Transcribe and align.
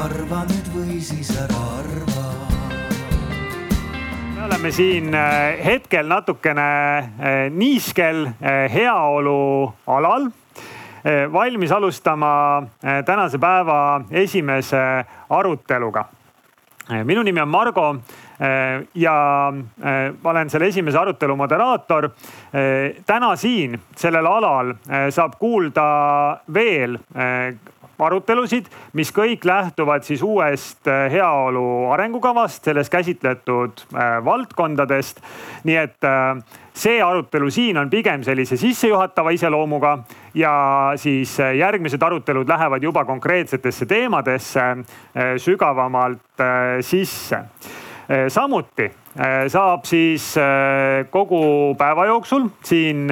arva 0.00 0.44
nüüd 0.48 0.68
või 0.72 0.98
siis 1.04 1.28
ära 1.36 1.58
arva. 1.76 2.22
me 4.34 4.44
oleme 4.46 4.70
siin 4.72 5.12
äh, 5.14 5.58
hetkel 5.64 6.08
natukene 6.08 6.68
äh, 6.98 7.40
niiskel 7.52 8.24
äh, 8.26 8.64
heaolu 8.72 9.72
alal 9.86 10.30
valmis 11.32 11.72
alustama 11.72 12.62
tänase 13.08 13.38
päeva 13.40 14.02
esimese 14.10 14.80
aruteluga. 15.32 16.04
minu 17.04 17.22
nimi 17.22 17.40
on 17.40 17.48
Margo 17.48 17.86
ja 18.94 19.14
ma 20.22 20.30
olen 20.30 20.50
selle 20.50 20.66
esimese 20.68 20.98
arutelu 20.98 21.36
moderaator. 21.36 22.10
täna 23.06 23.36
siin 23.36 23.80
sellel 23.96 24.26
alal 24.26 24.74
saab 25.08 25.38
kuulda 25.40 25.88
veel 26.52 26.98
arutelusid, 28.04 28.68
mis 28.98 29.10
kõik 29.14 29.44
lähtuvad 29.46 30.04
siis 30.06 30.22
uuest 30.22 30.88
äh, 30.88 31.06
heaolu 31.12 31.90
arengukavast, 31.94 32.64
selles 32.64 32.90
käsitletud 32.90 33.84
äh, 33.94 34.18
valdkondadest. 34.24 35.20
nii 35.64 35.76
et 35.76 36.04
äh, 36.04 36.60
see 36.74 37.02
arutelu 37.02 37.50
siin 37.50 37.78
on 37.78 37.90
pigem 37.90 38.22
sellise 38.24 38.56
sissejuhatava 38.56 39.30
iseloomuga 39.36 39.98
ja 40.34 40.54
siis 40.96 41.36
järgmised 41.38 42.02
arutelud 42.02 42.48
lähevad 42.48 42.82
juba 42.82 43.04
konkreetsetesse 43.04 43.86
teemadesse 43.86 44.62
sügavamalt 45.36 46.44
sisse 46.80 47.42
samuti 48.28 48.86
saab 49.48 49.84
siis 49.84 50.32
kogu 51.10 51.42
päeva 51.78 52.06
jooksul 52.06 52.48
siin 52.64 53.10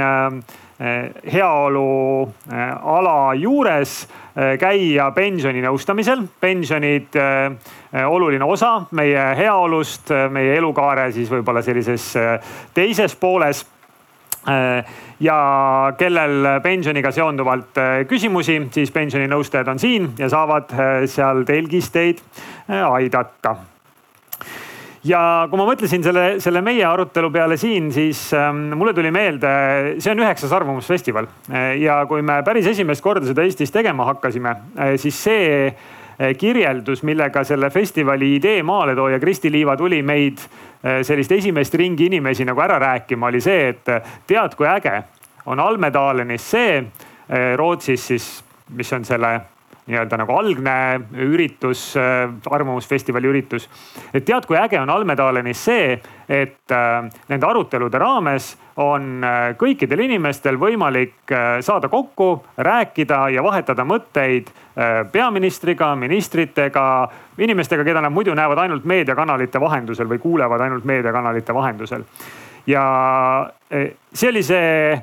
heaoluala 1.33 3.35
juures 3.35 4.09
Äh, 4.39 4.55
käia 4.59 5.11
pensioninõustamisel. 5.11 6.21
pensionid 6.41 7.17
äh, 7.19 8.05
oluline 8.07 8.45
osa 8.45 8.85
meie 8.95 9.23
heaolust, 9.35 10.13
meie 10.31 10.55
elukaare 10.61 11.09
siis 11.13 11.31
võib-olla 11.33 11.63
sellises 11.63 12.13
teises 12.75 13.17
pooles 13.17 13.65
ja 15.21 15.39
kellel 15.99 16.47
pensioniga 16.63 17.11
seonduvalt 17.13 17.81
küsimusi, 18.09 18.55
siis 18.73 18.93
pensioninõustajad 18.95 19.69
on 19.69 19.83
siin 19.83 20.07
ja 20.19 20.29
saavad 20.33 20.71
seal 21.11 21.43
telgis 21.49 21.91
teid 21.93 22.23
aidata 22.69 23.57
ja 25.07 25.21
kui 25.51 25.61
ma 25.61 25.67
mõtlesin 25.69 26.03
selle, 26.03 26.25
selle 26.43 26.63
meie 26.65 26.85
arutelu 26.87 27.31
peale 27.35 27.59
siin, 27.61 27.91
siis 27.95 28.29
ähm, 28.37 28.73
mulle 28.79 28.95
tuli 28.97 29.13
meelde, 29.15 29.51
see 30.03 30.13
on 30.13 30.23
üheksas 30.25 30.53
Arvamusfestival. 30.57 31.29
Äh, 31.53 31.71
ja 31.85 32.01
kui 32.11 32.23
me 32.27 32.41
päris 32.47 32.67
esimest 32.73 33.05
korda 33.05 33.29
seda 33.29 33.45
Eestis 33.47 33.73
tegema 33.75 34.09
hakkasime, 34.09 34.55
äh, 34.79 34.95
siis 35.01 35.21
see 35.29 35.69
äh, 35.69 36.33
kirjeldus, 36.39 37.05
millega 37.07 37.45
selle 37.47 37.71
festivali 37.75 38.35
idee 38.39 38.63
maaletooja 38.67 39.21
Kristi 39.23 39.53
Liiva 39.55 39.77
tuli 39.79 40.03
meid 40.03 40.43
sellist 40.79 41.33
esimest 41.35 41.75
ringi 41.75 42.07
inimesi 42.07 42.45
nagu 42.47 42.63
ära 42.63 42.77
rääkima, 42.79 43.27
oli 43.27 43.41
see, 43.43 43.73
et 43.73 43.89
tead, 44.31 44.53
kui 44.55 44.69
äge 44.71 44.93
on 45.51 45.59
Almedalenis 45.59 46.45
see 46.53 46.77
Rootsis 47.59 48.05
siis, 48.13 48.29
mis 48.79 48.93
on 48.95 49.03
selle 49.05 49.33
nii-öelda 49.89 50.19
nagu 50.21 50.37
algne 50.37 50.77
üritus, 51.25 51.97
äh, 51.97 52.29
Arvamusfestivali 52.51 53.29
üritus. 53.29 53.69
et 54.15 54.25
tead, 54.25 54.47
kui 54.47 54.57
äge 54.57 54.81
on 54.81 54.91
Almedalenis 54.91 55.65
see, 55.65 55.99
et 56.29 56.73
äh, 56.73 57.09
nende 57.29 57.47
arutelude 57.47 57.99
raames 57.99 58.57
on 58.77 59.25
äh, 59.25 59.57
kõikidel 59.59 60.05
inimestel 60.05 60.59
võimalik 60.61 61.33
saada 61.61 61.89
kokku, 61.89 62.45
rääkida 62.57 63.29
ja 63.35 63.43
vahetada 63.43 63.85
mõtteid 63.85 64.49
peaministriga, 65.13 65.91
ministritega, 65.99 67.09
inimestega, 67.43 67.85
keda 67.85 68.01
nad 68.05 68.15
muidu 68.15 68.35
näevad 68.39 68.61
ainult 68.63 68.85
meediakanalite 68.87 69.61
vahendusel 69.61 70.07
või 70.07 70.21
kuulevad 70.23 70.61
ainult 70.61 70.85
meediakanalite 70.87 71.55
vahendusel. 71.55 72.05
ja 72.67 72.85
see 74.13 74.29
oli 74.29 74.43
see 74.43 75.03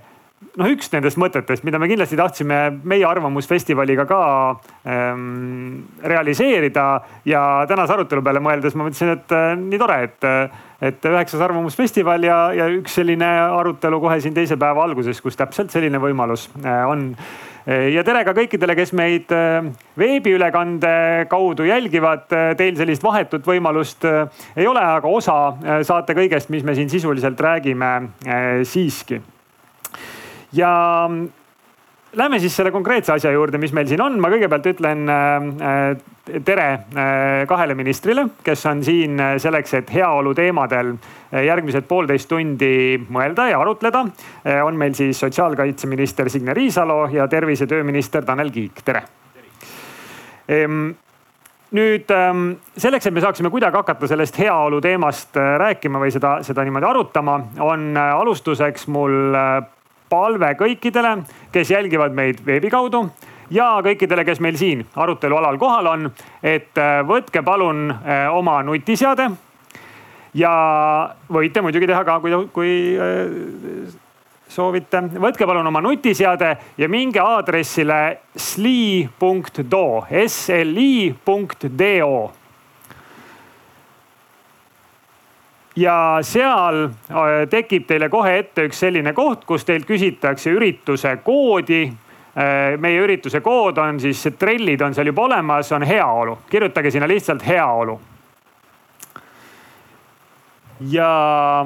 noh, 0.59 0.69
üks 0.71 0.91
nendest 0.93 1.19
mõtetest, 1.19 1.65
mida 1.67 1.79
me 1.81 1.87
kindlasti 1.89 2.17
tahtsime 2.19 2.59
meie 2.87 3.05
Arvamusfestivaliga 3.07 4.05
ka 4.09 4.19
ähm, 4.87 5.85
realiseerida 6.03 6.85
ja 7.27 7.41
tänase 7.69 7.95
arutelu 7.95 8.23
peale 8.25 8.43
mõeldes 8.43 8.75
ma 8.75 8.87
mõtlesin, 8.87 9.15
et 9.15 9.35
äh, 9.35 9.49
nii 9.59 9.81
tore, 9.81 9.97
et, 10.09 10.29
et 10.91 11.09
üheksas 11.11 11.43
Arvamusfestival 11.45 12.27
ja, 12.27 12.39
ja 12.55 12.69
üks 12.75 12.99
selline 12.99 13.31
arutelu 13.47 13.99
kohe 14.03 14.21
siin 14.23 14.37
teise 14.37 14.59
päeva 14.61 14.85
alguses, 14.85 15.21
kus 15.23 15.39
täpselt 15.39 15.73
selline 15.75 16.01
võimalus 16.03 16.49
äh, 16.63 16.85
on 16.89 17.11
ja 17.65 18.03
tere 18.05 18.19
ka 18.21 18.35
kõikidele, 18.37 18.75
kes 18.77 18.91
meid 18.93 19.31
veebiülekande 19.97 20.91
kaudu 21.31 21.65
jälgivad. 21.65 22.27
Teil 22.29 22.77
sellist 22.77 23.01
vahetut 23.01 23.41
võimalust 23.49 24.05
ei 24.05 24.69
ole, 24.69 24.85
aga 24.85 25.09
osa 25.09 25.81
saate 25.81 26.13
kõigest, 26.13 26.53
mis 26.53 26.61
me 26.61 26.77
siin 26.77 26.93
sisuliselt 26.93 27.41
räägime 27.41 27.95
siiski 28.69 29.17
ja 30.53 31.07
mm, 31.09 31.29
Lähme 32.15 32.39
siis 32.39 32.55
selle 32.55 32.71
konkreetse 32.71 33.11
asja 33.11 33.31
juurde, 33.31 33.59
mis 33.59 33.73
meil 33.75 33.87
siin 33.89 33.99
on. 34.01 34.15
ma 34.23 34.29
kõigepealt 34.31 34.67
ütlen 34.71 35.09
äh, 35.11 35.87
tere 36.47 36.67
äh, 36.71 37.43
kahele 37.47 37.75
ministrile, 37.75 38.29
kes 38.43 38.63
on 38.71 38.83
siin 38.87 39.19
äh, 39.19 39.33
selleks, 39.41 39.73
et 39.81 39.91
heaolu 39.93 40.31
teemadel 40.37 40.95
järgmised 41.35 41.83
poolteist 41.89 42.29
tundi 42.31 42.95
mõelda 43.11 43.49
ja 43.49 43.59
arutleda. 43.59 44.05
on 44.63 44.77
meil 44.79 44.93
siis 44.95 45.19
sotsiaalkaitseminister 45.19 46.29
Signe 46.29 46.53
Riisalo 46.53 47.09
ja 47.11 47.27
tervise- 47.27 47.65
ja 47.65 47.73
tööminister 47.73 48.23
Tanel 48.23 48.51
Kiik, 48.51 48.79
tere. 48.85 49.01
Ehm, 50.47 50.93
nüüd 51.75 52.11
ähm, 52.15 52.53
selleks, 52.77 53.07
et 53.07 53.13
me 53.13 53.21
saaksime 53.21 53.51
kuidagi 53.51 53.75
hakata 53.75 54.07
sellest 54.07 54.39
heaolu 54.39 54.79
teemast 54.81 55.35
rääkima 55.35 55.99
või 55.99 56.13
seda, 56.15 56.37
seda 56.47 56.63
niimoodi 56.63 56.87
arutama, 56.87 57.41
on 57.59 57.97
alustuseks 57.97 58.87
mul 58.87 59.33
palve 60.15 60.53
kõikidele, 60.59 61.17
kes 61.51 61.71
jälgivad 61.75 62.15
meid 62.15 62.43
veebi 62.45 62.71
kaudu 62.71 63.05
ja 63.53 63.75
kõikidele, 63.85 64.25
kes 64.25 64.39
meil 64.43 64.57
siin 64.59 64.85
arutelualal 64.95 65.57
kohal 65.61 65.91
on, 65.91 66.07
et 66.43 66.77
äh, 66.81 67.01
võtke 67.07 67.43
palun 67.45 67.89
äh, 67.91 68.27
oma 68.33 68.61
nutiseade. 68.63 69.29
ja 70.35 70.53
võite 71.31 71.61
muidugi 71.63 71.87
teha 71.87 72.03
ka, 72.03 72.19
kui, 72.19 72.31
kui 72.53 72.71
äh, 72.99 73.93
soovite, 74.51 75.01
võtke 75.19 75.45
palun 75.47 75.67
oma 75.67 75.81
nutiseade 75.81 76.55
ja 76.77 76.89
minge 76.89 77.19
aadressile 77.19 78.17
sli.do, 78.35 79.85
sli.do 80.27 82.15
ja 85.75 86.19
seal 86.21 86.83
äh, 86.85 87.45
tekib 87.49 87.87
teile 87.87 88.09
kohe 88.09 88.37
ette 88.39 88.67
üks 88.69 88.79
selline 88.85 89.13
koht, 89.13 89.45
kus 89.45 89.65
teilt 89.65 89.87
küsitakse 89.87 90.53
ürituse 90.55 91.17
koodi. 91.23 91.83
Äh, 92.35 92.75
meie 92.79 92.99
ürituse 93.03 93.41
kood 93.41 93.77
on 93.79 93.99
siis, 93.99 94.23
trellid 94.39 94.81
on 94.81 94.95
seal 94.95 95.11
juba 95.11 95.27
olemas, 95.29 95.71
on 95.75 95.83
heaolu, 95.87 96.39
kirjutage 96.49 96.91
sinna 96.91 97.07
lihtsalt 97.07 97.45
heaolu. 97.47 97.99
ja 100.91 101.65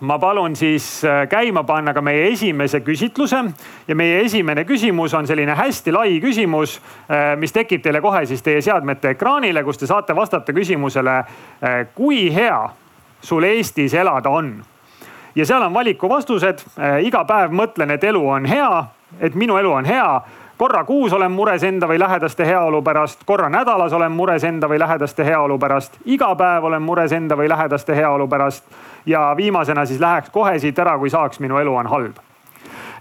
ma 0.00 0.18
palun 0.18 0.56
siis 0.56 1.04
äh, 1.04 1.28
käima 1.28 1.64
panna 1.64 1.94
ka 1.94 2.02
meie 2.02 2.28
esimese 2.32 2.80
küsitluse. 2.80 3.44
Ja 3.88 3.94
meie 3.94 4.20
esimene 4.20 4.64
küsimus 4.64 5.14
on 5.14 5.26
selline 5.26 5.54
hästi 5.54 5.92
lai 5.92 6.20
küsimus, 6.22 6.78
mis 7.36 7.52
tekib 7.52 7.82
teile 7.82 8.00
kohe 8.00 8.26
siis 8.26 8.42
teie 8.42 8.60
seadmete 8.62 9.14
ekraanile, 9.16 9.64
kus 9.64 9.78
te 9.78 9.86
saate 9.86 10.16
vastata 10.16 10.52
küsimusele, 10.52 11.22
kui 11.94 12.28
hea 12.34 12.68
sul 13.20 13.42
Eestis 13.42 13.94
elada 13.94 14.30
on. 14.30 14.62
ja 15.34 15.46
seal 15.46 15.62
on 15.62 15.74
valikuvastused. 15.74 16.58
iga 17.02 17.24
päev 17.24 17.50
mõtlen, 17.50 17.90
et 17.90 18.04
elu 18.04 18.28
on 18.28 18.46
hea, 18.46 18.84
et 19.20 19.34
minu 19.34 19.56
elu 19.56 19.72
on 19.72 19.84
hea. 19.84 20.20
Korra 20.58 20.84
kuus 20.84 21.12
olen 21.12 21.30
mures 21.32 21.62
enda 21.62 21.86
või 21.86 21.98
lähedaste 21.98 22.46
heaolu 22.46 22.82
pärast, 22.82 23.20
korra 23.24 23.48
nädalas 23.48 23.92
olen 23.92 24.12
mures 24.12 24.44
enda 24.44 24.68
või 24.68 24.78
lähedaste 24.78 25.24
heaolu 25.24 25.58
pärast, 25.58 25.98
iga 26.04 26.34
päev 26.34 26.64
olen 26.64 26.82
mures 26.82 27.12
enda 27.12 27.36
või 27.36 27.48
lähedaste 27.48 27.94
heaolu 27.94 28.28
pärast 28.28 28.64
ja 29.08 29.32
viimasena 29.36 29.86
siis 29.88 30.00
läheks 30.00 30.30
kohe 30.30 30.58
siit 30.60 30.78
ära, 30.78 30.98
kui 31.00 31.10
saaks, 31.10 31.40
minu 31.40 31.58
elu 31.58 31.74
on 31.80 31.88
halb 31.88 32.24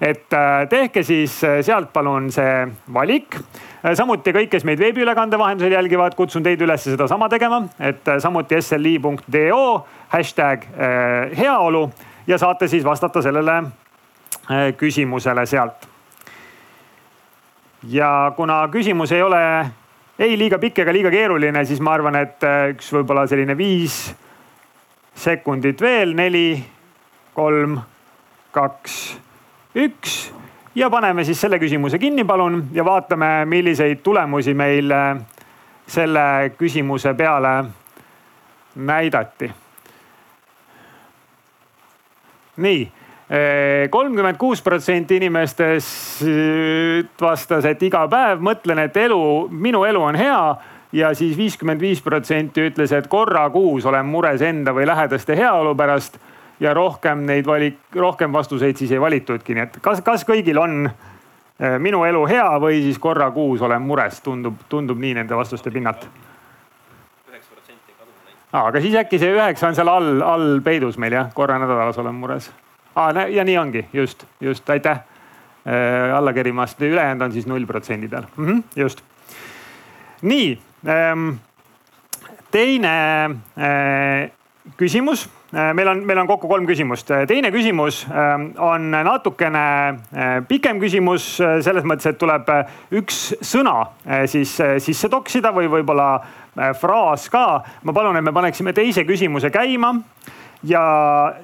et 0.01 0.33
äh, 0.33 0.67
tehke 0.69 1.03
siis 1.03 1.39
äh, 1.43 1.59
sealt 1.65 1.89
palun 1.93 2.29
see 2.33 2.67
valik. 2.93 3.37
Äh, 3.37 3.93
samuti 3.97 4.33
kõik, 4.35 4.51
kes 4.51 4.65
meid 4.67 4.81
veebiülekande 4.81 5.39
vahendusel 5.39 5.73
jälgivad, 5.73 6.15
kutsun 6.17 6.45
teid 6.45 6.61
üles 6.61 6.85
sedasama 6.85 7.29
tegema, 7.33 7.63
et 7.79 8.05
samuti 8.21 8.61
sli.do 8.61 9.65
hashtag 10.13 10.63
heaolu 11.37 11.87
ja 12.27 12.37
saate 12.37 12.69
siis 12.71 12.85
vastata 12.85 13.21
sellele 13.21 13.61
küsimusele 14.77 15.45
sealt. 15.45 15.87
ja 17.83 18.31
kuna 18.35 18.67
küsimus 18.71 19.11
ei 19.11 19.21
ole 19.21 19.41
ei 20.19 20.37
liiga 20.37 20.57
pikk 20.57 20.79
ega 20.79 20.93
liiga 20.93 21.11
keeruline, 21.11 21.65
siis 21.65 21.79
ma 21.79 21.93
arvan, 21.93 22.15
et 22.15 22.45
üks 22.71 22.89
võib-olla 22.93 23.27
selline 23.27 23.57
viis 23.57 24.15
sekundit 25.17 25.81
veel, 25.81 26.13
neli, 26.17 26.57
kolm, 27.33 27.79
kaks 28.53 28.97
üks 29.77 30.17
ja 30.77 30.89
paneme 30.93 31.25
siis 31.25 31.41
selle 31.41 31.59
küsimuse 31.61 31.99
kinni, 32.01 32.25
palun, 32.25 32.67
ja 32.73 32.85
vaatame, 32.85 33.45
milliseid 33.49 34.01
tulemusi 34.05 34.53
meil 34.57 34.91
äh, 34.93 35.17
selle 35.87 36.51
küsimuse 36.57 37.13
peale 37.17 37.63
näidati. 38.75 39.51
nii, 42.57 42.91
kolmkümmend 43.89 44.37
kuus 44.37 44.61
protsenti 44.61 45.15
inimestest 45.15 46.23
vastas, 47.21 47.65
et 47.69 47.83
iga 47.83 48.07
päev 48.09 48.41
mõtlen, 48.41 48.79
et 48.81 48.97
elu, 48.97 49.19
minu 49.51 49.83
elu 49.85 50.01
on 50.01 50.17
hea 50.17 50.39
ja 50.91 51.13
siis 51.15 51.37
viiskümmend 51.37 51.81
viis 51.81 52.01
protsenti 52.01 52.69
ütles, 52.69 52.93
et 52.95 53.07
korra 53.07 53.49
kuus 53.49 53.85
olen 53.85 54.05
mures 54.05 54.41
enda 54.41 54.73
või 54.73 54.87
lähedaste 54.87 55.35
heaolu 55.35 55.75
pärast 55.75 56.19
ja 56.59 56.73
rohkem 56.73 57.25
neid 57.25 57.45
valik, 57.45 57.79
rohkem 57.95 58.33
vastuseid 58.33 58.77
siis 58.77 58.91
ei 58.91 59.01
valitudki, 59.01 59.53
nii 59.53 59.63
et 59.63 59.77
kas, 59.81 60.01
kas 60.01 60.25
kõigil 60.25 60.57
on 60.61 60.89
minu 61.79 62.03
elu 62.05 62.23
hea 62.29 62.47
või 62.61 62.81
siis 62.85 62.99
korra 63.01 63.31
kuus 63.31 63.61
olen 63.61 63.81
mures, 63.81 64.21
tundub, 64.21 64.61
tundub 64.69 64.99
nii 65.01 65.13
nende 65.17 65.37
vastuste 65.37 65.71
pinnalt. 65.73 66.07
Aga 68.57 68.79
siis 68.81 68.95
äkki 68.95 69.19
see 69.19 69.33
üheksa 69.35 69.67
on 69.67 69.75
seal 69.75 69.89
all, 69.91 70.21
all 70.23 70.61
peidus 70.63 70.95
meil 71.01 71.17
jah, 71.17 71.27
korra 71.35 71.57
nädalas 71.59 71.97
olen 71.99 72.15
mures. 72.15 72.51
ja 73.29 73.43
nii 73.43 73.57
ongi, 73.57 73.85
just, 73.93 74.25
just, 74.39 74.69
aitäh. 74.69 75.03
Äh, 75.67 76.15
alla 76.15 76.31
kerimast, 76.33 76.81
ülejäänud 76.81 77.25
on 77.25 77.31
siis 77.31 77.47
null 77.47 77.65
protsendi 77.65 78.07
peal. 78.07 78.23
Mm, 78.37 78.47
-hmm, 78.47 78.63
just. 78.75 79.01
nii 80.21 80.59
teine 82.51 82.93
äh, 83.59 84.29
küsimus 84.79 85.25
äh, 85.51 85.73
meil 85.75 85.87
on, 85.91 86.03
meil 86.07 86.21
on 86.21 86.27
kokku 86.29 86.47
kolm 86.47 86.67
küsimust. 86.67 87.11
teine 87.27 87.51
küsimus 87.51 88.05
ähm, 88.07 88.49
on 88.57 88.91
natukene 88.91 89.65
pikem 90.47 90.79
küsimus 90.79 91.27
selles 91.37 91.83
mõttes, 91.83 92.07
et 92.11 92.19
tuleb 92.19 92.47
üks 92.95 93.35
sõna 93.41 93.75
siis 94.31 94.55
sisse 94.83 95.09
toksida 95.11 95.51
või 95.55 95.67
võib-olla 95.71 96.09
fraas 96.79 97.29
ka. 97.29 97.63
ma 97.83 97.93
palun, 97.93 98.17
et 98.17 98.23
me 98.23 98.33
paneksime 98.33 98.73
teise 98.73 99.03
küsimuse 99.05 99.51
käima. 99.51 99.95
ja 100.63 100.83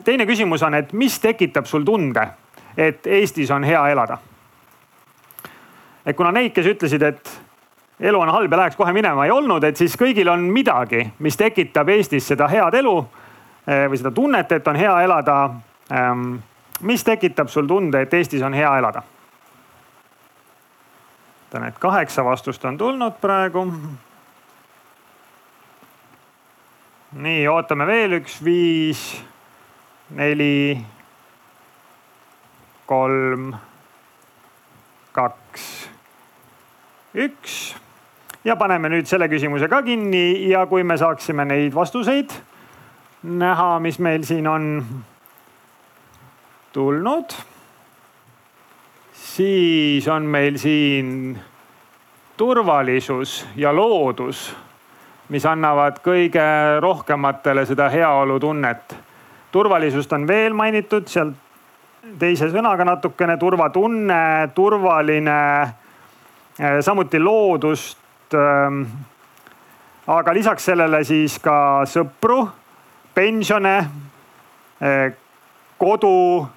teine 0.04 0.26
küsimus 0.26 0.64
on, 0.64 0.74
et 0.74 0.94
mis 0.94 1.20
tekitab 1.20 1.66
sul 1.66 1.84
tunde, 1.84 2.28
et 2.78 3.08
Eestis 3.08 3.52
on 3.52 3.64
hea 3.64 3.88
elada? 3.92 4.18
et 6.06 6.16
kuna 6.16 6.32
neid, 6.32 6.52
kes 6.56 6.68
ütlesid, 6.68 7.04
et 7.04 7.43
elu 8.04 8.20
on 8.20 8.30
halb 8.30 8.52
ja 8.52 8.58
läheks 8.58 8.76
kohe 8.76 8.94
minema, 8.94 9.26
ei 9.26 9.32
olnud, 9.32 9.64
et 9.64 9.80
siis 9.80 9.96
kõigil 10.00 10.28
on 10.30 10.44
midagi, 10.52 11.06
mis 11.24 11.38
tekitab 11.40 11.90
Eestis 11.90 12.28
seda 12.28 12.50
head 12.52 12.76
elu 12.80 12.98
äh, 13.00 13.88
või 13.90 14.02
seda 14.02 14.12
tunnet, 14.12 14.52
et 14.52 14.68
on 14.68 14.76
hea 14.76 14.94
elada. 15.06 15.38
Ähm, 15.92 16.36
mis 16.82 17.04
tekitab 17.04 17.48
sul 17.50 17.68
tunde, 17.68 18.04
et 18.04 18.14
Eestis 18.14 18.44
on 18.44 18.54
hea 18.54 18.78
elada? 18.78 19.04
vaatan, 21.54 21.68
et 21.68 21.80
kaheksa 21.80 22.26
vastust 22.26 22.66
on 22.66 22.78
tulnud 22.78 23.14
praegu 23.22 23.68
nii, 27.14 27.48
ootame 27.48 27.86
veel 27.86 28.18
üks, 28.18 28.40
viis, 28.44 29.22
neli, 30.18 30.82
kolm, 32.90 33.54
kaks, 35.14 35.68
üks. 37.14 37.76
Ja 38.44 38.56
paneme 38.56 38.90
nüüd 38.90 39.08
selle 39.08 39.30
küsimuse 39.32 39.70
ka 39.72 39.82
kinni 39.84 40.50
ja 40.50 40.66
kui 40.66 40.84
me 40.84 40.98
saaksime 40.98 41.46
neid 41.46 41.74
vastuseid 41.76 42.34
näha, 43.24 43.80
mis 43.80 44.00
meil 44.00 44.26
siin 44.28 44.48
on 44.48 44.84
tulnud, 46.74 47.36
siis 49.14 50.08
on 50.08 50.28
meil 50.28 50.58
siin 50.60 51.40
turvalisus 52.38 53.46
ja 53.56 53.72
loodus 53.76 54.50
mis 55.34 55.46
annavad 55.48 55.98
kõige 56.04 56.44
rohkematele 56.84 57.66
seda 57.66 57.90
heaolutunnet. 57.90 58.96
turvalisust 59.52 60.14
on 60.14 60.28
veel 60.28 60.54
mainitud 60.54 61.08
seal 61.08 61.32
teise 62.20 62.50
sõnaga 62.52 62.86
natukene, 62.86 63.38
turvatunne, 63.38 64.50
turvaline, 64.56 65.40
eh, 66.60 66.82
samuti 66.82 67.20
loodust. 67.20 68.03
Ähm, 68.34 68.84
aga 70.08 70.34
lisaks 70.34 70.66
sellele 70.72 71.04
siis 71.04 71.40
ka 71.44 71.84
sõpru, 71.90 72.44
pensione, 73.14 73.78
eh, 74.82 75.08
kodu, 75.78 76.48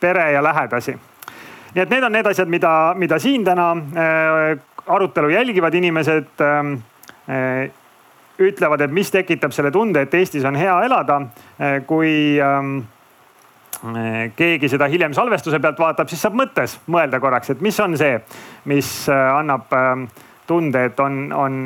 pere 0.00 0.32
ja 0.32 0.42
lähedasi 0.42 0.96
nii 1.74 1.82
et 1.82 1.90
need 1.92 2.02
on 2.02 2.12
need 2.12 2.26
asjad, 2.26 2.48
mida, 2.50 2.70
mida 2.98 3.18
siin 3.22 3.44
täna 3.46 3.66
eh, 3.76 4.62
arutelu 4.86 5.28
jälgivad 5.28 5.74
inimesed 5.74 6.40
ähm, 6.40 6.72
äh, 7.30 7.70
ütlevad, 8.38 8.80
et 8.80 8.92
mis 8.92 9.10
tekitab 9.10 9.52
selle 9.52 9.70
tunde, 9.70 10.02
et 10.02 10.14
Eestis 10.14 10.44
on 10.48 10.56
hea 10.56 10.74
elada. 10.84 11.20
Äh, 11.60 11.80
kui 11.86 12.40
ähm, 12.40 12.78
äh, 12.78 12.99
keegi 14.36 14.68
seda 14.68 14.88
hiljem 14.92 15.14
salvestuse 15.16 15.60
pealt 15.60 15.78
vaatab, 15.80 16.08
siis 16.10 16.20
saab 16.20 16.34
mõttes 16.36 16.78
mõelda 16.90 17.20
korraks, 17.20 17.54
et 17.54 17.62
mis 17.64 17.78
on 17.80 17.96
see, 17.96 18.18
mis 18.68 18.90
annab 19.08 19.72
ähm, 19.76 20.04
tunde, 20.46 20.82
et 20.90 21.00
on, 21.00 21.20
on 21.32 21.60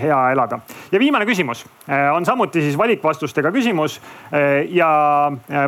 hea 0.00 0.20
elada. 0.32 0.58
ja 0.92 0.98
viimane 0.98 1.26
küsimus 1.28 1.66
on 2.14 2.24
samuti 2.24 2.62
siis 2.64 2.78
valikvastustega 2.78 3.52
küsimus. 3.52 4.00
ja 4.68 4.88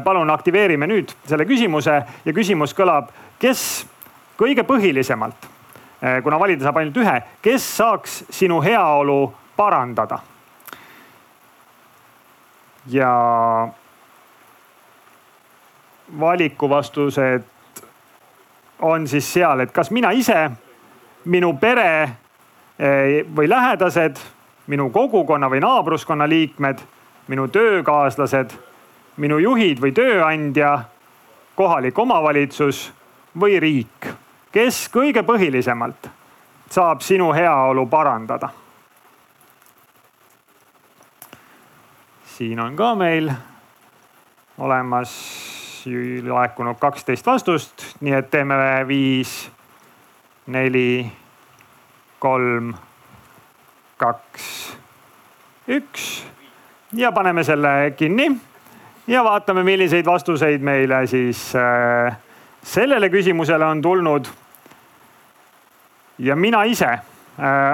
palun 0.05 0.31
aktiveerime 0.31 0.89
nüüd 0.89 1.13
selle 1.29 1.45
küsimuse 1.47 2.01
ja 2.25 2.35
küsimus 2.35 2.75
kõlab, 2.75 3.13
kes 3.39 3.85
kõige 4.41 4.65
põhilisemalt 4.65 5.59
Eh, 6.03 6.21
kuna 6.23 6.39
valida 6.39 6.63
saab 6.63 6.77
ainult 6.79 6.99
ühe, 7.03 7.15
kes 7.43 7.65
saaks 7.81 8.21
sinu 8.31 8.61
heaolu 8.63 9.33
parandada? 9.59 10.21
ja 12.89 13.09
valikuvastused 16.21 17.43
on 18.83 19.09
siis 19.09 19.33
seal, 19.33 19.61
et 19.61 19.73
kas 19.73 19.91
mina 19.91 20.11
ise, 20.15 20.51
minu 21.25 21.53
pere 21.61 22.03
eh, 22.03 23.25
või 23.37 23.49
lähedased, 23.51 24.21
minu 24.67 24.91
kogukonna 24.95 25.51
või 25.51 25.61
naabruskonna 25.65 26.29
liikmed, 26.29 26.79
minu 27.29 27.49
töökaaslased, 27.49 28.55
minu 29.17 29.39
juhid 29.43 29.83
või 29.83 29.93
tööandja, 29.93 30.79
kohalik 31.59 31.99
omavalitsus 31.99 32.87
või 33.41 33.59
riik 33.61 34.13
kes 34.53 34.87
kõige 34.93 35.23
põhilisemalt 35.27 36.09
saab 36.71 37.05
sinu 37.05 37.33
heaolu 37.33 37.87
parandada? 37.87 38.49
siin 42.39 42.61
on 42.61 42.77
ka 42.77 42.93
meil 42.95 43.33
olemas 44.59 45.13
laekunud 46.29 46.79
kaksteist 46.81 47.27
vastust, 47.27 47.85
nii 48.01 48.15
et 48.19 48.31
teeme 48.31 48.57
viis, 48.89 49.33
neli, 50.47 51.07
kolm, 52.19 52.73
kaks, 53.99 54.49
üks 55.69 56.09
ja 56.97 57.13
paneme 57.13 57.45
selle 57.45 57.93
kinni 57.97 58.31
ja 59.07 59.25
vaatame, 59.25 59.63
milliseid 59.63 60.07
vastuseid 60.07 60.65
meile 60.65 61.07
siis 61.07 61.53
äh, 61.57 62.17
sellele 62.63 63.11
küsimusele 63.11 63.65
on 63.65 63.83
tulnud. 63.83 64.27
ja 66.19 66.37
mina 66.37 66.63
ise 66.65 66.99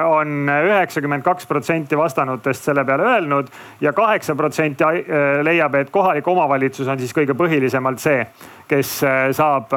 on 0.04 0.50
üheksakümmend 0.50 1.24
kaks 1.24 1.46
protsenti 1.46 1.96
vastanutest 1.96 2.64
selle 2.68 2.84
peale 2.84 3.02
öelnud 3.14 3.48
ja 3.80 3.92
kaheksa 3.92 4.34
protsenti 4.34 4.84
äh, 4.84 4.94
leiab, 5.42 5.74
et 5.74 5.90
kohalik 5.90 6.28
omavalitsus 6.28 6.88
on 6.88 6.98
siis 7.00 7.14
kõige 7.16 7.36
põhilisemalt 7.38 8.02
see, 8.02 8.26
kes 8.68 8.98
äh, 9.04 9.30
saab 9.36 9.72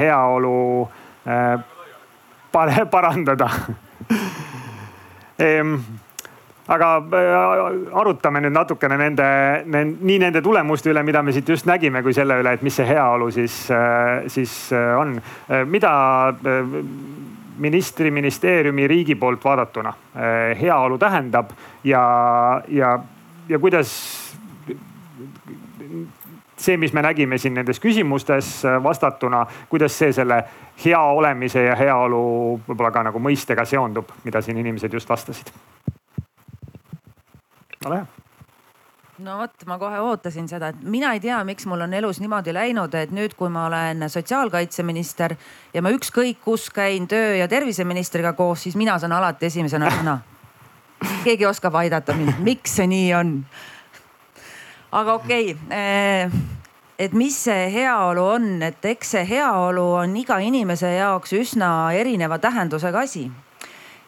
heaolu 0.00 0.88
parandada 2.94 3.48
ehm, 5.38 5.74
aga 6.70 6.90
äh, 6.96 7.96
arutame 7.98 8.42
nüüd 8.44 8.54
natukene 8.54 8.98
nende, 9.00 9.26
nende, 9.66 10.06
nii 10.06 10.18
nende 10.22 10.42
tulemuste 10.44 10.92
üle, 10.92 11.02
mida 11.06 11.22
me 11.26 11.34
siit 11.34 11.48
just 11.50 11.66
nägime, 11.68 12.02
kui 12.06 12.14
selle 12.16 12.38
üle, 12.42 12.54
et 12.56 12.62
mis 12.66 12.76
see 12.78 12.86
heaolu 12.86 13.30
siis, 13.34 13.56
äh, 13.74 14.28
siis 14.30 14.54
äh, 14.76 14.94
on. 14.98 15.18
mida 15.66 15.92
ministri, 17.60 18.10
ministeeriumi, 18.10 18.86
riigi 18.88 19.14
poolt 19.14 19.44
vaadatuna 19.44 19.92
heaolu 20.60 20.98
tähendab 20.98 21.50
ja, 21.84 22.02
ja, 22.68 22.98
ja 23.48 23.58
kuidas 23.58 23.92
see, 26.56 26.76
mis 26.76 26.92
me 26.92 27.02
nägime 27.02 27.38
siin 27.38 27.54
nendes 27.54 27.80
küsimustes 27.80 28.62
vastatuna, 28.82 29.46
kuidas 29.68 29.98
see 29.98 30.12
selle 30.12 30.42
hea 30.84 31.00
olemise 31.00 31.64
ja 31.68 31.76
heaolu 31.76 32.22
võib-olla 32.68 32.92
ka 32.92 33.04
nagu 33.10 33.22
mõistega 33.22 33.64
seondub, 33.68 34.12
mida 34.24 34.42
siin 34.44 34.60
inimesed 34.60 34.92
just 34.92 35.08
vastasid 35.08 35.52
ole 37.86 37.96
hea. 37.96 38.19
No 39.24 39.36
vot, 39.40 39.64
ma 39.68 39.76
kohe 39.80 40.00
ootasin 40.00 40.48
seda, 40.48 40.70
et 40.72 40.82
mina 40.82 41.12
ei 41.14 41.20
tea, 41.22 41.38
miks 41.44 41.66
mul 41.68 41.84
on 41.84 41.94
elus 41.96 42.20
niimoodi 42.22 42.54
läinud, 42.56 42.94
et 42.96 43.12
nüüd, 43.14 43.34
kui 43.38 43.50
ma 43.52 43.66
olen 43.68 44.06
sotsiaalkaitseminister 44.08 45.34
ja 45.74 45.82
ma 45.84 45.92
ükskõik 45.94 46.40
kus 46.44 46.68
käin 46.74 47.08
töö 47.10 47.34
ja 47.40 47.48
terviseministriga 47.48 48.32
koos, 48.38 48.64
siis 48.64 48.78
mina 48.80 48.98
saan 48.98 49.16
alati 49.16 49.50
esimesena 49.50 49.90
sõna. 49.98 50.18
keegi 51.24 51.46
oskab 51.48 51.76
aidata 51.80 52.16
mind, 52.16 52.40
miks 52.44 52.78
see 52.80 52.88
nii 52.90 53.12
on? 53.16 53.34
aga 54.92 55.18
okei 55.20 55.52
okay, 55.52 55.76
eh, 55.76 56.40
et 56.98 57.12
mis 57.12 57.36
see 57.44 57.68
heaolu 57.72 58.24
on, 58.36 58.48
et 58.62 58.84
eks 58.94 59.16
see 59.16 59.28
heaolu 59.28 59.86
on 60.02 60.16
iga 60.16 60.40
inimese 60.44 60.96
jaoks 60.96 61.36
üsna 61.36 61.70
erineva 61.96 62.38
tähendusega 62.38 63.06
asi 63.08 63.28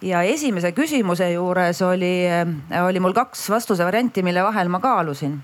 ja 0.02 0.22
esimese 0.26 0.72
küsimuse 0.74 1.28
juures 1.32 1.82
oli, 1.86 2.26
äh, 2.26 2.84
oli 2.84 3.00
mul 3.00 3.14
kaks 3.16 3.46
vastuse 3.50 3.84
varianti, 3.86 4.22
mille 4.22 4.42
vahel 4.42 4.68
ma 4.68 4.80
kaalusin. 4.80 5.38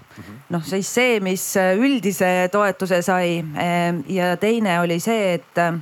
noh, 0.49 0.65
siis 0.65 0.89
see, 0.95 1.19
mis 1.21 1.45
üldise 1.57 2.49
toetuse 2.53 3.03
sai 3.03 3.39
äh, 3.39 3.95
ja 4.09 4.37
teine 4.37 4.81
oli 4.81 4.99
see, 5.01 5.35
et 5.39 5.59
äh, 5.63 5.79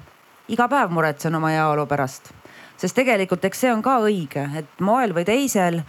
iga 0.48 0.68
päev 0.68 0.92
muretsen 0.92 1.34
oma 1.34 1.54
heaolu 1.54 1.86
pärast. 1.86 2.32
sest 2.76 2.96
tegelikult, 2.96 3.44
eks 3.44 3.64
see 3.64 3.72
on 3.72 3.82
ka 3.82 3.98
õige, 4.04 4.48
et 4.58 4.80
moel 4.80 5.16
või 5.16 5.24
teisel 5.24 5.82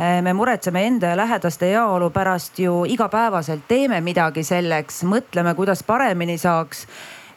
me 0.00 0.32
muretseme 0.32 0.80
enda 0.88 1.10
ja 1.10 1.16
lähedaste 1.18 1.68
heaolu 1.68 2.06
pärast 2.10 2.56
ju 2.58 2.86
igapäevaselt, 2.88 3.66
teeme 3.68 3.98
midagi 4.00 4.40
selleks, 4.48 5.02
mõtleme, 5.04 5.52
kuidas 5.54 5.82
paremini 5.84 6.38
saaks. 6.40 6.86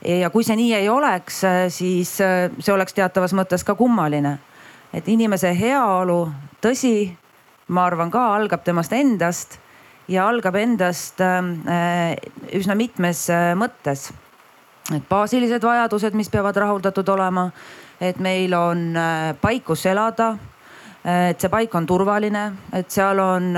ja 0.07 0.29
kui 0.29 0.47
see 0.47 0.55
nii 0.55 0.73
ei 0.77 0.87
oleks, 0.89 1.41
siis 1.75 2.13
see 2.15 2.73
oleks 2.73 2.95
teatavas 2.95 3.35
mõttes 3.35 3.67
ka 3.67 3.75
kummaline 3.75 4.37
et 4.93 5.07
inimese 5.09 5.51
heaolu, 5.57 6.27
tõsi, 6.61 7.09
ma 7.73 7.87
arvan 7.89 8.11
ka 8.13 8.23
algab 8.35 8.63
temast 8.65 8.93
endast 8.93 9.57
ja 10.11 10.27
algab 10.29 10.55
endast 10.59 11.21
äh, 11.23 12.13
üsna 12.53 12.75
mitmes 12.77 13.25
äh, 13.33 13.53
mõttes. 13.57 14.11
et 14.93 15.03
baasilised 15.09 15.63
vajadused, 15.63 16.13
mis 16.13 16.29
peavad 16.29 16.57
rahuldatud 16.59 17.09
olema, 17.09 17.49
et 18.01 18.19
meil 18.19 18.53
on 18.53 18.97
äh, 18.97 19.35
paik, 19.41 19.63
kus 19.71 19.85
elada 19.85 20.35
et 21.03 21.41
see 21.41 21.51
paik 21.51 21.73
on 21.75 21.83
turvaline, 21.83 22.43
et 22.71 22.87
seal 22.91 23.19
on 23.19 23.49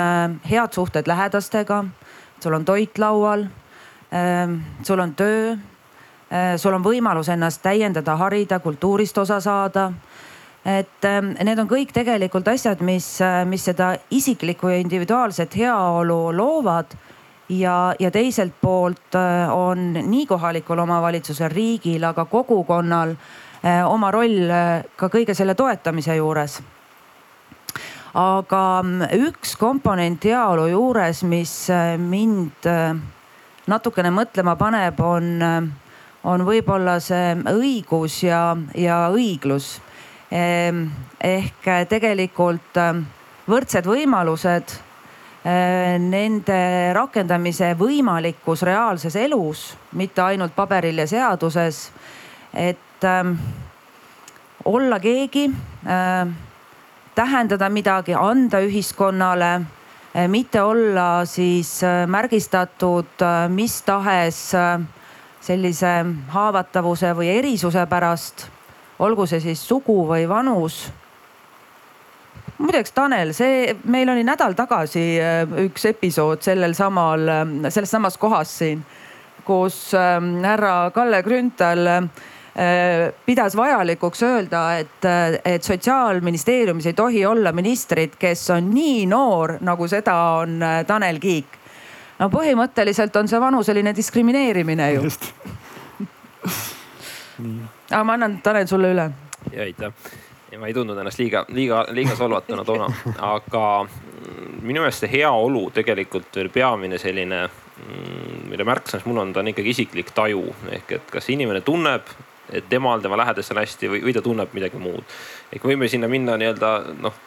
head 0.49 0.73
suhted 0.73 1.05
lähedastega, 1.05 1.83
sul 2.41 2.55
on 2.57 2.63
toit 2.65 2.97
laual, 2.97 3.43
sul 4.81 5.03
on 5.03 5.13
töö, 5.13 5.51
sul 6.57 6.73
on 6.73 6.81
võimalus 6.81 7.29
ennast 7.29 7.61
täiendada, 7.61 8.15
harida, 8.17 8.57
kultuurist 8.65 9.21
osa 9.21 9.37
saada 9.45 9.91
et 10.65 11.05
ähm, 11.05 11.35
need 11.45 11.59
on 11.61 11.69
kõik 11.69 11.93
tegelikult 11.93 12.47
asjad, 12.49 12.81
mis, 12.85 13.05
äh, 13.21 13.43
mis 13.45 13.67
seda 13.67 13.93
isiklikku 14.09 14.71
ja 14.73 14.79
individuaalset 14.81 15.53
heaolu 15.61 16.33
loovad 16.33 16.95
ja, 17.53 17.93
ja 17.99 18.11
teiselt 18.11 18.55
poolt 18.61 19.15
äh, 19.15 19.53
on 19.53 19.93
nii 19.93 20.25
kohalikul 20.25 20.81
omavalitsusel, 20.81 21.53
riigil, 21.53 22.03
aga 22.09 22.25
kogukonnal 22.25 23.13
äh, 23.13 23.83
oma 23.85 24.09
roll 24.11 24.49
ka 24.97 25.11
kõige 25.13 25.37
selle 25.37 25.53
toetamise 25.55 26.17
juures. 26.17 26.57
aga 28.15 28.65
mm, 28.81 29.07
üks 29.29 29.55
komponent 29.61 30.25
heaolu 30.25 30.65
juures, 30.71 31.23
mis 31.23 31.67
mind 31.99 32.65
natukene 33.67 34.09
mõtlema 34.09 34.55
paneb, 34.55 34.99
on, 34.99 35.43
on 36.23 36.45
võib-olla 36.47 36.99
see 37.03 37.35
õigus 37.51 38.23
ja, 38.23 38.55
ja 38.73 39.09
õiglus 39.11 39.75
ehk 40.35 41.67
äh, 41.67 41.85
tegelikult 41.89 42.77
ähm, 42.81 43.03
võrdsed 43.49 43.87
võimalused, 43.87 44.73
äh, 45.45 45.95
nende 46.01 46.57
rakendamise 46.95 47.73
võimalikkus 47.79 48.65
reaalses 48.67 49.15
elus, 49.19 49.67
mitte 49.95 50.23
ainult 50.25 50.55
paberil 50.55 51.03
ja 51.03 51.07
seaduses. 51.07 51.91
et 52.53 53.03
ähm, 53.03 53.35
olla 54.65 54.99
keegi, 54.99 55.45
ähm, 55.87 56.29
tähendada 57.15 57.69
midagi, 57.69 58.13
anda 58.13 58.59
ühiskonnale 58.59 59.53
äh, 60.15 60.27
mitte 60.27 60.61
olla 60.61 61.25
siis 61.25 61.81
märgistatud 62.07 63.23
mis 63.49 63.81
tahes 63.81 64.51
sellise 65.41 65.93
haavatavuse 66.31 67.11
või 67.13 67.27
erisuse 67.37 67.85
pärast 67.85 68.47
olgu 68.99 69.25
see 69.27 69.41
siis 69.43 69.63
sugu 69.67 70.05
või 70.07 70.27
vanus. 70.29 70.91
muideks, 72.57 72.91
Tanel, 72.95 73.33
see, 73.35 73.75
meil 73.91 74.09
oli 74.09 74.23
nädal 74.23 74.53
tagasi 74.55 75.03
äh, 75.19 75.43
üks 75.65 75.85
episood 75.89 76.41
sellel 76.45 76.73
samal, 76.75 77.27
äh, 77.27 77.43
selles 77.69 77.91
samas 77.91 78.17
kohas 78.17 78.57
siin, 78.61 78.85
kus 79.45 79.93
ähm, 79.93 80.37
härra 80.43 80.91
Kalle 80.95 81.19
Grünthal 81.23 81.87
äh, 81.87 82.07
pidas 83.25 83.55
vajalikuks 83.59 84.23
öelda, 84.23 84.77
et, 84.79 85.05
et 85.45 85.63
sotsiaalministeeriumis 85.63 86.85
ei 86.87 86.93
tohi 86.93 87.25
olla 87.25 87.51
ministrit, 87.51 88.15
kes 88.19 88.49
on 88.55 88.71
nii 88.71 89.05
noor, 89.11 89.57
nagu 89.59 89.87
seda 89.91 90.15
on 90.39 90.63
Tanel 90.87 91.19
Kiik. 91.19 91.59
no 92.19 92.29
põhimõtteliselt 92.31 93.15
on 93.19 93.27
see 93.27 93.41
vanuseline 93.43 93.91
diskrimineerimine 93.95 94.91
ju. 94.93 95.03
aga 97.95 98.03
ma 98.03 98.15
annan, 98.17 98.39
Tanel, 98.43 98.67
sulle 98.67 98.91
üle. 98.91 99.09
ja 99.53 99.63
aitäh 99.63 99.93
ja 100.51 100.59
ma 100.59 100.67
ei 100.67 100.75
tundnud 100.75 100.97
ennast 100.99 101.19
liiga, 101.19 101.45
liiga, 101.55 101.85
liiga 101.95 102.15
solvatuna 102.15 102.63
toona, 102.67 102.87
aga 103.23 103.63
minu 104.65 104.81
meelest 104.81 105.05
see 105.05 105.11
heaolu 105.17 105.69
tegelikult 105.75 106.39
veel 106.39 106.49
peamine 106.53 106.99
selline, 107.01 107.41
mm, 107.81 108.45
mille 108.51 108.67
märksõnaks 108.67 109.07
mul 109.09 109.21
on, 109.23 109.33
ta 109.33 109.43
on 109.43 109.51
ikkagi 109.51 109.73
isiklik 109.75 110.11
taju 110.15 110.45
ehk 110.77 110.95
et 110.99 111.11
kas 111.11 111.29
inimene 111.33 111.61
tunneb, 111.65 112.11
et 112.55 112.67
temal, 112.69 113.03
tema 113.03 113.19
lähedastel 113.19 113.57
on 113.57 113.63
hästi 113.63 113.91
või, 113.91 114.03
või 114.05 114.15
ta 114.15 114.23
tunneb 114.25 114.53
midagi 114.55 114.79
muud. 114.81 115.15
ehk 115.53 115.67
võime 115.71 115.89
sinna 115.91 116.11
minna 116.11 116.37
nii-öelda 116.39 116.73
noh 116.99 117.23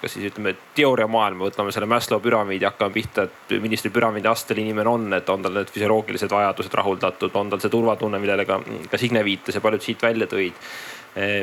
kas 0.00 0.14
siis 0.16 0.30
ütleme 0.30 0.54
teooriamaailma, 0.76 1.44
võtame 1.50 1.72
selle 1.74 1.88
Maslow 1.90 2.22
püramiidi, 2.24 2.64
hakkame 2.64 2.94
pihta, 2.94 3.26
et 3.28 3.56
millistel 3.60 3.92
püramiidi 3.94 4.30
astel 4.30 4.62
inimene 4.62 4.88
on, 4.88 5.10
et 5.16 5.28
on 5.28 5.44
tal 5.44 5.58
need 5.58 5.72
füsioloogilised 5.72 6.32
vajadused 6.32 6.76
rahuldatud, 6.80 7.36
on 7.36 7.52
tal 7.52 7.60
see 7.60 7.72
turvatunne, 7.72 8.20
millele 8.22 8.46
ka, 8.48 8.60
ka 8.90 9.00
Signe 9.00 9.24
viitas 9.26 9.58
ja 9.58 9.64
paljud 9.64 9.84
siit 9.84 10.02
välja 10.02 10.28
tõid 10.30 10.56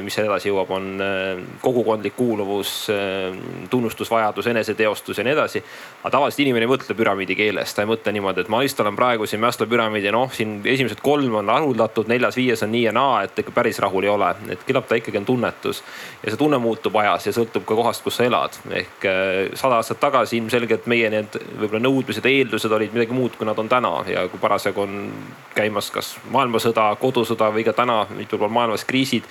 mis 0.02 0.16
seal 0.16 0.30
edasi 0.30 0.48
jõuab, 0.48 0.70
on 0.72 0.86
eh, 1.04 1.40
kogukondlik 1.60 2.16
kuuluvus, 2.16 2.70
eh, 2.94 3.36
tunnustusvajadus, 3.70 4.48
eneseteostus 4.48 5.18
ja 5.18 5.26
nii 5.28 5.34
edasi. 5.34 5.62
aga 6.04 6.12
tavaliselt 6.14 6.40
inimene 6.46 6.64
ei 6.64 6.72
mõtle 6.72 6.96
püramiidi 6.96 7.36
keeles, 7.36 7.74
ta 7.76 7.84
ei 7.84 7.90
mõtle 7.90 8.14
niimoodi, 8.16 8.46
et 8.46 8.52
ma 8.54 8.62
lihtsalt 8.64 8.86
olen 8.86 8.96
praegu 8.96 9.28
siin 9.28 9.42
Maslow 9.44 9.68
püramiidi, 9.68 10.12
noh, 10.16 10.32
siin 10.32 10.62
esimesed 10.64 11.02
kolm 11.04 11.36
on 11.42 11.52
rahuldatud, 11.52 12.08
neljas-viies 12.08 12.64
on 12.64 12.72
nii 12.72 12.86
ja 12.86 12.94
naa, 12.96 13.26
et 13.28 13.42
ikka 13.44 13.52
päris 13.52 13.82
rahul 13.84 14.08
ei 14.08 14.14
ole. 14.14 14.34
et 14.50 14.64
küllap 14.64 14.88
ta 14.88 14.96
ikkagi 14.96 15.20
on 15.20 15.26
tunnetus 15.26 15.84
ja 16.24 16.32
see 16.32 16.40
tunne 16.40 16.58
muutub 16.64 16.96
ajas 16.96 17.28
ja 17.28 17.36
sõltub 17.36 17.66
ka 17.68 17.76
kohast, 17.76 18.04
kus 18.04 18.22
sa 18.22 18.24
elad. 18.24 18.56
ehk 18.72 19.10
sada 19.54 19.82
aastat 19.82 20.00
tagasi 20.00 20.38
ilmselgelt 20.38 20.88
meie 20.88 21.10
need 21.10 21.36
võib-olla 21.60 21.84
nõudmised, 21.84 22.26
eeldused 22.26 22.72
olid 22.72 22.96
midagi 22.96 23.14
muud, 23.14 23.36
kui 23.36 23.46
nad 23.46 23.60
on 23.60 23.68
täna 23.70 23.92
ja 24.08 24.28
kui 24.32 24.40
parasjagu 24.40 24.82
on 24.82 25.12
käimas 25.56 25.92
kas 25.92 26.16
maailmasõda, 26.32 26.94
kodusõda 27.02 27.52
või 27.52 27.68
ka 27.68 27.76
täna 27.76 28.06
mitmel 28.16 28.40
pool 28.40 28.54
maailmas 28.54 28.86
kriisid 28.88 29.28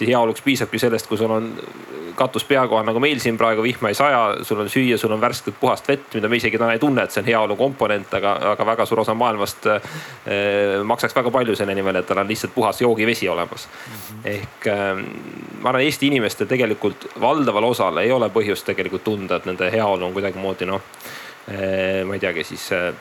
siis 0.00 0.08
heaoluks 0.08 0.42
piisabki 0.42 0.78
sellest, 0.80 1.08
kui 1.08 1.18
sul 1.20 1.32
on 1.34 1.50
katus 2.16 2.44
pea 2.44 2.62
kohal, 2.68 2.84
nagu 2.88 3.00
meil 3.02 3.20
siin 3.20 3.36
praegu 3.40 3.62
vihma 3.64 3.90
ei 3.92 3.96
saja, 3.96 4.20
sul 4.44 4.62
on 4.62 4.68
süüa, 4.72 4.96
sul 5.00 5.12
on 5.12 5.20
värsket 5.20 5.56
puhast 5.60 5.88
vett, 5.88 6.08
mida 6.16 6.28
me 6.28 6.40
isegi 6.40 6.58
täna 6.60 6.74
ei 6.76 6.80
tunne, 6.82 7.04
et 7.04 7.14
see 7.14 7.22
on 7.22 7.28
heaolu 7.28 7.56
komponent, 7.56 8.12
aga, 8.16 8.34
aga 8.52 8.66
väga 8.72 8.86
suur 8.88 9.02
osa 9.04 9.14
maailmast 9.16 9.68
eh, 9.70 10.78
maksaks 10.84 11.16
väga 11.16 11.32
palju 11.34 11.56
selle 11.58 11.76
nimel, 11.76 12.00
et 12.00 12.08
tal 12.08 12.22
on 12.22 12.28
lihtsalt 12.28 12.54
puhas 12.56 12.80
joogivesi 12.80 13.28
olemas 13.28 13.68
mm. 13.68 14.00
-hmm. 14.00 14.30
ehk 14.34 14.66
eh, 14.72 15.04
ma 15.60 15.72
arvan, 15.72 15.84
Eesti 15.84 16.10
inimestel 16.12 16.48
tegelikult 16.48 17.08
valdaval 17.20 17.64
osal 17.70 18.02
ei 18.04 18.12
ole 18.12 18.28
põhjust 18.28 18.68
tegelikult 18.72 19.04
tunda, 19.04 19.36
et 19.36 19.46
nende 19.48 19.70
heaolu 19.72 20.06
on 20.06 20.16
kuidagimoodi 20.16 20.68
noh 20.68 20.82
eh,, 21.48 22.04
ma 22.04 22.14
ei 22.14 22.20
teagi, 22.20 22.44
siis 22.44 22.72
eh, 22.72 22.92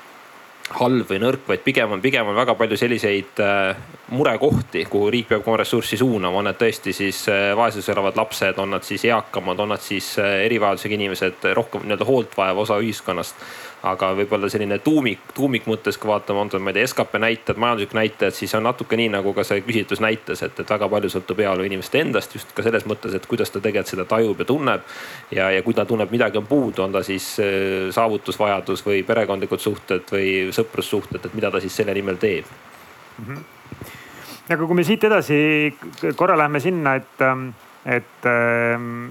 halb 0.78 1.10
või 1.10 1.18
nõrk, 1.22 1.48
vaid 1.50 1.64
pigem 1.66 1.96
on, 1.96 2.02
pigem 2.02 2.28
on 2.30 2.38
väga 2.38 2.54
palju 2.58 2.78
selliseid 2.78 3.42
äh, 3.42 3.80
murekohti, 4.14 4.84
kuhu 4.90 5.10
riik 5.14 5.30
peab 5.32 5.48
oma 5.48 5.58
ressurssi 5.62 5.98
suunama, 5.98 6.42
on 6.42 6.50
need 6.50 6.60
tõesti 6.60 6.94
siis 6.94 7.24
äh, 7.32 7.50
vaesuses 7.58 7.90
elavad 7.94 8.20
lapsed, 8.20 8.60
on 8.62 8.76
nad 8.76 8.86
siis 8.86 9.08
eakamad, 9.10 9.60
on 9.60 9.74
nad 9.74 9.84
siis 9.84 10.12
äh, 10.22 10.44
erivajadusega 10.46 10.98
inimesed, 11.00 11.50
rohkem 11.58 11.88
nii-öelda 11.88 12.10
hoolt 12.10 12.38
vajav 12.38 12.62
osa 12.66 12.78
ühiskonnast 12.84 13.50
aga 13.88 14.10
võib-olla 14.18 14.50
selline 14.52 14.80
tuumik, 14.84 15.22
tuumikmõttes, 15.36 15.98
kui 16.00 16.10
vaatame, 16.12 16.42
on 16.44 16.50
see, 16.52 16.60
ma 16.64 16.74
ei 16.74 16.80
tea, 16.80 16.88
skp 16.92 17.20
näitajad, 17.24 17.60
majanduslik 17.64 17.94
näitajad, 17.96 18.36
siis 18.36 18.56
on 18.58 18.66
natuke 18.68 18.98
nii 19.00 19.12
nagu 19.14 19.32
ka 19.36 19.46
see 19.48 19.62
küsitlus 19.64 20.02
näitas, 20.04 20.44
et, 20.44 20.60
et 20.60 20.74
väga 20.74 20.90
palju 20.92 21.12
sõltub 21.14 21.40
heaolu 21.40 21.68
inimeste 21.68 22.02
endast 22.04 22.36
just 22.36 22.52
ka 22.56 22.66
selles 22.66 22.84
mõttes, 22.90 23.16
et 23.16 23.28
kuidas 23.30 23.54
ta 23.54 23.62
tegelikult 23.64 23.94
seda 23.94 24.06
tajub 24.10 24.44
ja 24.44 24.48
tunneb. 24.50 24.90
ja, 25.32 25.48
ja 25.56 25.62
kui 25.64 25.78
ta 25.78 25.86
tunneb, 25.88 26.12
midagi 26.12 26.42
on 26.42 26.48
puudu, 26.50 26.84
on 26.84 26.96
ta 26.96 27.04
siis 27.08 27.30
äh, 27.40 27.88
saavutusvajadus 27.96 28.84
või 28.86 29.04
perekondlikud 29.08 29.64
suhted 29.64 30.12
või 30.12 30.50
sõprussuhted, 30.56 31.24
et 31.24 31.38
mida 31.38 31.52
ta 31.52 31.64
siis 31.64 31.76
selle 31.80 31.96
nimel 31.96 32.20
teeb 32.20 32.46
mm. 32.46 33.26
-hmm. 33.26 33.88
aga 34.50 34.66
kui 34.66 34.76
me 34.76 34.84
siit 34.84 35.04
edasi 35.04 35.40
korra 36.16 36.38
läheme 36.38 36.60
sinna, 36.60 36.96
et, 36.96 37.22
ähm, 37.22 37.48
et 37.86 38.28
ähm, 38.28 39.08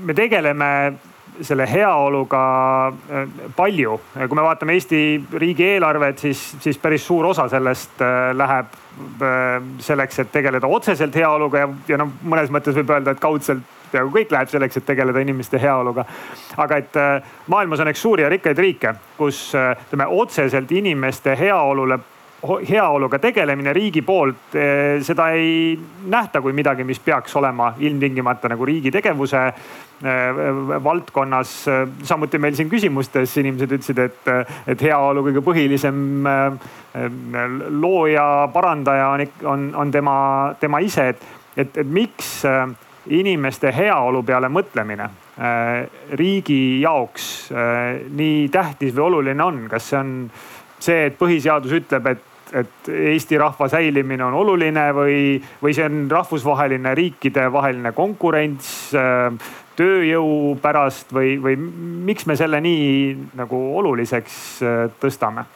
me 0.00 0.14
tegeleme 0.14 0.96
selle 1.40 1.66
heaoluga 1.70 2.42
äh, 2.88 3.28
palju. 3.56 4.00
kui 4.16 4.36
me 4.36 4.42
vaatame 4.44 4.76
Eesti 4.76 5.00
riigieelarvet, 5.32 6.18
siis, 6.18 6.42
siis 6.60 6.78
päris 6.78 7.06
suur 7.06 7.26
osa 7.26 7.48
sellest 7.48 8.02
äh, 8.02 8.32
läheb 8.36 8.82
selleks, 9.84 10.22
et 10.22 10.30
tegeleda 10.32 10.66
otseselt 10.72 11.14
heaoluga 11.20 11.58
ja, 11.60 11.66
ja 11.88 11.98
noh, 12.00 12.14
mõnes 12.24 12.48
mõttes 12.48 12.72
võib 12.78 12.94
öelda, 12.94 13.12
et 13.12 13.20
kaudselt 13.20 13.60
peaaegu 13.92 14.08
kõik 14.14 14.32
läheb 14.32 14.48
selleks, 14.48 14.78
et 14.80 14.86
tegeleda 14.88 15.20
inimeste 15.20 15.60
heaoluga. 15.60 16.06
aga 16.56 16.78
et 16.80 16.96
maailmas 17.52 17.84
on 17.84 17.92
eks 17.92 18.02
suuri 18.02 18.24
ja 18.24 18.30
rikkaid 18.32 18.58
riike, 18.58 18.94
kus 19.18 19.50
ütleme 19.52 20.08
otseselt 20.16 20.72
inimeste 20.72 21.36
heaolule 21.36 22.00
heaoluga 22.42 23.18
tegelemine 23.18 23.72
riigi 23.72 24.02
poolt, 24.02 24.54
eh, 24.54 25.00
seda 25.04 25.30
ei 25.32 25.78
nähta 26.10 26.42
kui 26.44 26.52
midagi, 26.52 26.84
mis 26.84 27.00
peaks 27.00 27.36
olema 27.36 27.72
ilmtingimata 27.78 28.48
nagu 28.52 28.64
riigi 28.64 28.90
tegevuse 28.90 29.42
eh, 29.46 30.40
valdkonnas. 30.84 31.54
samuti 32.02 32.38
meil 32.38 32.54
siin 32.54 32.68
küsimustes 32.70 33.36
inimesed 33.40 33.72
ütlesid, 33.72 33.98
et, 33.98 34.32
et 34.66 34.82
heaolu 34.82 35.24
kõige 35.26 35.42
põhilisem 35.44 36.26
eh, 36.26 36.72
looja, 37.80 38.48
parandaja 38.52 39.08
on, 39.08 39.28
on, 39.44 39.68
on 39.74 39.90
tema, 39.92 40.18
tema 40.60 40.80
ise, 40.80 41.08
et, 41.08 41.22
et, 41.56 41.76
et 41.76 41.86
miks 41.88 42.44
inimeste 43.06 43.70
heaolu 43.72 44.22
peale 44.26 44.48
mõtlemine 44.50 45.06
riigi 46.18 46.80
jaoks 46.80 47.26
nii 48.16 48.48
tähtis 48.50 48.94
või 48.96 49.04
oluline 49.04 49.44
on, 49.44 49.60
kas 49.70 49.90
see 49.92 49.98
on 50.00 50.14
see, 50.78 51.06
et 51.08 51.18
põhiseadus 51.18 51.76
ütleb, 51.80 52.08
et, 52.12 52.24
et 52.62 52.90
Eesti 53.12 53.38
rahva 53.40 53.68
säilimine 53.72 54.24
on 54.26 54.36
oluline 54.38 54.88
või, 54.96 55.18
või 55.62 55.76
see 55.76 55.86
on 55.88 56.06
rahvusvaheline 56.10 56.94
riikidevaheline 56.98 57.92
konkurents 57.96 58.72
äh, 58.94 59.30
tööjõu 59.76 60.56
pärast 60.62 61.12
või, 61.14 61.36
või 61.42 61.58
miks 62.06 62.26
me 62.26 62.36
selle 62.38 62.60
nii 62.64 62.88
nagu 63.38 63.62
oluliseks 63.82 64.40
äh, 64.64 64.82
tõstame? 65.02 65.46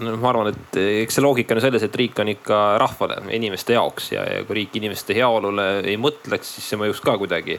no 0.00 0.16
ma 0.18 0.30
arvan, 0.32 0.50
et 0.50 0.78
eks 1.04 1.18
see 1.18 1.24
loogika 1.24 1.54
on 1.54 1.62
selles, 1.62 1.84
et 1.86 1.96
riik 1.98 2.18
on 2.18 2.30
ikka 2.32 2.60
rahvale, 2.82 3.20
inimeste 3.36 3.76
jaoks 3.76 4.12
ja, 4.14 4.24
ja 4.26 4.44
kui 4.46 4.62
riik 4.62 4.78
inimeste 4.80 5.16
heaolule 5.16 5.68
ei 5.84 5.96
mõtleks, 6.00 6.56
siis 6.56 6.72
see 6.72 6.80
mõjuks 6.80 7.02
ka 7.04 7.16
kuidagi 7.20 7.58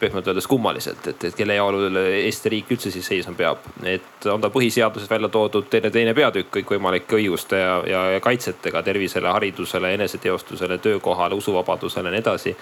pehmelt 0.00 0.26
öeldes 0.28 0.46
kummaliselt, 0.46 1.06
et, 1.06 1.24
et 1.24 1.36
kelle 1.36 1.56
heaolule 1.56 2.02
Eesti 2.20 2.52
riik 2.52 2.72
üldse 2.74 2.90
siis 2.92 3.06
seisma 3.06 3.34
peab. 3.36 3.64
et 3.86 4.26
on 4.32 4.40
ta 4.40 4.50
põhiseaduses 4.52 5.10
välja 5.10 5.30
toodud 5.32 5.68
teine, 5.70 5.90
teine 5.90 6.14
peatükk 6.14 6.52
kõikvõimalike 6.58 7.18
õiguste 7.20 7.60
ja, 7.60 7.76
ja, 7.88 8.02
ja 8.16 8.20
kaitsetega 8.20 8.82
tervisele, 8.82 9.30
haridusele, 9.32 9.94
eneseteostusele, 9.94 10.78
töökohale, 10.78 11.34
usuvabadusele 11.34 12.08
ja 12.08 12.16
nii 12.16 12.24
edasi. 12.24 12.56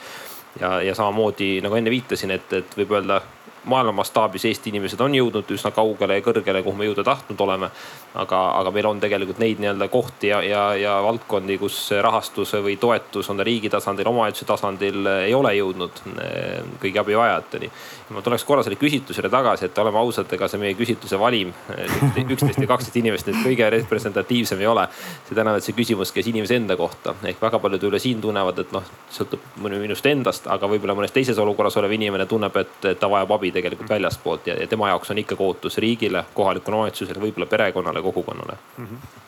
ja, 0.60 0.80
ja 0.82 0.94
samamoodi 0.94 1.60
nagu 1.64 1.74
enne 1.74 1.90
viitasin, 1.90 2.30
et, 2.30 2.52
et 2.52 2.78
võib 2.78 2.94
öelda 2.98 3.20
maailma 3.66 3.92
mastaabis 4.00 4.44
Eesti 4.48 4.70
inimesed 4.70 5.00
on 5.00 5.14
jõudnud 5.14 5.50
üsna 5.54 5.72
kaugele 5.74 6.18
ja 6.18 6.24
kõrgele, 6.24 6.62
kuhu 6.64 6.78
me 6.78 6.86
jõuda 6.88 7.04
tahtnud 7.04 7.40
oleme. 7.40 7.70
aga, 8.14 8.38
aga 8.60 8.70
meil 8.72 8.86
on 8.88 9.00
tegelikult 9.00 9.38
neid 9.42 9.58
nii-öelda 9.60 9.88
kohti 9.92 10.30
ja, 10.30 10.40
ja, 10.42 10.62
ja 10.80 10.92
valdkondi, 11.04 11.58
kus 11.60 11.90
rahastus 12.02 12.54
või 12.64 12.78
toetus 12.80 13.28
on 13.30 13.36
ta 13.36 13.44
riigi 13.44 13.68
tasandil, 13.68 14.08
omavalitsuse 14.08 14.48
tasandil 14.48 15.06
ei 15.26 15.34
ole 15.34 15.52
jõudnud 15.58 16.00
eh, 16.22 16.62
kõigi 16.80 17.02
abivajajateni. 17.02 17.70
Ma 18.10 18.22
tuleks 18.22 18.44
korra 18.46 18.62
selle 18.62 18.78
küsitlusele 18.78 19.30
tagasi, 19.32 19.66
et 19.66 19.78
oleme 19.82 19.98
ausad, 19.98 20.30
ega 20.32 20.48
see 20.50 20.60
meie 20.62 20.76
küsitluse 20.78 21.18
valim, 21.18 21.52
eh, 21.74 21.96
üksteist 22.22 22.60
või 22.60 22.68
kaksteist 22.70 22.98
inimest 23.00 23.30
nüüd 23.30 23.40
kõige 23.42 23.70
representatiivsem 23.74 24.62
ei 24.62 24.70
ole. 24.70 24.86
seda 25.28 25.42
enam, 25.42 25.56
et 25.56 25.64
see 25.64 25.74
küsimus 25.74 26.12
käis 26.14 26.28
inimese 26.30 26.56
enda 26.56 26.76
kohta 26.76 27.14
ehk 27.24 27.42
väga 27.42 27.58
paljud 27.58 27.88
üle 27.90 27.98
siin 27.98 28.20
tunnevad, 28.20 28.58
et 28.62 28.72
noh, 28.72 28.84
sõltub 29.10 29.42
minust 29.56 30.06
endast, 30.06 30.46
aga 30.46 30.70
võib-olla 30.70 30.94
mõnes 30.94 31.12
teises 31.12 31.38
olukorras 31.38 31.76
olev 31.76 31.92
inimene 31.92 32.26
tunneb, 32.26 32.56
et 32.56 32.90
ta 33.00 33.10
vajab 33.10 33.36
abi 33.38 33.52
tegelikult 33.52 33.90
väljastpoolt 33.90 34.46
ja, 34.46 34.60
ja 34.60 34.66
tema 34.66 34.88
jaoks 34.92 35.10
on 35.10 35.18
ikkagi 35.18 35.42
ootus 35.42 35.78
riigile, 35.82 36.24
kohalikule 36.34 36.76
omavalitsusele, 36.76 37.20
võib-olla 37.20 37.50
perekonnale, 37.50 38.02
kogukonnale 38.02 38.58
mm. 38.78 38.84
-hmm 38.84 39.25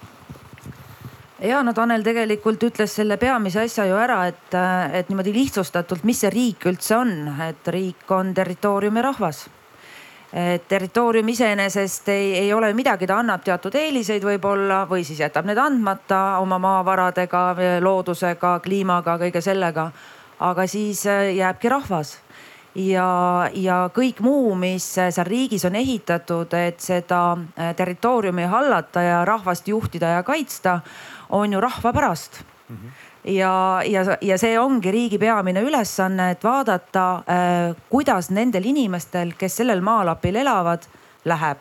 ja 1.42 1.60
no 1.62 1.72
Tanel 1.74 2.02
tegelikult 2.06 2.62
ütles 2.70 2.94
selle 2.98 3.16
peamise 3.20 3.62
asja 3.62 3.86
ju 3.88 3.98
ära, 3.98 4.24
et, 4.30 4.56
et 4.98 5.10
niimoodi 5.10 5.34
lihtsustatult, 5.34 6.04
mis 6.08 6.24
see 6.24 6.32
riik 6.34 6.66
üldse 6.70 6.96
on, 6.98 7.14
et 7.48 7.70
riik 7.74 8.10
on 8.14 8.34
territooriumi 8.34 9.04
rahvas. 9.04 9.46
Et 10.28 10.66
territoorium 10.68 11.28
iseenesest 11.32 12.08
ei, 12.12 12.34
ei 12.42 12.52
ole 12.52 12.68
midagi, 12.76 13.06
ta 13.08 13.16
annab 13.22 13.40
teatud 13.46 13.72
eeliseid 13.80 14.24
võib-olla 14.28 14.82
või 14.90 15.06
siis 15.08 15.22
jätab 15.22 15.48
need 15.48 15.56
andmata 15.56 16.38
oma 16.42 16.58
maavaradega, 16.60 17.44
loodusega, 17.80 18.58
kliimaga, 18.64 19.16
kõige 19.24 19.40
sellega. 19.40 19.90
aga 20.38 20.66
siis 20.66 21.04
jääbki 21.34 21.68
rahvas. 21.68 22.18
Ja, 22.78 23.48
ja 23.54 23.88
kõik 23.90 24.20
muu, 24.22 24.52
mis 24.54 24.84
seal 24.94 25.26
riigis 25.26 25.64
on 25.64 25.74
ehitatud, 25.74 26.52
et 26.54 26.80
seda 26.80 27.32
äh, 27.32 27.72
territooriumi 27.74 28.44
hallata 28.46 29.02
ja 29.02 29.24
rahvast 29.24 29.68
juhtida 29.68 30.12
ja 30.18 30.22
kaitsta, 30.22 30.80
on 31.28 31.52
ju 31.52 31.60
rahva 31.60 31.92
pärast 31.92 32.42
mm. 32.68 32.76
-hmm 32.76 33.08
ja, 33.24 33.82
ja, 33.86 34.04
ja 34.20 34.38
see 34.38 34.58
ongi 34.60 34.90
riigi 34.90 35.18
peamine 35.18 35.62
ülesanne, 35.62 36.30
et 36.30 36.44
vaadata 36.44 37.08
äh,, 37.14 37.76
kuidas 37.90 38.30
nendel 38.30 38.64
inimestel, 38.64 39.34
kes 39.38 39.60
sellel 39.60 39.80
maalapil 39.80 40.36
elavad, 40.36 40.86
läheb. 41.24 41.60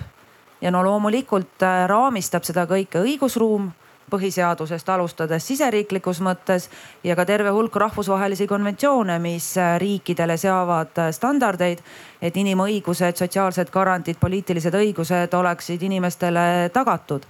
ja 0.61 0.71
no 0.71 0.83
loomulikult 0.83 1.61
äh, 1.61 1.83
raamistab 1.89 2.45
seda 2.47 2.65
kõike 2.65 3.01
õigusruum 3.03 3.69
põhiseadusest 4.09 4.87
alustades 4.89 5.43
siseriiklikus 5.47 6.21
mõttes 6.23 6.69
ja 7.03 7.15
ka 7.15 7.25
terve 7.27 7.51
hulk 7.51 7.75
rahvusvahelisi 7.75 8.47
konventsioone, 8.47 9.19
mis 9.19 9.51
äh, 9.57 9.75
riikidele 9.81 10.37
seavad 10.37 10.95
standardeid, 11.11 11.83
et 12.21 12.37
inimõigused, 12.37 13.19
sotsiaalsed 13.19 13.73
garantiid, 13.73 14.17
poliitilised 14.19 14.73
õigused 14.73 15.33
oleksid 15.33 15.83
inimestele 15.83 16.69
tagatud. 16.73 17.27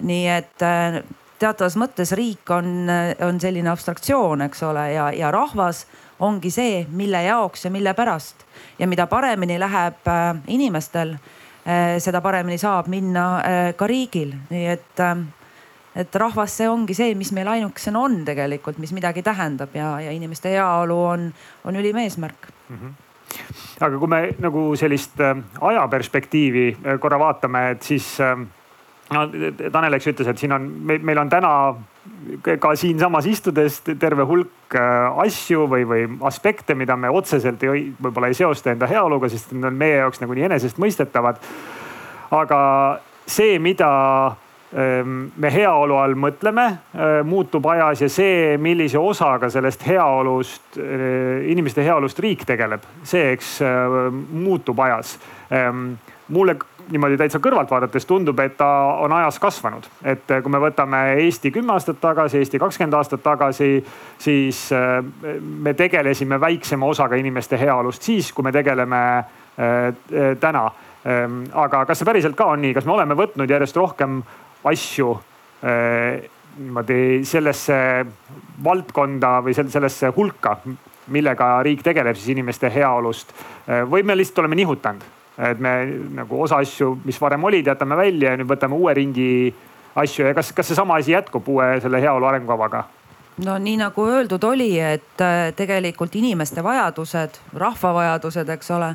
nii 0.00 0.26
et 0.28 0.62
teatavas 1.38 1.76
mõttes 1.80 2.12
riik 2.16 2.50
on, 2.54 2.88
on 3.26 3.40
selline 3.40 3.70
abstraktsioon, 3.72 4.46
eks 4.48 4.62
ole, 4.66 4.86
ja, 4.94 5.10
ja 5.14 5.30
rahvas 5.34 5.84
ongi 6.24 6.50
see, 6.50 6.84
mille 6.96 7.22
jaoks 7.26 7.66
ja 7.66 7.70
mille 7.70 7.94
pärast. 7.94 8.46
ja 8.78 8.86
mida 8.86 9.06
paremini 9.06 9.58
läheb 9.60 10.08
inimestel, 10.48 11.16
seda 11.98 12.20
paremini 12.24 12.58
saab 12.58 12.88
minna 12.88 13.26
ka 13.76 13.86
riigil, 13.86 14.32
nii 14.50 14.66
et 14.72 15.02
et 15.96 16.16
rahvas, 16.20 16.52
see 16.58 16.68
ongi 16.68 16.94
see, 16.94 17.14
mis 17.16 17.32
meil 17.32 17.48
ainukesena 17.48 18.00
on 18.00 18.20
tegelikult, 18.24 18.78
mis 18.78 18.92
midagi 18.92 19.24
tähendab 19.24 19.72
ja, 19.76 19.94
ja 20.04 20.12
inimeste 20.12 20.52
heaolu 20.52 20.98
on, 21.04 21.26
on 21.64 21.76
ülim 21.76 21.96
eesmärk 22.04 22.48
mm. 22.68 22.76
-hmm 22.76 22.94
aga 23.80 23.98
kui 23.98 24.08
me 24.08 24.20
nagu 24.40 24.62
sellist 24.78 25.20
äh, 25.20 25.36
ajaperspektiivi 25.60 26.66
äh, 26.72 26.98
korra 27.00 27.18
vaatame, 27.20 27.70
et 27.74 27.82
siis 27.82 28.20
äh, 28.20 28.38
no 29.14 29.26
Tanel, 29.72 29.98
eks 29.98 30.08
ütles, 30.12 30.30
et 30.30 30.38
siin 30.38 30.54
on, 30.56 30.66
meil 30.86 31.18
on 31.18 31.30
täna 31.30 31.50
ka 32.60 32.72
siinsamas 32.78 33.26
istudes 33.30 33.80
terve 33.86 34.26
hulk 34.26 34.74
asju 35.22 35.66
või, 35.70 35.84
või 35.86 36.06
aspekte, 36.26 36.74
mida 36.74 36.96
me 36.98 37.10
otseselt 37.10 37.62
ei, 37.66 37.90
võib-olla 38.02 38.30
ei 38.30 38.38
seosta 38.38 38.72
enda 38.72 38.88
heaoluga, 38.90 39.30
sest 39.30 39.52
need 39.54 39.68
on 39.68 39.78
meie 39.78 40.00
jaoks 40.00 40.22
nagu 40.22 40.34
nii 40.34 40.48
enesestmõistetavad. 40.48 41.38
aga 42.30 42.58
see, 43.26 43.58
mida 43.58 43.90
Ehm, 44.74 45.28
me 45.38 45.50
heaolu 45.52 45.94
all 45.94 46.16
mõtleme, 46.18 46.64
ehm, 46.92 47.28
muutub 47.30 47.64
ajas 47.70 48.00
ja 48.02 48.08
see, 48.10 48.56
millise 48.58 48.98
osaga 48.98 49.48
sellest 49.50 49.86
heaolust, 49.86 50.76
ehm, 50.76 51.46
inimeste 51.52 51.84
heaolust 51.86 52.18
riik 52.18 52.42
tegeleb, 52.44 52.82
see, 53.04 53.30
eks 53.32 53.60
muutub 54.32 54.78
ajas. 54.80 55.18
mulle 56.28 56.56
niimoodi 56.90 57.18
täitsa 57.20 57.40
kõrvalt 57.42 57.70
vaadates 57.70 58.06
tundub, 58.06 58.40
et 58.40 58.56
ta 58.56 58.68
on 59.02 59.12
ajas 59.16 59.38
kasvanud, 59.42 59.88
et 60.04 60.24
kui 60.42 60.52
me 60.52 60.60
võtame 60.62 61.02
Eesti 61.24 61.50
kümme 61.54 61.74
aastat 61.74 62.00
tagasi, 62.00 62.38
Eesti 62.38 62.60
kakskümmend 62.62 62.94
aastat 62.98 63.22
tagasi, 63.24 63.70
siis 64.18 64.68
me 65.40 65.74
tegelesime 65.74 66.40
väiksema 66.40 66.86
osaga 66.86 67.18
inimeste 67.18 67.58
heaolust 67.60 68.06
siis, 68.06 68.32
kui 68.32 68.46
me 68.46 68.52
tegeleme 68.52 69.02
täna. 70.40 70.64
aga 71.54 71.84
kas 71.86 72.00
see 72.00 72.06
päriselt 72.06 72.36
ka 72.36 72.50
on 72.50 72.60
nii, 72.60 72.74
kas 72.74 72.84
me 72.84 72.92
oleme 72.92 73.14
võtnud 73.14 73.50
järjest 73.50 73.76
rohkem 73.78 74.20
asju 74.66 75.12
eh, 75.62 76.26
niimoodi 76.58 77.24
sellesse 77.28 77.78
valdkonda 78.64 79.38
või 79.44 79.54
sellesse 79.56 80.10
hulka, 80.16 80.56
millega 81.12 81.50
riik 81.66 81.84
tegeleb 81.86 82.16
siis 82.18 82.32
inimeste 82.34 82.70
heaolust. 82.72 83.34
Eh, 83.66 83.84
või 83.88 84.06
me 84.06 84.16
lihtsalt 84.16 84.44
oleme 84.44 84.58
nihutanud, 84.62 85.04
et 85.38 85.58
me 85.60 85.72
nagu 86.16 86.42
osa 86.42 86.60
asju, 86.64 86.94
mis 87.04 87.20
varem 87.20 87.44
olid, 87.44 87.66
jätame 87.66 87.96
välja 87.96 88.32
ja 88.32 88.40
nüüd 88.40 88.48
võtame 88.48 88.78
uue 88.78 88.94
ringi 88.96 89.30
asju 89.96 90.28
ja 90.28 90.34
kas, 90.36 90.52
kas 90.56 90.70
seesama 90.72 90.96
asi 91.00 91.12
jätkub 91.12 91.48
uue 91.48 91.76
selle 91.84 92.00
heaolu 92.00 92.28
arengukavaga? 92.28 92.84
no 93.44 93.58
nii 93.60 93.76
nagu 93.80 94.06
öeldud 94.08 94.44
oli, 94.48 94.70
et 94.80 95.20
eh, 95.20 95.52
tegelikult 95.56 96.14
inimeste 96.16 96.64
vajadused, 96.64 97.36
rahva 97.54 97.92
vajadused, 98.00 98.48
eks 98.56 98.70
ole, 98.78 98.94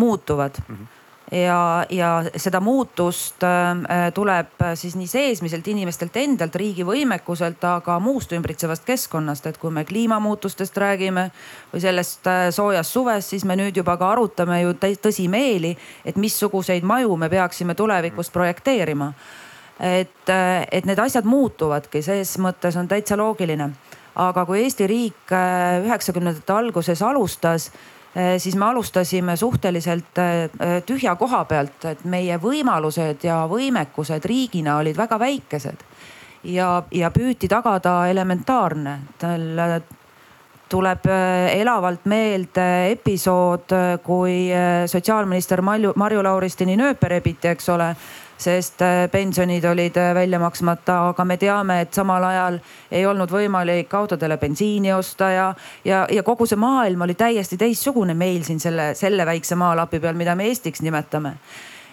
muutuvad 0.00 0.58
mm. 0.68 0.74
-hmm 0.74 0.91
ja, 1.32 1.86
ja 1.90 2.24
seda 2.36 2.60
muutust 2.60 3.42
äh, 3.42 4.12
tuleb 4.14 4.64
siis 4.74 4.96
nii 4.96 5.06
seesmiselt 5.06 5.68
inimestelt 5.68 6.16
endalt, 6.20 6.56
riigi 6.60 6.84
võimekuselt, 6.84 7.62
aga 7.64 7.96
muust 8.02 8.32
ümbritsevast 8.36 8.84
keskkonnast, 8.86 9.46
et 9.48 9.58
kui 9.60 9.72
me 9.72 9.84
kliimamuutustest 9.88 10.76
räägime 10.76 11.28
või 11.72 11.84
sellest 11.84 12.28
äh, 12.28 12.42
soojast 12.54 12.92
suvest, 12.92 13.32
siis 13.32 13.46
me 13.48 13.56
nüüd 13.56 13.76
juba 13.80 13.96
ka 13.96 14.12
arutame 14.12 14.60
ju 14.62 14.74
tõsimeeli, 14.76 15.72
et 16.04 16.20
missuguseid 16.20 16.84
maju 16.84 17.16
me 17.16 17.30
peaksime 17.32 17.74
tulevikus 17.74 18.30
projekteerima. 18.30 19.12
et, 19.80 20.28
äh, 20.28 20.66
et 20.72 20.84
need 20.86 20.98
asjad 20.98 21.24
muutuvadki, 21.24 22.02
ses 22.02 22.36
mõttes 22.38 22.76
on 22.76 22.88
täitsa 22.88 23.16
loogiline. 23.16 23.70
aga 24.14 24.44
kui 24.44 24.62
Eesti 24.62 24.86
riik 24.86 25.32
üheksakümnendate 25.32 26.52
alguses 26.52 27.02
alustas 27.02 27.70
siis 28.38 28.56
me 28.56 28.64
alustasime 28.64 29.36
suhteliselt 29.36 30.18
eh, 30.18 30.82
tühja 30.86 31.14
koha 31.16 31.44
pealt, 31.44 31.84
et 31.88 32.04
meie 32.04 32.36
võimalused 32.36 33.24
ja 33.24 33.42
võimekused 33.48 34.24
riigina 34.28 34.76
olid 34.82 34.96
väga 34.96 35.18
väikesed. 35.18 35.84
ja, 36.44 36.82
ja 36.90 37.10
püüti 37.10 37.48
tagada 37.48 38.08
elementaarne. 38.10 38.98
Tuleb 40.72 41.06
eh, 41.12 41.60
elavalt 41.60 42.08
meelde 42.08 42.66
episood, 42.94 43.76
kui 44.02 44.36
sotsiaalminister 44.88 45.60
Marju, 45.62 46.24
Lauristini 46.24 46.78
nööpe 46.80 47.12
rebiti, 47.12 47.52
eks 47.52 47.68
ole 47.74 47.92
sest 48.42 48.82
äh, 48.82 49.10
pensionid 49.10 49.64
olid 49.64 49.96
äh, 49.96 50.14
välja 50.14 50.38
maksmata, 50.38 50.98
aga 51.08 51.24
me 51.24 51.36
teame, 51.36 51.80
et 51.84 51.94
samal 51.94 52.24
ajal 52.26 52.58
ei 52.90 53.06
olnud 53.06 53.30
võimalik 53.30 53.94
autodele 53.94 54.38
bensiini 54.40 54.92
osta 54.94 55.30
ja, 55.30 55.48
ja, 55.84 56.04
ja 56.10 56.24
kogu 56.26 56.46
see 56.48 56.60
maailm 56.60 57.06
oli 57.06 57.16
täiesti 57.18 57.58
teistsugune 57.60 58.16
meil 58.18 58.42
siin 58.46 58.60
selle, 58.60 58.92
selle 58.98 59.26
väikse 59.28 59.58
maalapi 59.58 60.00
peal, 60.02 60.18
mida 60.18 60.36
me 60.38 60.48
Eestiks 60.50 60.82
nimetame. 60.82 61.36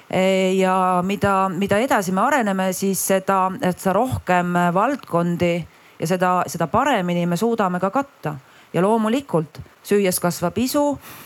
E, 0.10 0.22
ja 0.58 0.74
mida, 1.06 1.34
mida 1.54 1.78
edasi 1.80 2.14
me 2.16 2.24
areneme, 2.26 2.72
siis 2.74 3.02
seda, 3.12 3.44
seda 3.70 3.94
rohkem 3.94 4.58
valdkondi 4.74 5.54
ja 6.00 6.08
seda, 6.10 6.40
seda 6.50 6.68
paremini 6.72 7.28
me 7.30 7.38
suudame 7.38 7.80
ka 7.80 7.92
katta 7.94 8.38
ja 8.74 8.82
loomulikult 8.82 9.60
süües 9.90 10.20
kasvab 10.20 10.58
isu 10.58 10.84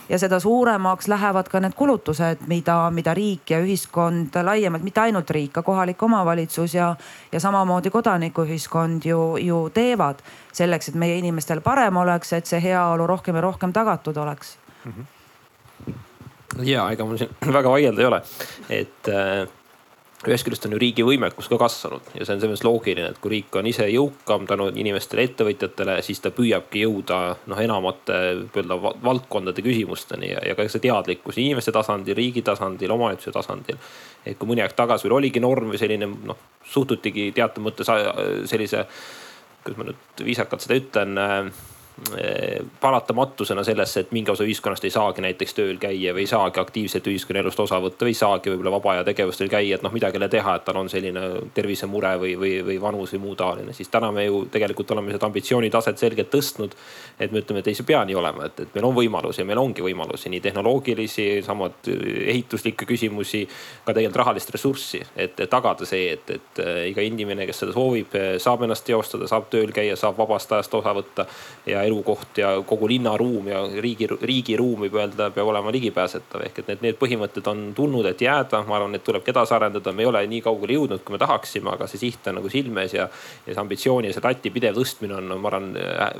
ja 0.08 0.18
seda 0.18 0.38
suuremaks 0.40 1.08
lähevad 1.08 1.48
ka 1.52 1.60
need 1.60 1.74
kulutused, 1.76 2.44
mida, 2.48 2.76
mida 2.94 3.14
riik 3.14 3.50
ja 3.50 3.60
ühiskond 3.60 4.36
laiemalt, 4.46 4.84
mitte 4.86 5.02
ainult 5.04 5.30
riik, 5.30 5.52
ka 5.52 5.62
kohalik 5.62 6.02
omavalitsus 6.02 6.74
ja, 6.74 6.94
ja 7.32 7.40
samamoodi 7.40 7.90
kodanikuühiskond 7.90 9.04
ju, 9.04 9.36
ju 9.42 9.58
teevad 9.74 10.22
selleks, 10.52 10.88
et 10.88 11.00
meie 11.00 11.18
inimestel 11.20 11.60
parem 11.64 11.96
oleks, 12.00 12.32
et 12.32 12.46
see 12.48 12.62
heaolu 12.62 13.06
rohkem 13.10 13.36
ja 13.36 13.44
rohkem 13.44 13.72
tagatud 13.72 14.16
oleks 14.16 14.56
mm. 14.84 14.92
-hmm. 14.92 15.92
ja 16.62 16.90
ega 16.90 17.04
mul 17.04 17.18
siin 17.18 17.36
väga 17.58 17.70
vaielda 17.70 18.00
ei 18.00 18.06
ole, 18.06 18.22
et 18.70 19.08
äh, 19.08 19.48
ühest 20.32 20.46
küljest 20.46 20.66
on 20.68 20.76
ju 20.76 20.80
riigi 20.80 21.06
võimekus 21.06 21.48
ka 21.50 21.58
kasvanud 21.60 22.12
ja 22.14 22.24
see 22.24 22.36
on 22.36 22.42
selles 22.42 22.54
mõttes 22.54 22.66
loogiline, 22.66 23.10
et 23.12 23.20
kui 23.22 23.34
riik 23.34 23.58
on 23.60 23.68
ise 23.70 23.88
jõukam 23.90 24.46
tänu 24.50 24.70
inimestele, 24.72 25.26
ettevõtjatele, 25.28 25.98
siis 26.06 26.22
ta 26.24 26.32
püüabki 26.34 26.84
jõuda 26.84 27.20
noh, 27.50 27.62
enamate 27.64 28.20
öelda 28.44 28.78
valdkondade 29.04 29.64
küsimusteni 29.64 30.32
ja, 30.32 30.44
ja 30.48 30.56
ka 30.58 30.68
see 30.68 30.86
teadlikkus 30.86 31.40
inimeste 31.42 31.74
tasandil, 31.74 32.16
riigi 32.18 32.44
tasandil, 32.46 32.94
omavalitsuse 32.96 33.34
tasandil. 33.34 33.80
et 34.24 34.38
kui 34.38 34.48
mõni 34.48 34.64
aeg 34.64 34.76
tagasi 34.76 35.08
veel 35.08 35.18
oligi 35.18 35.42
norm 35.42 35.74
või 35.74 35.80
selline 35.80 36.08
noh, 36.08 36.40
suhtutigi 36.64 37.30
teatud 37.36 37.66
mõttes 37.66 37.90
sellise, 38.48 38.86
kuidas 39.64 39.78
ma 39.80 39.90
nüüd 39.90 40.24
viisakalt 40.24 40.64
seda 40.64 40.78
ütlen 40.80 41.24
Eh, 41.24 41.52
paratamatusena 42.80 43.62
sellesse, 43.64 44.00
et 44.00 44.12
mingi 44.12 44.30
osa 44.30 44.42
ühiskonnast 44.42 44.82
ei 44.84 44.90
saagi 44.90 45.22
näiteks 45.22 45.54
tööl 45.54 45.76
käia 45.78 46.10
või 46.14 46.24
ei 46.24 46.30
saagi 46.30 46.58
aktiivselt 46.58 47.06
ühiskonnaelust 47.06 47.60
osa 47.62 47.78
võtta 47.78 48.02
või 48.02 48.10
ei 48.10 48.18
saagi 48.18 48.50
võib-olla 48.50 48.72
vaba 48.74 48.90
aja 48.96 49.04
tegevustel 49.06 49.50
käia, 49.52 49.76
et 49.76 49.84
noh, 49.86 49.94
midagi 49.94 50.18
ei 50.18 50.22
ole 50.24 50.28
teha, 50.32 50.56
et 50.58 50.64
tal 50.66 50.80
on 50.80 50.90
selline 50.90 51.22
tervisemure 51.54 52.16
või, 52.18 52.32
või, 52.40 52.56
või 52.66 52.80
vanus 52.82 53.14
või 53.14 53.20
muu 53.22 53.36
taoline, 53.38 53.72
siis 53.76 53.92
täna 53.94 54.10
me 54.12 54.24
ju 54.26 54.40
tegelikult 54.50 54.90
oleme 54.90 55.14
seda 55.14 55.28
ambitsioonitaset 55.30 56.02
selgelt 56.02 56.32
tõstnud. 56.34 56.74
et 57.20 57.30
me 57.30 57.44
ütleme, 57.44 57.62
et 57.62 57.70
ei, 57.70 57.78
see 57.78 57.86
ei 57.86 57.92
pea 57.92 58.02
nii 58.04 58.18
olema, 58.18 58.50
et, 58.50 58.64
et 58.66 58.74
meil 58.74 58.88
on 58.90 58.96
võimalusi 58.98 59.44
ja 59.44 59.46
meil 59.46 59.62
ongi 59.62 59.86
võimalusi, 59.86 60.32
nii 60.34 60.42
tehnoloogilisi, 60.48 61.28
samad 61.46 61.86
ehituslikke 61.86 62.90
küsimusi, 62.90 63.44
ka 63.84 63.94
tegelikult 63.94 64.18
rahalist 64.24 64.50
ressurssi, 64.50 65.04
et 65.14 65.38
tagada 65.50 65.86
see, 65.86 66.10
et, 66.18 66.34
et 66.40 66.62
iga 66.90 67.06
inimene, 67.06 67.46
kes 67.46 67.62
seda 67.62 67.76
soovib, 67.76 68.18
saab 68.42 68.66
ennast 68.66 68.84
teostada, 68.84 69.30
saab 69.30 69.46
tööl 69.52 69.70
käia, 69.70 69.94
saab 69.96 70.18
vabast 70.18 70.52
ajast 70.58 70.74
osa 70.74 70.98
võtta 70.98 71.28
ja 71.70 71.83
elukoht 71.86 72.38
ja 72.38 72.50
kogu 72.66 72.88
linnaruum 72.88 73.48
ja 73.50 73.60
riigi, 73.82 74.08
riigiruum 74.22 74.84
võib 74.86 74.98
öelda, 74.98 75.30
peab 75.34 75.50
olema 75.50 75.72
ligipääsetav. 75.74 76.46
ehk 76.46 76.58
et 76.62 76.72
need, 76.72 76.82
need 76.88 76.98
põhimõtted 77.00 77.50
on 77.50 77.66
tulnud, 77.76 78.06
et 78.10 78.24
jääda, 78.24 78.62
ma 78.68 78.78
arvan, 78.78 78.94
et 78.94 79.04
tulebki 79.04 79.32
edasi 79.34 79.54
arendada, 79.54 79.92
me 79.92 80.04
ei 80.04 80.10
ole 80.10 80.24
nii 80.30 80.40
kaugele 80.44 80.78
jõudnud, 80.78 81.04
kui 81.04 81.16
me 81.16 81.22
tahaksime, 81.22 81.70
aga 81.74 81.88
see 81.90 82.02
siht 82.06 82.26
on 82.30 82.40
nagu 82.40 82.50
silmes 82.52 82.96
ja. 82.96 83.08
ja 83.46 83.52
see 83.52 83.60
ambitsiooni 83.60 84.10
ja 84.10 84.16
see 84.16 84.24
lati 84.24 84.50
pidev 84.54 84.80
tõstmine 84.80 85.18
on, 85.20 85.36
ma 85.38 85.52
arvan, 85.52 85.70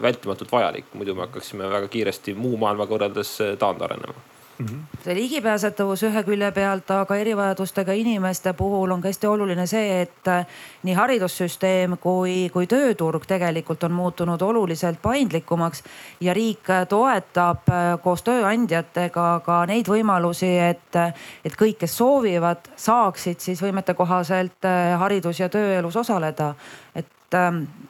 vältimatult 0.03 0.53
vajalik, 0.53 0.93
muidu 0.95 1.17
me 1.17 1.27
hakkaksime 1.27 1.71
väga 1.73 1.91
kiiresti 1.93 2.37
muu 2.39 2.57
maailmaga 2.61 2.97
võrreldes 2.97 3.37
taandarenema 3.59 4.35
Mm 4.59 4.67
-hmm. 4.67 4.99
see 5.05 5.15
ligipääsetavus 5.15 6.03
ühe 6.03 6.23
külje 6.23 6.51
pealt, 6.53 6.91
aga 6.91 7.17
erivajadustega 7.17 7.93
inimeste 7.93 8.53
puhul 8.53 8.91
on 8.91 9.01
ka 9.03 9.09
hästi 9.09 9.27
oluline 9.27 9.67
see, 9.67 10.03
et 10.03 10.29
äh, 10.29 10.47
nii 10.83 10.95
haridussüsteem 10.95 11.97
kui, 11.99 12.51
kui 12.53 12.67
tööturg 12.67 13.27
tegelikult 13.27 13.85
on 13.85 13.93
muutunud 13.93 14.43
oluliselt 14.43 15.03
paindlikumaks. 15.03 15.83
ja 16.21 16.35
riik 16.35 16.71
toetab 16.89 17.69
äh, 17.69 17.99
koos 18.03 18.23
tööandjatega 18.23 19.41
ka 19.45 19.67
neid 19.67 19.89
võimalusi, 19.89 20.59
et, 20.71 20.97
et 21.45 21.57
kõik, 21.57 21.79
kes 21.79 21.97
soovivad, 21.97 22.71
saaksid 22.77 23.41
siis 23.41 23.63
võimetekohaselt 23.63 24.65
äh, 24.65 25.01
haridus- 25.01 25.41
ja 25.41 25.49
tööelus 25.49 25.97
osaleda. 25.97 26.55
et, 26.95 27.07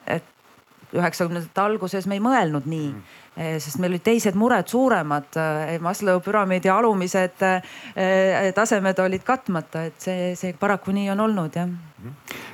et 0.07 0.34
üheksakümnendate 0.95 1.61
alguses 1.61 2.07
me 2.07 2.19
ei 2.19 2.25
mõelnud 2.25 2.71
nii 2.71 2.89
mm 2.93 3.23
Eh, 3.35 3.57
sest 3.59 3.81
meil 3.83 3.97
olid 3.97 4.05
teised 4.07 4.37
mured 4.39 4.69
suuremad. 4.71 5.27
Eh, 5.35 5.81
Maslow 5.83 6.21
püramiidi 6.23 6.71
alumised 6.71 7.43
eh, 7.43 8.53
tasemed 8.55 9.01
olid 9.03 9.25
katmata, 9.27 9.89
et 9.89 9.99
see, 9.99 10.29
see 10.39 10.55
paraku 10.59 10.95
nii 10.95 11.09
on 11.17 11.25
olnud 11.27 11.59
jah. 11.59 11.73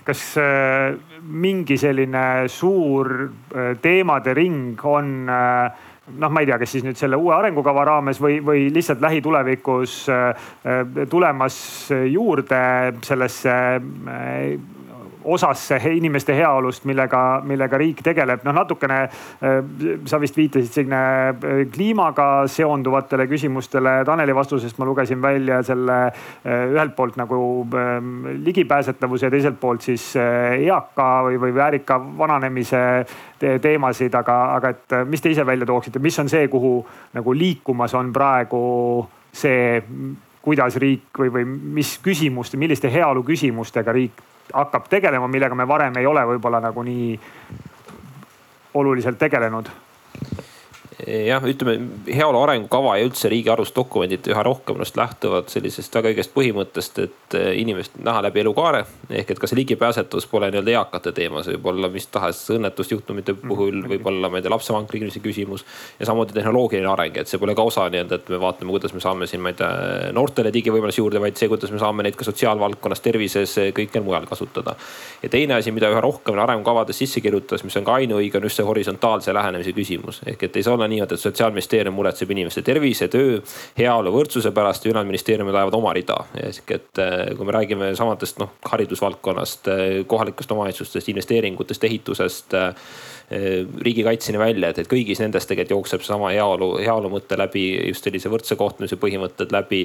kas 0.06 0.22
mingi 1.20 1.76
selline 1.78 2.46
suur 2.48 3.08
teemade 3.82 4.32
ring 4.38 4.78
on 4.86 5.10
noh, 5.26 6.30
ma 6.30 6.40
ei 6.40 6.46
tea, 6.48 6.58
kas 6.62 6.70
siis 6.72 6.86
nüüd 6.86 6.98
selle 6.98 7.18
uue 7.18 7.34
arengukava 7.34 7.84
raames 7.88 8.20
või, 8.22 8.38
või 8.46 8.68
lihtsalt 8.72 9.02
lähitulevikus 9.02 9.96
tulemas 11.10 11.58
juurde 11.90 12.62
sellesse 13.04 13.56
osasse 15.24 15.80
inimeste 15.92 16.34
heaolust, 16.36 16.84
millega, 16.84 17.40
millega 17.44 17.78
riik 17.78 18.02
tegeleb. 18.04 18.44
noh, 18.44 18.54
natukene 18.54 19.00
äh, 19.02 19.58
sa 20.08 20.20
vist 20.20 20.36
viitasid 20.36 20.72
Signe 20.72 21.00
äh, 21.30 21.64
kliimaga 21.72 22.46
seonduvatele 22.48 23.26
küsimustele. 23.30 24.00
Taneli 24.06 24.34
vastusest 24.34 24.78
ma 24.78 24.88
lugesin 24.88 25.22
välja 25.22 25.62
selle 25.66 25.98
äh, 26.06 26.70
ühelt 26.70 26.96
poolt 26.96 27.18
nagu 27.20 27.66
ligipääsetavuse 28.44 29.26
ja 29.26 29.30
teiselt 29.30 29.60
poolt 29.60 29.84
siis 29.84 30.12
eaka 30.16 31.08
või, 31.26 31.38
või 31.40 31.54
väärika 31.54 31.98
vananemise 32.18 32.80
teemasid, 33.38 34.14
aga, 34.14 34.38
aga 34.56 34.72
et 34.74 34.96
mis 35.08 35.22
te 35.22 35.32
ise 35.32 35.46
välja 35.46 35.66
tooksite, 35.66 36.02
mis 36.02 36.18
on 36.18 36.28
see, 36.28 36.48
kuhu 36.48 36.74
nagu 37.16 37.34
liikumas 37.36 37.94
on 37.98 38.12
praegu 38.12 38.62
see 39.32 39.78
kuidas 40.42 40.76
riik 40.80 41.18
või, 41.18 41.32
või 41.32 41.44
mis 41.78 41.98
küsimuste, 42.02 42.56
milliste 42.60 42.90
heaolu 42.92 43.22
küsimustega 43.26 43.92
riik 43.92 44.22
hakkab 44.52 44.88
tegelema, 44.88 45.28
millega 45.28 45.54
me 45.54 45.68
varem 45.68 45.96
ei 46.00 46.06
ole 46.06 46.24
võib-olla 46.34 46.60
nagu 46.60 46.82
nii 46.82 47.20
oluliselt 48.74 49.18
tegelenud 49.18 49.70
jah, 51.06 51.44
ütleme 51.46 51.76
heaolu 52.06 52.40
arengukava 52.44 52.96
ja 52.98 53.06
üldse 53.06 53.28
riigi 53.30 53.50
alusdokumendid 53.52 54.26
üha 54.30 54.42
rohkem 54.46 54.78
minust 54.78 54.96
lähtuvad 54.98 55.50
sellisest 55.52 55.94
väga 55.94 56.12
õigest 56.12 56.32
põhimõttest, 56.34 57.00
et 57.04 57.36
eh, 57.38 57.50
inimest 57.60 57.98
näha 58.04 58.22
läbi 58.26 58.42
elukaare. 58.44 58.84
ehk 59.10 59.30
et 59.30 59.40
ka 59.42 59.48
see 59.50 59.58
ligipääsetavus 59.60 60.26
pole 60.30 60.50
nii-öelda 60.50 60.74
eakate 60.76 61.12
teema, 61.16 61.42
see 61.42 61.56
võib 61.56 61.70
olla 61.72 61.90
mis 61.92 62.06
tahes 62.06 62.42
õnnetusjuhtumite 62.54 63.34
puhul, 63.40 63.82
võib-olla 63.90 64.30
ma 64.30 64.38
ei 64.38 64.46
tea, 64.46 64.52
lapsevankri 64.54 65.02
küsimus. 65.22 65.64
ja 66.00 66.06
samuti 66.06 66.34
tehnoloogiline 66.34 66.88
areng, 66.90 67.16
et 67.16 67.28
see 67.28 67.38
pole 67.38 67.54
ka 67.54 67.66
osa 67.66 67.88
nii-öelda, 67.90 68.20
et 68.20 68.28
me 68.28 68.40
vaatame, 68.40 68.70
kuidas 68.70 68.94
me 68.94 69.00
saame 69.00 69.26
siin, 69.26 69.42
ma 69.42 69.52
ei 69.52 69.58
tea, 69.58 69.70
noortele 70.16 70.52
digivõimalusi 70.52 71.02
juurde, 71.02 71.20
vaid 71.20 71.36
see, 71.36 71.48
kuidas 71.48 71.70
me 71.70 71.78
saame 71.78 72.06
neid 72.06 72.16
ka 72.16 72.24
sotsiaalvaldkonnas, 72.28 73.00
tervises, 73.04 73.56
kõikjal 73.76 74.04
mujal 74.06 74.26
kasutada. 74.30 74.76
ja 75.22 75.28
teine 75.28 75.54
asi, 75.54 75.70
mida 75.70 75.90
üha 75.90 76.00
rohkem 76.00 76.38
arengukavades 76.38 76.98
sisse 76.98 77.20
kirjutas, 77.20 77.64
mis 77.64 77.76
on 77.76 77.84
ka 77.84 77.98
ainuõige, 78.00 78.38
on 78.38 78.48
just 78.48 78.56
see 78.56 78.66
horisontaalse 78.66 79.34
lähenemise 79.34 79.72
küsimus 79.76 80.20
ehk 80.26 80.42
et 80.48 80.56
ei 80.56 80.62
saa 80.62 80.74
olla 80.74 80.88
niimoodi, 80.90 81.16
et 81.16 81.24
sotsiaalministeerium 81.24 81.96
muretseb 81.96 82.30
inimeste 82.34 82.62
tervise, 82.66 83.08
töö, 83.12 83.38
heaolu, 83.78 84.12
võrdsuse 84.14 84.52
pärast 84.56 84.84
ja 84.84 84.92
ülejäänud 84.92 85.12
ministeeriumid 85.12 85.54
ajavad 85.54 85.78
oma 85.78 85.94
rida. 85.96 86.18
et 86.40 87.02
kui 87.36 87.46
me 87.46 87.52
räägime 87.52 87.94
samadest 87.96 88.38
noh 88.42 88.56
haridusvaldkonnast, 88.72 89.70
kohalikest 90.06 90.52
omavalitsustest, 90.52 91.08
investeeringutest, 91.08 91.84
ehitusest 91.84 92.58
riigikaitseni 93.80 94.38
välja, 94.38 94.70
et, 94.70 94.80
et 94.82 94.88
kõigis 94.90 95.20
nendes 95.22 95.46
tegelikult 95.46 95.76
jookseb 95.76 96.02
seesama 96.02 96.32
heaolu, 96.34 96.72
heaolu 96.82 97.12
mõte 97.12 97.38
läbi, 97.38 97.62
just 97.86 98.06
sellise 98.06 98.30
võrdse 98.32 98.56
kohtlemise 98.58 98.98
põhimõtted 98.98 99.54
läbi. 99.54 99.84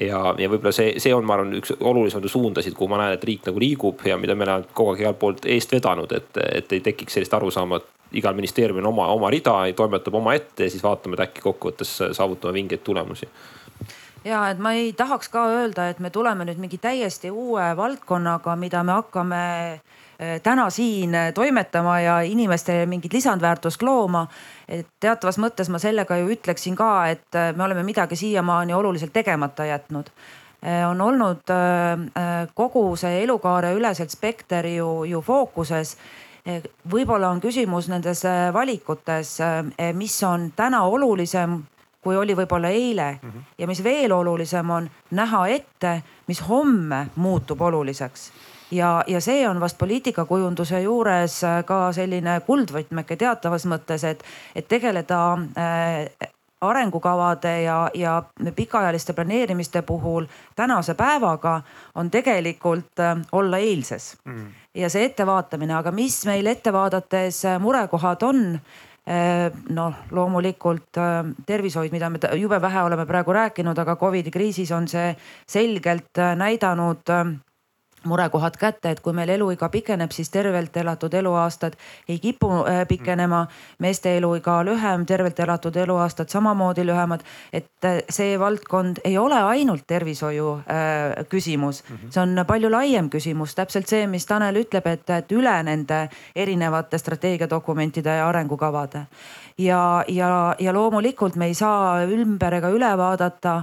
ja, 0.00 0.20
ja 0.38 0.50
võib-olla 0.52 0.74
see, 0.76 0.98
see 1.00 1.14
on, 1.16 1.24
ma 1.24 1.38
arvan, 1.38 1.54
üks 1.56 1.72
olulisemaid 1.80 2.28
suundasid, 2.28 2.76
kuhu 2.76 2.92
ma 2.92 3.00
näen, 3.00 3.16
et 3.16 3.24
riik 3.24 3.48
nagu 3.48 3.62
liigub 3.62 4.04
ja 4.04 4.18
mida 4.20 4.36
me 4.36 4.44
oleme 4.44 4.68
kogu 4.76 4.92
aeg 4.92 5.04
igalt 5.06 5.20
poolt 5.22 5.48
eest 5.48 5.72
vedanud, 5.72 6.12
et, 6.12 6.36
et 6.60 6.76
ei 6.76 6.84
tekiks 6.84 7.16
sellist 7.16 7.34
arusaama, 7.38 7.80
et 7.80 8.01
igal 8.12 8.34
ministeeriumil 8.34 8.84
on 8.84 8.92
oma, 8.92 9.08
oma 9.14 9.30
rida, 9.30 9.54
toimetab 9.76 10.14
omaette 10.14 10.68
ja 10.68 10.70
siis 10.70 10.82
vaatame, 10.84 11.16
et 11.18 11.26
äkki 11.28 11.44
kokkuvõttes 11.44 11.98
saavutame 12.16 12.54
vingeid 12.60 12.84
tulemusi. 12.84 13.28
Ja 14.24 14.44
et 14.52 14.60
ma 14.62 14.72
ei 14.78 14.92
tahaks 14.94 15.28
ka 15.32 15.48
öelda, 15.50 15.88
et 15.90 15.98
me 15.98 16.10
tuleme 16.14 16.46
nüüd 16.46 16.60
mingi 16.62 16.78
täiesti 16.78 17.30
uue 17.30 17.64
valdkonnaga, 17.76 18.54
mida 18.56 18.84
me 18.86 18.94
hakkame 18.94 19.40
eh, 19.72 20.36
täna 20.42 20.68
siin 20.70 21.16
toimetama 21.34 21.96
ja 22.00 22.20
inimestele 22.22 22.86
mingit 22.86 23.12
lisandväärtust 23.12 23.82
looma. 23.82 24.26
et 24.68 24.86
teatavas 25.00 25.38
mõttes 25.42 25.68
ma 25.68 25.78
sellega 25.82 26.16
ju 26.16 26.30
ütleksin 26.36 26.78
ka, 26.78 27.08
et 27.10 27.34
eh, 27.34 27.50
me 27.56 27.64
oleme 27.64 27.82
midagi 27.82 28.16
siiamaani 28.16 28.74
oluliselt 28.74 29.12
tegemata 29.12 29.66
jätnud. 29.66 30.12
Eh, 30.62 30.86
on 30.86 31.00
olnud 31.00 31.50
kogu 32.54 32.84
see 32.96 33.24
elukaare 33.24 33.74
üleselt 33.74 34.10
spekter 34.14 34.66
ju, 34.66 35.02
ju 35.04 35.20
fookuses 35.20 35.96
võib-olla 36.90 37.28
on 37.30 37.40
küsimus 37.40 37.88
nendes 37.88 38.24
valikutes, 38.52 39.36
mis 39.94 40.22
on 40.26 40.52
täna 40.56 40.82
olulisem 40.82 41.60
kui 42.02 42.16
oli 42.16 42.34
võib-olla 42.36 42.68
eile 42.68 43.18
mm. 43.22 43.28
-hmm. 43.30 43.42
ja 43.58 43.66
mis 43.66 43.84
veel 43.84 44.12
olulisem 44.12 44.70
on 44.70 44.90
näha 45.10 45.46
ette, 45.46 46.02
mis 46.26 46.48
homme 46.48 47.06
muutub 47.16 47.60
oluliseks 47.60 48.32
ja, 48.72 49.04
ja 49.06 49.20
see 49.20 49.48
on 49.48 49.60
vast 49.60 49.78
poliitikakujunduse 49.78 50.80
juures 50.82 51.40
ka 51.66 51.80
selline 51.92 52.40
kuldvõtmeke 52.46 53.16
teatavas 53.16 53.66
mõttes, 53.68 54.04
et, 54.08 54.24
et 54.54 54.68
tegeleda 54.68 55.20
äh, 55.58 56.30
arengukavade 56.62 57.62
ja, 57.62 57.90
ja 57.94 58.22
pikaajaliste 58.56 59.12
planeerimiste 59.12 59.82
puhul 59.82 60.26
tänase 60.56 60.94
päevaga 60.94 61.60
on 61.94 62.10
tegelikult 62.10 63.00
äh, 63.00 63.18
olla 63.32 63.58
eilses 63.58 64.16
mm. 64.24 64.46
Ja 64.74 64.88
see 64.92 65.04
ettevaatamine, 65.08 65.74
aga 65.76 65.92
mis 65.92 66.22
meil 66.28 66.46
ette 66.46 66.72
vaadates 66.72 67.42
murekohad 67.60 68.24
on? 68.28 68.42
Äh, 69.02 69.50
noh, 69.74 69.96
loomulikult 70.14 70.98
äh, 71.02 71.24
tervishoid, 71.46 71.90
mida 71.90 72.06
me 72.06 72.20
jube 72.38 72.60
vähe 72.62 72.84
oleme 72.86 73.02
praegu 73.02 73.34
rääkinud, 73.34 73.78
aga 73.82 73.96
Covidi 73.98 74.30
kriisis 74.30 74.70
on 74.70 74.86
see 74.86 75.08
selgelt 75.50 76.20
äh, 76.22 76.36
näidanud 76.38 77.10
murekohad 78.04 78.56
kätte, 78.58 78.90
et 78.90 79.00
kui 79.00 79.12
meil 79.12 79.28
eluiga 79.28 79.68
pikeneb, 79.68 80.10
siis 80.10 80.30
tervelt 80.30 80.76
elatud 80.76 81.14
eluaastad 81.14 81.76
ei 82.08 82.18
kipu 82.18 82.50
äh, 82.50 82.82
pikenema. 82.88 83.46
meeste 83.78 84.16
eluiga 84.16 84.64
lühem, 84.64 85.06
tervelt 85.06 85.40
elatud 85.40 85.76
eluaastad 85.76 86.28
samamoodi 86.28 86.86
lühemad. 86.86 87.20
et 87.52 87.84
äh, 87.84 88.02
see 88.10 88.38
valdkond 88.38 88.96
ei 89.04 89.18
ole 89.18 89.42
ainult 89.42 89.86
tervishoiu 89.86 90.52
äh, 90.54 91.26
küsimus, 91.28 91.84
mhm. 91.88 92.10
see 92.10 92.22
on 92.22 92.44
palju 92.46 92.70
laiem 92.70 93.10
küsimus, 93.10 93.54
täpselt 93.54 93.88
see, 93.88 94.06
mis 94.06 94.26
Tanel 94.26 94.56
ütleb, 94.56 94.86
et, 94.86 95.10
et 95.10 95.32
üle 95.32 95.62
nende 95.62 96.08
erinevate 96.36 96.98
strateegiadokumentide 96.98 98.16
ja 98.16 98.28
arengukavade 98.28 99.06
ja, 99.58 100.04
ja, 100.08 100.54
ja 100.58 100.72
loomulikult 100.72 101.36
me 101.36 101.46
ei 101.46 101.54
saa 101.54 102.02
ümber 102.04 102.54
ega 102.58 102.70
üle 102.72 102.90
vaadata 102.98 103.62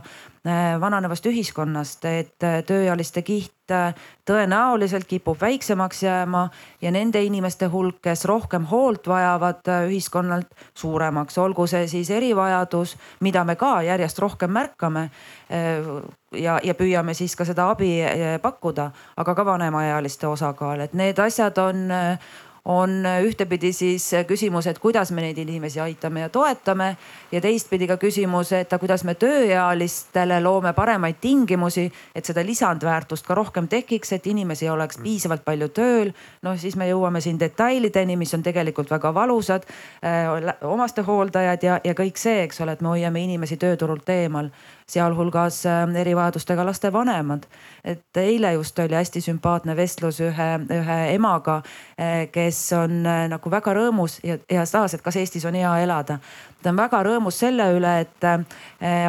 vananevast 0.79 1.25
ühiskonnast, 1.25 2.05
et 2.05 2.43
äh, 2.43 2.61
tööealiste 2.63 3.21
kiht 3.21 3.71
äh, 3.71 3.93
tõenäoliselt 4.25 5.07
kipub 5.07 5.41
väiksemaks 5.41 6.03
jääma 6.03 6.49
ja 6.81 6.91
nende 6.91 7.21
inimeste 7.23 7.67
hulk, 7.67 7.99
kes 8.01 8.25
rohkem 8.25 8.65
hoolt 8.71 9.07
vajavad 9.07 9.67
ühiskonnalt 9.89 10.51
suuremaks, 10.73 11.37
olgu 11.37 11.67
see 11.67 11.87
siis 11.87 12.09
erivajadus, 12.09 12.95
mida 13.19 13.43
me 13.43 13.55
ka 13.55 13.81
järjest 13.81 14.19
rohkem 14.19 14.51
märkame. 14.51 15.09
ja, 16.31 16.59
ja 16.63 16.73
püüame 16.77 17.13
siis 17.13 17.35
ka 17.35 17.45
seda 17.45 17.69
abi 17.71 18.03
pakkuda, 18.41 18.91
aga 19.17 19.35
ka 19.35 19.45
vanemaealiste 19.45 20.27
osakaal, 20.27 20.79
et 20.79 20.93
need 20.93 21.19
asjad 21.19 21.57
on 21.57 21.89
on 22.69 23.01
ühtepidi 23.25 23.71
siis 23.73 24.11
küsimus, 24.27 24.67
et 24.69 24.77
kuidas 24.79 25.09
me 25.11 25.23
neid 25.23 25.37
inimesi 25.41 25.79
aitame 25.81 26.21
ja 26.21 26.29
toetame 26.29 26.89
ja 27.31 27.41
teistpidi 27.41 27.87
ka 27.89 27.97
küsimus, 27.97 28.51
et 28.53 28.73
kuidas 28.79 29.03
me 29.07 29.15
tööealistele 29.17 30.37
loome 30.43 30.73
paremaid 30.77 31.17
tingimusi, 31.21 31.87
et 32.15 32.29
seda 32.29 32.43
lisandväärtust 32.45 33.25
ka 33.25 33.37
rohkem 33.39 33.67
tekiks, 33.67 34.13
et 34.13 34.27
inimesi 34.29 34.69
oleks 34.69 35.01
piisavalt 35.01 35.45
palju 35.45 35.69
tööl. 35.73 36.13
noh, 36.45 36.57
siis 36.61 36.75
me 36.75 36.85
jõuame 36.89 37.21
siin 37.25 37.39
detailideni, 37.39 38.15
mis 38.15 38.33
on 38.37 38.43
tegelikult 38.45 38.91
väga 38.91 39.13
valusad. 39.13 39.65
Äh, 40.05 40.53
omastehooldajad 40.61 41.63
ja, 41.63 41.79
ja 41.83 41.93
kõik 41.97 42.21
see, 42.21 42.43
eks 42.43 42.61
ole, 42.61 42.77
et 42.77 42.81
me 42.85 42.93
hoiame 42.93 43.23
inimesi 43.23 43.57
tööturult 43.57 44.09
eemal 44.09 44.53
sealhulgas 44.89 45.65
äh, 45.65 45.83
erivajadustega 46.01 46.65
laste 46.65 46.93
vanemad. 46.93 47.45
et 47.83 48.17
eile 48.17 48.53
just 48.53 48.79
oli 48.79 48.95
hästi 48.95 49.21
sümpaatne 49.21 49.75
vestlus 49.75 50.19
ühe, 50.19 50.49
ühe 50.75 50.97
emaga, 51.13 51.61
äh, 51.99 52.27
kes 52.31 52.73
on 52.73 53.05
äh, 53.05 53.27
nagu 53.31 53.51
väga 53.51 53.73
rõõmus 53.73 54.19
ja, 54.23 54.37
ja 54.51 54.65
taas, 54.71 54.93
et 54.93 55.01
kas 55.01 55.15
Eestis 55.15 55.45
on 55.45 55.55
hea 55.55 55.77
elada. 55.83 56.19
ta 56.63 56.69
on 56.69 56.77
väga 56.77 57.03
rõõmus 57.03 57.39
selle 57.39 57.71
üle, 57.75 57.99
et 57.99 58.25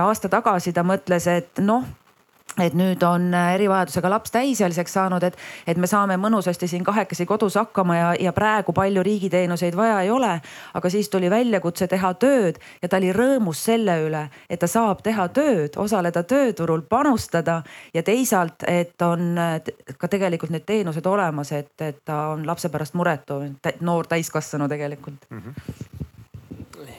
aasta 0.01 0.29
tagasi 0.29 0.73
ta 0.73 0.85
mõtles, 0.87 1.27
et 1.27 1.59
noh 1.59 1.85
et 2.59 2.75
nüüd 2.75 3.03
on 3.07 3.31
äh, 3.35 3.55
erivajadusega 3.55 4.11
laps 4.11 4.33
täisealiseks 4.35 4.93
saanud, 4.93 5.23
et, 5.23 5.37
et 5.71 5.79
me 5.79 5.87
saame 5.91 6.17
mõnusasti 6.21 6.69
siin 6.69 6.85
kahekesi 6.85 7.27
kodus 7.27 7.57
hakkama 7.61 7.97
ja, 7.97 8.09
ja 8.27 8.33
praegu 8.37 8.75
palju 8.77 9.05
riigiteenuseid 9.07 9.77
vaja 9.77 10.01
ei 10.03 10.11
ole. 10.11 10.33
aga 10.75 10.91
siis 10.91 11.09
tuli 11.09 11.31
väljakutse 11.31 11.87
teha 11.87 12.13
tööd 12.15 12.59
ja 12.83 12.89
ta 12.89 12.99
oli 12.99 13.13
rõõmus 13.15 13.63
selle 13.65 13.97
üle, 14.07 14.25
et 14.51 14.61
ta 14.61 14.67
saab 14.67 15.03
teha 15.07 15.29
tööd, 15.29 15.77
osaleda 15.77 16.23
tööturul, 16.23 16.83
panustada 16.83 17.63
ja 17.95 18.03
teisalt, 18.03 18.67
et 18.67 19.03
on 19.03 19.39
äh, 19.39 19.61
ka 19.99 20.09
tegelikult 20.09 20.51
need 20.51 20.67
teenused 20.67 21.07
olemas, 21.07 21.53
et, 21.53 21.75
et 21.81 22.05
ta 22.05 22.31
on 22.35 22.47
lapse 22.47 22.69
pärast 22.69 22.99
muretu, 22.99 23.41
noor 23.81 24.11
täiskasvanu 24.11 24.69
tegelikult 24.69 25.31
mm. 25.31 25.43
-hmm 25.47 25.90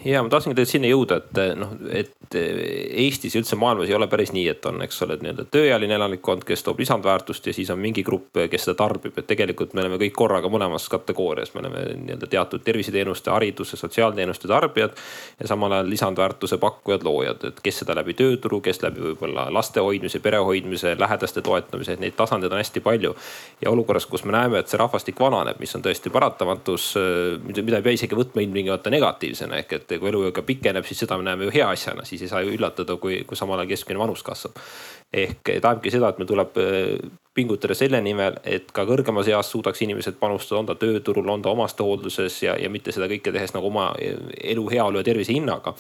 ja 0.05 0.23
ma 0.23 0.29
tahtsingi 0.29 0.55
tegelikult 0.55 0.73
sinna 0.73 0.89
jõuda, 0.89 1.17
et 1.21 1.59
noh, 1.59 1.75
et 1.93 2.17
Eestis 2.31 3.35
ja 3.35 3.41
üldse 3.41 3.57
maailmas 3.59 3.89
ei 3.89 3.95
ole 3.95 4.07
päris 4.07 4.31
nii, 4.31 4.45
et 4.53 4.65
on, 4.69 4.77
eks 4.85 5.01
ole, 5.03 5.17
nii-öelda 5.19 5.43
tööealine 5.51 5.97
elanikkond, 5.97 6.45
kes 6.47 6.63
toob 6.63 6.79
lisandväärtust 6.79 7.49
ja 7.49 7.53
siis 7.53 7.69
on 7.73 7.79
mingi 7.81 8.05
grupp, 8.07 8.39
kes 8.51 8.67
seda 8.67 8.77
tarbib, 8.79 9.17
et 9.19 9.27
tegelikult 9.27 9.75
me 9.75 9.83
oleme 9.83 9.99
kõik 9.99 10.15
korraga 10.15 10.49
mõlemas 10.51 10.87
kategoorias, 10.91 11.51
me 11.53 11.63
oleme 11.65 11.83
nii-öelda 12.05 12.29
teatud 12.31 12.63
terviseteenuste, 12.63 13.33
hariduse, 13.33 13.77
sotsiaalteenuste 13.77 14.47
tarbijad. 14.47 14.95
ja 15.39 15.47
samal 15.47 15.75
ajal 15.75 15.89
lisandväärtuse 15.89 16.57
pakkujad, 16.57 17.03
loojad, 17.03 17.43
et 17.51 17.59
kes 17.63 17.81
seda 17.83 17.95
läbi 17.99 18.15
tööturu, 18.15 18.61
kes 18.61 18.81
läbi 18.85 19.03
võib-olla 19.09 19.49
laste 19.51 19.83
hoidmise, 19.83 20.19
pere 20.19 20.39
hoidmise, 20.39 20.95
lähedaste 20.99 21.41
toetamise, 21.41 21.97
et 21.97 21.99
neid 21.99 22.15
tasandeid 22.15 22.51
on 22.51 22.63
hästi 22.63 22.79
palju. 22.79 23.15
ja 23.61 23.71
olukorras, 23.71 24.05
kus 24.05 24.23
me 24.23 24.31
näeme, 24.31 24.59
et 24.59 24.71
see 24.71 24.79
rahvastik 24.79 25.19
vananeb, 25.19 25.59
mis 25.59 25.75
on 25.75 25.83
tõesti 25.83 26.09
paratamatus, 26.09 26.93
mida 27.43 27.77
ei 27.77 27.83
pea 27.83 27.99
isegi 27.99 28.15
võtma 28.15 28.41
ilmtingimata 28.41 28.89
negatiivsena 28.89 29.59
ehk 29.59 29.73
et 29.73 29.90
kui 29.99 30.11
eluiga 30.11 30.43
pikeneb, 30.45 30.85
siis 30.87 31.03
seda 31.03 31.17
me 31.17 31.27
näeme 31.27 31.47
ju 31.47 31.55
hea 31.55 31.67
asjana, 31.69 32.05
siis 32.07 32.21
ei 32.21 32.31
saa 32.31 32.41
ju 32.45 32.53
üllatada, 32.55 32.97
kui, 33.01 33.23
kui 33.27 33.37
samal 33.39 33.59
ajal 33.59 33.73
keskmine 33.73 33.99
vanus 33.99 34.23
kasvab. 34.23 34.59
Ehk 35.13 35.43
tähendabki 35.43 35.91
seda, 35.91 36.09
et 36.09 36.21
meil 36.21 36.29
tuleb 36.29 36.57
pingutada 37.33 37.75
selle 37.75 38.01
nimel, 38.03 38.35
et 38.43 38.73
ka 38.75 38.83
kõrgemas 38.87 39.27
eas 39.31 39.47
suudaks 39.53 39.79
inimesed 39.85 40.17
panustada, 40.19 40.59
on 40.59 40.67
ta 40.67 40.75
tööturul, 40.75 41.29
on 41.31 41.43
ta 41.43 41.53
omastehoolduses 41.53 42.41
ja, 42.43 42.57
ja 42.59 42.67
mitte 42.69 42.91
seda 42.91 43.07
kõike 43.07 43.31
tehes 43.31 43.53
nagu 43.55 43.69
oma 43.69 43.85
elu, 43.95 44.65
heaolu 44.73 44.99
ja 44.99 45.07
tervise 45.07 45.31
hinnaga. 45.31 45.73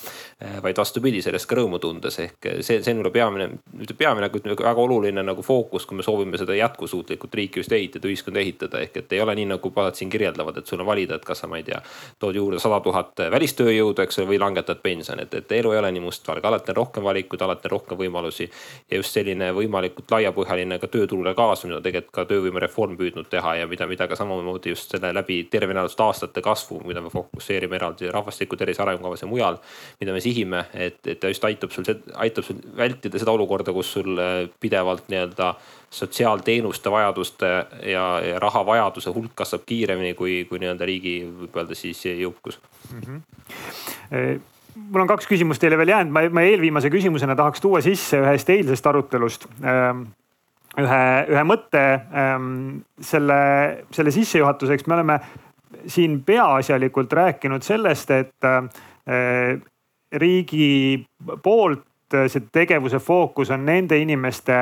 vaid 0.63 0.77
vastupidi, 0.79 1.19
sellest 1.21 1.49
ka 1.49 1.57
rõõmu 1.59 1.79
tundes 1.83 2.19
ehk 2.23 2.47
see, 2.63 2.79
see 2.79 2.93
on 2.93 3.01
võib-olla 3.01 3.11
peamine, 3.17 3.47
mitte 3.81 3.97
peamine, 3.99 4.29
kuid 4.31 4.47
väga 4.47 4.79
oluline 4.79 5.25
nagu 5.27 5.43
fookus, 5.43 5.85
kui 5.85 5.99
me 5.99 6.05
soovime 6.07 6.39
seda 6.39 6.55
jätkusuutlikut 6.55 7.35
riiki 7.35 7.59
just 7.59 7.75
ehitada, 7.75 8.07
ühiskonda 8.07 8.39
ehitada. 8.39 8.79
ehk 8.79 9.01
et 9.03 9.17
ei 9.17 9.21
ole 9.21 9.35
nii, 9.35 9.49
nagu 9.51 9.73
padad 9.75 9.99
siin 9.99 10.09
kirjeldavad, 10.09 10.57
et 10.57 10.71
sul 10.71 10.79
on 10.79 10.87
valida, 10.87 11.19
et 11.19 11.27
kas 11.27 11.43
sa, 11.43 11.51
ma 11.51 11.59
ei 11.59 11.67
tea, 11.67 11.81
tood 12.19 12.39
juurde 12.39 12.63
sada 12.63 12.79
tuhat 12.79 13.25
välistööjõudu, 13.35 14.05
eks 14.05 14.21
ole, 14.23 14.31
või 14.31 14.39
langetad 14.39 14.79
pensioni, 14.79 15.27
et, 15.27 15.35
et 15.43 15.51
elu 15.59 15.75
ei 15.75 15.83
ole 15.83 15.91
nii 15.91 16.07
mustvalge, 16.07 16.47
alati 16.47 16.71
on 16.71 16.79
rohkem 16.79 17.03
valikuid, 17.03 17.43
alati 17.43 17.67
on 17.67 17.75
rohkem 17.75 17.99
võimalusi. 18.05 18.49
ja 18.87 19.03
just 19.03 19.19
selline 19.21 19.51
võimalikult 19.55 20.11
laiapõhjaline 20.11 20.77
ka 20.81 20.89
tööturule 20.91 21.33
kaasamine 21.37 21.77
on 21.77 21.85
tegelikult 21.85 22.15
ka 22.15 22.25
töövõimereform 22.29 22.97
püüdnud 22.99 23.29
teha 23.31 23.55
ja 23.61 23.67
mida, 23.69 23.87
mida 23.89 24.07
ka 24.09 24.17
samamoodi 24.19 24.73
just 24.73 24.91
selle 24.91 25.13
läbi 25.15 25.41
tervenädaluste 25.51 26.03
aastate 26.03 26.43
kasvu, 26.45 26.81
mida 26.87 27.03
me 27.03 27.11
fokusseerime 27.13 27.77
eraldi 27.79 28.11
rahvastiku 28.11 28.59
tervise 28.59 28.83
arengukavas 28.83 29.23
ja 29.23 29.29
mujal. 29.29 29.59
mida 30.01 30.13
me 30.13 30.21
sihime, 30.23 30.65
et, 30.73 30.99
et 31.07 31.19
ta 31.19 31.31
just 31.31 31.45
aitab 31.45 31.71
sul, 31.71 31.87
aitab 32.25 32.47
sul 32.47 32.61
vältida 32.77 33.21
seda 33.21 33.31
olukorda, 33.31 33.73
kus 33.73 33.93
sul 33.97 34.17
äh, 34.19 34.49
pidevalt 34.59 35.09
nii-öelda 35.11 35.53
sotsiaalteenuste 35.91 36.91
vajaduste 36.91 37.49
ja, 37.91 38.05
ja 38.25 38.39
rahavajaduse 38.39 39.11
hulk 39.15 39.35
kasvab 39.35 39.65
kiiremini 39.67 40.13
kui, 40.19 40.45
kui 40.49 40.61
nii-öelda 40.61 40.87
riigi 40.87 41.17
võib 41.25 41.61
öelda 41.61 41.77
siis 41.77 42.05
jõukus 42.05 42.59
mm. 42.93 43.01
-hmm 43.01 44.50
mul 44.75 45.03
on 45.03 45.09
kaks 45.09 45.27
küsimust 45.29 45.61
teile 45.61 45.77
veel 45.79 45.93
jäänud, 45.93 46.13
ma, 46.13 46.23
ma 46.33 46.43
eelviimase 46.47 46.91
küsimusena 46.93 47.35
tahaks 47.35 47.61
tuua 47.63 47.81
sisse 47.83 48.19
ühest 48.21 48.49
eilsest 48.53 48.87
arutelust 48.87 49.47
ähm, 49.63 50.05
ühe, 50.79 51.03
ühe 51.31 51.43
mõtte 51.47 51.83
ähm, 52.15 52.81
selle, 52.99 53.41
selle 53.91 54.13
sissejuhatuseks. 54.15 54.87
me 54.87 54.97
oleme 54.99 55.19
siin 55.87 56.21
peaasjalikult 56.23 57.13
rääkinud 57.13 57.65
sellest, 57.65 58.11
et 58.11 58.47
äh, 58.47 59.61
riigi 60.11 61.05
poolt 61.43 61.87
see 62.11 62.43
tegevuse 62.51 62.99
fookus 62.99 63.53
on 63.55 63.63
nende 63.65 63.95
inimeste 64.01 64.55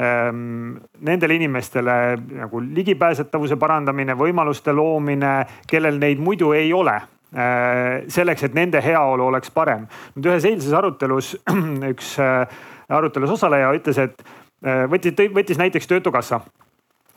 ähm, 0.00 0.78
nendele 1.04 1.36
inimestele 1.36 1.96
nagu 2.40 2.62
ligipääsetavuse 2.64 3.56
parandamine, 3.60 4.16
võimaluste 4.16 4.72
loomine, 4.72 5.34
kellel 5.68 6.00
neid 6.00 6.22
muidu 6.24 6.54
ei 6.56 6.72
ole 6.72 6.96
selleks, 7.30 8.42
et 8.42 8.54
nende 8.54 8.80
heaolu 8.82 9.28
oleks 9.30 9.52
parem. 9.54 9.86
nüüd 10.16 10.26
ühes 10.32 10.46
eilses 10.48 10.72
arutelus 10.74 11.36
üks 11.92 12.16
äh, 12.18 12.42
arutelus 12.88 13.36
osaleja 13.36 13.70
ütles, 13.76 14.00
et 14.02 14.24
äh, 14.64 14.86
võttis, 14.90 15.14
võttis 15.34 15.60
näiteks 15.60 15.86
Töötukassa 15.86 16.40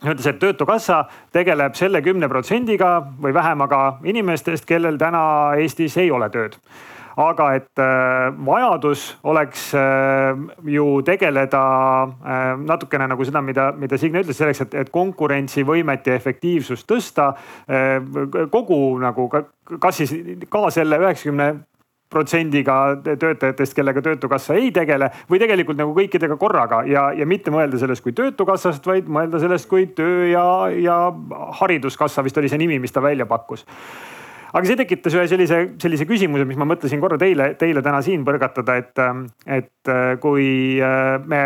ütles, 0.04 0.28
et 0.28 0.40
Töötukassa 0.40 1.06
tegeleb 1.34 1.76
selle 1.80 2.02
kümne 2.06 2.30
protsendiga 2.30 3.00
või 3.22 3.34
vähemaga 3.34 4.00
inimestest, 4.04 4.68
kellel 4.70 5.00
täna 5.02 5.24
Eestis 5.58 5.98
ei 5.98 6.12
ole 6.12 6.30
tööd 6.30 6.60
aga 7.20 7.50
et 7.56 7.80
äh, 7.80 8.34
vajadus 8.46 9.18
oleks 9.24 9.74
äh, 9.74 10.38
ju 10.66 11.02
tegeleda 11.06 11.64
äh, 12.04 12.56
natukene 12.58 13.08
nagu 13.08 13.26
seda, 13.26 13.42
mida, 13.42 13.72
mida 13.78 13.98
Signe 13.98 14.24
ütles, 14.24 14.38
selleks, 14.38 14.64
et, 14.66 14.74
et 14.74 14.94
konkurentsivõimet 14.94 16.10
ja 16.10 16.18
efektiivsust 16.18 16.88
tõsta 16.90 17.34
kogu 18.52 18.78
nagu 19.02 19.28
kas 19.30 20.00
siis 20.02 20.12
ka 20.52 20.66
selle 20.74 20.98
üheksakümne 21.02 21.48
protsendiga 22.14 22.76
töötajatest, 23.04 23.74
kellega 23.74 24.02
Töötukassa 24.06 24.58
ei 24.60 24.70
tegele 24.76 25.10
või 25.30 25.40
tegelikult 25.42 25.80
nagu 25.80 25.96
kõikidega 25.98 26.38
korraga 26.38 26.84
ja, 26.90 27.08
ja 27.18 27.26
mitte 27.30 27.54
mõelda 27.54 27.80
sellest 27.82 28.06
kui 28.06 28.14
Töötukassast, 28.18 28.86
vaid 28.86 29.10
mõelda 29.10 29.42
sellest 29.42 29.70
kui 29.72 29.88
töö 29.98 30.30
ja, 30.30 30.46
ja 30.78 30.98
hariduskassa 31.62 32.26
vist 32.26 32.38
oli 32.38 32.52
see 32.52 32.62
nimi, 32.62 32.80
mis 32.84 32.94
ta 32.94 33.02
välja 33.04 33.26
pakkus 33.30 33.66
aga 34.54 34.70
see 34.70 34.78
tekitas 34.78 35.16
ühe 35.18 35.26
sellise, 35.30 35.60
sellise 35.82 36.06
küsimuse, 36.10 36.46
mis 36.46 36.60
ma 36.62 36.68
mõtlesin 36.70 37.02
korra 37.02 37.18
teile, 37.22 37.54
teile 37.60 37.82
täna 37.86 38.04
siin 38.06 38.26
põrgatada, 38.28 38.76
et, 38.78 39.02
et 39.50 39.90
äh, 39.92 40.14
kui 40.22 40.46
äh, 40.78 41.18
me, 41.26 41.42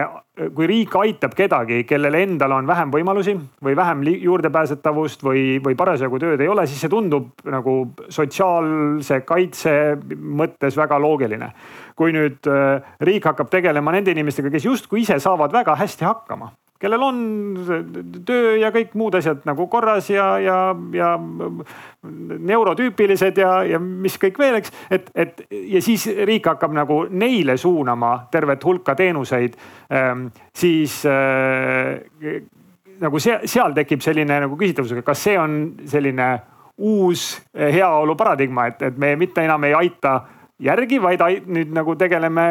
kui 0.56 0.68
riik 0.70 0.94
aitab 1.00 1.34
kedagi, 1.38 1.82
kellel 1.88 2.20
endal 2.20 2.58
on 2.58 2.68
vähem 2.68 2.92
võimalusi 2.94 3.38
või 3.64 3.78
vähem 3.80 4.04
juurdepääsetavust 4.12 5.24
või, 5.24 5.46
või 5.64 5.80
parasjagu 5.80 6.20
tööd 6.22 6.44
ei 6.44 6.52
ole, 6.52 6.68
siis 6.68 6.84
see 6.84 6.92
tundub 6.92 7.32
nagu 7.48 7.80
sotsiaalse 8.12 9.24
kaitse 9.28 9.74
mõttes 10.14 10.78
väga 10.78 11.00
loogiline. 11.00 11.54
kui 11.98 12.12
nüüd 12.14 12.46
äh, 12.52 12.84
riik 13.02 13.26
hakkab 13.26 13.50
tegelema 13.50 13.96
nende 13.96 14.12
inimestega, 14.14 14.52
kes 14.54 14.68
justkui 14.68 15.02
ise 15.02 15.18
saavad 15.20 15.56
väga 15.56 15.80
hästi 15.80 16.06
hakkama 16.06 16.52
kellel 16.80 17.04
on 17.04 17.22
töö 18.26 18.56
ja 18.62 18.72
kõik 18.74 18.94
muud 19.00 19.16
asjad 19.18 19.46
nagu 19.50 19.68
korras 19.72 20.10
ja, 20.12 20.28
ja, 20.42 20.58
ja 20.94 21.14
neurotüüpilised 22.52 23.40
ja, 23.42 23.54
ja 23.68 23.80
mis 23.82 24.18
kõik 24.22 24.38
veel, 24.42 24.60
eks. 24.62 24.74
et, 24.94 25.10
et 25.16 25.42
ja 25.50 25.82
siis 25.84 26.08
riik 26.28 26.50
hakkab 26.52 26.76
nagu 26.78 27.04
neile 27.10 27.58
suunama 27.58 28.28
tervet 28.32 28.64
hulka 28.66 28.96
teenuseid 28.96 29.58
ähm,, 29.94 30.28
siis 30.54 31.02
äh, 31.10 31.98
nagu 33.02 33.20
seal, 33.22 33.46
seal 33.50 33.76
tekib 33.78 34.06
selline 34.06 34.42
nagu 34.46 34.58
küsitavus, 34.60 34.96
kas 35.06 35.26
see 35.30 35.38
on 35.40 35.60
selline 35.86 36.32
uus 36.78 37.30
heaolu 37.58 38.16
paradigma, 38.16 38.68
et, 38.70 38.82
et 38.92 38.98
me 38.98 39.16
mitte 39.18 39.42
enam 39.42 39.64
ei 39.66 39.74
aita 39.74 40.20
järgi, 40.60 41.00
vaid 41.02 41.22
nüüd 41.46 41.72
nagu 41.76 41.96
tegeleme 42.00 42.46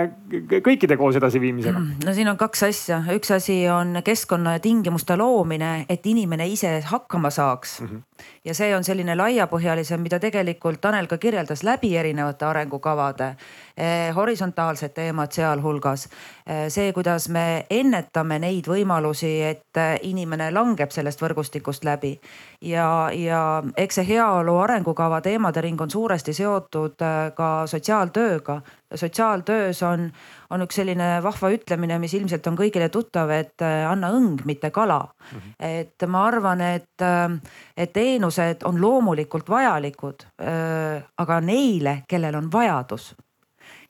kõikide 0.64 0.96
koos 0.98 1.18
edasiviimisega. 1.18 1.82
no 2.04 2.14
siin 2.14 2.30
on 2.30 2.38
kaks 2.38 2.62
asja, 2.68 3.00
üks 3.14 3.32
asi 3.34 3.58
on 3.72 4.00
keskkonna 4.06 4.56
ja 4.56 4.62
tingimuste 4.62 5.16
loomine, 5.18 5.86
et 5.88 6.06
inimene 6.06 6.46
ise 6.48 6.78
hakkama 6.86 7.30
saaks 7.30 7.80
mm. 7.80 7.86
-hmm. 7.86 8.15
Ja 8.44 8.54
see 8.54 8.74
on 8.76 8.84
selline 8.84 9.16
laiapõhjalisem, 9.16 10.00
mida 10.02 10.18
tegelikult 10.22 10.80
Tanel 10.80 11.06
ka 11.06 11.18
kirjeldas 11.18 11.62
läbi 11.66 11.96
erinevate 11.96 12.44
arengukavade 12.46 13.28
eh,, 13.76 14.14
horisontaalsed 14.14 14.94
teemad 14.94 15.32
sealhulgas 15.32 16.08
eh,. 16.46 16.66
see, 16.68 16.92
kuidas 16.92 17.28
me 17.28 17.66
ennetame 17.70 18.38
neid 18.38 18.68
võimalusi, 18.70 19.32
et 19.42 19.82
eh, 19.82 19.98
inimene 20.02 20.50
langeb 20.50 20.90
sellest 20.90 21.22
võrgustikust 21.22 21.84
läbi 21.84 22.16
ja, 22.60 23.10
ja 23.12 23.62
eks 23.76 24.00
see 24.00 24.08
heaolu 24.14 24.58
arengukava 24.62 25.20
teemade 25.20 25.60
ring 25.60 25.80
on 25.80 25.90
suuresti 25.90 26.32
seotud 26.36 27.02
eh, 27.02 27.32
ka 27.36 27.52
sotsiaaltööga. 27.66 28.60
Sotsiaaltöös 28.94 29.82
on, 29.82 30.12
on 30.50 30.62
üks 30.62 30.78
selline 30.78 31.16
vahva 31.22 31.50
ütlemine, 31.54 31.98
mis 31.98 32.14
ilmselt 32.14 32.46
on 32.46 32.58
kõigile 32.58 32.88
tuttav, 32.92 33.30
et 33.34 33.62
äh, 33.64 33.84
anna 33.90 34.12
õng, 34.14 34.44
mitte 34.46 34.70
kala 34.70 35.00
mm. 35.02 35.38
-hmm. 35.38 35.54
et 35.58 36.08
ma 36.08 36.26
arvan, 36.26 36.60
et, 36.60 37.02
äh, 37.02 37.30
et 37.76 37.92
teenused 37.92 38.62
on 38.64 38.80
loomulikult 38.80 39.48
vajalikud, 39.50 40.26
äh, 40.42 41.02
aga 41.18 41.40
neile, 41.40 42.02
kellel 42.08 42.34
on 42.34 42.52
vajadus 42.52 43.14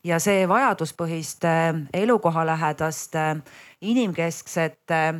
ja 0.05 0.19
see 0.23 0.49
vajaduspõhiste, 0.49 1.53
elukohalähedaste, 1.93 3.37
inimkesksete 3.81 5.15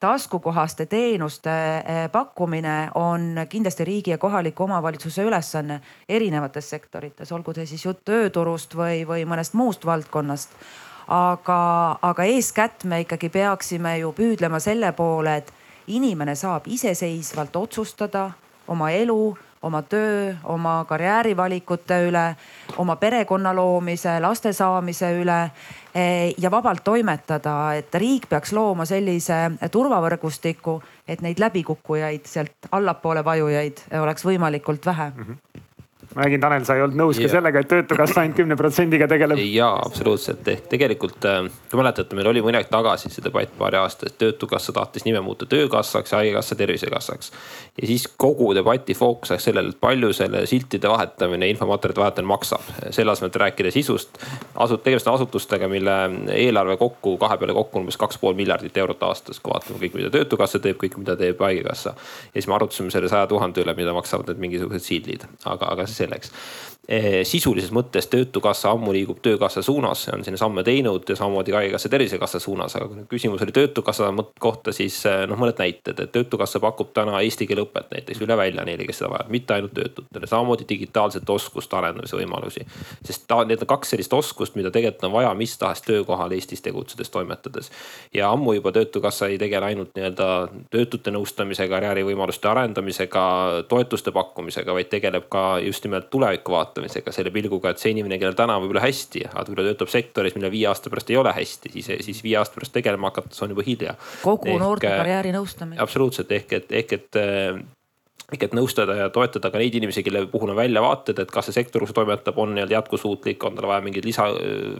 taskukohaste 0.00 0.86
teenuste 0.86 1.50
eh, 1.50 2.10
pakkumine 2.12 2.90
on 2.94 3.34
kindlasti 3.48 3.84
riigi 3.84 4.10
ja 4.10 4.18
kohaliku 4.18 4.64
omavalitsuse 4.64 5.22
ülesanne 5.22 5.80
erinevates 6.08 6.70
sektorites, 6.70 7.32
olgu 7.32 7.54
see 7.54 7.66
siis 7.66 7.84
jutt 7.84 8.04
tööturust 8.04 8.76
või, 8.76 9.04
või 9.06 9.26
mõnest 9.28 9.54
muust 9.54 9.86
valdkonnast. 9.86 10.56
aga, 11.08 11.98
aga 12.02 12.24
eeskätt 12.24 12.84
me 12.84 13.00
ikkagi 13.00 13.28
peaksime 13.28 13.98
ju 13.98 14.12
püüdlema 14.12 14.60
selle 14.60 14.92
poole, 14.92 15.36
et 15.36 15.52
inimene 15.86 16.34
saab 16.34 16.66
iseseisvalt 16.66 17.56
otsustada 17.56 18.30
oma 18.68 18.90
elu 18.90 19.36
oma 19.62 19.82
töö, 19.82 20.34
oma 20.44 20.84
karjäärivalikute 20.88 21.98
üle, 22.08 22.24
oma 22.78 22.96
perekonna 22.96 23.52
loomise, 23.56 24.16
laste 24.20 24.52
saamise 24.56 25.12
üle 25.20 25.40
eh, 25.94 26.32
ja 26.38 26.50
vabalt 26.50 26.84
toimetada, 26.84 27.74
et 27.76 27.94
riik 27.94 28.28
peaks 28.30 28.54
looma 28.56 28.86
sellise 28.88 29.42
turvavõrgustiku, 29.70 30.80
et 31.08 31.20
neid 31.20 31.42
läbikukkujaid 31.42 32.26
sealt 32.30 32.72
allapoole 32.72 33.24
vajujaid 33.24 33.84
oleks 34.00 34.24
võimalikult 34.24 34.86
vähe 34.86 35.12
mm. 35.14 35.24
-hmm 35.24 35.49
ma 36.14 36.24
nägin, 36.24 36.40
Tanel, 36.42 36.64
sa 36.66 36.74
ei 36.74 36.82
olnud 36.82 36.98
nõus 36.98 37.18
ja. 37.20 37.28
ka 37.28 37.36
sellega, 37.36 37.60
et 37.62 37.68
Töötukassa 37.70 38.22
ainult 38.24 38.38
kümne 38.40 38.56
protsendiga 38.58 39.06
tegeleb. 39.10 39.38
ja 39.54 39.68
absoluutselt, 39.78 40.46
ehk 40.50 40.66
tegelikult 40.72 41.26
äh, 41.28 41.44
kui 41.70 41.78
mäletate, 41.78 42.16
meil 42.18 42.30
oli 42.32 42.42
mõni 42.42 42.58
aeg 42.58 42.70
tagasi 42.72 43.12
see 43.12 43.22
debatt 43.22 43.52
paari 43.58 43.78
aasta 43.78 44.08
eest, 44.08 44.16
Töötukassa 44.18 44.74
tahtis 44.74 45.06
nime 45.06 45.22
muuta 45.22 45.46
Töökassaks 45.46 46.12
ja 46.12 46.18
Haigekassa 46.18 46.58
Tervisekassaks. 46.58 47.30
ja 47.80 47.86
siis 47.86 48.08
kogu 48.16 48.50
debati 48.54 48.96
fookus 48.98 49.30
läks 49.30 49.46
sellele, 49.46 49.70
et 49.70 49.80
palju 49.80 50.10
selle 50.16 50.42
siltide 50.50 50.90
vahetamine, 50.90 51.48
infomaterjalide 51.54 52.02
vahetamine 52.02 52.32
maksab. 52.32 52.66
selle 52.90 53.14
asemel, 53.14 53.30
et 53.30 53.40
rääkida 53.44 53.70
sisust, 53.70 54.18
asut-, 54.56 54.82
tegemist 54.82 55.06
on 55.06 55.14
asutustega, 55.14 55.68
mille 55.70 55.96
eelarve 56.34 56.76
kokku, 56.80 57.16
kahe 57.22 57.38
peale 57.38 57.54
kokku 57.54 57.84
umbes 57.84 58.00
kaks 58.00 58.18
pool 58.18 58.34
miljardit 58.34 58.76
eurot 58.82 59.02
aastas, 59.06 59.38
kui 59.38 59.54
vaatame 59.54 59.78
kõik, 59.84 59.94
mida 60.00 60.10
Töötukassa 60.10 60.58
teeb, 60.58 60.80
kõik, 60.82 60.98
mida 60.98 61.14
teeb 61.16 61.38
Haigekassa. 61.38 61.94
ja 61.94 62.34
siis 62.34 62.50
me 62.50 62.58
arutasime 62.58 62.90
selle 62.90 63.08
saja 63.08 63.30
tuhande 63.30 63.62
üle, 63.62 63.78
mida 63.78 63.94
maksavad 63.94 64.32
need 64.32 64.42
mingisugused 64.48 64.82
sildid, 64.90 65.30
aga, 65.44 65.70
aga 65.70 65.86
selleks. 66.00 66.34
Eh, 66.90 67.20
sisulises 67.22 67.70
mõttes 67.70 68.08
Töötukassa 68.10 68.72
ammu 68.74 68.90
liigub 68.90 69.20
Töökassa 69.22 69.62
suunas, 69.62 70.08
on 70.10 70.24
sinna 70.26 70.38
samme 70.40 70.64
teinud 70.66 71.04
ja 71.06 71.14
samamoodi 71.14 71.52
ka 71.52 71.60
Haigekassa 71.60 71.88
Tervisekassa 71.92 72.40
suunas, 72.42 72.72
aga 72.74 72.88
kui 72.88 73.04
küsimus 73.12 73.44
oli 73.44 73.52
Töötukassa 73.54 74.08
kohta, 74.42 74.72
siis 74.74 74.96
eh, 75.06 75.20
noh, 75.30 75.38
mõned 75.38 75.60
näited, 75.60 76.00
et 76.02 76.10
Töötukassa 76.10 76.58
pakub 76.60 76.90
täna 76.96 77.20
eesti 77.22 77.46
keele 77.46 77.62
õpet 77.62 77.92
näiteks 77.94 78.24
üle 78.24 78.34
välja 78.36 78.64
neile, 78.66 78.88
kes 78.88 78.98
seda 78.98 79.10
vajavad, 79.12 79.30
mitte 79.30 79.54
ainult 79.54 79.74
töötutele, 79.76 80.30
samamoodi 80.32 80.66
digitaalsete 80.72 81.30
oskuste 81.32 81.76
arendamise 81.78 82.18
võimalusi. 82.18 82.64
sest 83.04 83.28
ta, 83.30 83.38
need 83.44 83.62
on 83.62 83.70
kaks 83.70 83.94
sellist 83.94 84.16
oskust, 84.18 84.58
mida 84.58 84.74
tegelikult 84.74 85.06
on 85.06 85.14
vaja 85.14 85.30
mis 85.38 85.54
tahes 85.62 85.84
töökohal 85.86 86.34
Eestis 86.34 86.64
tegutsedes, 86.66 87.12
toimetades. 87.14 87.70
ja 88.14 88.32
ammu 88.32 88.56
juba 88.58 88.72
Töötukassa 88.72 89.28
ei 89.28 89.38
tegele 89.38 89.70
ainult 89.70 89.94
nii-öelda 89.94 90.48
töötute 90.74 91.14
nõustamisega, 91.14 91.70
karjäärivõimaluste 91.76 92.50
arendamisega, 92.50 93.22
toetuste 93.68 94.10
pakkumisega, 94.10 94.74
vaid 94.74 94.90
tegeleb 94.90 95.30
ka 95.30 95.46
just 95.62 95.86
nimelt 95.90 96.10
tuleviku 96.12 96.54
vaatamisega, 96.54 97.12
selle 97.14 97.32
pilguga, 97.34 97.74
et 97.74 97.82
see 97.82 97.92
inimene, 97.94 98.18
kellel 98.22 98.38
täna 98.38 98.56
võib-olla 98.62 98.84
hästi, 98.86 99.26
aga 99.32 99.44
võib-olla 99.48 99.72
töötab 99.72 99.92
sektoris, 99.92 100.36
millel 100.38 100.54
viie 100.54 100.70
aasta 100.70 100.92
pärast 100.92 101.10
ei 101.10 101.18
ole 101.20 101.34
hästi, 101.36 101.74
siis, 101.76 101.90
siis 102.06 102.22
viie 102.24 102.38
aasta 102.40 102.56
pärast 102.58 102.76
tegelema 102.78 103.10
hakates 103.10 103.42
on 103.44 103.52
juba 103.56 103.66
hilja. 103.66 103.98
kogu 104.22 104.48
ehk, 104.54 104.62
noorte 104.62 104.94
karjääri 104.94 105.34
nõustamine. 105.36 105.82
absoluutselt 105.82 106.32
ehk 106.38 106.56
et, 106.60 106.72
ehk 106.82 106.96
et 107.00 107.22
ehk 108.30 108.46
et 108.46 108.54
nõustada 108.54 108.94
ja 108.98 109.08
toetada 109.12 109.50
ka 109.50 109.58
neid 109.58 109.74
inimesi, 109.74 110.04
kelle 110.06 110.22
puhul 110.30 110.52
on 110.52 110.58
väljavaated, 110.58 111.18
et 111.22 111.32
kas 111.34 111.48
see 111.48 111.56
sektor, 111.56 111.82
kus 111.82 111.94
toimetab, 111.96 112.38
on 112.38 112.54
nii-öelda 112.54 112.76
jätkusuutlik, 112.76 113.42
on 113.46 113.58
tal 113.58 113.66
vaja 113.70 113.82
mingit 113.84 114.06
lisa 114.06 114.28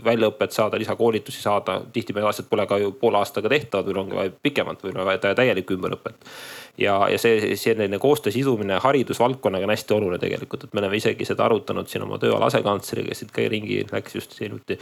väljaõpet 0.06 0.54
saada, 0.54 0.78
lisakoolitusi 0.80 1.42
saada. 1.42 1.80
tihtipeale 1.92 2.30
asjad 2.30 2.46
pole 2.50 2.66
ka 2.70 2.78
ju 2.78 2.92
poole 3.00 3.18
aastaga 3.18 3.50
tehtavad, 3.50 3.88
võib-olla 3.88 4.04
ongi 4.06 4.18
vaja 4.20 4.34
pikemat, 4.42 4.84
võib-olla 4.84 5.08
vaja 5.10 5.34
täielikku 5.34 5.74
ümberõpet 5.74 6.30
ja, 6.78 7.08
ja 7.10 7.18
see 7.18 7.56
selline 7.56 7.98
koostöö 7.98 8.32
sidumine 8.32 8.78
haridusvaldkonnaga 8.82 9.66
on 9.66 9.74
hästi 9.74 9.94
oluline 9.94 10.18
tegelikult, 10.22 10.64
et 10.64 10.74
me 10.74 10.82
oleme 10.82 10.96
isegi 10.96 11.26
seda 11.28 11.44
arutanud 11.44 11.88
siin 11.90 12.04
oma 12.06 12.18
tööala 12.22 12.50
asekantsleriga, 12.50 13.14
siit 13.16 13.32
ka 13.34 13.44
ringi 13.50 13.82
läks 13.92 14.14
just 14.14 14.36
hiljuti. 14.40 14.78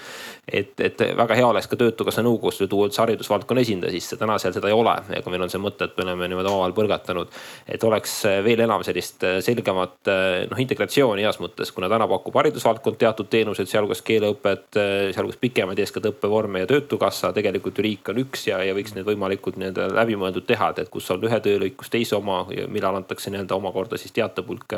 et, 0.52 0.74
et 0.80 1.04
väga 1.16 1.38
hea 1.38 1.46
oleks 1.46 1.68
ka 1.68 1.78
Töötukassa 1.78 2.22
nõukogusse 2.26 2.66
tuua 2.68 2.88
üldse 2.88 3.00
haridusvaldkonna 3.02 3.62
esindaja 3.62 3.94
sisse, 3.94 4.16
täna 4.20 4.38
seal 4.38 4.52
seda 4.56 4.70
ei 4.70 4.76
ole, 4.76 4.94
aga 5.20 5.30
meil 5.30 5.46
on 5.46 5.52
see 5.52 5.62
mõte, 5.62 5.86
et 5.86 5.96
me 5.98 6.06
oleme 6.06 6.28
niimoodi 6.28 6.50
omavahel 6.50 6.74
põrgatanud. 6.76 7.34
et 7.68 7.84
oleks 7.84 8.14
veel 8.44 8.60
enam 8.66 8.82
sellist 8.86 9.24
selgemat 9.44 10.10
noh 10.50 10.62
integratsiooni 10.64 11.22
heas 11.26 11.38
mõttes, 11.42 11.72
kuna 11.74 11.88
täna 11.88 12.08
pakub 12.10 12.34
haridusvaldkond 12.40 12.98
teatud 12.98 13.30
teenuseid, 13.30 13.70
sealhulgas 13.70 14.02
keeleõpet, 14.02 14.66
sealhulgas 15.14 15.40
pikemaid 15.40 15.78
eeskätt 15.78 16.10
õppevorme 16.10 16.64
ja 16.64 16.70
Töötukassa 16.70 17.32
tegelikult 17.36 17.78
ju 17.78 17.86
riik 17.86 18.10
on 18.12 18.22
üks 18.24 18.48
ja, 18.50 18.60
ja 18.64 18.74
võiks 18.76 18.94
need 18.96 19.06
võimalikult 19.06 19.58
nii-öelda 19.60 19.88
läbimõeldud 20.00 20.46
teha, 20.48 20.72
et 20.76 20.90
kus 20.92 21.08
on 21.14 21.24
ühe 21.24 21.40
töölõik, 21.44 21.77
kus 21.78 21.90
teise 21.90 22.16
oma, 22.16 22.42
millal 22.68 22.98
antakse 22.98 23.30
nii-öelda 23.30 23.54
omakorda 23.54 23.98
siis 24.00 24.12
teatepulk 24.16 24.74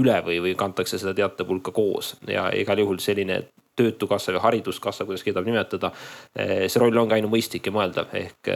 üle 0.00 0.20
või, 0.26 0.38
või 0.46 0.54
kantakse 0.58 0.98
seda 0.98 1.14
teatepulka 1.14 1.74
koos 1.76 2.16
ja 2.28 2.48
igal 2.56 2.80
juhul 2.80 3.02
selline 3.04 3.42
töötukassa 3.76 4.32
või 4.32 4.42
hariduskassa, 4.44 5.04
kuidas 5.04 5.22
keegi 5.24 5.34
tahab 5.34 5.48
nimetada. 5.48 5.90
see 6.66 6.80
roll 6.80 6.96
ongi 6.96 7.16
ainumõistlik 7.16 7.66
ja 7.66 7.72
mõeldav 7.72 8.12
ehk 8.18 8.50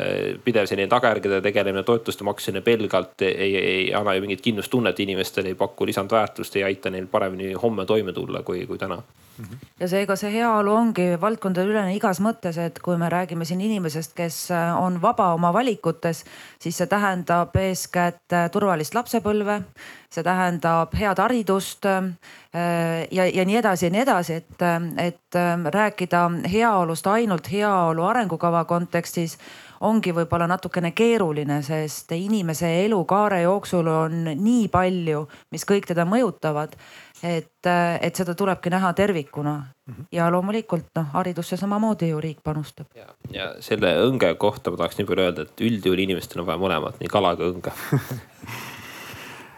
pidev 0.45 0.69
selline 0.69 0.89
tagajärgede 0.93 1.41
tegelemine, 1.43 1.85
toetuste 1.85 2.25
maksmine 2.25 2.61
pelgalt 2.61 3.23
ei, 3.23 3.57
ei 3.57 3.95
anna 3.95 4.15
ju 4.15 4.27
mingit 4.27 4.45
kindlustunnet 4.45 5.01
inimestele, 5.01 5.55
ei 5.55 5.55
paku 5.55 5.87
lisandväärtust, 5.87 6.57
ei 6.57 6.67
aita 6.69 6.91
neil 6.91 7.07
paremini 7.07 7.55
homme 7.63 7.87
toime 7.87 8.13
tulla, 8.13 8.43
kui, 8.43 8.67
kui 8.67 8.79
täna 8.79 9.01
ja 9.81 9.89
seega 9.89 10.17
see 10.17 10.31
heaolu 10.33 10.73
ongi 10.73 11.07
valdkondadeülene 11.21 11.95
igas 11.97 12.21
mõttes, 12.25 12.59
et 12.61 12.79
kui 12.85 12.97
me 13.01 13.09
räägime 13.13 13.45
siin 13.49 13.61
inimesest, 13.61 14.15
kes 14.17 14.39
on 14.81 15.01
vaba 15.03 15.33
oma 15.35 15.53
valikutes, 15.55 16.25
siis 16.63 16.79
see 16.81 16.89
tähendab 16.91 17.57
eeskätt 17.61 18.37
turvalist 18.53 18.97
lapsepõlve. 18.97 19.63
see 20.17 20.23
tähendab 20.25 20.95
head 20.97 21.19
haridust 21.21 21.85
ja, 21.85 23.25
ja 23.27 23.45
nii 23.45 23.57
edasi 23.59 23.87
ja 23.87 23.91
nii 23.93 24.01
edasi, 24.01 24.35
et, 24.41 24.63
et 25.03 25.39
rääkida 25.75 26.23
heaolust 26.53 27.07
ainult 27.07 27.51
heaolu 27.53 28.05
arengukava 28.05 28.65
kontekstis 28.65 29.37
ongi 29.81 30.13
võib-olla 30.17 30.47
natukene 30.47 30.93
keeruline, 30.97 31.63
sest 31.63 32.13
inimese 32.13 32.71
elukaare 32.85 33.43
jooksul 33.43 33.89
on 33.93 34.31
nii 34.37 34.69
palju, 34.69 35.27
mis 35.53 35.67
kõik 35.69 35.87
teda 35.87 36.07
mõjutavad 36.09 36.77
et, 37.23 37.69
et 38.01 38.19
seda 38.19 38.35
tulebki 38.37 38.71
näha 38.71 38.93
tervikuna 38.93 39.55
mm 39.57 39.95
-hmm. 39.95 40.07
ja 40.13 40.31
loomulikult 40.33 40.87
noh, 40.95 41.07
haridusse 41.13 41.57
samamoodi 41.57 42.09
ju 42.09 42.21
riik 42.21 42.39
panustab. 42.45 42.87
ja 43.31 43.55
selle 43.61 43.95
õnge 44.07 44.35
kohta 44.35 44.71
ma 44.71 44.77
tahaks 44.77 44.99
nii 44.99 45.07
palju 45.07 45.25
öelda, 45.25 45.43
et 45.43 45.61
üldjuhul 45.61 45.99
inimestel 45.99 46.41
on 46.41 46.47
vaja 46.47 46.59
mõlemat, 46.59 47.01
nii 47.01 47.09
kala 47.09 47.37
kui 47.37 47.53
õnge 47.53 47.73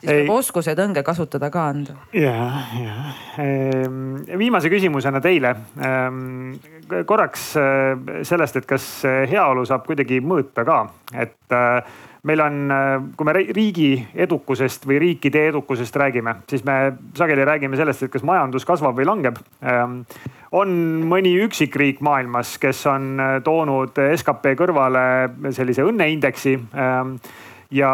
siis 0.01 0.11
peab 0.11 0.33
oskused 0.39 0.79
õnge 0.83 1.03
kasutada 1.07 1.51
ka 1.51 1.69
anda. 1.73 1.97
ja, 2.15 2.35
ja 2.79 2.97
ehm, 3.43 4.19
viimase 4.39 4.71
küsimusena 4.73 5.21
teile. 5.25 5.55
Ehm, 5.83 6.59
korraks 7.07 7.51
äh, 7.57 8.21
sellest, 8.27 8.61
et 8.61 8.69
kas 8.69 8.87
heaolu 9.31 9.67
saab 9.69 9.87
kuidagi 9.89 10.21
mõõta 10.25 10.65
ka, 10.67 10.79
et 11.19 11.57
äh, 11.57 11.97
meil 12.29 12.43
on, 12.45 12.61
äh, 12.75 12.95
kui 13.17 13.29
me 13.29 13.35
riigi 13.37 13.91
edukusest 14.15 14.87
või 14.89 15.01
riikide 15.05 15.49
edukusest 15.51 15.97
räägime, 16.01 16.39
siis 16.51 16.65
me 16.67 16.79
sageli 17.19 17.47
räägime 17.49 17.79
sellest, 17.79 18.07
et 18.07 18.15
kas 18.15 18.27
majandus 18.27 18.67
kasvab 18.69 18.97
või 18.99 19.09
langeb. 19.09 19.41
Ähm, 19.63 20.01
on 20.53 20.73
mõni 21.09 21.35
üksik 21.45 21.77
riik 21.77 22.01
maailmas, 22.05 22.55
kes 22.61 22.81
on 22.89 23.21
toonud 23.45 23.99
skp 24.17 24.55
kõrvale 24.57 25.03
sellise 25.53 25.85
õnneindeksi. 25.85 26.55
Ja 27.77 27.91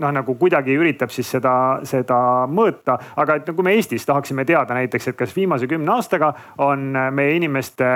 noh, 0.00 0.12
nagu 0.14 0.34
kuidagi 0.40 0.74
üritab 0.78 1.12
siis 1.12 1.28
seda, 1.36 1.52
seda 1.88 2.18
mõõta. 2.50 2.96
aga 3.20 3.40
et 3.40 3.50
kui 3.50 3.66
me 3.66 3.74
Eestis 3.76 4.06
tahaksime 4.08 4.44
teada 4.48 4.76
näiteks, 4.76 5.10
et 5.10 5.18
kas 5.18 5.34
viimase 5.36 5.68
kümne 5.70 5.92
aastaga 5.94 6.32
on 6.58 6.92
meie 7.14 7.36
inimeste 7.36 7.86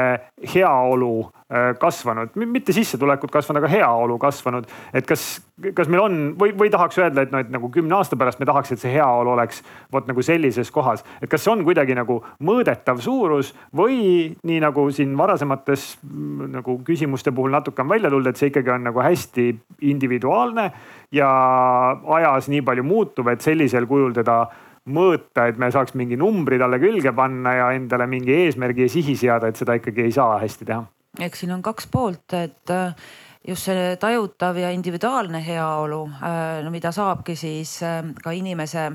heaolu 0.55 1.13
äh, 1.25 1.73
kasvanud, 1.81 2.35
mitte 2.37 2.75
sissetulekud 2.77 3.33
kasvanud, 3.33 3.63
aga 3.63 3.73
heaolu 3.73 4.19
kasvanud. 4.19 4.69
et 4.93 5.07
kas, 5.07 5.41
kas 5.75 5.89
meil 5.89 6.05
on 6.05 6.19
või, 6.41 6.55
või 6.59 6.73
tahaks 6.73 6.99
öelda, 7.01 7.25
et 7.25 7.33
noh, 7.35 7.45
et 7.45 7.53
nagu 7.53 7.71
kümne 7.73 7.97
aasta 7.99 8.19
pärast 8.21 8.43
me 8.43 8.49
tahaks, 8.49 8.75
et 8.75 8.83
see 8.83 8.95
heaolu 8.97 9.35
oleks 9.37 9.63
vot 9.93 10.09
nagu 10.11 10.23
sellises 10.23 10.71
kohas. 10.75 11.05
et 11.23 11.31
kas 11.31 11.45
see 11.45 11.53
on 11.53 11.65
kuidagi 11.65 11.97
nagu 11.97 12.21
mõõdetav 12.45 13.01
suurus 13.05 13.55
või 13.77 14.35
nii 14.43 14.61
nagu 14.65 14.89
siin 14.93 15.17
varasemates 15.19 15.95
nagu 16.59 16.79
küsimuste 16.85 17.33
puhul 17.33 17.55
natuke 17.55 17.83
on 17.83 17.89
välja 17.89 18.11
tulnud, 18.11 18.31
et 18.31 18.41
see 18.41 18.53
ikkagi 18.53 18.75
on 18.75 18.91
nagu 18.91 19.01
hästi 19.01 19.49
individuaalne 19.81 20.71
ja 21.15 21.31
ajas 22.19 22.49
nii 22.53 22.63
palju 22.67 22.85
muutub, 22.87 23.29
et 23.33 23.45
sellisel 23.45 23.87
kujul 23.91 24.15
teda 24.17 24.45
mõõta, 24.91 25.49
et 25.49 25.61
me 25.61 25.71
saaks 25.73 25.95
mingi 25.97 26.19
numbri 26.21 26.59
talle 26.61 26.81
külge 26.83 27.15
panna 27.17 27.55
ja 27.57 27.71
endale 27.77 28.07
mingi 28.11 28.35
eesmärgi 28.45 28.85
ja 28.85 28.93
sihi 28.93 29.17
seada, 29.17 29.49
et 29.49 29.61
seda 29.61 29.79
ikkagi 29.81 30.09
ei 30.09 30.13
saa 30.13 30.39
hästi 30.43 30.69
teha. 30.69 30.83
eks 31.21 31.45
siin 31.45 31.55
on 31.55 31.63
kaks 31.63 31.87
poolt, 31.87 32.35
et 32.35 32.71
äh, 32.75 32.93
just 33.47 33.71
see 33.71 33.97
tajutav 34.01 34.59
ja 34.59 34.71
individuaalne 34.75 35.41
heaolu, 35.47 36.05
äh, 36.21 36.63
no 36.65 36.71
mida 36.75 36.93
saabki 36.93 37.37
siis 37.37 37.81
äh, 37.83 38.03
ka 38.23 38.35
inimese 38.35 38.91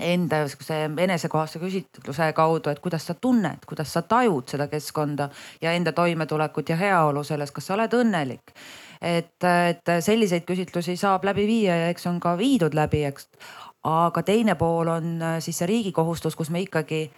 enda 0.00 0.46
sihukese 0.48 0.78
enesekohase 1.04 1.60
küsitluse 1.60 2.30
kaudu, 2.32 2.70
et 2.70 2.80
kuidas 2.80 3.06
sa 3.06 3.14
tunned, 3.14 3.66
kuidas 3.68 3.92
sa 3.92 4.02
tajud 4.02 4.48
seda 4.48 4.66
keskkonda 4.72 5.28
ja 5.60 5.74
enda 5.76 5.92
toimetulekut 5.92 6.72
ja 6.72 6.78
heaolu 6.80 7.24
selles, 7.24 7.52
kas 7.52 7.68
sa 7.68 7.76
oled 7.76 7.92
õnnelik 8.00 8.54
et, 9.02 9.44
et 9.44 9.92
selliseid 10.00 10.46
küsitlusi 10.46 10.96
saab 10.96 11.26
läbi 11.26 11.46
viia 11.48 11.76
ja 11.76 11.90
eks 11.92 12.06
on 12.06 12.20
ka 12.22 12.36
viidud 12.38 12.74
läbi, 12.74 13.04
eks. 13.08 13.28
aga 13.88 14.22
teine 14.22 14.54
pool 14.54 14.88
on 14.88 15.16
äh, 15.22 15.38
siis 15.42 15.58
see 15.58 15.66
riigi 15.66 15.92
kohustus, 15.92 16.36
kus 16.38 16.50
me 16.50 16.62
ikkagi 16.62 17.08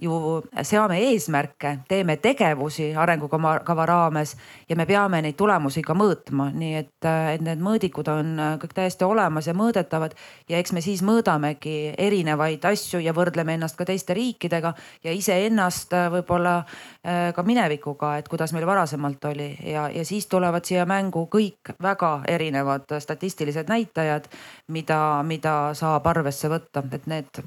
ju 0.00 0.40
seame 0.62 0.98
eesmärke, 1.10 1.74
teeme 1.88 2.16
tegevusi 2.16 2.90
arengukava 2.96 3.86
raames 3.86 4.36
ja 4.68 4.76
me 4.76 4.86
peame 4.88 5.20
neid 5.22 5.36
tulemusi 5.36 5.82
ka 5.84 5.94
mõõtma, 5.96 6.48
nii 6.56 6.74
et, 6.78 7.08
et 7.34 7.44
need 7.44 7.60
mõõdikud 7.60 8.08
on 8.12 8.32
kõik 8.62 8.74
täiesti 8.76 9.04
olemas 9.04 9.50
ja 9.50 9.54
mõõdetavad. 9.56 10.16
ja 10.48 10.58
eks 10.58 10.72
me 10.72 10.80
siis 10.80 11.02
mõõdamegi 11.04 11.94
erinevaid 11.98 12.64
asju 12.64 13.00
ja 13.04 13.12
võrdleme 13.16 13.54
ennast 13.54 13.76
ka 13.76 13.84
teiste 13.84 14.14
riikidega 14.16 14.74
ja 15.04 15.12
iseennast 15.12 15.92
võib-olla 16.16 16.56
äh, 16.58 17.32
ka 17.36 17.42
minevikuga, 17.42 18.16
et 18.18 18.28
kuidas 18.28 18.52
meil 18.56 18.66
varasemalt 18.66 19.24
oli 19.24 19.52
ja, 19.64 19.88
ja 19.90 20.04
siis 20.04 20.26
tulevad 20.26 20.64
siia 20.64 20.86
mängu 20.86 21.26
kõik 21.28 21.74
väga 21.82 22.22
erinevad 22.28 22.88
statistilised 22.98 23.68
näitajad, 23.68 24.28
mida, 24.68 25.22
mida 25.22 25.74
saab 25.74 26.06
arvesse 26.06 26.48
võtta, 26.48 26.84
et 26.92 27.06
need 27.06 27.44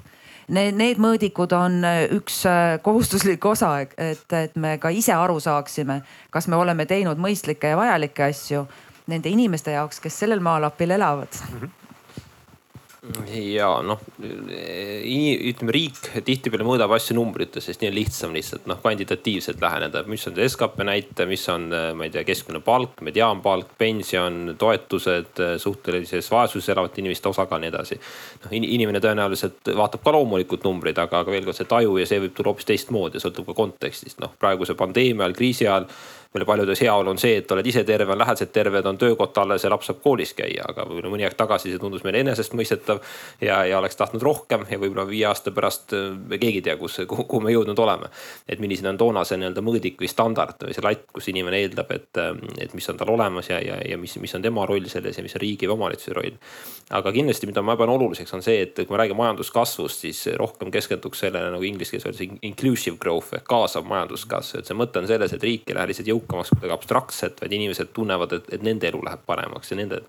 need, 0.47 0.75
need 0.79 1.01
mõõdikud 1.01 1.53
on 1.57 1.83
äh, 1.87 2.03
üks 2.17 2.43
äh, 2.49 2.79
kohustuslik 2.81 3.45
osa, 3.45 3.75
et, 3.83 4.25
et 4.33 4.55
me 4.55 4.77
ka 4.81 4.89
ise 4.89 5.13
aru 5.13 5.39
saaksime, 5.39 6.01
kas 6.31 6.47
me 6.47 6.59
oleme 6.59 6.85
teinud 6.89 7.21
mõistlikke 7.21 7.73
ja 7.73 7.79
vajalikke 7.79 8.27
asju 8.29 8.65
nende 9.07 9.29
inimeste 9.29 9.75
jaoks, 9.75 9.99
kes 9.99 10.19
sellel 10.23 10.43
maalapil 10.43 10.91
elavad 10.95 11.31
mm. 11.31 11.59
-hmm 11.59 11.82
ja 13.35 13.67
noh, 13.83 13.99
ütleme 14.23 15.73
riik 15.75 15.97
tihtipeale 16.23 16.63
mõõdab 16.63 16.93
asju 16.95 17.17
numbrites, 17.17 17.65
sest 17.67 17.81
nii 17.83 17.89
on 17.91 17.97
lihtsam 17.97 18.35
lihtsalt 18.35 18.69
noh 18.69 18.79
kvantitatiivselt 18.79 19.59
läheneda, 19.59 20.05
mis 20.07 20.23
on 20.29 20.39
skp 20.39 20.85
näitaja, 20.87 21.27
mis 21.27 21.43
on, 21.51 21.67
ma 21.99 22.07
ei 22.07 22.13
tea, 22.13 22.23
keskmine 22.27 22.61
palk, 22.63 23.03
mediaanpalk, 23.03 23.75
pension, 23.79 24.55
toetused, 24.59 25.43
suhtelises 25.59 26.31
vaesuses 26.31 26.71
elavate 26.71 27.03
inimeste 27.03 27.27
osakaal 27.33 27.59
ja 27.59 27.65
nii 27.65 27.73
edasi. 27.73 27.99
noh 28.45 28.57
inimene 28.61 29.03
tõenäoliselt 29.03 29.73
vaatab 29.75 30.05
ka 30.05 30.15
loomulikult 30.15 30.63
numbreid, 30.63 31.03
aga, 31.03 31.25
aga 31.25 31.35
veel 31.35 31.49
kord 31.49 31.59
see 31.59 31.67
taju 31.67 31.99
ja 31.99 32.07
see 32.07 32.23
võib 32.23 32.37
tulla 32.37 32.53
hoopis 32.53 32.71
teistmoodi, 32.71 33.19
sõltub 33.19 33.51
ka 33.51 33.59
kontekstist, 33.59 34.23
noh 34.23 34.31
praeguse 34.39 34.79
pandeemia 34.79 35.27
ajal, 35.27 35.39
kriisi 35.41 35.67
ajal 35.67 35.91
meile 36.33 36.45
paljudes 36.45 36.81
heaolu 36.81 37.11
on 37.13 37.19
see, 37.21 37.37
et 37.41 37.51
oled 37.53 37.67
ise 37.69 37.83
terve, 37.87 38.11
on 38.13 38.19
lähedased 38.19 38.51
terved, 38.55 38.85
on 38.89 38.97
töökoht 38.97 39.37
alles 39.37 39.63
ja 39.63 39.69
laps 39.69 39.89
saab 39.89 39.99
koolis 40.01 40.33
käia, 40.37 40.65
aga 40.69 40.85
võib-olla 40.89 41.11
mõni 41.13 41.27
aeg 41.27 41.35
tagasi 41.37 41.69
see 41.69 41.81
tundus 41.81 42.03
meile 42.05 42.23
enesestmõistetav. 42.23 43.01
ja, 43.41 43.59
ja 43.69 43.77
oleks 43.79 43.97
tahtnud 43.99 44.23
rohkem 44.25 44.65
ja 44.69 44.79
võib-olla 44.81 45.05
viie 45.07 45.27
aasta 45.29 45.53
pärast 45.53 45.93
me 45.93 46.39
keegi 46.41 46.61
ei 46.61 46.65
tea, 46.65 46.77
kus, 46.77 46.99
kuhu 47.07 47.41
me 47.43 47.53
jõudnud 47.53 47.79
oleme. 47.79 48.09
et 48.47 48.59
milline 48.59 48.89
on 48.89 48.97
toona 48.97 49.23
see 49.23 49.37
nii-öelda 49.37 49.61
mõõdik 49.61 50.01
või 50.01 50.09
standard 50.09 50.65
või 50.65 50.73
see 50.73 50.85
latt, 50.85 51.05
kus 51.13 51.29
inimene 51.29 51.61
eeldab, 51.61 51.91
et, 51.93 52.21
et 52.65 52.73
mis 52.73 52.89
on 52.89 52.97
tal 52.97 53.13
olemas 53.13 53.49
ja, 53.49 53.61
ja, 53.61 53.77
ja 53.89 53.97
mis, 53.97 54.17
mis 54.17 54.33
on 54.35 54.41
tema 54.41 54.65
roll 54.65 54.89
selles 54.89 55.17
ja 55.17 55.23
mis 55.25 55.37
on 55.37 55.43
riigi 55.45 55.69
või 55.69 55.77
omavalitsuse 55.77 56.17
roll. 56.17 56.41
aga 56.89 57.13
kindlasti, 57.13 57.47
mida 57.49 57.61
ma 57.61 57.77
pean 57.77 57.93
oluliseks, 57.93 58.33
on 58.33 58.41
see, 58.45 58.65
et 58.65 58.75
kui 58.81 58.89
me 58.89 59.01
räägime 59.03 59.21
majanduskasvust, 59.21 60.07
siis 60.07 60.25
rohkem 60.39 60.73
keskenduks 60.73 61.23
sellele 61.25 61.53
nagu 61.53 61.63
inglise 61.67 61.93
keeles 61.93 62.09
öeldakse 62.09 62.41
inclusive 62.49 62.97
growth 63.01 63.37
ehk 63.37 63.45
kaasav 63.49 63.85
majanduskasv, 63.87 64.59
et 64.59 64.69
see 64.69 64.77
mõte 64.77 65.01
on 65.01 65.09
selles, 65.09 65.33
et 65.33 65.45
riik 65.45 65.69
ei 65.69 65.77
lähe 65.77 65.91
lihtsalt 65.91 66.09
jõukamaks 66.09 66.22
jõukamaks 66.23 66.53
kuidagi 66.55 66.75
abstraktselt, 66.75 67.39
vaid 67.43 67.53
inimesed 67.59 67.93
tunnevad, 67.93 68.33
et, 68.39 68.49
et 68.57 68.65
nende 68.65 68.89
elu 68.89 69.03
läheb 69.05 69.23
paremaks 69.27 69.71
ja 69.71 69.79
nende 69.79 70.01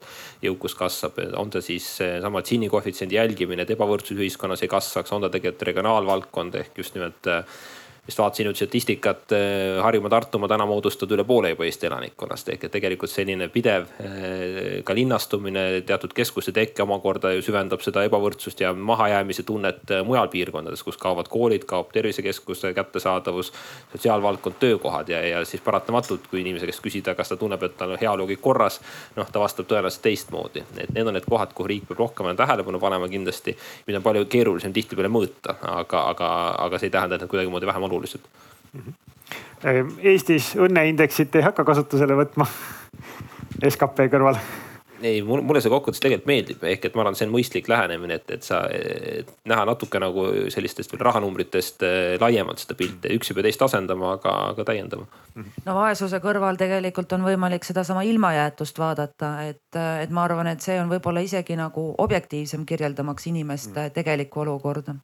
jõukus 0.43 0.77
kasvab. 0.79 1.21
on 1.37 1.51
ta 1.51 1.63
siis 1.65 1.87
sama 2.23 2.43
Gini 2.43 2.71
koefitsiendi 2.73 3.19
jälgimine, 3.19 3.63
et 3.63 3.75
ebavõrdsus 3.75 4.17
ühiskonnas 4.17 4.63
ei 4.63 4.73
kasvaks, 4.73 5.13
on 5.13 5.27
ta 5.27 5.31
tegelikult 5.31 5.69
regionaalvaldkond 5.71 6.61
ehk 6.63 6.79
just 6.79 6.95
nimelt 6.95 7.35
vist 8.07 8.19
vaatasin 8.19 8.49
nüüd 8.49 8.59
statistikat, 8.59 9.33
eh, 9.33 9.83
Harjumaa, 9.83 10.11
Tartumaa 10.11 10.49
täna 10.49 10.67
moodustavad 10.67 11.15
üle 11.17 11.25
poole 11.25 11.51
juba 11.55 11.65
Eesti 11.65 11.89
elanikkonnast 11.89 12.51
ehk 12.53 12.67
et 12.67 12.73
tegelikult 12.75 13.11
selline 13.11 13.49
pidev 13.49 13.87
eh, 14.01 14.83
ka 14.85 14.95
linnastumine, 14.95 15.65
teatud 15.89 16.13
keskuste 16.17 16.53
tekke 16.53 16.85
omakorda 16.85 17.33
ju 17.33 17.43
süvendab 17.47 17.81
seda 17.85 18.05
ebavõrdsust 18.05 18.61
ja 18.61 18.75
mahajäämise 18.77 19.47
tunnet 19.49 19.91
eh, 19.91 20.03
mujal 20.05 20.29
piirkondades, 20.33 20.83
kus 20.85 21.01
kaovad 21.01 21.31
koolid, 21.33 21.65
kaob 21.71 21.95
tervisekeskuse 21.97 22.75
kättesaadavus, 22.77 23.53
sotsiaalvaldkond, 23.95 24.61
töökohad 24.61 25.09
ja, 25.09 25.23
ja 25.25 25.45
siis 25.49 25.65
paratamatult, 25.65 26.29
kui 26.29 26.43
inimese 26.45 26.69
käest 26.69 26.85
küsida, 26.85 27.17
kas 27.17 27.33
ta 27.33 27.41
tunneb, 27.41 27.63
et 27.65 27.79
tal 27.81 27.97
on 27.97 28.01
heaolu 28.01 28.29
kõik 28.35 28.45
korras, 28.45 28.81
noh, 29.17 29.33
ta 29.33 29.41
vastab 29.41 29.71
tõenäoliselt 29.71 30.05
teistmoodi. 30.05 30.65
et 30.77 30.93
need 30.93 31.09
on 31.09 31.17
need 31.17 31.25
kohad, 31.29 31.57
kuhu 31.57 31.73
riik 31.73 31.89
peab 31.89 32.05
rohkem 32.05 32.37
tähelepanu 32.37 32.81
panema 32.81 33.09
kindlasti, 33.09 33.57
mida 33.87 34.03
on 34.03 34.05
palju 34.05 34.29
keerulisem 34.29 34.73
tihtipeale 34.77 35.09
mõõta, 35.09 35.57
aga, 35.63 36.05
aga, 36.13 36.31
aga 36.67 36.79
see 36.79 36.93
ei 36.93 36.97
tähenda, 36.99 37.17
et 37.17 37.25
need 37.25 37.33
kuidagimoodi 37.33 37.67
vähem 37.67 37.89
olulised. 37.95 38.21
-hmm. 38.75 39.01
Eestis 40.03 40.53
õnneindeksit 40.61 41.37
ei 41.39 41.47
hakka 41.47 41.65
kasutusele 41.65 42.19
võtma 42.19 42.47
skp 43.75 44.11
kõrval 44.13 44.39
ei, 45.05 45.23
mulle 45.23 45.61
see 45.63 45.73
kokkuvõttes 45.73 46.03
tegelikult 46.03 46.29
meeldib, 46.29 46.63
ehk 46.69 46.87
et 46.89 46.97
ma 46.97 47.05
arvan, 47.05 47.17
see 47.19 47.27
on 47.29 47.33
mõistlik 47.35 47.69
lähenemine, 47.71 48.19
et, 48.21 48.31
et 48.37 48.47
sa 48.47 48.63
et 48.73 49.31
näha 49.49 49.67
natuke 49.69 50.01
nagu 50.03 50.27
sellistest 50.53 50.93
veel 50.93 51.03
rahanumbritest 51.05 51.85
eh, 51.87 52.15
laiemalt 52.21 52.63
seda 52.63 52.77
pilti, 52.79 53.13
üks 53.19 53.31
ei 53.31 53.39
pea 53.39 53.47
teist 53.49 53.65
asendama, 53.67 54.15
aga, 54.19 54.35
aga 54.55 54.67
täiendama. 54.71 55.07
no 55.37 55.77
vaesuse 55.79 56.21
kõrval 56.25 56.59
tegelikult 56.61 57.13
on 57.17 57.27
võimalik 57.27 57.67
sedasama 57.67 58.05
ilmajäetust 58.09 58.81
vaadata, 58.81 59.35
et, 59.51 59.81
et 60.05 60.15
ma 60.15 60.27
arvan, 60.29 60.53
et 60.55 60.65
see 60.65 60.79
on 60.81 60.93
võib-olla 60.93 61.25
isegi 61.25 61.59
nagu 61.61 61.91
objektiivsem 62.05 62.67
kirjeldamaks 62.69 63.29
inimeste 63.33 63.91
tegelikku 63.95 64.45
olukorda 64.47 64.97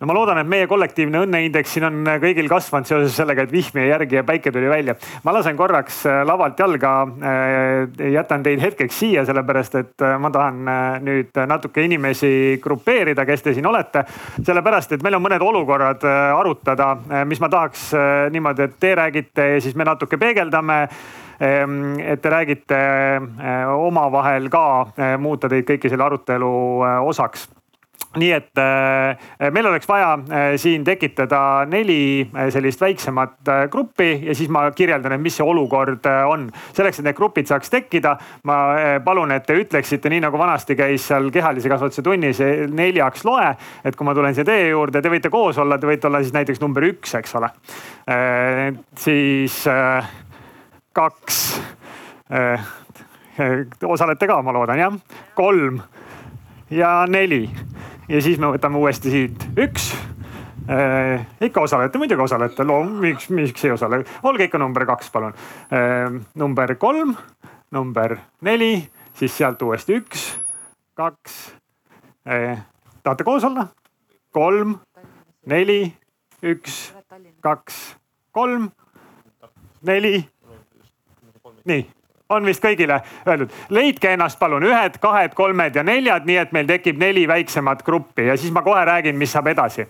no 0.00 0.06
ma 0.06 0.14
loodan, 0.16 0.40
et 0.42 0.48
meie 0.50 0.66
kollektiivne 0.70 1.22
õnneindeks 1.24 1.74
siin 1.76 1.86
on 1.86 2.00
kõigil 2.22 2.48
kasvanud 2.50 2.88
seoses 2.88 3.14
sellega, 3.14 3.44
et 3.44 3.52
vihm 3.52 3.78
jäi 3.78 3.88
järgi 3.90 4.18
ja 4.18 4.24
päike 4.26 4.52
tuli 4.54 4.68
välja. 4.70 4.96
ma 5.24 5.34
lasen 5.36 5.56
korraks 5.56 6.04
äh, 6.10 6.22
lavalt 6.26 6.58
jalga. 6.58 6.94
Äh, 7.04 8.10
jätan 8.14 8.42
teid 8.42 8.62
hetkeks 8.62 8.98
siia, 8.98 9.24
sellepärast 9.24 9.78
et 9.80 10.04
äh, 10.04 10.16
ma 10.18 10.30
tahan 10.34 10.62
nüüd 11.04 11.42
natuke 11.46 11.84
inimesi 11.84 12.60
grupeerida, 12.62 13.26
kes 13.26 13.42
te 13.42 13.54
siin 13.54 13.66
olete. 13.66 14.04
sellepärast, 14.42 14.92
et 14.92 15.02
meil 15.02 15.18
on 15.18 15.24
mõned 15.24 15.42
olukorrad 15.42 16.04
arutada, 16.04 16.94
mis 17.28 17.40
ma 17.40 17.48
tahaks 17.48 17.90
niimoodi, 18.34 18.66
et 18.66 18.78
te 18.80 18.94
räägite 18.98 19.48
ja 19.54 19.60
siis 19.62 19.76
me 19.78 19.86
natuke 19.86 20.18
peegeldame 20.18 20.78
ehm, 21.40 21.98
et 22.00 22.22
te 22.22 22.30
räägite 22.32 22.80
omavahel 23.74 24.48
ka, 24.50 24.64
muuta 25.18 25.50
teid 25.52 25.68
kõiki 25.68 25.92
selle 25.92 26.06
arutelu 26.08 26.54
osaks 27.06 27.48
nii 28.20 28.30
et 28.34 28.60
äh, 28.60 29.50
meil 29.52 29.66
oleks 29.66 29.88
vaja 29.88 30.12
äh, 30.14 30.54
siin 30.60 30.84
tekitada 30.84 31.64
neli 31.70 32.22
äh, 32.24 32.48
sellist 32.54 32.80
väiksemat 32.80 33.50
gruppi 33.70 34.20
ja 34.26 34.34
siis 34.34 34.50
ma 34.52 34.66
kirjeldan, 34.76 35.16
et 35.16 35.22
mis 35.22 35.36
see 35.38 35.46
olukord 35.46 36.06
on. 36.28 36.48
selleks, 36.72 37.00
et 37.00 37.08
need 37.08 37.16
grupid 37.18 37.48
saaks 37.50 37.70
tekkida, 37.72 38.14
ma 38.48 38.58
palun, 39.04 39.32
et 39.34 39.46
te 39.46 39.56
ütleksite, 39.58 40.10
nii 40.12 40.22
nagu 40.26 40.38
vanasti 40.38 40.76
käis 40.78 41.08
seal 41.08 41.30
kehalise 41.34 41.70
kasvatuse 41.70 42.04
tunnis 42.04 42.40
neljaks 42.70 43.24
loe. 43.26 43.54
et 43.84 43.96
kui 43.96 44.06
ma 44.06 44.14
tulen 44.14 44.34
siia 44.34 44.46
teie 44.46 44.68
juurde, 44.70 45.02
te 45.02 45.12
võite 45.12 45.30
koos 45.32 45.58
olla, 45.58 45.78
te 45.78 45.88
võite 45.90 46.08
olla 46.08 46.22
siis 46.22 46.34
näiteks 46.34 46.62
number 46.62 46.86
üks, 46.86 47.14
eks 47.18 47.34
ole. 47.40 47.50
siis 49.00 49.64
kaks 50.94 51.40
osalete 53.84 54.30
ka, 54.30 54.42
ma 54.42 54.54
loodan 54.54 54.80
jah, 54.80 54.98
kolm 55.34 55.80
ja 56.70 57.04
neli 57.08 57.48
ja 58.08 58.20
siis 58.22 58.38
me 58.40 58.50
võtame 58.54 58.80
uuesti 58.80 59.12
siit 59.12 59.46
üks 59.58 59.90
äh,. 60.70 61.24
ikka 61.40 61.64
osalete, 61.64 61.98
muidugi 61.98 62.24
osalete, 62.24 62.66
loo, 62.66 62.84
miks, 62.84 63.28
miks 63.34 63.64
ei 63.64 63.74
osale, 63.74 64.02
olge 64.22 64.48
ikka 64.48 64.60
number 64.60 64.86
kaks, 64.88 65.10
palun 65.14 65.34
äh,. 65.72 66.20
number 66.34 66.74
kolm, 66.80 67.14
number 67.74 68.16
neli, 68.44 68.76
siis 69.18 69.36
sealt 69.36 69.62
uuesti 69.62 69.98
üks, 70.02 70.28
kaks 70.98 71.40
äh,. 72.28 72.62
tahate 73.02 73.24
koos 73.24 73.44
olla? 73.44 73.68
kolm, 74.34 74.78
neli, 75.46 75.82
üks, 76.42 76.88
kaks, 77.44 77.82
kolm, 78.34 78.70
neli. 79.86 80.16
nii 81.64 81.84
on 82.28 82.44
vist 82.46 82.62
kõigile 82.64 83.00
öeldud. 83.28 83.52
leidke 83.68 84.12
ennast 84.12 84.38
palun 84.38 84.64
ühed, 84.64 84.98
kahed, 85.00 85.34
kolmed 85.34 85.76
ja 85.76 85.82
neljad, 85.82 86.26
nii 86.26 86.36
et 86.40 86.52
meil 86.52 86.66
tekib 86.66 86.98
neli 86.98 87.28
väiksemat 87.28 87.82
gruppi 87.84 88.28
ja 88.30 88.36
siis 88.36 88.52
ma 88.52 88.62
kohe 88.62 88.84
räägin, 88.84 89.16
mis 89.16 89.32
saab 89.32 89.46
edasi. 89.46 89.88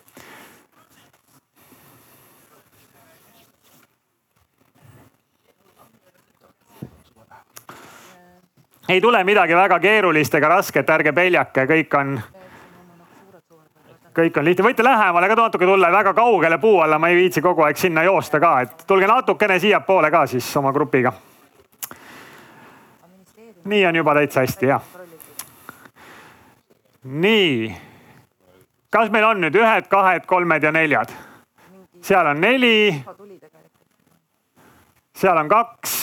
ei 8.88 9.00
tule 9.00 9.24
midagi 9.24 9.56
väga 9.56 9.78
keerulist 9.80 10.34
ega 10.34 10.48
rasket, 10.48 10.90
ärge 10.90 11.12
peljake, 11.12 11.62
kõik 11.66 11.94
on, 11.96 12.18
kõik 14.12 14.36
on 14.38 14.44
lihtne, 14.44 14.64
võite 14.66 14.84
lähemale 14.84 15.28
ka 15.28 15.38
natuke 15.38 15.64
tulla, 15.66 15.88
väga 15.92 16.12
kaugele 16.14 16.58
puu 16.58 16.80
alla, 16.84 16.98
ma 16.98 17.08
ei 17.08 17.16
viitsi 17.16 17.40
kogu 17.40 17.64
aeg 17.64 17.80
sinna 17.80 18.04
joosta 18.04 18.40
ka, 18.40 18.58
et 18.60 18.84
tulge 18.86 19.08
natukene 19.08 19.56
siiapoole 19.58 20.10
ka 20.10 20.26
siis 20.26 20.56
oma 20.60 20.72
grupiga 20.72 21.14
nii 23.64 23.86
on 23.86 23.96
juba 23.96 24.14
täitsa 24.14 24.40
hästi, 24.40 24.66
jah. 24.66 24.82
nii. 27.04 27.76
kas 28.90 29.10
meil 29.10 29.24
on 29.24 29.40
nüüd 29.44 29.56
ühed, 29.58 29.88
kahed, 29.88 30.26
kolmed 30.26 30.62
ja 30.62 30.72
neljad? 30.72 31.12
seal 32.04 32.26
on 32.26 32.40
neli. 32.40 33.04
seal 35.16 35.36
on 35.36 35.48
kaks. 35.48 36.00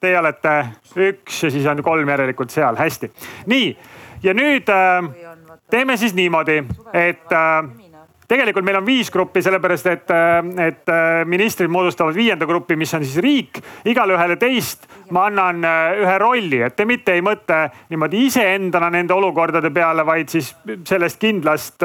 Teie 0.00 0.18
olete 0.18 0.52
üks 0.94 1.42
ja 1.42 1.50
siis 1.50 1.66
on 1.66 1.82
kolm 1.82 2.08
järelikult 2.08 2.50
seal, 2.54 2.76
hästi. 2.78 3.12
nii 3.46 3.76
ja 4.22 4.34
nüüd 4.34 4.70
äh, 4.70 5.02
teeme 5.70 5.96
siis 5.96 6.14
niimoodi, 6.14 6.62
et 6.92 7.32
äh, 7.32 7.87
tegelikult 8.28 8.64
meil 8.66 8.78
on 8.78 8.86
viis 8.86 9.10
gruppi, 9.12 9.42
sellepärast 9.44 9.86
et, 9.88 10.10
äh, 10.12 10.66
et 10.66 10.92
äh, 10.92 11.24
ministrid 11.28 11.70
moodustavad 11.72 12.16
viienda 12.16 12.46
grupi, 12.46 12.76
mis 12.76 12.92
on 12.94 13.04
siis 13.04 13.16
riik. 13.24 13.60
igale 13.88 14.16
ühele 14.16 14.36
teist 14.36 14.88
ma 15.10 15.26
annan 15.30 15.64
äh, 15.64 16.02
ühe 16.02 16.18
rolli, 16.20 16.60
et 16.62 16.76
te 16.76 16.84
mitte 16.84 17.16
ei 17.16 17.24
mõtle 17.24 17.64
niimoodi 17.88 18.26
iseendana 18.28 18.90
nende 18.92 19.16
olukordade 19.16 19.70
peale, 19.72 20.04
vaid 20.06 20.28
siis 20.28 20.52
sellest 20.84 21.20
kindlast, 21.20 21.84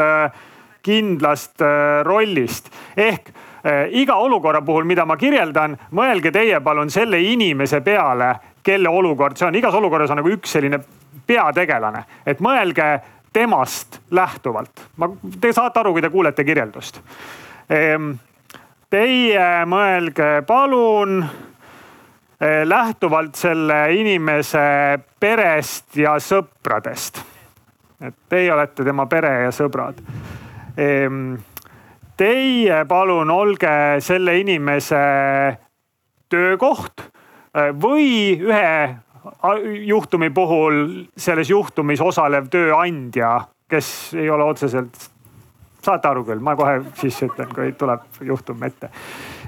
kindlast 0.83 1.63
rollist. 2.03 2.69
ehk 2.97 3.31
iga 3.95 4.17
olukorra 4.19 4.59
puhul, 4.61 4.83
mida 4.83 5.05
ma 5.07 5.15
kirjeldan, 5.15 5.77
mõelge 5.95 6.33
teie 6.35 6.59
palun 6.59 6.89
selle 6.91 7.21
inimese 7.23 7.79
peale, 7.81 8.33
kelle 8.63 8.89
olukord 8.89 9.39
see 9.39 9.47
on. 9.47 9.55
igas 9.55 9.75
olukorras 9.79 10.11
on 10.11 10.19
nagu 10.19 10.33
üks 10.35 10.57
selline 10.57 10.81
peategelane, 11.27 12.03
et 12.27 12.41
mõelge 12.43 12.87
temast 13.33 14.01
lähtuvalt. 14.11 14.81
ma, 14.97 15.09
te 15.41 15.53
saate 15.53 15.79
aru, 15.79 15.93
kui 15.93 16.01
te 16.01 16.09
kuulete 16.09 16.43
kirjeldust. 16.43 17.01
Ehm, 17.69 18.11
teie 18.89 19.47
mõelge 19.65 20.43
palun 20.47 21.23
eh, 21.23 22.61
lähtuvalt 22.67 23.35
selle 23.35 23.79
inimese 23.97 24.99
perest 25.19 25.97
ja 25.97 26.17
sõpradest. 26.19 27.23
et 28.03 28.15
teie 28.29 28.53
olete 28.53 28.83
tema 28.83 29.05
pere 29.05 29.33
ja 29.45 29.51
sõbrad. 29.51 30.01
Ehm, 30.77 31.35
teie 32.17 32.85
palun 32.85 33.31
olge 33.31 33.99
selle 33.99 34.37
inimese 34.39 35.03
töökoht 36.29 37.01
eh, 37.55 37.71
või 37.73 38.37
ühe 38.41 38.97
juhtumi 39.85 40.29
puhul 40.29 41.05
selles 41.17 41.49
juhtumis 41.49 42.01
osalev 42.01 42.49
tööandja, 42.51 43.39
kes 43.69 44.13
ei 44.19 44.29
ole 44.29 44.43
otseselt, 44.43 44.97
saate 45.83 46.07
aru 46.07 46.23
küll, 46.27 46.41
ma 46.43 46.55
kohe 46.55 46.79
siis 46.99 47.17
ütlen, 47.25 47.49
kui 47.53 47.71
tuleb 47.79 48.21
juhtum 48.21 48.63
ette. 48.63 48.89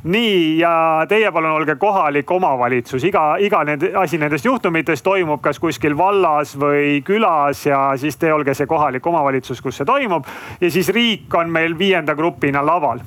nii 0.03 0.59
ja 0.59 1.05
teie 1.09 1.31
palun 1.31 1.51
olge 1.51 1.75
kohalik 1.81 2.31
omavalitsus, 2.31 3.03
iga, 3.03 3.37
iga 3.39 3.63
nende 3.63 3.91
asi 3.97 4.17
nendest 4.21 4.45
juhtumitest 4.45 5.03
toimub 5.03 5.41
kas 5.41 5.59
kuskil 5.59 5.97
vallas 5.97 6.55
või 6.59 7.01
külas 7.05 7.65
ja 7.65 7.79
siis 7.97 8.17
te 8.17 8.33
olge 8.33 8.53
see 8.53 8.67
kohalik 8.67 9.07
omavalitsus, 9.07 9.61
kus 9.61 9.77
see 9.77 9.85
toimub. 9.85 10.25
ja 10.61 10.71
siis 10.71 10.89
riik 10.89 11.33
on 11.33 11.49
meil 11.49 11.77
viienda 11.77 12.15
grupina 12.15 12.65
laval. 12.65 12.99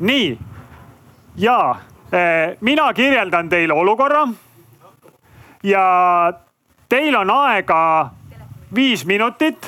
nii 0.00 0.38
ja 1.36 1.58
eh, 2.12 2.56
mina 2.60 2.92
kirjeldan 2.92 3.48
teile 3.48 3.72
olukorra 3.72 4.26
ja 5.62 6.32
teil 6.88 7.16
on 7.16 7.30
aega 7.30 8.10
viis 8.74 9.04
minutit, 9.06 9.66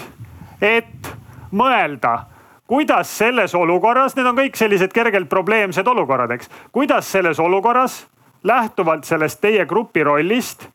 et 0.62 1.11
mõelda, 1.53 2.18
kuidas 2.66 3.18
selles 3.18 3.55
olukorras, 3.55 4.16
need 4.16 4.26
on 4.26 4.38
kõik 4.38 4.57
sellised 4.57 4.92
kergelt 4.92 5.28
probleemsed 5.28 5.86
olukorrad, 5.86 6.30
eks. 6.30 6.51
kuidas 6.72 7.12
selles 7.12 7.40
olukorras 7.40 8.07
lähtuvalt 8.45 9.05
sellest 9.05 9.40
teie 9.40 9.66
grupi 9.66 10.05
rollist 10.05 10.66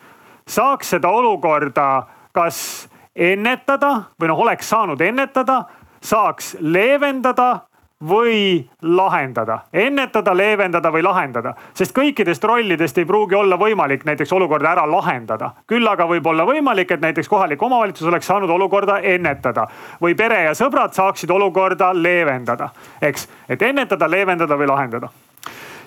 saaks 0.50 0.96
seda 0.96 1.10
olukorda 1.10 2.04
kas 2.34 2.90
ennetada 3.16 3.92
või 4.20 4.30
noh, 4.32 4.42
oleks 4.46 4.70
saanud 4.70 5.02
ennetada, 5.02 5.64
saaks 6.02 6.56
leevendada 6.60 7.69
või 8.08 8.70
lahendada, 8.82 9.60
ennetada, 9.74 10.38
leevendada 10.38 10.92
või 10.92 11.04
lahendada, 11.04 11.54
sest 11.76 11.92
kõikidest 11.96 12.44
rollidest 12.48 12.98
ei 12.98 13.06
pruugi 13.06 13.36
olla 13.36 13.58
võimalik 13.60 14.06
näiteks 14.08 14.32
olukorda 14.34 14.72
ära 14.72 14.86
lahendada. 14.88 15.52
küll 15.68 15.88
aga 15.88 16.08
võib 16.08 16.28
olla 16.28 16.46
võimalik, 16.46 16.92
et 16.92 17.02
näiteks 17.02 17.28
kohalik 17.28 17.62
omavalitsus 17.62 18.08
oleks 18.08 18.26
saanud 18.26 18.50
olukorda 18.50 19.00
ennetada 19.00 19.68
või 20.02 20.16
pere 20.16 20.44
ja 20.44 20.54
sõbrad 20.54 20.94
saaksid 20.94 21.30
olukorda 21.30 21.94
leevendada, 21.94 22.70
eks, 23.02 23.28
et 23.50 23.62
ennetada, 23.62 24.08
leevendada 24.10 24.56
või 24.56 24.68
lahendada. 24.68 25.10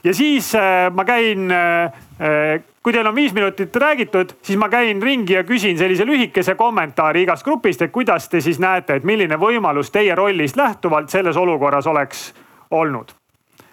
Ja 0.04 0.14
siis 0.14 0.54
äh, 0.54 0.90
ma 0.92 1.04
käin 1.04 1.50
äh, 1.50 1.92
kui 2.82 2.92
teil 2.92 3.06
on 3.06 3.14
viis 3.14 3.32
minutit 3.32 3.76
räägitud, 3.76 4.34
siis 4.42 4.58
ma 4.58 4.68
käin 4.68 5.02
ringi 5.02 5.32
ja 5.32 5.44
küsin 5.44 5.78
sellise 5.78 6.06
lühikese 6.06 6.54
kommentaari 6.54 7.22
igast 7.22 7.44
grupist, 7.44 7.82
et 7.82 7.92
kuidas 7.92 8.28
te 8.28 8.40
siis 8.40 8.58
näete, 8.60 8.96
et 8.96 9.04
milline 9.04 9.38
võimalus 9.40 9.90
teie 9.90 10.14
rollist 10.14 10.56
lähtuvalt 10.56 11.10
selles 11.10 11.36
olukorras 11.36 11.86
oleks 11.86 12.34
olnud. 12.70 13.12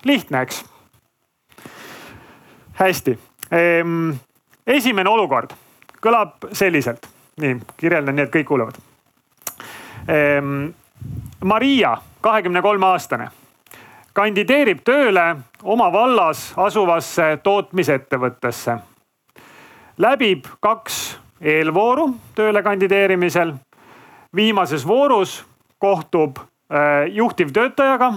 lihtne, 0.06 0.42
eks? 0.42 0.66
hästi 2.80 3.20
ehm,. 3.52 4.12
esimene 4.68 5.10
olukord 5.10 5.52
kõlab 6.02 6.52
selliselt, 6.52 7.10
nii 7.42 7.58
kirjeldan 7.78 8.16
nii, 8.16 8.24
et 8.24 8.36
kõik 8.36 8.48
kuulevad 8.48 8.80
ehm,. 10.08 10.70
Maria, 11.44 11.98
kahekümne 12.22 12.62
kolme 12.62 12.86
aastane 12.86 13.30
kandideerib 14.14 14.82
tööle 14.86 15.36
oma 15.64 15.90
vallas 15.94 16.54
asuvasse 16.58 17.38
tootmisettevõttesse. 17.44 18.78
läbib 19.98 20.46
kaks 20.60 21.20
eelvooru 21.42 22.14
tööle 22.36 22.64
kandideerimisel. 22.64 23.54
viimases 24.36 24.88
voorus 24.88 25.46
kohtub 25.78 26.38
äh, 26.38 27.08
juhtivtöötajaga, 27.08 28.14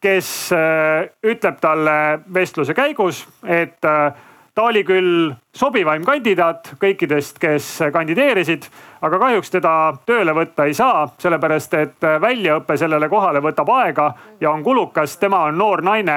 kes 0.00 0.52
äh, 0.52 1.08
ütleb 1.22 1.60
talle 1.60 2.20
vestluse 2.34 2.74
käigus, 2.74 3.26
et 3.44 3.84
äh, 3.84 4.12
ta 4.56 4.62
oli 4.62 4.84
küll 4.88 5.32
sobivaim 5.52 6.04
kandidaat 6.04 6.70
kõikidest, 6.80 7.36
kes 7.40 7.66
kandideerisid, 7.92 8.64
aga 9.04 9.18
kahjuks 9.20 9.52
teda 9.52 9.72
tööle 10.08 10.32
võtta 10.36 10.64
ei 10.64 10.74
saa, 10.74 11.02
sellepärast 11.20 11.76
et 11.76 12.06
väljaõpe 12.20 12.78
sellele 12.80 13.08
kohale 13.12 13.42
võtab 13.44 13.68
aega 13.74 14.06
ja 14.40 14.50
on 14.50 14.64
kulukas. 14.64 15.18
tema 15.20 15.42
on 15.50 15.58
noor 15.58 15.82
naine, 15.84 16.16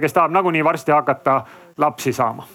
kes 0.00 0.12
tahab 0.12 0.30
nagunii 0.30 0.64
varsti 0.64 0.92
hakata 0.92 1.42
lapsi 1.78 2.12
saama. 2.12 2.46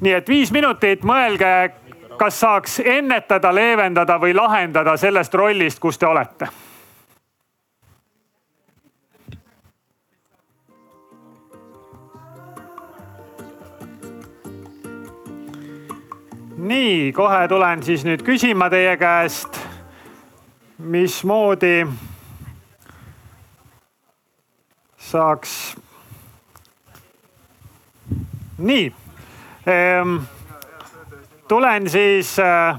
nii 0.00 0.12
et 0.12 0.28
viis 0.28 0.52
minutit, 0.52 1.04
mõelge, 1.04 1.70
kas 2.16 2.40
saaks 2.40 2.80
ennetada, 2.80 3.54
leevendada 3.54 4.16
või 4.20 4.34
lahendada 4.34 4.96
sellest 4.96 5.34
rollist, 5.34 5.78
kus 5.78 5.98
te 5.98 6.06
olete 6.06 6.48
nii, 16.60 17.12
kohe 17.16 17.48
tulen 17.48 17.82
siis 17.82 18.04
nüüd 18.04 18.22
küsima 18.24 18.68
teie 18.72 18.96
käest, 19.00 19.56
mismoodi 20.78 21.86
saaks. 25.10 25.76
nii 28.60 28.92
ehm,, 29.66 30.16
tulen 31.48 31.88
siis 31.88 32.34
äh, 32.38 32.76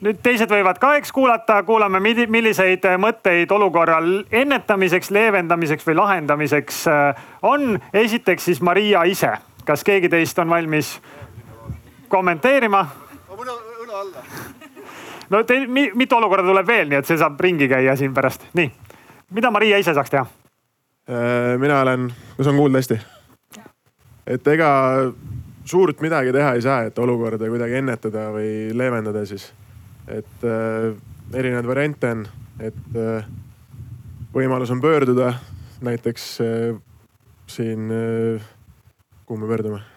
nüüd 0.00 0.22
teised 0.24 0.48
võivad 0.48 0.80
ka 0.80 0.94
eks 0.96 1.12
kuulata, 1.12 1.58
kuulame, 1.62 2.00
milliseid 2.00 2.86
mõtteid 3.00 3.52
olukorral 3.52 4.22
ennetamiseks, 4.32 5.10
leevendamiseks 5.12 5.86
või 5.86 5.98
lahendamiseks 6.00 6.86
äh, 6.88 7.26
on. 7.42 7.76
esiteks 7.92 8.48
siis 8.48 8.62
Maria 8.64 9.04
ise, 9.04 9.34
kas 9.64 9.84
keegi 9.84 10.08
teist 10.08 10.38
on 10.38 10.48
valmis 10.48 10.96
kommenteerima? 12.08 12.86
õla 13.94 14.00
alla. 14.00 14.22
no 15.30 15.42
teil 15.44 15.66
mitu 15.68 16.16
olukorda 16.16 16.46
tuleb 16.48 16.66
veel, 16.66 16.88
nii 16.90 17.00
et 17.00 17.08
see 17.08 17.18
saab 17.20 17.40
ringi 17.40 17.68
käia 17.70 17.96
siin 17.96 18.14
pärast. 18.14 18.46
nii, 18.54 18.70
mida 19.34 19.50
Maria 19.54 19.78
ise 19.82 19.94
saaks 19.94 20.12
teha? 20.12 20.26
Äh, 21.10 21.54
mina 21.60 21.80
olen, 21.82 22.08
kas 22.36 22.50
on 22.50 22.60
kuulda 22.60 22.80
hästi? 22.80 23.00
et 24.26 24.48
ega 24.48 24.70
suurt 25.64 26.00
midagi 26.04 26.32
teha 26.32 26.54
ei 26.56 26.62
saa, 26.64 26.82
et 26.88 26.98
olukorda 26.98 27.48
kuidagi 27.48 27.80
ennetada 27.80 28.28
või 28.34 28.72
leevendada 28.76 29.24
siis. 29.28 29.52
et 30.08 30.44
äh, 30.44 30.92
erinevaid 31.32 31.66
variante 31.68 32.10
on, 32.10 32.26
et 32.60 32.98
äh, 33.00 33.30
võimalus 34.34 34.72
on 34.74 34.80
pöörduda 34.80 35.34
näiteks 35.84 36.28
äh, 36.44 36.76
siin 37.46 37.90
äh,, 37.92 38.52
kuhu 39.26 39.40
me 39.40 39.48
pöördume 39.50 39.93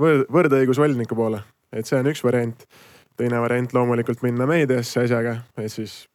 võrd, 0.00 0.26
võrdõigusvoliniku 0.32 1.18
poole, 1.18 1.42
et 1.72 1.88
see 1.88 1.98
on 2.00 2.10
üks 2.10 2.24
variant. 2.26 2.66
teine 3.20 3.36
variant 3.36 3.72
loomulikult 3.76 4.22
minna 4.24 4.46
meediasse 4.48 5.02
asjaga, 5.02 5.34
et 5.60 5.68
siis 5.68 6.06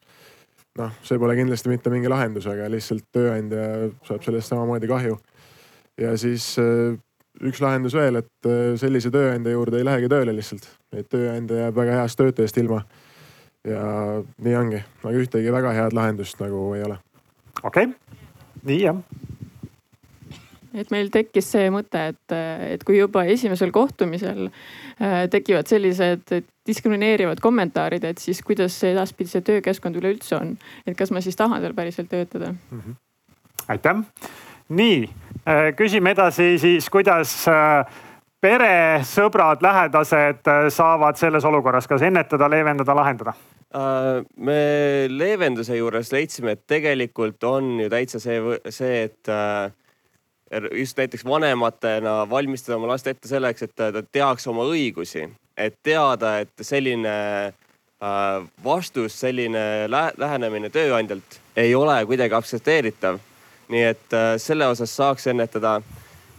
noh, 0.80 0.94
see 1.06 1.20
pole 1.22 1.36
kindlasti 1.38 1.70
mitte 1.70 1.92
mingi 1.94 2.10
lahendus, 2.10 2.48
aga 2.50 2.70
lihtsalt 2.72 3.06
tööandja 3.14 3.92
saab 4.08 4.24
sellest 4.26 4.52
samamoodi 4.52 4.90
kahju. 4.90 5.18
ja 6.02 6.16
siis 6.18 6.56
äh, 6.60 6.98
üks 7.46 7.62
lahendus 7.62 7.96
veel, 7.96 8.22
et 8.24 8.50
äh, 8.50 8.74
sellise 8.82 9.12
tööandja 9.14 9.54
juurde 9.54 9.80
ei 9.80 9.88
lähegi 9.88 10.10
tööle 10.12 10.34
lihtsalt, 10.36 10.68
et 10.96 11.10
tööandja 11.12 11.66
jääb 11.66 11.78
väga 11.78 12.02
heast 12.02 12.20
töötajast 12.20 12.58
ilma. 12.64 12.82
ja 13.66 13.86
nii 14.42 14.58
ongi, 14.58 14.82
aga 15.04 15.16
ühtegi 15.22 15.54
väga 15.54 15.78
head 15.78 15.96
lahendust 15.98 16.42
nagu 16.42 16.68
ei 16.76 16.84
ole. 16.90 17.00
okei 17.64 17.92
okay., 17.92 18.26
nii 18.66 18.82
jah 18.82 19.25
et 20.76 20.92
meil 20.94 21.10
tekkis 21.14 21.48
see 21.56 21.70
mõte, 21.74 22.02
et, 22.12 22.36
et 22.76 22.84
kui 22.86 23.00
juba 23.00 23.26
esimesel 23.32 23.72
kohtumisel 23.76 24.48
äh, 24.50 25.26
tekivad 25.32 25.70
sellised 25.72 26.36
diskrimineerivad 26.68 27.42
kommentaarid, 27.44 28.06
et 28.08 28.22
siis 28.22 28.42
kuidas 28.46 28.76
see 28.82 28.94
edaspidi 28.96 29.32
see 29.32 29.46
töökeskkond 29.46 30.00
üleüldse 30.02 30.38
on. 30.38 30.56
et 30.86 30.98
kas 30.98 31.14
ma 31.16 31.24
siis 31.24 31.38
tahan 31.40 31.64
seal 31.64 31.76
päriselt 31.78 32.10
töötada 32.12 32.52
mm? 32.54 32.80
-hmm. 32.82 32.98
aitäh. 33.68 34.04
nii, 34.70 35.10
äh, 35.48 35.70
küsime 35.78 36.12
edasi 36.12 36.58
siis, 36.60 36.90
kuidas 36.90 37.48
äh, 37.48 37.86
pere, 38.42 39.02
sõbrad, 39.02 39.62
lähedased 39.62 40.46
saavad 40.70 41.18
selles 41.18 41.46
olukorras, 41.46 41.88
kas 41.88 42.02
ennetada, 42.02 42.50
leevendada, 42.50 42.96
lahendada? 42.96 43.34
me 44.38 45.08
leevenduse 45.10 45.76
juures 45.76 46.12
leidsime, 46.12 46.52
et 46.52 46.62
tegelikult 46.68 47.44
on 47.44 47.80
ju 47.80 47.90
täitsa 47.90 48.20
see, 48.24 48.38
see, 48.70 49.02
et 49.04 49.32
just 50.52 50.98
näiteks 50.98 51.26
vanematena 51.26 52.30
valmistada 52.30 52.78
oma 52.78 52.88
last 52.88 53.08
ette 53.08 53.28
selleks, 53.28 53.66
et 53.66 53.76
ta 53.76 53.92
teaks 54.12 54.48
oma 54.48 54.66
õigusi, 54.70 55.26
et 55.58 55.78
teada, 55.84 56.40
et 56.40 56.54
selline 56.62 57.16
äh, 57.50 58.48
vastus, 58.64 59.20
selline 59.20 59.88
lähenemine 60.18 60.70
tööandjalt 60.70 61.40
ei 61.58 61.76
ole 61.76 61.98
kuidagi 62.06 62.38
aktsepteeritav. 62.38 63.20
nii 63.70 63.84
et 63.84 64.14
äh, 64.14 64.36
selle 64.38 64.68
osas 64.68 64.92
saaks 64.96 65.28
ennetada 65.28 65.80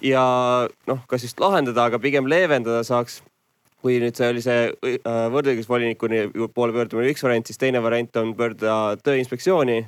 ja 0.01 0.23
noh, 0.87 1.01
kas 1.09 1.25
just 1.27 1.41
lahendada, 1.41 1.89
aga 1.89 1.99
pigem 1.99 2.29
leevendada 2.31 2.85
saaks. 2.85 3.23
kui 3.83 4.01
nüüd 4.03 4.17
see 4.19 4.29
oli 4.33 4.41
see 4.43 4.71
äh, 4.73 5.27
võrdõigusvolinikuni 5.31 6.49
poole 6.55 6.73
pöördumine 6.75 7.11
üks 7.13 7.23
variant, 7.23 7.47
siis 7.47 7.59
teine 7.59 7.83
variant 7.83 8.17
on 8.17 8.33
pöörduda 8.35 8.97
Tööinspektsiooni 9.03 9.85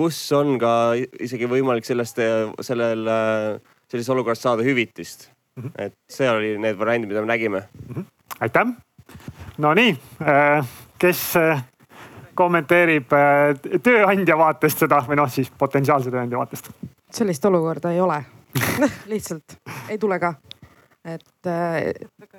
kus 0.00 0.20
on 0.32 0.56
ka 0.60 0.72
isegi 1.20 1.48
võimalik 1.50 1.84
sellest, 1.84 2.20
sellel, 2.64 3.08
sellises 3.90 4.12
olukorras 4.14 4.40
saada 4.46 4.64
hüvitist 4.64 5.28
mm. 5.28 5.64
-hmm. 5.64 5.72
et 5.86 5.94
see 6.08 6.30
oli 6.30 6.54
need 6.58 6.78
variandid, 6.78 7.10
mida 7.12 7.20
me 7.20 7.32
nägime 7.32 7.60
mm. 7.60 7.94
-hmm. 7.94 8.04
aitäh. 8.40 8.72
Nonii, 9.58 9.98
äh, 10.22 10.66
kes 10.98 11.36
äh, 11.36 11.64
kommenteerib 12.34 13.12
äh, 13.12 13.80
tööandja 13.82 14.38
vaatest 14.38 14.78
seda 14.78 15.02
või 15.08 15.20
noh, 15.20 15.28
siis 15.28 15.52
potentsiaalse 15.58 16.10
tööandja 16.10 16.38
vaatest? 16.38 16.70
sellist 17.12 17.44
olukorda 17.44 17.90
ei 17.92 18.00
ole 18.00 18.24
lihtsalt 19.12 19.58
ei 19.88 19.98
tule 19.98 20.18
ka. 20.18 20.34
et 21.04 21.50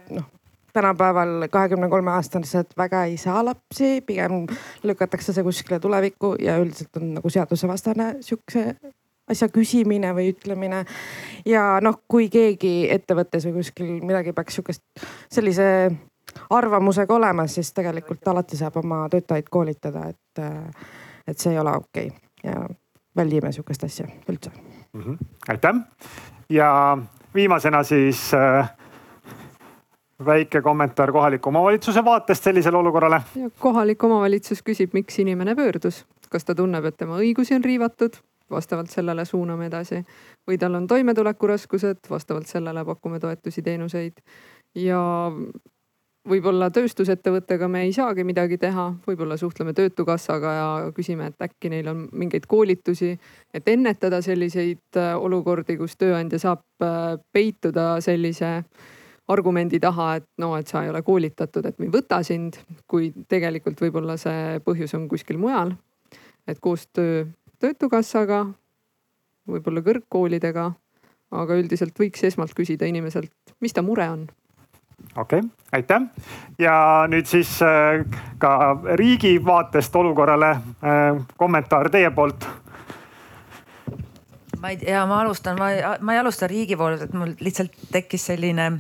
noh 0.09 0.41
tänapäeval 0.74 1.48
kahekümne 1.52 1.90
kolme 1.90 2.12
aastased 2.12 2.74
väga 2.78 3.04
ei 3.10 3.18
saa 3.18 3.46
lapsi, 3.46 4.02
pigem 4.06 4.46
lükatakse 4.84 5.34
see 5.34 5.44
kuskile 5.44 5.80
tulevikku 5.80 6.36
ja 6.40 6.58
üldiselt 6.62 6.98
on 6.98 7.14
nagu 7.18 7.30
seadusevastane 7.30 8.16
sihukese 8.22 8.76
asja 9.32 9.50
küsimine 9.50 10.14
või 10.16 10.32
ütlemine. 10.34 10.86
ja 11.46 11.80
noh, 11.84 12.02
kui 12.08 12.30
keegi 12.30 12.90
ettevõttes 12.92 13.46
või 13.48 13.60
kuskil 13.62 13.92
midagi 14.04 14.34
peaks 14.34 14.58
sihukest 14.58 14.84
sellise 15.32 15.68
arvamusega 16.50 17.16
olema, 17.16 17.48
siis 17.48 17.74
tegelikult 17.74 18.28
alati 18.28 18.58
saab 18.58 18.78
oma 18.84 19.06
töötajaid 19.12 19.50
koolitada, 19.50 20.08
et 20.10 20.46
et 21.28 21.38
see 21.38 21.54
ei 21.54 21.60
ole 21.60 21.76
okei 21.78 22.08
okay. 22.08 22.20
ja 22.44 22.68
väldime 23.16 23.52
sihukest 23.52 23.84
asja 23.84 24.08
üldse 24.30 24.52
mm. 24.94 25.02
-hmm. 25.02 25.18
aitäh 25.50 25.76
ja 26.50 26.98
viimasena 27.36 27.84
siis 27.84 28.34
äh, 28.34 28.72
väike 30.26 30.62
kommentaar 30.62 31.12
kohaliku 31.12 31.50
omavalitsuse 31.50 32.06
vaatest 32.06 32.44
sellisele 32.44 32.78
olukorrale. 32.78 33.22
kohalik 33.60 34.04
omavalitsus 34.04 34.64
küsib, 34.64 34.94
miks 34.94 35.20
inimene 35.20 35.56
pöördus, 35.56 36.06
kas 36.30 36.46
ta 36.46 36.56
tunneb, 36.56 36.86
et 36.86 36.98
tema 36.98 37.18
õigusi 37.18 37.56
on 37.56 37.64
riivatud, 37.64 38.18
vastavalt 38.52 38.90
sellele 38.90 39.26
suuname 39.26 39.68
edasi? 39.72 40.04
Või 40.48 40.58
tal 40.58 40.76
on 40.76 40.88
toimetulekuraskused, 40.88 42.08
vastavalt 42.10 42.48
sellele 42.48 42.86
pakume 42.86 43.20
toetusi, 43.20 43.62
teenuseid? 43.62 44.22
Ja 44.76 45.02
võib-olla 46.30 46.70
tööstusettevõttega 46.74 47.68
me 47.72 47.84
ei 47.88 47.94
saagi 47.96 48.24
midagi 48.28 48.58
teha, 48.62 48.92
võib-olla 49.08 49.38
suhtleme 49.42 49.74
Töötukassaga 49.74 50.54
ja 50.54 50.70
küsime, 50.96 51.32
et 51.32 51.48
äkki 51.48 51.72
neil 51.74 51.90
on 51.92 52.08
mingeid 52.14 52.46
koolitusi, 52.50 53.16
et 53.54 53.68
ennetada 53.68 54.22
selliseid 54.22 55.00
äh, 55.00 55.14
olukordi, 55.18 55.78
kus 55.80 55.98
tööandja 55.98 56.40
saab 56.42 56.86
äh, 56.86 57.16
peituda 57.34 57.96
sellise 58.06 58.60
argumendi 59.28 59.80
taha, 59.80 60.16
et 60.20 60.28
no, 60.42 60.56
et 60.58 60.68
sa 60.68 60.84
ei 60.84 60.90
ole 60.90 61.02
koolitatud, 61.06 61.66
et 61.66 61.78
me 61.80 61.88
ei 61.88 61.94
võta 61.94 62.22
sind, 62.26 62.58
kui 62.88 63.12
tegelikult 63.30 63.82
võib-olla 63.82 64.18
see 64.20 64.60
põhjus 64.66 64.96
on 64.98 65.08
kuskil 65.12 65.40
mujal. 65.42 65.76
et 66.48 66.60
koostöö 66.60 67.26
Töötukassaga, 67.62 68.48
võib-olla 69.48 69.84
kõrgkoolidega, 69.86 70.72
aga 71.32 71.58
üldiselt 71.62 72.00
võiks 72.00 72.24
esmalt 72.26 72.56
küsida 72.58 72.90
inimeselt, 72.90 73.34
mis 73.62 73.74
ta 73.74 73.84
mure 73.86 74.10
on 74.10 74.26
okei 75.16 75.40
okay,, 75.40 75.50
aitäh. 75.72 76.02
ja 76.60 77.06
nüüd 77.10 77.26
siis 77.26 77.62
äh, 77.66 78.06
ka 78.38 78.78
riigi 79.00 79.38
vaatest 79.46 79.96
olukorrale 79.96 80.50
äh, 80.50 81.22
kommentaar 81.38 81.90
teie 81.90 82.12
poolt. 82.12 82.48
Ma 84.62 84.70
ei 84.70 84.78
tea, 84.78 85.05
ma 85.09 85.22
alustan, 85.22 85.57
ma 85.59 85.72
ei, 85.74 85.82
ma 85.99 86.14
ei 86.14 86.22
alusta 86.22 86.47
riigi 86.47 86.78
poolt, 86.78 87.07
et 87.07 87.14
mul 87.18 87.34
lihtsalt 87.41 87.74
tekkis 87.91 88.30
selline 88.32 88.72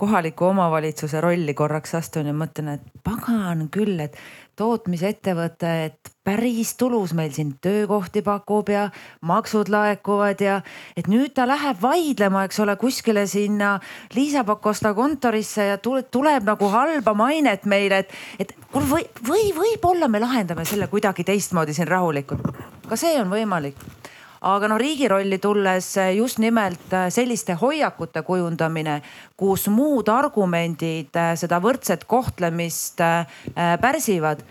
kohaliku 0.00 0.46
omavalitsuse 0.48 1.20
rolli 1.20 1.54
korraks 1.54 1.94
astun 1.98 2.30
ja 2.30 2.36
mõtlen, 2.36 2.76
et 2.76 2.86
pagan 3.04 3.66
küll, 3.72 4.00
et 4.00 4.16
tootmisettevõte, 4.60 5.70
et 5.88 6.10
päris 6.24 6.74
tulus 6.80 7.12
meil 7.16 7.32
siin 7.32 7.54
töökohti 7.64 8.22
pakub 8.24 8.68
ja 8.72 8.86
maksud 9.24 9.70
laekuvad 9.72 10.40
ja 10.44 10.58
et 10.96 11.08
nüüd 11.08 11.32
ta 11.36 11.46
läheb 11.48 11.80
vaidlema, 11.80 12.44
eks 12.48 12.60
ole, 12.64 12.76
kuskile 12.80 13.24
sinna 13.28 13.74
Liisa 14.16 14.44
Pakosta 14.44 14.92
kontorisse 14.96 15.68
ja 15.70 15.78
tuleb, 15.80 16.10
tuleb 16.12 16.48
nagu 16.48 16.68
halba 16.72 17.14
mainet 17.16 17.64
meile, 17.68 18.04
et, 18.04 18.12
et 18.40 18.52
kuule 18.72 18.88
või, 18.92 19.08
või 19.28 19.48
võib-olla 19.56 20.08
me 20.12 20.20
lahendame 20.20 20.68
selle 20.68 20.88
kuidagi 20.92 21.24
teistmoodi 21.24 21.76
siin 21.76 21.88
rahulikult. 21.88 22.52
ka 22.88 23.00
see 23.00 23.16
on 23.20 23.32
võimalik 23.32 23.99
aga 24.40 24.68
no 24.68 24.78
riigi 24.80 25.08
rolli 25.08 25.38
tulles 25.38 25.96
eh, 26.00 26.14
just 26.16 26.38
nimelt 26.40 26.92
eh, 26.92 27.08
selliste 27.12 27.54
hoiakute 27.60 28.22
kujundamine, 28.24 29.00
kus 29.36 29.68
muud 29.68 30.08
argumendid 30.08 31.16
eh, 31.16 31.32
seda 31.36 31.60
võrdset 31.60 32.06
kohtlemist 32.08 33.00
pärsivad, 33.80 34.42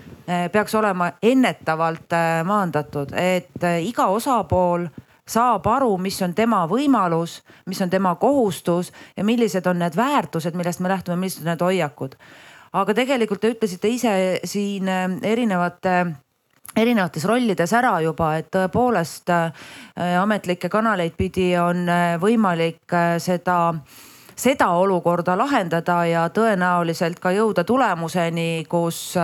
peaks 0.53 0.75
olema 0.77 1.09
ennetavalt 1.21 2.13
maandatud, 2.45 3.11
et 3.17 3.63
iga 3.81 4.07
osapool 4.13 4.85
saab 5.29 5.65
aru, 5.69 5.95
mis 6.01 6.17
on 6.25 6.33
tema 6.37 6.63
võimalus, 6.69 7.39
mis 7.69 7.81
on 7.81 7.89
tema 7.89 8.15
kohustus 8.21 8.91
ja 9.17 9.25
millised 9.25 9.65
on 9.69 9.81
need 9.81 9.97
väärtused, 9.97 10.57
millest 10.57 10.81
me 10.81 10.91
lähtume, 10.91 11.17
millised 11.17 11.45
on 11.45 11.51
need 11.53 11.65
hoiakud. 11.65 12.15
aga 12.73 12.93
tegelikult 12.93 13.41
te 13.41 13.53
ütlesite 13.55 13.89
ise 13.89 14.11
siin 14.45 14.89
erinevate 15.25 16.05
erinevates 16.76 17.26
rollides 17.26 17.74
ära 17.74 17.95
juba, 18.03 18.34
et 18.39 18.51
tõepoolest 18.53 19.32
äh, 19.34 19.65
ametlikke 20.20 20.70
kanaleid 20.70 21.17
pidi 21.17 21.51
on 21.57 21.88
äh, 21.89 22.13
võimalik 22.22 22.93
äh, 22.93 23.17
seda 23.24 23.59
seda 24.39 24.70
olukorda 24.80 25.34
lahendada 25.36 25.97
ja 26.07 26.22
tõenäoliselt 26.32 27.17
ka 27.20 27.34
jõuda 27.36 27.65
tulemuseni, 27.67 28.63
kus 28.72 29.17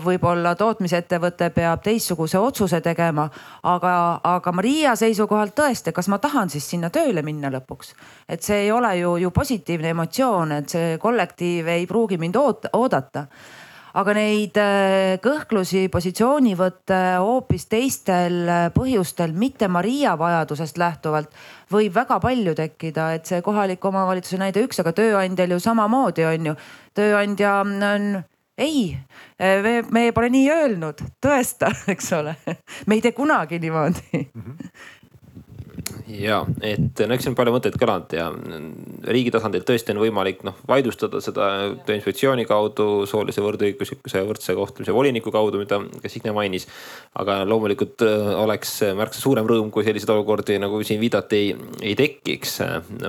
võib-olla 0.00 0.54
tootmisettevõte 0.56 1.50
peab 1.52 1.82
teistsuguse 1.84 2.40
otsuse 2.40 2.80
tegema. 2.80 3.28
aga, 3.62 4.20
aga 4.24 4.52
Maria 4.52 4.96
seisukohalt 4.96 5.52
tõesti, 5.52 5.92
kas 5.92 6.08
ma 6.08 6.18
tahan 6.18 6.48
siis 6.48 6.70
sinna 6.70 6.88
tööle 6.88 7.20
minna 7.22 7.50
lõpuks? 7.52 7.92
et 8.28 8.42
see 8.42 8.62
ei 8.62 8.72
ole 8.72 8.96
ju, 8.96 9.16
ju 9.16 9.30
positiivne 9.30 9.92
emotsioon, 9.92 10.52
et 10.52 10.68
see 10.68 10.98
kollektiiv 10.98 11.68
ei 11.68 11.86
pruugi 11.86 12.16
mind 12.16 12.36
oot, 12.36 12.72
oodata 12.72 13.26
aga 13.98 14.14
neid 14.16 14.58
äh, 14.60 15.18
kõhklusi, 15.22 15.86
positsioonivõtte 15.92 17.00
hoopis 17.22 17.66
teistel 17.70 18.42
äh, 18.46 18.66
põhjustel, 18.74 19.34
mitte 19.36 19.68
Maria 19.72 20.16
vajadusest 20.20 20.78
lähtuvalt, 20.80 21.32
võib 21.72 21.94
väga 21.96 22.20
palju 22.22 22.54
tekkida, 22.58 23.12
et 23.16 23.30
see 23.30 23.42
kohaliku 23.42 23.90
omavalitsuse 23.90 24.40
näide 24.40 24.64
üks, 24.66 24.82
aga 24.82 24.94
tööandjal 24.96 25.56
ju 25.56 25.60
samamoodi 25.62 26.28
on 26.28 26.52
ju. 26.52 26.56
tööandja 26.94 27.56
on 27.64 28.22
ei, 28.60 28.92
me, 29.38 29.74
me 29.88 30.10
pole 30.12 30.28
nii 30.30 30.48
öelnud, 30.52 31.04
tõesta, 31.22 31.72
eks 31.94 32.12
ole. 32.18 32.36
me 32.86 32.98
ei 32.98 33.04
tee 33.04 33.16
kunagi 33.16 33.58
niimoodi 33.58 34.24
mm. 34.24 34.42
-hmm 34.46 34.98
ja 36.18 36.40
et 36.64 37.02
no 37.06 37.14
eks 37.14 37.26
siin 37.26 37.32
on 37.32 37.38
palju 37.38 37.54
mõtteid 37.54 37.76
kõlanud 37.80 38.14
ja 38.16 38.26
riigi 39.14 39.32
tasandil 39.34 39.64
tõesti 39.66 39.94
on 39.94 40.00
võimalik 40.02 40.44
noh 40.46 40.58
vaidlustada 40.68 41.20
seda 41.24 41.48
Tööinspektsiooni 41.86 42.46
kaudu, 42.48 43.06
soolise 43.10 43.44
võrdõiguslikkuse 43.44 44.22
ja 44.22 44.28
võrdse 44.28 44.56
kohtlemise 44.58 44.94
voliniku 44.96 45.32
kaudu, 45.34 45.60
mida 45.62 45.80
ka 46.02 46.12
Signe 46.12 46.34
mainis. 46.36 46.66
aga 47.14 47.40
loomulikult 47.48 48.04
äh, 48.06 48.30
oleks 48.42 48.80
märksa 48.96 49.20
suurem 49.22 49.48
rõõm, 49.48 49.70
kui 49.70 49.84
selliseid 49.86 50.14
olukordi 50.14 50.58
nagu 50.62 50.82
siin 50.86 51.00
viidati, 51.00 51.36
ei, 51.36 51.56
ei 51.82 51.98
tekiks. 51.98 52.60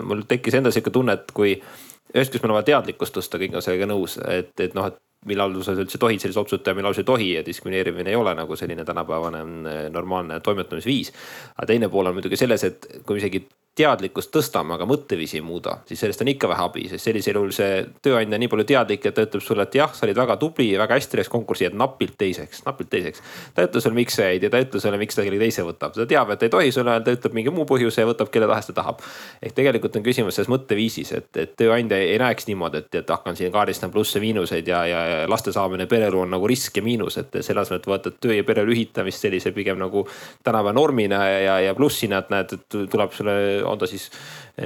mul 0.02 0.26
tekkis 0.28 0.60
endal 0.60 0.76
sihuke 0.76 0.93
tunne, 0.93 1.18
et 1.18 1.32
kui 1.36 1.56
ühest 1.56 2.34
küljest 2.34 2.47
on 2.47 2.58
vaja 2.58 2.72
teadlikkust 2.74 3.16
tõsta, 3.18 3.39
kõik 3.41 3.56
on 3.56 3.64
sellega 3.64 3.88
nõus, 3.89 4.18
et, 4.28 4.54
et 4.60 4.76
noh, 4.78 4.91
et 4.91 4.99
millal 5.30 5.53
sa 5.61 5.76
üldse 5.78 5.99
tohid 6.01 6.22
selliseid 6.22 6.41
otsuseid 6.41 6.63
teha, 6.65 6.78
millal 6.78 6.95
sa 6.97 7.03
ei 7.03 7.09
tohi 7.09 7.30
ja 7.36 7.45
diskrimineerimine 7.45 8.09
ei 8.09 8.17
ole 8.17 8.34
nagu 8.38 8.57
selline 8.57 8.86
tänapäevane 8.86 9.41
äh, 9.41 9.82
normaalne 9.93 10.39
toimetamisviis. 10.39 11.13
aga 11.57 11.67
teine 11.74 11.89
pool 11.89 12.09
on 12.09 12.17
muidugi 12.17 12.39
selles, 12.39 12.63
et 12.63 12.88
kui 13.05 13.22
isegi 13.22 13.43
teadlikkust 13.78 14.34
tõstame, 14.34 14.76
aga 14.76 14.86
mõtteviisi 14.88 15.38
ei 15.39 15.43
muuda, 15.45 15.78
siis 15.88 16.01
sellest 16.03 16.22
on 16.26 16.28
ikka 16.28 16.49
vähe 16.51 16.63
abi, 16.65 16.82
sest 16.91 17.07
sellisel 17.07 17.38
juhul 17.39 17.53
see 17.55 17.86
tööandja 18.03 18.36
on 18.36 18.43
nii 18.43 18.49
palju 18.51 18.65
teadlik, 18.67 19.05
et 19.07 19.15
ta 19.15 19.24
ütleb 19.24 19.43
sulle, 19.45 19.63
et 19.63 19.78
jah, 19.80 19.93
sa 19.95 20.03
olid 20.07 20.17
väga 20.19 20.36
tubli 20.41 20.67
ja 20.74 20.82
väga 20.82 20.97
hästi 20.97 21.19
läks 21.22 21.32
konkursi, 21.32 21.63
jääd 21.65 21.78
napilt 21.80 22.17
teiseks, 22.19 22.65
napilt 22.65 22.91
teiseks. 22.91 23.24
ta 23.55 23.63
ei 23.63 23.69
ütle 23.69 23.84
sulle, 23.86 23.95
miks 23.95 24.19
sa 24.19 24.28
jäid 24.28 24.43
ja 24.43 24.49
ta 24.51 24.59
ei 24.59 24.67
ütle 24.67 24.82
sulle, 24.84 24.99
miks 24.99 25.15
ta 25.15 25.24
kellegi 25.24 25.45
teise 25.45 25.63
võtab, 25.63 25.95
ta 25.95 26.07
teab, 26.09 26.34
et 26.36 26.43
ei 26.43 26.51
tohi 26.51 26.74
sulle 26.76 26.97
öelda, 26.97 27.15
ütleb 27.15 27.38
mingi 27.38 27.53
muu 27.55 27.63
põhjuse 27.69 28.03
ja 28.03 28.09
võtab 28.09 28.34
kelle 28.34 28.49
tahes 28.51 28.67
ta 28.67 28.76
tahab. 28.82 28.99
ehk 29.39 29.55
tegelikult 29.55 29.95
on 29.95 30.03
küsimus 30.03 30.36
selles 30.36 30.51
mõtteviisis, 30.51 31.13
et, 31.15 31.32
et 31.39 31.55
tööandja 31.55 32.01
ei 32.03 32.19
näeks 32.19 32.49
niimoodi, 32.51 32.84
et, 32.84 32.99
et 32.99 33.15
hakkan 33.15 33.39
siin 33.39 33.55
kaardistama 33.55 33.95
plusse-miinuseid 33.95 34.67
ja, 34.67 34.84
ja, 34.86 35.01
ja 35.13 35.24
laste 35.32 35.55
saamine 35.55 35.88
pereelu 35.88 36.26
on 36.26 36.36
nagu 36.36 36.51
risk 36.51 36.76
ja 36.76 36.84
miinus, 36.84 37.22
et 37.24 37.39
selle 37.39 37.63
asemel, 37.63 37.80
et 37.80 37.88
vaatad 37.88 38.19
töö 38.19 38.36
ja 38.36 38.43
pere 38.43 38.67
ühitamist 38.67 39.24
sellise 39.24 39.55
pigem 39.55 39.80
nagu 39.80 40.03
tänapäeva 40.43 40.76
normina 40.76 41.24
ja, 41.30 41.39
ja, 41.39 41.59
ja 41.69 41.76
plussina, 41.78 42.19
et 42.19 42.32
näed, 42.34 42.55
et 42.57 42.80
tuleb 42.91 43.15
sulle, 43.15 43.61
on 43.64 43.78
ta 43.80 43.88
siis 43.88 44.12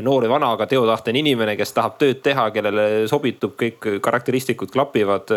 noor 0.01 0.25
või 0.25 0.31
vana, 0.31 0.51
aga 0.55 0.65
teotahtene 0.69 1.19
inimene, 1.21 1.55
kes 1.59 1.73
tahab 1.75 1.97
tööd 2.01 2.21
teha, 2.25 2.47
kellele 2.55 2.85
sobitub, 3.09 3.53
kõik 3.59 3.87
karakteristikud 4.03 4.71
klapivad. 4.73 5.31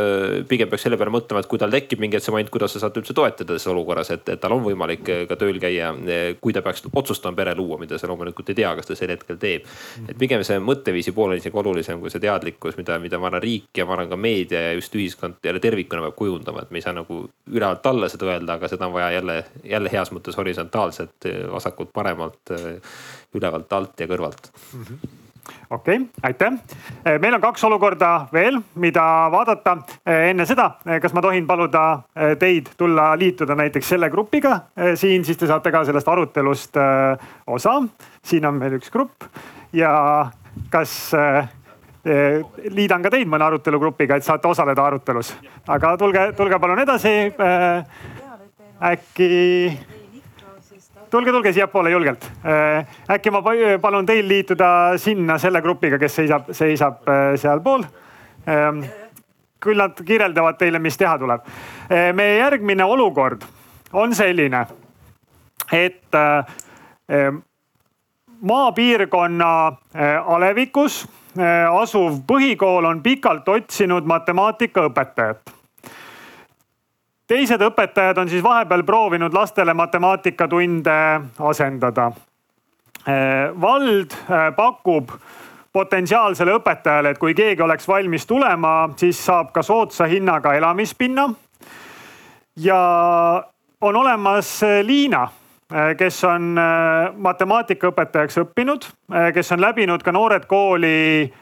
pigem 0.49 0.71
peaks 0.71 0.87
selle 0.87 0.97
peale 0.97 1.13
mõtlema, 1.15 1.43
et 1.43 1.49
kui 1.51 1.59
tal 1.59 1.71
tekib 1.71 2.01
mingi 2.01 2.21
moment, 2.31 2.51
kuidas 2.51 2.73
sa 2.73 2.83
saad 2.83 2.97
üldse 2.97 3.15
toetada 3.15 3.59
selles 3.59 3.67
olukorras, 3.73 4.11
et, 4.15 4.29
et 4.29 4.41
tal 4.41 4.55
on 4.57 4.65
võimalik 4.65 5.05
ka 5.29 5.37
tööl 5.37 5.61
käia. 5.61 5.93
kui 6.41 6.53
ta 6.53 6.63
peaks 6.63 6.85
otsustama 6.93 7.37
pere 7.37 7.55
luua, 7.55 7.79
mida 7.79 7.99
sa 7.99 8.09
loomulikult 8.09 8.49
ei 8.51 8.59
tea, 8.59 8.75
kas 8.77 8.87
ta 8.87 8.97
sel 8.97 9.13
hetkel 9.15 9.39
teeb. 9.39 9.67
et 10.09 10.19
pigem 10.19 10.45
see 10.45 10.59
mõtteviisi 10.59 11.15
pool 11.15 11.33
on 11.33 11.39
isegi 11.39 11.57
olulisem 11.57 12.01
kui 12.01 12.11
see 12.11 12.21
teadlikkus, 12.21 12.77
mida, 12.77 12.99
mida 12.99 13.19
ma 13.19 13.29
arvan, 13.31 13.43
riik 13.43 13.71
ja 13.77 13.87
ma 13.87 13.97
arvan 13.97 14.11
ka 14.11 14.17
meedia 14.17 14.61
ja 14.69 14.73
just 14.79 14.95
ühiskond 14.95 15.39
jälle 15.45 15.61
tervikuna 15.61 16.03
peab 16.09 16.17
kujundama, 16.17 16.63
et 16.63 16.71
me 16.71 16.79
ei 16.79 16.87
saa 16.87 16.97
nagu 16.97 17.25
ülevalt 17.51 17.87
alla 17.87 18.09
seda 18.09 18.31
öelda, 18.33 18.59
aga 18.59 18.69
seda 18.69 18.87
on 18.87 18.93
vaja 18.97 19.11
jälle, 19.19 19.45
jälle 19.65 19.93
heas 19.93 20.13
mõttes 20.13 20.37
horisontaalselt 20.37 21.29
vasakult 21.53 21.93
paremalt 21.93 22.57
ülevalt, 23.35 23.73
alt 23.73 24.01
ja 24.01 24.09
kõrvalt 24.09 24.48
okei 25.71 25.97
okay,, 25.97 26.07
aitäh. 26.23 26.53
Eh, 27.05 27.19
meil 27.21 27.35
on 27.35 27.41
kaks 27.41 27.65
olukorda 27.65 28.29
veel, 28.33 28.61
mida 28.75 29.03
vaadata. 29.33 29.77
Eh, 30.07 30.31
enne 30.31 30.47
seda, 30.47 30.71
eh, 30.87 31.01
kas 31.01 31.15
ma 31.15 31.23
tohin 31.25 31.47
paluda 31.47 31.85
teid 32.39 32.73
tulla 32.77 33.11
liituda 33.19 33.55
näiteks 33.59 33.95
selle 33.95 34.11
grupiga 34.11 34.61
siin, 34.95 35.25
siis 35.25 35.39
te 35.39 35.47
saate 35.47 35.73
ka 35.73 35.85
sellest 35.85 36.09
arutelust 36.09 36.77
osa. 37.47 37.83
siin 38.23 38.47
on 38.47 38.55
meil 38.55 38.77
üks 38.77 38.91
grupp 38.91 39.25
ja 39.73 40.31
kas 40.71 41.13
liidan 42.71 43.03
ka 43.03 43.11
teid 43.11 43.29
mõne 43.29 43.45
arutelugrupiga, 43.45 44.17
et 44.17 44.25
saate 44.25 44.49
osaleda 44.49 44.85
arutelus, 44.87 45.35
aga 45.69 45.97
tulge, 45.97 46.33
tulge 46.37 46.59
palun 46.59 46.79
edasi. 46.79 47.33
äkki 48.79 49.98
tulge, 51.11 51.33
tulge 51.33 51.53
siiapoole 51.53 51.91
julgelt. 51.91 52.25
Äh, 52.45 52.87
äkki 53.11 53.31
ma 53.31 53.43
palun 53.81 54.07
teil 54.07 54.29
liituda 54.29 54.99
sinna 54.99 55.39
selle 55.39 55.63
grupiga, 55.63 55.99
kes 55.99 56.17
seisab, 56.21 56.53
seisab 56.53 57.09
äh, 57.09 57.35
sealpool. 57.37 57.85
Ähm, 58.49 58.83
küll 59.61 59.79
nad 59.79 59.99
kirjeldavad 60.07 60.59
teile, 60.59 60.79
mis 60.79 60.97
teha 60.99 61.19
tuleb. 61.19 61.47
Äh, 61.91 62.13
meie 62.15 62.39
järgmine 62.39 62.85
olukord 62.85 63.45
on 63.93 64.15
selline, 64.15 64.67
et 65.73 66.15
äh, 66.15 67.33
maapiirkonna 68.41 69.53
alevikus 70.27 71.01
asuv 71.73 72.21
põhikool 72.27 72.87
on 72.87 73.01
pikalt 73.03 73.49
otsinud 73.49 74.07
matemaatikaõpetajat 74.07 75.58
teised 77.29 77.63
õpetajad 77.63 78.19
on 78.19 78.31
siis 78.31 78.43
vahepeal 78.43 78.83
proovinud 78.89 79.35
lastele 79.35 79.75
matemaatikatunde 79.75 80.99
asendada. 81.39 82.11
vald 83.61 84.15
pakub 84.57 85.13
potentsiaalsele 85.73 86.53
õpetajale, 86.59 87.13
et 87.13 87.19
kui 87.19 87.35
keegi 87.35 87.63
oleks 87.63 87.89
valmis 87.89 88.27
tulema, 88.27 88.91
siis 88.97 89.21
saab 89.27 89.53
ka 89.53 89.63
soodsa 89.63 90.05
hinnaga 90.05 90.55
elamispinna. 90.55 91.29
ja 92.57 92.81
on 93.81 93.97
olemas 93.97 94.61
Liina, 94.83 95.29
kes 95.97 96.25
on 96.25 96.57
matemaatikaõpetajaks 97.17 98.39
õppinud, 98.39 98.89
kes 99.35 99.53
on 99.53 99.61
läbinud 99.61 100.03
ka 100.03 100.13
Noored 100.13 100.47
Kooli 100.47 101.33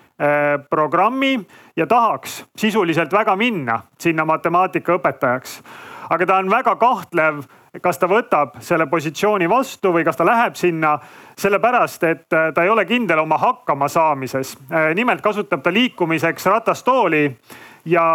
programmi 0.71 1.35
ja 1.77 1.87
tahaks 1.87 2.45
sisuliselt 2.57 3.13
väga 3.13 3.37
minna 3.37 3.81
sinna 4.01 4.25
matemaatikaõpetajaks. 4.25 5.61
aga 6.11 6.27
ta 6.27 6.37
on 6.37 6.51
väga 6.51 6.77
kahtlev, 6.77 7.43
kas 7.83 7.99
ta 7.99 8.07
võtab 8.07 8.61
selle 8.61 8.87
positsiooni 8.87 9.49
vastu 9.49 9.93
või 9.93 10.05
kas 10.05 10.17
ta 10.17 10.25
läheb 10.25 10.55
sinna 10.55 10.99
sellepärast, 11.37 12.05
et 12.05 12.29
ta 12.29 12.63
ei 12.63 12.69
ole 12.69 12.85
kindel 12.85 13.19
oma 13.19 13.39
hakkamasaamises. 13.39 14.57
nimelt 14.95 15.21
kasutab 15.21 15.63
ta 15.63 15.73
liikumiseks 15.73 16.47
ratastooli 16.47 17.37
ja 17.85 18.07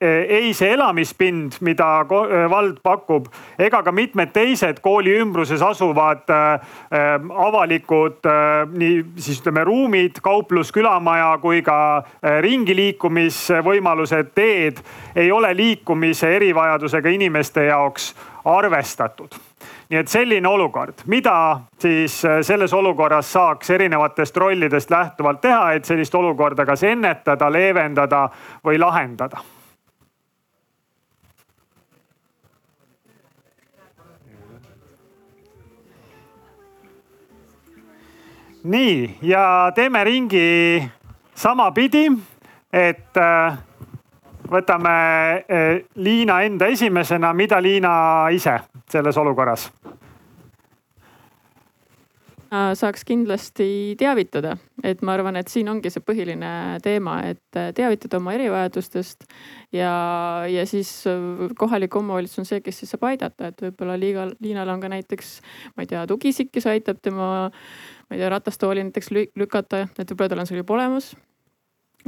ei 0.00 0.52
see 0.54 0.72
elamispind, 0.72 1.58
mida 1.66 1.88
eh, 2.06 2.44
vald 2.50 2.78
pakub, 2.82 3.26
ega 3.58 3.80
ka 3.82 3.92
mitmed 3.92 4.30
teised 4.34 4.78
kooli 4.84 5.16
ümbruses 5.18 5.62
asuvad 5.64 6.30
äh, 6.30 6.68
avalikud 7.46 8.28
äh, 8.30 8.62
nii 8.70 9.00
siis 9.18 9.40
ütleme 9.42 9.64
ruumid, 9.66 10.22
kauplus, 10.22 10.70
külamaja 10.74 11.32
kui 11.42 11.64
ka 11.66 11.80
äh, 11.98 12.38
ringi 12.44 12.76
liikumisvõimalused, 12.78 14.30
teed 14.38 14.78
ei 15.18 15.32
ole 15.34 15.50
liikumise 15.58 16.30
erivajadusega 16.36 17.10
inimeste 17.18 17.66
jaoks 17.66 18.12
arvestatud. 18.46 19.34
Nii 19.88 19.98
et 19.98 20.08
selline 20.12 20.46
olukord, 20.48 21.02
mida 21.10 21.34
siis 21.82 22.22
äh, 22.22 22.38
selles 22.46 22.74
olukorras 22.76 23.34
saaks 23.34 23.74
erinevatest 23.74 24.36
rollidest 24.36 24.94
lähtuvalt 24.94 25.42
teha, 25.42 25.72
et 25.74 25.90
sellist 25.90 26.14
olukorda 26.14 26.66
kas 26.68 26.86
ennetada, 26.86 27.50
leevendada 27.50 28.28
või 28.62 28.78
lahendada 28.78 29.42
nii 38.64 39.18
ja 39.22 39.72
teeme 39.74 40.04
ringi 40.04 40.82
samapidi, 41.34 42.08
et 42.72 43.16
äh, 43.16 43.58
võtame 44.50 44.94
äh, 45.44 45.84
Liina 45.94 46.42
enda 46.42 46.66
esimesena, 46.66 47.32
mida 47.32 47.60
Liina 47.62 48.28
ise 48.34 48.58
selles 48.90 49.16
olukorras? 49.16 49.68
Saaks 52.48 53.04
kindlasti 53.04 53.94
teavitada, 54.00 54.54
et 54.86 55.02
ma 55.04 55.12
arvan, 55.18 55.36
et 55.36 55.50
siin 55.52 55.68
ongi 55.68 55.90
see 55.92 56.00
põhiline 56.04 56.50
teema, 56.84 57.18
et 57.28 57.58
teavitada 57.76 58.16
oma 58.16 58.32
erivajadustest 58.38 59.26
ja, 59.76 59.92
ja 60.48 60.64
siis 60.68 60.90
kohalik 61.60 61.96
omavalitsus 62.00 62.42
on 62.42 62.48
see, 62.48 62.62
kes 62.64 62.80
siis 62.80 62.94
saab 62.94 63.04
aidata, 63.10 63.52
et 63.52 63.64
võib-olla 63.66 63.98
Liiga, 64.00 64.26
Liinal 64.40 64.72
on 64.72 64.80
ka 64.80 64.92
näiteks, 64.94 65.34
ma 65.76 65.84
ei 65.84 65.92
tea, 65.92 66.06
tugisik, 66.08 66.52
kes 66.54 66.68
aitab 66.72 67.02
tema, 67.04 67.48
ma 67.52 68.16
ei 68.16 68.22
tea, 68.22 68.32
ratastooli 68.32 68.86
näiteks 68.88 69.12
lükata, 69.36 69.84
et 69.98 70.08
võib-olla 70.08 70.32
tal 70.32 70.44
on 70.44 70.48
see 70.48 70.62
juba 70.62 70.78
olemas. 70.78 71.12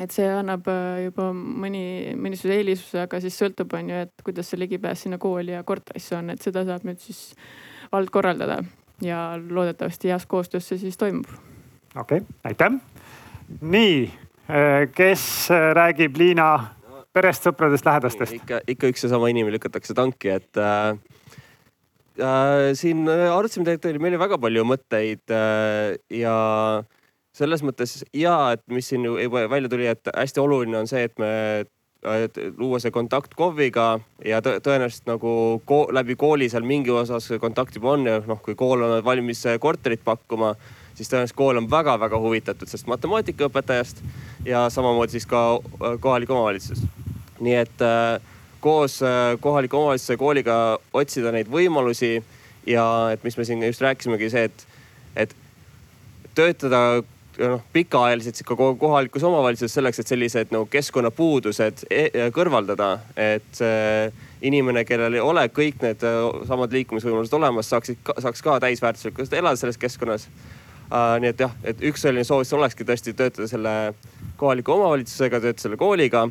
Et 0.01 0.13
see 0.15 0.25
annab 0.25 0.69
äh, 0.71 1.01
juba 1.09 1.27
mõni, 1.35 2.15
mõnisuguse 2.17 2.61
eelisuse, 2.61 3.01
aga 3.03 3.19
siis 3.21 3.37
sõltub, 3.37 3.75
on 3.77 3.91
ju, 3.91 4.05
et 4.07 4.23
kuidas 4.25 4.49
see 4.49 4.61
ligipääs 4.63 5.03
sinna 5.05 5.19
kooli 5.21 5.53
ja 5.53 5.65
korterisse 5.67 6.15
on, 6.17 6.31
et 6.33 6.41
seda 6.41 6.63
saab 6.65 6.87
nüüd 6.87 7.03
siis 7.03 7.33
vald 7.91 8.09
korraldada 8.15 8.63
ja 9.03 9.39
loodetavasti 9.51 10.09
heas 10.09 10.27
koostöös 10.27 10.69
see 10.69 10.79
siis 10.79 10.99
toimub. 11.01 11.27
okei 11.97 12.19
okay,, 12.19 12.37
aitäh. 12.45 12.79
nii, 13.61 14.11
äh, 14.51 14.89
kes 14.95 15.51
äh, 15.51 15.73
räägib 15.77 16.17
Liina 16.17 16.51
perest, 17.13 17.47
sõpradest, 17.47 17.87
lähedastest? 17.87 18.37
ikka, 18.39 18.61
ikka 18.69 18.93
üks 18.93 19.05
ja 19.05 19.13
sama 19.15 19.31
inimene 19.33 19.57
lükatakse 19.57 19.97
tanki, 19.97 20.37
et 20.37 20.61
äh, 20.61 20.95
äh, 22.21 22.71
siin 22.79 23.09
arutasime 23.09 23.67
tegelikult, 23.67 24.05
meil 24.05 24.15
oli 24.15 24.25
väga 24.25 24.41
palju 24.43 24.67
mõtteid 24.69 25.35
äh, 25.35 25.99
ja 26.21 26.37
selles 27.37 27.63
mõttes 27.63 28.01
ja, 28.17 28.53
et 28.57 28.63
mis 28.71 28.89
siin 28.91 29.07
juba 29.07 29.47
välja 29.51 29.71
tuli, 29.71 29.87
et 29.91 30.11
hästi 30.15 30.43
oluline 30.43 30.83
on 30.83 30.91
see, 30.91 31.05
et 31.07 31.15
me 31.23 31.31
luua 32.57 32.79
see 32.81 32.93
kontakt 32.95 33.35
KOV-iga 33.37 34.01
ja 34.25 34.41
tõenäoliselt 34.41 35.09
nagu 35.11 35.33
ko 35.69 35.83
läbi 35.93 36.17
kooli 36.17 36.49
seal 36.49 36.65
mingi 36.65 36.91
osas 36.91 37.29
kontakt 37.41 37.77
juba 37.77 37.93
on 37.93 38.07
ja 38.09 38.21
noh, 38.25 38.41
kui 38.41 38.57
kool 38.57 38.87
on 38.87 39.05
valmis 39.05 39.45
korterit 39.61 40.01
pakkuma, 40.05 40.55
siis 40.95 41.13
tõenäoliselt 41.13 41.37
kool 41.37 41.61
on 41.61 41.69
väga-väga 41.71 42.21
huvitatud 42.23 42.71
sellest 42.71 42.89
matemaatikaõpetajast 42.89 44.01
ja 44.49 44.65
samamoodi 44.73 45.19
siis 45.19 45.29
ka 45.29 45.43
äh, 45.61 46.01
kohalik 46.01 46.31
omavalitsus. 46.31 46.83
nii 47.41 47.55
et 47.57 47.85
äh, 47.85 48.21
koos 48.61 49.03
äh, 49.03 49.37
kohaliku 49.41 49.77
omavalitsuse 49.77 50.17
kooliga 50.17 50.79
otsida 50.93 51.33
neid 51.33 51.49
võimalusi 51.53 52.23
ja 52.67 53.11
et 53.13 53.25
mis 53.25 53.37
me 53.37 53.45
siin 53.45 53.63
just 53.65 53.81
rääkisimegi, 53.81 54.31
see, 54.31 54.45
et, 54.49 54.67
et 55.17 55.37
töötada 56.35 57.03
noh, 57.41 57.63
pikaajaliselt 57.73 58.41
ikka 58.43 58.57
kohalikus 58.79 59.25
omavalitsuses 59.25 59.75
selleks, 59.75 60.01
et 60.01 60.11
sellised 60.13 60.53
nagu 60.55 60.67
keskkonnapuudused 60.71 61.85
e 61.91 62.29
kõrvaldada. 62.35 62.91
et 63.17 63.47
see 63.57 64.11
inimene, 64.43 64.85
kellel 64.89 65.19
ei 65.19 65.25
ole 65.25 65.47
kõik 65.55 65.83
need 65.85 66.05
äh, 66.07 66.21
samad 66.49 66.73
liikumisvõimalused 66.73 67.37
olemas, 67.37 67.71
saaksid, 67.71 68.01
saaks 68.19 68.43
ka 68.43 68.59
täisväärtuslikult 68.61 69.33
elada 69.33 69.57
selles 69.57 69.79
keskkonnas 69.79 70.29
uh,. 70.29 71.17
nii 71.21 71.33
et 71.35 71.41
jah, 71.47 71.57
et 71.65 71.83
üks 71.91 72.07
selline 72.07 72.25
soovitus 72.25 72.57
olekski 72.57 72.87
tõesti 72.89 73.15
töötada 73.17 73.49
selle 73.49 73.75
kohaliku 74.41 74.79
omavalitsusega, 74.79 75.41
töötada 75.41 75.69
selle 75.69 75.81
kooliga 75.81 76.29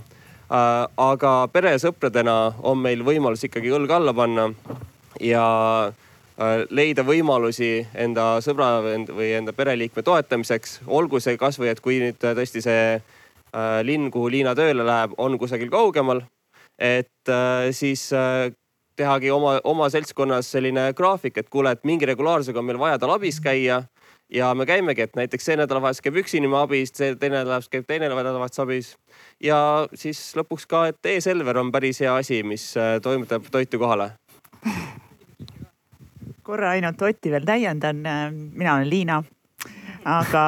aga 0.49 1.31
pere 1.53 1.75
ja 1.75 1.81
sõpradena 1.81 2.35
on 2.65 2.79
meil 2.81 3.03
võimalus 3.05 3.43
ikkagi 3.45 3.69
õlg 3.69 3.91
alla 3.93 4.15
panna 4.17 4.47
ja 5.21 5.43
Äh, 5.89 6.08
leida 6.71 7.03
võimalusi 7.03 7.87
enda 7.99 8.37
sõbra 8.43 8.79
või 8.83 9.31
enda 9.35 9.53
pereliikme 9.53 10.03
toetamiseks. 10.03 10.79
olgu 10.87 11.19
see 11.19 11.37
kasvõi, 11.37 11.69
et 11.69 11.81
kui 11.83 11.99
nüüd 11.99 12.19
tõesti 12.21 12.63
see 12.63 12.83
äh, 12.95 13.81
linn, 13.83 14.11
kuhu 14.11 14.29
Liina 14.31 14.55
tööle 14.55 14.85
läheb, 14.85 15.17
on 15.17 15.37
kusagil 15.39 15.69
kaugemal, 15.69 16.23
et 16.79 17.29
äh, 17.29 17.71
siis 17.71 18.09
tehagi 18.99 19.31
oma, 19.31 19.59
oma 19.63 19.89
seltskonnas 19.89 20.51
selline 20.51 20.91
graafik, 20.95 21.37
et 21.37 21.49
kuule, 21.49 21.71
et 21.71 21.83
mingi 21.87 22.07
regulaarsusega 22.07 22.59
on 22.59 22.67
meil 22.67 22.79
vaja 22.79 22.99
tal 22.99 23.15
abis 23.15 23.39
käia 23.43 23.83
ja 24.29 24.53
me 24.55 24.65
käimegi, 24.69 25.07
et 25.07 25.15
näiteks 25.15 25.45
see 25.45 25.59
nädalavahetus 25.59 26.03
käib 26.05 26.19
üks 26.21 26.35
inimene 26.37 26.63
abis, 26.63 26.93
see 26.93 27.15
teine 27.15 27.39
nädalavahetus 27.39 27.71
käib 27.73 27.87
teine 27.87 28.11
nädalavahetus 28.11 28.63
abis. 28.63 28.95
ja 29.43 29.59
siis 29.95 30.21
lõpuks 30.39 30.67
ka, 30.69 30.87
et 30.93 31.13
e-Selver 31.15 31.59
on 31.59 31.71
päris 31.71 31.99
hea 32.03 32.15
asi, 32.15 32.43
mis 32.43 32.73
toimetab 33.03 33.51
toitu 33.51 33.79
kohale 33.79 34.11
korra 36.49 36.73
ainult 36.77 37.01
Otti 37.05 37.31
veel 37.31 37.45
täiendan. 37.45 38.01
mina 38.53 38.75
olen 38.75 38.89
Liina, 38.89 39.21
aga 40.05 40.45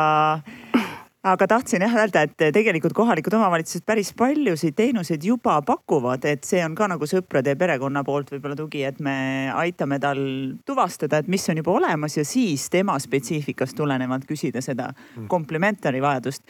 aga 1.21 1.45
tahtsin 1.47 1.83
jah 1.85 1.93
öelda, 2.01 2.23
et 2.25 2.47
tegelikult 2.55 2.95
kohalikud 2.97 3.35
omavalitsused 3.37 3.85
päris 3.85 4.09
paljusid 4.17 4.73
teenuseid 4.73 5.21
juba 5.23 5.59
pakuvad, 5.61 6.25
et 6.25 6.47
see 6.47 6.63
on 6.65 6.73
ka 6.75 6.87
nagu 6.89 7.05
sõprade 7.05 7.53
ja 7.53 7.59
perekonna 7.59 8.01
poolt 8.07 8.31
võib-olla 8.33 8.57
tugi, 8.57 8.81
et 8.87 8.97
me 8.99 9.51
aitame 9.53 9.99
tal 10.01 10.21
tuvastada, 10.65 11.21
et 11.21 11.29
mis 11.29 11.45
on 11.53 11.61
juba 11.61 11.75
olemas 11.77 12.17
ja 12.17 12.25
siis 12.25 12.65
tema 12.73 12.97
spetsiifikast 12.99 13.77
tulenevalt 13.77 14.25
küsida 14.25 14.65
seda 14.65 14.89
mm. 14.95 15.29
komplementari 15.29 16.01
vajadust 16.01 16.41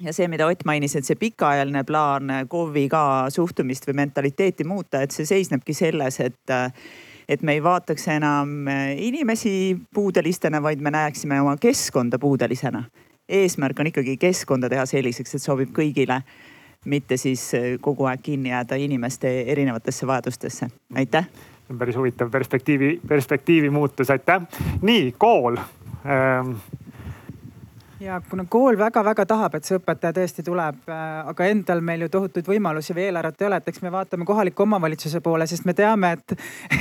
ja 0.00 0.16
see, 0.16 0.30
mida 0.32 0.48
Ott 0.48 0.64
mainis, 0.64 0.96
et 0.96 1.04
see 1.04 1.20
pikaajaline 1.20 1.84
plaan 1.84 2.32
KOV-i 2.48 2.88
ka 2.88 3.04
suhtumist 3.28 3.84
või 3.90 4.00
mentaliteeti 4.06 4.64
muuta, 4.64 5.04
et 5.04 5.12
see 5.12 5.28
seisnebki 5.28 5.76
selles, 5.76 6.22
et 6.24 6.56
et 7.30 7.42
me 7.46 7.54
ei 7.54 7.62
vaataks 7.62 8.08
enam 8.16 8.66
äh, 8.68 8.94
inimesi 8.98 9.78
puudelistena, 9.94 10.62
vaid 10.62 10.82
me 10.82 10.90
näeksime 10.90 11.40
oma 11.40 11.56
keskkonda 11.56 12.18
puudelisena. 12.18 12.84
eesmärk 13.28 13.78
on 13.78 13.86
ikkagi 13.86 14.16
keskkonda 14.16 14.68
teha 14.68 14.86
selliseks, 14.86 15.34
et 15.34 15.42
sobib 15.42 15.70
kõigile, 15.76 16.20
mitte 16.90 17.16
siis 17.16 17.44
äh, 17.54 17.68
kogu 17.80 18.08
aeg 18.10 18.22
kinni 18.22 18.50
jääda 18.50 18.76
inimeste 18.76 19.30
erinevatesse 19.42 20.06
vajadustesse. 20.06 20.68
aitäh. 20.94 21.28
see 21.66 21.74
on 21.74 21.78
päris 21.78 21.96
huvitav 21.96 22.30
perspektiivi, 22.30 23.00
perspektiivi 23.08 23.70
muutus, 23.70 24.10
aitäh. 24.10 24.42
nii, 24.82 25.14
kool 25.18 25.56
ähm 26.06 26.56
ja 28.00 28.20
kuna 28.30 28.44
kool 28.48 28.78
väga-väga 28.78 29.26
tahab, 29.28 29.54
et 29.56 29.68
see 29.68 29.76
õpetaja 29.78 30.14
tõesti 30.16 30.44
tuleb, 30.46 30.80
äh, 30.88 31.04
aga 31.32 31.48
endal 31.52 31.82
meil 31.84 32.06
ju 32.06 32.10
tohutuid 32.12 32.48
võimalusi 32.48 32.96
või 32.96 33.08
eelarvet 33.08 33.42
ei 33.42 33.48
ole, 33.48 33.60
et 33.60 33.70
eks 33.72 33.82
me 33.84 33.92
vaatame 33.92 34.26
kohaliku 34.28 34.64
omavalitsuse 34.64 35.20
poole, 35.24 35.46
sest 35.50 35.68
me 35.68 35.74
teame, 35.76 36.14
et, 36.16 36.36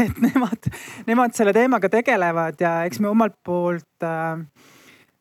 et 0.08 0.22
nemad, 0.24 0.72
nemad 1.10 1.36
selle 1.36 1.54
teemaga 1.56 1.92
tegelevad 1.92 2.62
ja 2.64 2.80
eks 2.88 3.02
me 3.04 3.12
omalt 3.12 3.36
poolt 3.46 4.08
äh, 4.08 4.46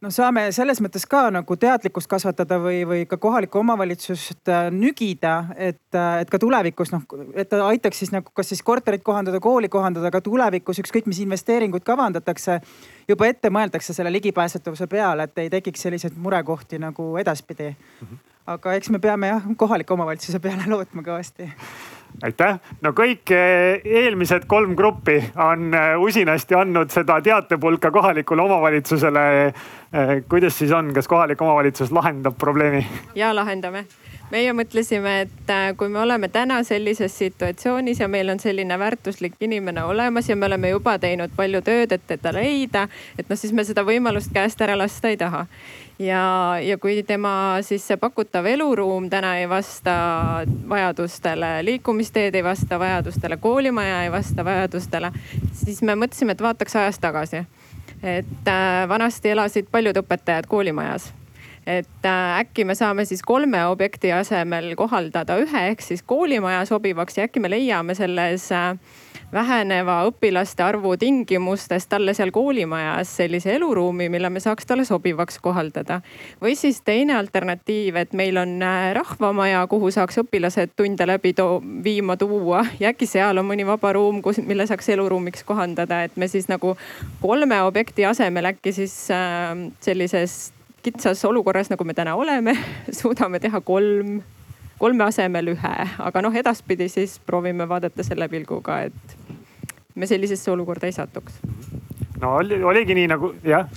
no 0.05 0.11
saame 0.15 0.47
selles 0.55 0.81
mõttes 0.85 1.05
ka 1.11 1.25
nagu 1.35 1.57
teadlikkust 1.59 2.11
kasvatada 2.11 2.59
või, 2.63 2.83
või 2.89 3.01
ka 3.11 3.19
kohalikku 3.21 3.61
omavalitsust 3.61 4.51
äh, 4.53 4.69
nügida, 4.75 5.35
et, 5.57 5.83
äh, 5.95 6.21
et 6.23 6.31
ka 6.31 6.41
tulevikus 6.43 6.93
noh, 6.95 7.05
et 7.35 7.51
ta 7.51 7.65
aitaks 7.67 8.05
siis 8.05 8.15
nagu 8.15 8.31
kas 8.35 8.53
siis 8.53 8.63
korterit 8.67 9.03
kohandada, 9.07 9.41
kooli 9.43 9.71
kohandada, 9.73 10.11
aga 10.13 10.23
tulevikus 10.25 10.83
ükskõik 10.85 11.11
mis 11.11 11.23
investeeringuid 11.25 11.87
kavandatakse. 11.87 12.61
juba 13.09 13.27
ette 13.27 13.51
mõeldakse 13.51 13.95
selle 13.97 14.13
ligipääsetavuse 14.13 14.87
peale, 14.87 15.25
et 15.25 15.39
ei 15.39 15.51
tekiks 15.51 15.83
selliseid 15.83 16.17
murekohti 16.17 16.79
nagu 16.79 17.17
edaspidi. 17.17 17.75
aga 18.47 18.75
eks 18.75 18.91
me 18.91 18.99
peame 18.99 19.29
jah 19.29 19.43
kohaliku 19.57 19.95
omavalitsuse 19.95 20.41
peale 20.41 20.69
lootma 20.73 21.03
kõvasti 21.03 21.51
aitäh, 22.23 22.59
no 22.83 22.93
kõik 22.97 23.31
eh, 23.35 23.81
eelmised 23.85 24.49
kolm 24.51 24.75
gruppi 24.79 25.19
on 25.45 25.73
eh, 25.75 25.95
usinasti 26.01 26.57
andnud 26.59 26.91
seda 26.95 27.21
teatepulka 27.25 27.91
kohalikule 27.95 28.43
omavalitsusele. 28.43 29.25
Eh, 29.47 30.13
kuidas 30.29 30.59
siis 30.59 30.73
on, 30.73 30.93
kas 30.95 31.09
kohalik 31.09 31.43
omavalitsus 31.43 31.93
lahendab 31.93 32.39
probleemi? 32.39 32.87
ja 33.15 33.33
lahendame 33.35 33.87
meie 34.29 34.53
mõtlesime, 34.53 35.13
et 35.25 35.53
kui 35.81 35.89
me 35.89 36.03
oleme 36.03 36.29
täna 36.29 36.59
sellises 36.63 37.15
situatsioonis 37.19 38.03
ja 38.03 38.09
meil 38.13 38.29
on 38.29 38.41
selline 38.41 38.77
väärtuslik 38.79 39.39
inimene 39.41 39.85
olemas 39.89 40.29
ja 40.29 40.37
me 40.37 40.47
oleme 40.47 40.69
juba 40.69 40.99
teinud 41.01 41.33
palju 41.37 41.63
tööd, 41.65 41.95
et 41.97 42.05
teda 42.07 42.35
leida, 42.37 42.89
et 43.19 43.29
noh, 43.29 43.41
siis 43.41 43.55
me 43.57 43.65
seda 43.65 43.87
võimalust 43.89 44.35
käest 44.35 44.61
ära 44.61 44.77
lasta 44.77 45.09
ei 45.09 45.17
taha 45.17 45.47
ja, 45.99 46.57
ja 46.63 46.79
kui 46.79 47.03
tema 47.03 47.59
siis 47.67 47.87
see 47.87 47.97
pakutav 48.01 48.47
eluruum 48.47 49.09
täna 49.11 49.37
ei 49.39 49.49
vasta 49.49 49.95
vajadustele, 50.69 51.59
liikumisteed 51.65 52.35
ei 52.35 52.45
vasta 52.45 52.79
vajadustele, 52.79 53.37
koolimaja 53.37 54.03
ei 54.05 54.13
vasta 54.13 54.45
vajadustele, 54.45 55.13
siis 55.53 55.83
me 55.83 55.99
mõtlesime, 55.99 56.37
et 56.37 56.43
vaataks 56.43 56.77
ajas 56.77 56.99
tagasi. 56.99 57.47
et 58.03 58.49
äh, 58.49 58.89
vanasti 58.89 59.31
elasid 59.35 59.67
paljud 59.71 59.97
õpetajad 59.99 60.47
koolimajas 60.47 61.13
et 61.67 62.07
äh, 62.07 62.39
äkki 62.39 62.65
me 62.65 62.75
saame 62.75 63.05
siis 63.05 63.23
kolme 63.23 63.67
objekti 63.67 64.13
asemel 64.13 64.75
kohaldada 64.77 65.37
ühe 65.43 65.65
ehk 65.73 65.83
siis 65.83 66.03
koolimaja 66.03 66.65
sobivaks 66.65 67.19
ja 67.19 67.27
äkki 67.27 67.41
me 67.41 67.51
leiame 67.51 67.95
selles 67.99 68.53
äh, 68.53 68.79
väheneva 69.33 69.99
õpilaste 70.09 70.63
arvu 70.65 70.95
tingimustes 70.97 71.87
talle 71.87 72.15
seal 72.17 72.31
koolimajas 72.33 73.11
sellise 73.21 73.53
eluruumi, 73.57 74.09
mille 74.09 74.31
me 74.33 74.41
saaks 74.41 74.67
talle 74.67 74.85
sobivaks 74.89 75.39
kohaldada. 75.45 76.01
või 76.43 76.57
siis 76.57 76.81
teine 76.81 77.17
alternatiiv, 77.17 77.97
et 77.97 78.13
meil 78.13 78.37
on 78.37 78.63
äh, 78.63 78.93
rahvamaja, 78.97 79.67
kuhu 79.67 79.91
saaks 79.91 80.19
õpilased 80.25 80.73
tunde 80.77 81.07
läbi 81.07 81.33
too, 81.33 81.61
viima 81.85 82.17
tuua 82.17 82.65
ja 82.81 82.93
äkki 82.93 83.07
seal 83.07 83.39
on 83.39 83.47
mõni 83.47 83.67
vaba 83.67 83.93
ruum, 83.93 84.23
kus, 84.23 84.41
mille 84.41 84.67
saaks 84.67 84.89
eluruumiks 84.89 85.45
kohandada, 85.45 86.03
et 86.05 86.17
me 86.17 86.29
siis 86.29 86.49
nagu 86.49 86.77
kolme 87.21 87.63
objekti 87.63 88.09
asemel 88.09 88.53
äkki 88.55 88.73
siis 88.73 88.97
äh, 89.11 89.53
sellises 89.81 90.53
kitsas 90.83 91.25
olukorras, 91.25 91.71
nagu 91.71 91.85
me 91.85 91.95
täna 91.95 92.17
oleme, 92.17 92.57
suudame 93.03 93.41
teha 93.41 93.61
kolm 93.61 94.21
kolme 94.79 95.05
asemel 95.05 95.53
ühe, 95.55 95.77
aga 95.99 96.23
noh, 96.23 96.35
edaspidi 96.35 96.89
siis 96.93 97.19
proovime 97.27 97.67
vaadata 97.69 98.05
selle 98.07 98.29
pilguga, 98.31 98.83
et 98.87 99.18
me 99.99 100.07
sellisesse 100.07 100.51
olukorda 100.55 100.87
ei 100.87 100.97
satuks. 100.97 101.43
no 102.23 102.37
oli, 102.39 102.63
oligi 102.63 102.97
nii 102.99 103.11
nagu 103.11 103.35
jah 103.45 103.69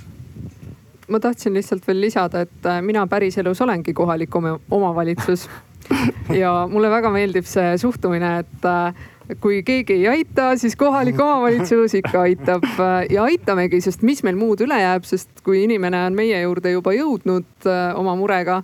ma 1.11 1.19
tahtsin 1.19 1.53
lihtsalt 1.53 1.87
veel 1.87 2.01
lisada, 2.01 2.45
et 2.45 2.67
äh, 2.67 2.81
mina 2.81 3.05
päriselus 3.07 3.61
olengi 3.61 3.93
kohalik 3.93 4.35
omavalitsus. 4.71 5.49
ja 6.41 6.51
mulle 6.71 6.89
väga 6.89 7.09
meeldib 7.11 7.47
see 7.49 7.73
suhtumine, 7.81 8.29
et 8.43 8.67
äh, 8.69 9.01
kui 9.43 9.59
keegi 9.67 9.97
ei 9.99 10.07
aita, 10.11 10.51
siis 10.59 10.77
kohalik 10.79 11.19
omavalitsus 11.19 11.97
ikka 11.99 12.23
aitab 12.27 12.67
äh, 12.77 13.09
ja 13.11 13.25
aitamegi, 13.27 13.81
sest 13.83 14.05
mis 14.07 14.23
meil 14.23 14.39
muud 14.39 14.63
üle 14.63 14.77
jääb, 14.79 15.07
sest 15.09 15.43
kui 15.43 15.65
inimene 15.65 16.05
on 16.07 16.15
meie 16.15 16.39
juurde 16.45 16.71
juba 16.77 16.95
jõudnud 16.95 17.69
oma 17.99 18.15
murega 18.19 18.61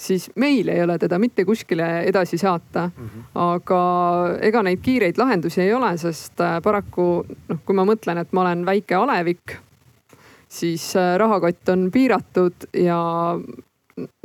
siis 0.00 0.30
meil 0.40 0.68
ei 0.68 0.82
ole 0.82 0.98
teda 0.98 1.18
mitte 1.20 1.44
kuskile 1.44 1.88
edasi 2.08 2.38
saata 2.38 2.90
mm. 2.96 3.08
-hmm. 3.08 3.24
aga 3.34 3.80
ega 4.48 4.62
neid 4.62 4.80
kiireid 4.82 5.18
lahendusi 5.18 5.60
ei 5.60 5.74
ole, 5.74 5.96
sest 5.98 6.40
äh, 6.40 6.60
paraku 6.62 7.24
noh, 7.48 7.58
kui 7.66 7.76
ma 7.76 7.84
mõtlen, 7.84 8.18
et 8.18 8.32
ma 8.32 8.40
olen 8.46 8.64
väike 8.66 8.94
alevik, 8.94 9.56
siis 10.48 10.96
äh, 10.96 11.16
rahakott 11.18 11.68
on 11.68 11.90
piiratud 11.90 12.70
ja 12.74 13.00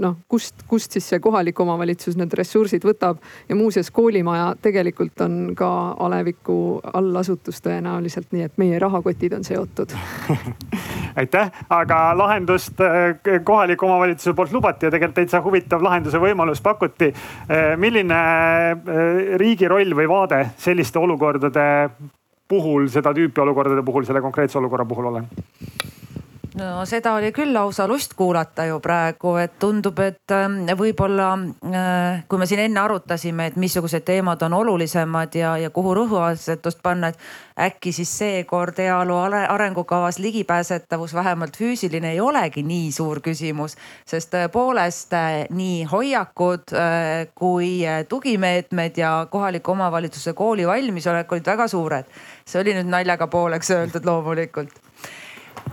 noh, 0.01 0.17
kust, 0.27 0.65
kust 0.67 0.95
siis 0.95 1.09
see 1.09 1.19
kohalik 1.23 1.59
omavalitsus 1.59 2.17
need 2.19 2.33
ressursid 2.37 2.85
võtab 2.85 3.21
ja 3.49 3.55
muuseas 3.55 3.91
koolimaja 3.91 4.53
tegelikult 4.61 5.21
on 5.25 5.39
ka 5.57 5.69
aleviku 6.05 6.81
allasutus 6.93 7.61
tõenäoliselt, 7.65 8.31
nii 8.31 8.45
et 8.49 8.57
meie 8.61 8.79
rahakotid 8.79 9.37
on 9.37 9.47
seotud 9.47 9.95
aitäh, 11.19 11.51
aga 11.69 11.99
lahendust 12.17 12.81
eh, 12.81 13.39
kohaliku 13.43 13.85
omavalitsuse 13.85 14.33
poolt 14.35 14.53
lubati 14.53 14.85
ja 14.85 14.91
tegelikult 14.91 15.15
täitsa 15.21 15.41
huvitav 15.43 15.83
lahenduse 15.83 16.19
võimalus 16.21 16.61
pakuti. 16.63 17.11
Eh, 17.11 17.73
milline 17.79 18.19
eh, 18.75 19.33
riigi 19.39 19.69
roll 19.71 19.95
või 19.97 20.09
vaade 20.11 20.41
selliste 20.61 20.99
olukordade 20.99 21.65
puhul, 22.47 22.89
seda 22.93 23.13
tüüpi 23.15 23.41
olukordade 23.41 23.83
puhul, 23.85 24.05
selle 24.05 24.21
konkreetse 24.21 24.59
olukorra 24.59 24.85
puhul 24.85 25.11
olen? 25.13 25.29
No 26.55 26.85
seda 26.87 27.13
oli 27.17 27.31
küll 27.35 27.53
lausa 27.53 27.87
lust 27.87 28.13
kuulata 28.15 28.65
ju 28.69 28.79
praegu, 28.83 29.35
et 29.41 29.57
tundub, 29.59 29.99
et 30.03 30.31
ähm, 30.31 30.61
võib-olla 30.77 31.31
äh, 31.35 32.23
kui 32.29 32.39
me 32.39 32.47
siin 32.47 32.61
enne 32.65 32.79
arutasime, 32.79 33.49
et 33.49 33.57
missugused 33.59 34.05
teemad 34.07 34.41
on 34.47 34.55
olulisemad 34.61 35.35
ja, 35.35 35.55
ja 35.59 35.71
kuhu 35.75 35.95
rõhuasetust 35.97 36.79
panna, 36.83 37.11
et 37.11 37.67
äkki 37.67 37.91
siis 37.95 38.11
seekord 38.17 38.79
heaolu 38.79 39.17
arengukavas 39.17 40.19
ligipääsetavus, 40.23 41.13
vähemalt 41.15 41.57
füüsiline, 41.59 42.13
ei 42.15 42.21
olegi 42.23 42.63
nii 42.63 42.91
suur 42.95 43.19
küsimus. 43.25 43.75
sest 44.07 44.31
tõepoolest 44.33 45.13
äh, 45.17 45.33
nii 45.49 45.83
hoiakud 45.91 46.71
äh, 46.73 47.27
kui 47.35 47.83
tugimeetmed 48.09 48.97
ja 48.97 49.27
kohaliku 49.31 49.75
omavalitsuse 49.75 50.33
kooli 50.33 50.67
valmisolek 50.67 51.31
olid 51.31 51.53
väga 51.53 51.67
suured. 51.67 52.17
see 52.45 52.61
oli 52.61 52.75
nüüd 52.77 52.91
naljaga 52.91 53.27
pooleks 53.27 53.71
öeldud 53.75 54.05
loomulikult 54.05 54.84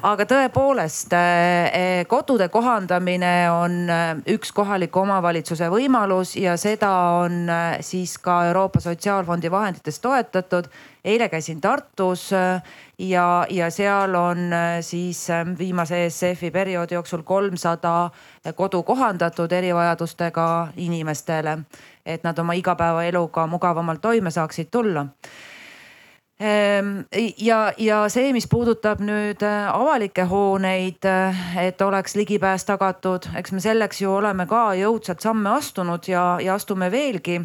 aga 0.02 0.24
tõepoolest 0.26 1.12
eh, 1.14 1.68
eh, 1.78 2.00
kodude 2.10 2.48
kohandamine 2.50 3.32
on 3.54 3.74
eh, 3.86 4.22
üks 4.34 4.50
kohaliku 4.54 5.04
omavalitsuse 5.04 5.68
võimalus 5.70 6.34
ja 6.40 6.56
seda 6.58 6.90
on 7.22 7.46
siis 7.86 8.16
ka 8.22 8.40
Euroopa 8.48 8.82
Sotsiaalfondi 8.82 9.50
vahenditest 9.50 10.02
toetatud. 10.02 10.66
eile 11.04 11.28
käisin 11.28 11.60
Tartus 11.60 12.30
ja, 12.98 13.46
ja 13.50 13.70
seal 13.70 14.14
on 14.14 14.50
siis 14.80 15.28
viimase 15.58 16.04
ESF-i 16.06 16.50
perioodi 16.50 16.94
jooksul 16.94 17.22
kolmsada 17.22 18.10
kodu 18.54 18.82
kohandatud 18.82 19.52
erivajadustega 19.52 20.68
inimestele, 20.76 21.58
et 22.06 22.22
nad 22.24 22.38
oma 22.38 22.52
igapäevaeluga 22.52 23.46
mugavamalt 23.46 24.00
toime 24.00 24.30
saaksid 24.30 24.70
tulla 24.70 25.06
ja, 27.36 27.72
ja 27.78 27.98
see, 28.08 28.32
mis 28.34 28.48
puudutab 28.50 29.02
nüüd 29.04 29.42
äh, 29.46 29.68
avalikke 29.70 30.26
hooneid, 30.30 31.04
äh, 31.06 31.44
et 31.66 31.80
oleks 31.82 32.16
ligipääs 32.18 32.66
tagatud, 32.68 33.28
eks 33.38 33.52
me 33.52 33.62
selleks 33.62 34.02
ju 34.02 34.12
oleme 34.16 34.46
ka 34.50 34.72
jõudsalt 34.78 35.22
samme 35.22 35.56
astunud 35.58 36.08
ja, 36.08 36.38
ja 36.42 36.54
astume 36.58 36.90
veelgi. 36.90 37.40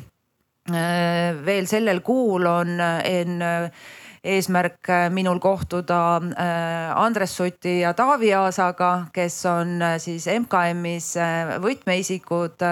Äh, 0.71 1.37
veel 1.45 1.67
sellel 1.69 2.01
kuul 2.03 2.45
on 2.49 2.79
enne 2.81 3.71
eesmärk 4.27 4.89
minul 5.13 5.37
kohtuda 5.39 5.97
Andres 6.99 7.37
Suti 7.37 7.77
ja 7.79 7.93
Taavi 7.95 8.33
Aasaga, 8.35 9.07
kes 9.13 9.37
on 9.47 9.77
siis 10.03 10.25
MKM-is 10.33 11.13
võtmeisikud, 11.63 12.65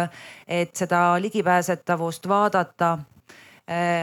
et 0.47 0.75
seda 0.75 1.05
ligipääsetavust 1.21 2.27
vaadata 2.27 2.97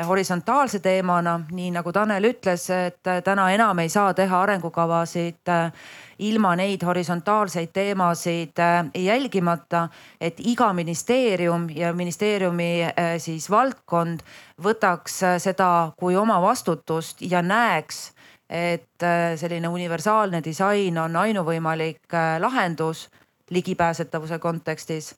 horisontaalse 0.09 0.81
teemana, 0.83 1.37
nii 1.55 1.69
nagu 1.71 1.93
Tanel 1.95 2.25
ütles, 2.33 2.65
et 2.75 3.07
eh, 3.07 3.21
täna 3.23 3.45
enam 3.55 3.79
ei 3.79 3.89
saa 3.89 4.11
teha 4.15 4.41
arengukavasid 4.43 5.51
eh, 5.55 5.85
ilma 6.19 6.57
neid 6.59 6.83
horisontaalseid 6.83 7.71
teemasid 7.73 8.59
jälgimata, 8.99 9.85
et 10.21 10.41
iga 10.51 10.73
ministeerium 10.73 11.69
ja 11.71 11.93
ministeeriumi 11.95 12.69
siis 13.19 13.49
valdkond 13.51 14.23
võtaks 14.63 15.17
seda 15.43 15.71
kui 15.99 16.17
oma 16.17 16.41
vastutust 16.43 17.23
ja 17.23 17.43
näeks, 17.43 18.13
et 18.51 19.07
selline 19.41 19.69
universaalne 19.69 20.43
disain 20.45 20.99
on 20.99 21.17
ainuvõimalik 21.17 22.15
lahendus 22.39 23.09
ligipääsetavuse 23.51 24.39
kontekstis 24.39 25.15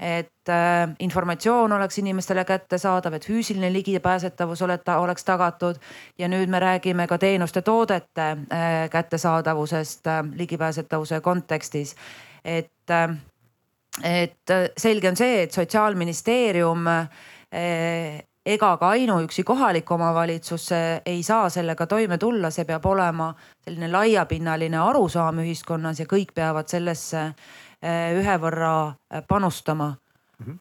et 0.00 0.48
äh, 0.48 0.88
informatsioon 0.98 1.72
oleks 1.72 1.98
inimestele 1.98 2.44
kättesaadav, 2.44 3.12
et 3.14 3.26
füüsiline 3.28 3.72
ligipääsetavus 3.72 4.62
oleks 4.62 5.24
tagatud. 5.24 5.76
ja 6.18 6.28
nüüd 6.28 6.48
me 6.48 6.60
räägime 6.60 7.06
ka 7.06 7.18
teenuste, 7.18 7.62
toodete 7.62 8.30
äh, 8.30 8.90
kättesaadavusest 8.90 10.06
äh, 10.06 10.24
ligipääsetavuse 10.34 11.20
kontekstis. 11.20 11.96
et 12.44 12.72
et, 12.90 14.50
et 14.50 14.74
selge 14.76 15.08
on 15.08 15.16
see, 15.16 15.42
et 15.42 15.52
sotsiaalministeerium 15.52 16.86
eh, 17.52 18.20
ega 18.46 18.70
ka 18.80 18.92
ainuüksi 18.96 19.42
kohalik 19.44 19.90
omavalitsus 19.90 20.70
ei 21.06 21.22
saa 21.22 21.48
sellega 21.50 21.86
toime 21.86 22.18
tulla, 22.18 22.50
see 22.50 22.64
peab 22.64 22.86
olema 22.86 23.32
selline 23.64 23.90
laiapinnaline 23.92 24.78
arusaam 24.78 25.42
ühiskonnas 25.44 26.00
ja 26.00 26.06
kõik 26.08 26.32
peavad 26.34 26.70
sellesse 26.70 27.32
ühe 27.82 28.36
võrra 28.42 28.72
panustama. 29.28 29.94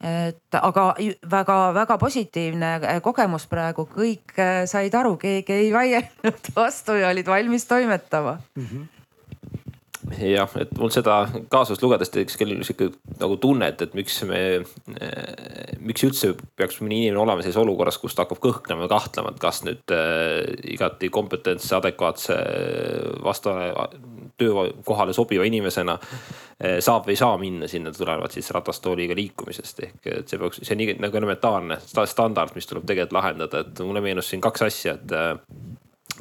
Et 0.03 0.55
aga 0.59 0.86
väga-väga 1.32 1.97
positiivne 2.01 2.72
eh, 2.84 3.01
kogemus 3.03 3.45
praegu, 3.47 3.86
kõik 3.88 4.36
eh, 4.36 4.63
said 4.67 4.95
aru, 4.95 5.15
keegi 5.20 5.55
ei 5.55 5.70
vaielnud 5.72 6.51
vastu 6.57 6.97
ja 6.99 7.13
olid 7.13 7.28
valmis 7.32 7.67
toimetama. 7.70 8.39
Mm. 8.55 8.72
-hmm 8.72 8.88
jah, 10.17 10.49
et 10.57 10.72
mul 10.80 10.89
seda 10.93 11.15
kaasust 11.51 11.84
lugedes 11.84 12.09
tekkis 12.09 12.38
küll 12.39 12.55
sihuke 12.65 12.88
nagu 13.20 13.36
tunne, 13.41 13.67
et, 13.70 13.82
et 13.84 13.93
miks 13.93 14.15
me, 14.26 14.39
eh, 14.95 15.76
miks 15.80 16.05
üldse 16.07 16.32
peaks 16.57 16.80
mõni 16.82 17.03
inimene 17.03 17.22
olema 17.22 17.43
sellises 17.43 17.61
olukorras, 17.61 17.99
kus 18.01 18.15
ta 18.15 18.26
hakkab 18.26 18.41
kõhklema 18.41 18.88
ja 18.88 18.91
kahtlema, 18.95 19.34
et 19.36 19.41
kas 19.43 19.61
nüüd 19.67 19.93
äh, 19.93 20.39
igati 20.74 21.11
kompetentse, 21.13 21.76
adekvaatse, 21.78 22.39
vastava 23.24 23.89
töökohale 24.39 25.13
sobiva 25.13 25.45
inimesena 25.47 25.97
äh, 25.99 26.79
saab 26.79 27.07
või 27.07 27.17
ei 27.17 27.21
saa 27.21 27.37
minna 27.41 27.67
sinna 27.71 27.93
tulenevalt 27.95 28.35
siis 28.37 28.49
ratastooliga 28.55 29.17
liikumisest. 29.17 29.83
ehk 29.87 30.09
et 30.13 30.31
see 30.31 30.41
peaks, 30.41 30.63
see 30.63 30.75
on 30.75 30.83
nii 30.83 30.97
nagu 31.03 31.21
elementaarne 31.21 31.79
standard, 31.85 32.55
mis 32.55 32.67
tuleb 32.69 32.87
tegelikult 32.87 33.19
lahendada, 33.19 33.63
et 33.65 33.85
mulle 33.85 34.03
meenus 34.05 34.31
siin 34.31 34.41
kaks 34.43 34.67
asja, 34.69 34.97
et 34.99 35.15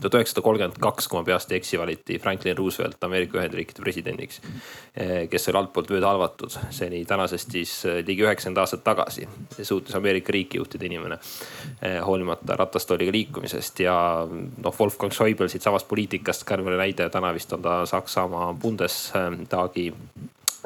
tuhat 0.01 0.19
üheksasada 0.19 0.45
kolmkümmend 0.45 0.79
kaks, 0.83 1.09
kui 1.09 1.19
ma 1.19 1.25
peast 1.27 1.53
ei 1.53 1.59
eksi, 1.59 1.79
valiti 1.81 2.19
Franklin 2.23 2.57
Roosevelt 2.59 3.05
Ameerika 3.05 3.39
Ühendriikide 3.41 3.83
presidendiks. 3.83 4.41
Eh, 4.95 5.29
kes 5.31 5.49
oli 5.51 5.61
altpoolt 5.61 5.91
mööda 5.93 6.13
halvatud, 6.13 6.55
see 6.75 6.89
oli 6.91 7.03
tänasest 7.09 7.55
siis 7.57 7.75
eh, 7.89 8.01
ligi 8.07 8.27
üheksakümmend 8.27 8.63
aastat 8.63 8.85
tagasi. 8.87 9.29
suutis 9.63 9.95
Ameerika 9.95 10.33
riiki 10.33 10.59
juhtida 10.59 10.87
inimene, 10.87 11.19
eh, 11.83 11.99
hoolimata 12.07 12.57
ratastooliga 12.57 13.13
liikumisest 13.13 13.81
ja 13.85 13.99
noh, 14.29 14.75
Wolfgang 14.81 15.13
Schäuble 15.13 15.49
siitsamast 15.49 15.89
poliitikast 15.89 16.45
ka 16.45 16.57
näide, 16.57 17.11
täna 17.11 17.35
vist 17.35 17.53
on 17.53 17.63
ta 17.63 17.87
Saksamaa 17.87 18.55
Bundestagi 18.55 19.93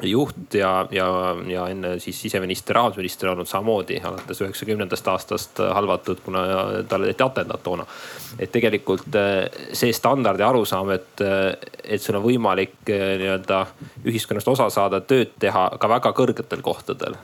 juht 0.01 0.55
ja, 0.57 0.87
ja, 0.91 1.07
ja 1.47 1.67
enne 1.69 1.97
siis 2.01 2.17
siseminister, 2.21 2.75
rahandusminister 2.75 3.29
olnud 3.29 3.47
samamoodi 3.47 3.99
alates 4.03 4.41
üheksakümnendast 4.41 5.07
aastast 5.07 5.61
halvatud, 5.61 6.23
kuna 6.25 6.41
talle 6.89 7.11
tehti 7.11 7.23
atendaat 7.23 7.63
toona. 7.63 7.85
et 8.39 8.51
tegelikult 8.51 9.15
eh, 9.15 9.67
see 9.77 9.93
standard 9.93 10.41
ja 10.41 10.49
arusaam, 10.49 10.89
et, 10.95 11.21
et 11.83 12.01
sul 12.01 12.17
on 12.17 12.25
võimalik 12.25 12.89
nii-öelda 12.89 13.59
ühiskonnast 14.09 14.49
osa 14.55 14.69
saada, 14.73 15.03
tööd 15.05 15.35
teha 15.39 15.67
ka 15.79 15.89
väga 15.89 16.11
kõrgetel 16.17 16.63
kohtadel. 16.65 17.15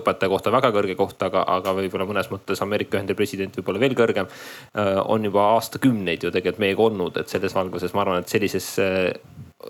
Õpetaja 0.00 0.30
kohta 0.32 0.52
väga 0.52 0.72
kõrge 0.74 0.96
koht, 0.98 1.22
aga, 1.22 1.44
aga 1.56 1.76
võib-olla 1.78 2.08
mõnes 2.08 2.30
mõttes 2.32 2.62
Ameerika 2.64 2.98
Ühendriikide 2.98 3.18
president 3.18 3.56
võib-olla 3.58 3.80
veel 3.82 3.94
kõrgem. 3.96 4.28
on 5.06 5.24
juba 5.24 5.46
aastakümneid 5.54 6.22
ju 6.22 6.30
tegelikult 6.30 6.60
meiega 6.62 6.82
olnud, 6.82 7.16
et 7.16 7.28
selles 7.28 7.54
valguses 7.54 7.94
ma 7.94 8.04
arvan, 8.04 8.22
et 8.22 8.28
sellises 8.28 8.78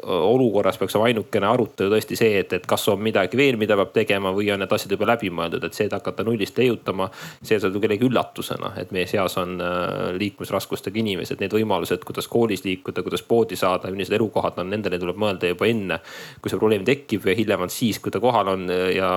olukorras 0.03 0.79
peaks 0.79 0.97
olema 0.97 1.11
ainukene 1.11 1.47
arutelu 1.47 1.93
tõesti 1.93 2.17
see, 2.19 2.39
et, 2.41 2.53
et 2.57 2.67
kas 2.69 2.85
on 2.93 3.01
midagi 3.03 3.37
veel, 3.39 3.59
mida 3.61 3.77
peab 3.79 3.93
tegema 3.95 4.33
või 4.35 4.49
on 4.55 4.63
need 4.63 4.73
asjad 4.73 4.95
juba 4.95 5.09
läbi 5.13 5.31
mõeldud, 5.35 5.65
et 5.67 5.77
see, 5.77 5.87
et 5.89 5.97
hakata 5.97 6.25
nullist 6.27 6.59
leiutama. 6.59 7.11
see 7.43 7.59
saab 7.61 7.77
ju 7.77 7.83
kellegi 7.83 8.07
üllatusena, 8.09 8.73
et 8.81 8.93
meie 8.95 9.07
seas 9.11 9.37
on 9.41 9.59
äh, 9.61 10.13
liikumisraskustega 10.19 11.01
inimesed, 11.03 11.41
need 11.43 11.55
võimalused, 11.57 12.05
kuidas 12.09 12.29
koolis 12.33 12.65
liikuda, 12.65 13.05
kuidas 13.05 13.25
poodi 13.27 13.57
saada, 13.59 13.91
millised 13.93 14.17
elukohad 14.17 14.61
on, 14.63 14.71
nendele 14.73 15.01
tuleb 15.03 15.21
mõelda 15.21 15.53
juba 15.53 15.69
enne. 15.69 16.01
kui 16.43 16.51
see 16.51 16.61
probleem 16.61 16.85
tekib 16.85 17.27
ja 17.29 17.37
hiljemalt 17.37 17.73
siis, 17.75 18.01
kui 18.03 18.13
ta 18.13 18.21
kohal 18.23 18.53
on 18.55 18.69
ja 18.95 19.11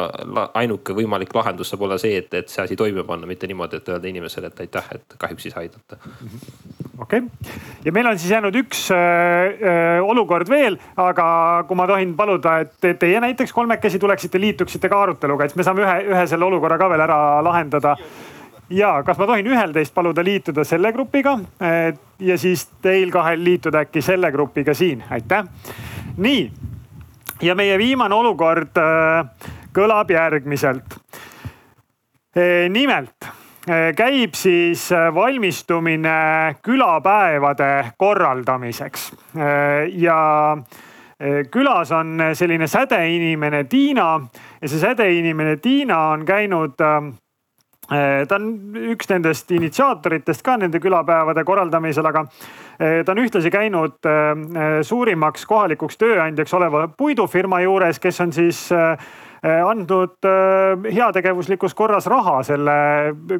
ainuke 0.53 0.93
võimalik 0.95 1.33
lahendus 1.35 1.71
saab 1.71 1.85
olla 1.87 1.97
see, 2.01 2.17
et, 2.21 2.33
et 2.33 2.51
see 2.51 2.63
asi 2.63 2.75
toime 2.79 3.03
panna, 3.07 3.27
mitte 3.29 3.47
niimoodi, 3.47 3.79
et 3.81 3.93
öelda 3.93 4.11
inimesele, 4.11 4.51
et 4.51 4.65
aitäh, 4.65 4.91
et 4.95 5.17
kahjuks 5.21 5.47
ei 5.47 5.55
saa 5.55 5.63
aidata. 5.65 5.99
okei 6.99 7.19
okay., 7.19 7.55
ja 7.85 7.93
meil 7.95 8.07
on 8.09 8.19
siis 8.19 8.31
jäänud 8.35 8.55
üks 8.63 8.87
äh, 8.93 8.99
äh 9.55 10.03
olukord 10.05 10.49
veel 10.49 10.64
veel, 10.65 10.77
aga 10.97 11.25
kui 11.67 11.77
ma 11.79 11.87
tohin 11.89 12.13
paluda, 12.17 12.59
et 12.65 12.99
teie 12.99 13.21
näiteks 13.23 13.53
kolmekesi 13.53 14.01
tuleksite, 14.01 14.41
liituksite 14.41 14.91
ka 14.91 15.01
aruteluga, 15.05 15.47
siis 15.47 15.59
me 15.59 15.67
saame 15.67 15.85
ühe, 15.85 15.97
ühe 16.11 16.27
selle 16.29 16.47
olukorra 16.49 16.79
ka 16.81 16.89
veel 16.91 17.05
ära 17.05 17.19
lahendada 17.45 17.95
ja 18.69 18.91
kas 19.05 19.17
ma 19.21 19.27
tohin 19.29 19.47
ühel 19.47 19.73
teist 19.73 19.93
paluda 19.93 20.23
liituda 20.25 20.65
selle 20.65 20.91
grupiga 20.95 21.37
ja 22.19 22.37
siis 22.41 22.65
teil 22.81 23.11
kahel 23.13 23.43
liituda 23.45 23.85
äkki 23.85 24.01
selle 24.01 24.31
grupiga 24.33 24.73
siin, 24.73 25.03
aitäh. 25.09 25.45
nii 26.17 26.51
ja 27.41 27.55
meie 27.55 27.77
viimane 27.77 28.15
olukord 28.15 28.77
äh, 28.79 29.49
kõlab 29.75 30.11
järgmiselt. 30.11 30.97
Äh, 32.35 32.67
nimelt 32.71 33.27
käib 33.95 34.33
siis 34.37 34.89
valmistumine 35.13 36.55
külapäevade 36.61 37.85
korraldamiseks. 37.97 39.11
Ja 39.91 40.57
eh, 41.19 41.45
külas 41.51 41.91
on 41.91 42.21
selline 42.33 42.67
sädeinimene 42.67 43.63
Tiina 43.63 44.21
ja 44.61 44.69
see 44.69 44.79
sädeinimene 44.79 45.57
Tiina 45.57 45.99
on 46.13 46.25
käinud 46.25 46.77
ta 48.27 48.35
on 48.35 48.45
üks 48.93 49.09
nendest 49.09 49.51
initsiaatoritest 49.51 50.41
ka 50.41 50.55
nende 50.57 50.79
külapäevade 50.81 51.43
korraldamisel, 51.45 52.07
aga 52.09 52.23
ta 52.77 53.11
on 53.13 53.21
ühtlasi 53.21 53.51
käinud 53.53 54.07
suurimaks 54.81 55.45
kohalikuks 55.45 55.99
tööandjaks 56.01 56.53
oleva 56.57 56.87
puidufirma 56.97 57.61
juures, 57.61 58.01
kes 58.01 58.21
on 58.25 58.33
siis 58.33 58.63
andnud 59.45 60.25
heategevuslikus 60.95 61.75
korras 61.77 62.07
raha 62.09 62.39
selle 62.43 62.77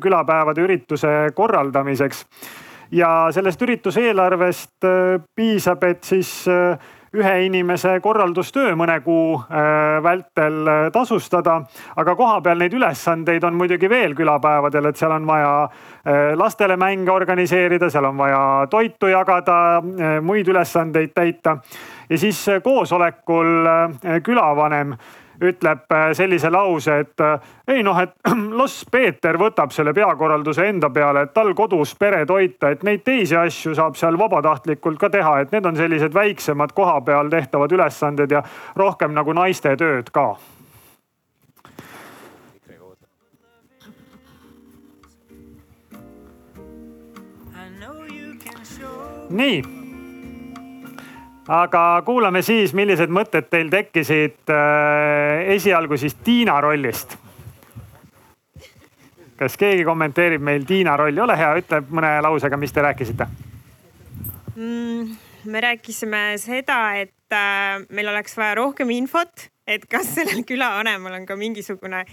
külapäevade 0.01 0.61
ürituse 0.61 1.13
korraldamiseks 1.35 2.25
ja 2.93 3.27
sellest 3.33 3.61
ürituse 3.65 4.03
eelarvest 4.11 4.85
äh, 4.85 5.17
piisab, 5.35 5.83
et 5.83 6.03
siis 6.05 6.45
ühe 7.15 7.33
inimese 7.45 7.93
korraldustöö 8.03 8.73
mõne 8.75 8.97
kuu 8.99 9.37
vältel 10.03 10.67
tasustada. 10.91 11.61
aga 11.95 12.15
kohapeal 12.15 12.59
neid 12.59 12.73
ülesandeid 12.73 13.43
on 13.47 13.55
muidugi 13.55 13.89
veel 13.89 14.15
külapäevadel, 14.15 14.89
et 14.89 14.99
seal 14.99 15.15
on 15.15 15.27
vaja 15.27 15.69
lastele 16.35 16.75
mänge 16.77 17.11
organiseerida, 17.11 17.89
seal 17.89 18.09
on 18.11 18.17
vaja 18.17 18.67
toitu 18.69 19.07
jagada, 19.07 19.81
muid 20.21 20.47
ülesandeid 20.47 21.13
täita. 21.15 21.57
ja 22.09 22.17
siis 22.17 22.45
koosolekul 22.63 23.69
külavanem 24.23 24.97
ütleb 25.41 25.91
äh, 25.91 26.13
sellise 26.13 26.49
lause, 26.51 26.99
et 26.99 27.21
äh, 27.21 27.39
ei 27.67 27.83
noh, 27.83 27.97
et 27.99 28.15
las 28.59 28.79
Peeter 28.91 29.37
võtab 29.39 29.73
selle 29.75 29.93
peakorralduse 29.93 30.67
enda 30.69 30.89
peale, 30.89 31.25
et 31.25 31.33
tal 31.35 31.53
kodus 31.57 31.95
pere 31.99 32.25
toita, 32.25 32.71
et 32.71 32.83
neid 32.83 33.03
teisi 33.05 33.37
asju 33.39 33.75
saab 33.75 33.99
seal 33.99 34.19
vabatahtlikult 34.19 34.99
ka 35.01 35.09
teha, 35.13 35.39
et 35.41 35.55
need 35.55 35.65
on 35.65 35.77
sellised 35.77 36.13
väiksemad 36.15 36.75
kohapeal 36.75 37.29
tehtavad 37.29 37.71
ülesanded 37.71 38.31
ja 38.31 38.43
rohkem 38.75 39.15
nagu 39.15 39.33
naiste 39.33 39.75
tööd 39.79 40.11
ka. 40.15 40.35
Nii 49.25 49.74
aga 51.47 52.01
kuulame 52.05 52.41
siis, 52.45 52.73
millised 52.73 53.11
mõtted 53.13 53.49
teil 53.51 53.69
tekkisid 53.69 54.51
äh, 54.53 55.45
esialgu 55.55 55.97
siis 55.97 56.17
Tiina 56.25 56.57
rollist. 56.61 57.17
kas 59.37 59.57
keegi 59.59 59.83
kommenteerib 59.83 60.41
meil 60.41 60.65
Tiina 60.65 60.95
rolli, 60.97 61.19
ole 61.19 61.37
hea, 61.37 61.51
ütle 61.59 61.81
mõne 61.89 62.15
lausega, 62.23 62.57
mis 62.57 62.73
te 62.73 62.81
rääkisite 62.81 63.27
mm,. 64.55 65.15
me 65.45 65.61
rääkisime 65.61 66.23
seda, 66.41 66.79
et 66.97 67.33
äh, 67.33 67.83
meil 67.89 68.09
oleks 68.09 68.37
vaja 68.37 68.55
rohkem 68.61 68.89
infot, 68.95 69.49
et 69.67 69.85
kas 69.85 70.15
sellel 70.15 70.43
külavanemal 70.49 71.19
on 71.19 71.29
ka 71.29 71.37
mingisugune 71.37 72.05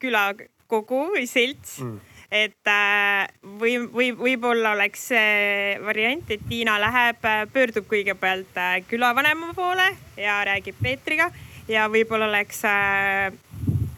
külakogu 0.00 1.06
või 1.16 1.26
selts 1.28 1.80
mm 1.80 2.09
et 2.30 2.70
äh, 2.70 3.26
või, 3.58 3.74
või 3.90 4.10
võib-olla 4.14 4.74
oleks 4.76 5.08
see 5.10 5.78
variant, 5.82 6.30
et 6.30 6.42
Tiina 6.48 6.76
läheb, 6.80 7.24
äh, 7.26 7.42
pöördub 7.50 7.88
kõigepealt 7.90 8.58
äh, 8.58 8.76
külavanema 8.88 9.50
poole 9.56 9.88
ja 10.18 10.38
räägib 10.46 10.78
Peetriga 10.82 11.30
ja 11.68 11.88
võib-olla 11.90 12.30
oleks 12.30 12.62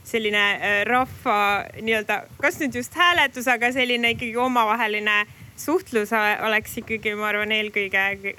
selline 0.09 0.43
rahva 0.85 1.37
nii-öelda, 1.81 2.19
kas 2.41 2.59
nüüd 2.61 2.75
just 2.77 2.97
hääletus, 2.99 3.47
aga 3.49 3.71
selline 3.73 4.15
ikkagi 4.17 4.37
omavaheline 4.41 5.23
suhtlus 5.57 6.13
oleks 6.45 6.75
ikkagi, 6.83 7.15
ma 7.17 7.31
arvan, 7.31 7.53
eelkõige 7.55 8.35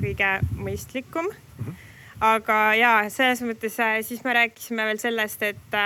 kõige 0.00 0.30
mõistlikum. 0.56 1.28
Mhm. 1.58 1.76
aga 2.26 2.56
ja 2.74 2.92
selles 3.12 3.42
mõttes 3.44 3.76
siis 4.08 4.24
me 4.24 4.34
rääkisime 4.34 4.88
veel 4.88 4.98
sellest, 4.98 5.42
et 5.42 5.76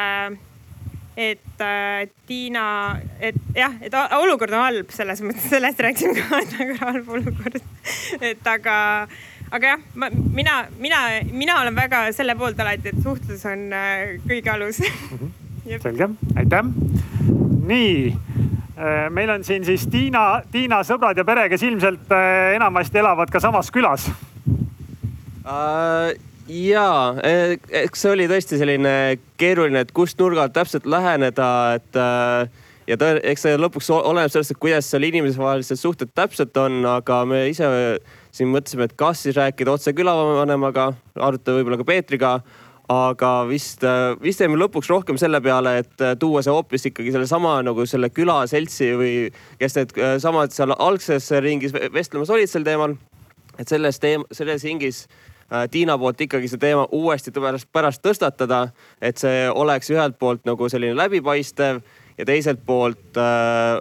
et 1.17 1.61
äh, 1.61 2.09
Tiina, 2.27 2.97
et 3.21 3.37
jah, 3.57 3.75
et 3.83 3.95
olukord 4.17 4.53
on 4.55 4.65
halb 4.65 4.95
selles 4.95 5.23
mõttes, 5.25 5.49
sellest 5.51 5.83
rääkisime 5.83 6.15
ka, 6.21 6.41
et 6.45 6.55
väga 6.59 6.79
halb 6.85 7.11
olukord. 7.19 7.61
et 8.21 8.51
aga, 8.55 8.77
aga 9.51 9.75
jah, 9.75 9.85
ma, 9.95 10.11
mina, 10.11 10.63
mina, 10.79 11.03
mina 11.33 11.61
olen 11.63 11.77
väga 11.77 12.07
selle 12.17 12.37
poolt 12.39 12.61
alati, 12.63 12.95
et 12.95 13.03
suhtlus 13.05 13.45
on 13.51 13.69
äh, 13.77 14.17
kõige 14.29 14.55
alus 14.55 14.83
selge, 15.83 16.09
aitäh. 16.41 16.73
nii, 17.71 18.17
meil 19.13 19.31
on 19.31 19.45
siin 19.45 19.65
siis 19.67 19.85
Tiina, 19.93 20.41
Tiina 20.53 20.81
sõbrad 20.87 21.19
ja 21.21 21.25
pere, 21.29 21.49
kes 21.53 21.63
ilmselt 21.69 22.11
äh, 22.17 22.55
enamasti 22.57 23.03
elavad 23.03 23.31
ka 23.31 23.43
samas 23.43 23.71
külas 23.75 24.09
uh,. 25.45 26.17
Ja, 26.51 27.15
eks 27.83 28.03
see 28.03 28.13
oli 28.15 28.27
tõesti 28.31 28.59
selline 28.61 28.95
keeruline, 29.41 29.85
et 29.85 29.93
kust 29.97 30.19
nurga 30.21 30.47
alt 30.47 30.55
täpselt 30.57 30.89
läheneda, 30.91 31.51
et 31.79 31.99
uh, 31.99 32.71
ja 32.91 32.99
tõe, 33.01 33.21
eks 33.33 33.47
see 33.47 33.59
lõpuks 33.61 33.91
oleneb 33.95 34.33
sellest, 34.33 34.55
et 34.55 34.63
kuidas 34.63 34.89
seal 34.91 35.07
inimese 35.07 35.41
vahelised 35.41 35.81
suhted 35.81 36.11
täpselt 36.17 36.57
on, 36.61 36.81
aga 36.91 37.23
me 37.29 37.45
ise 37.51 37.69
siin 38.35 38.51
mõtlesime, 38.53 38.89
et 38.89 38.97
kas 38.99 39.23
siis 39.27 39.39
rääkida 39.39 39.77
otse 39.77 39.95
külavanemaga, 39.97 40.91
arutada 41.19 41.59
võib-olla 41.59 41.81
ka 41.81 41.89
Peetriga 41.89 42.35
aga 42.91 43.31
vist, 43.47 43.85
vist 44.19 44.41
jäime 44.43 44.59
lõpuks 44.59 44.89
rohkem 44.91 45.19
selle 45.21 45.39
peale, 45.45 45.77
et 45.85 46.05
tuua 46.19 46.43
see 46.43 46.51
hoopis 46.51 46.89
ikkagi 46.91 47.13
sellesama 47.15 47.61
nagu 47.63 47.87
selle 47.87 48.11
külaseltsi 48.11 48.91
või 48.99 49.13
kes 49.61 49.79
need 49.79 49.95
samad 50.23 50.51
seal 50.55 50.75
algses 50.75 51.31
ringis 51.45 51.77
vestlemas 51.95 52.35
olid 52.35 52.51
sel 52.51 52.67
teemal. 52.67 52.99
et 53.61 53.69
selles 53.69 54.01
teem-, 54.03 54.27
selles 54.35 54.65
ringis 54.67 55.05
Äh, 55.05 55.30
Tiina 55.71 55.97
poolt 55.99 56.21
ikkagi 56.21 56.49
see 56.49 56.61
teema 56.63 56.85
uuesti 56.95 57.33
pärast, 57.35 58.03
tõstatada, 58.05 58.69
et 59.03 59.19
see 59.19 59.49
oleks 59.51 59.91
ühelt 59.91 60.19
poolt 60.19 60.45
nagu 60.47 60.69
selline 60.71 60.95
läbipaistev 60.95 61.81
ja 62.19 62.27
teiselt 62.29 62.63
poolt 62.67 63.19
äh, 63.19 63.81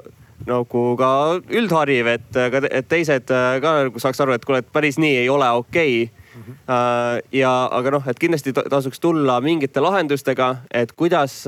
nagu 0.50 0.84
ka 0.98 1.12
üldhariv, 1.54 2.10
et, 2.10 2.40
et 2.72 2.90
teised 2.90 3.30
äh, 3.36 3.60
ka 3.62 3.76
nagu 3.84 4.02
saaks 4.02 4.24
aru, 4.26 4.34
et 4.34 4.48
kuule, 4.48 4.64
et 4.64 4.74
päris 4.74 4.98
nii 5.02 5.22
ei 5.22 5.30
ole 5.30 5.50
okei 5.50 6.04
okay. 6.08 6.16
Mm 6.40 6.44
-hmm. 6.46 7.22
ja, 7.32 7.68
aga 7.72 7.92
noh, 7.92 8.04
et 8.08 8.20
kindlasti 8.20 8.54
tasuks 8.54 9.00
tulla 9.00 9.42
mingite 9.42 9.80
lahendustega, 9.80 10.56
et 10.72 10.92
kuidas, 10.92 11.44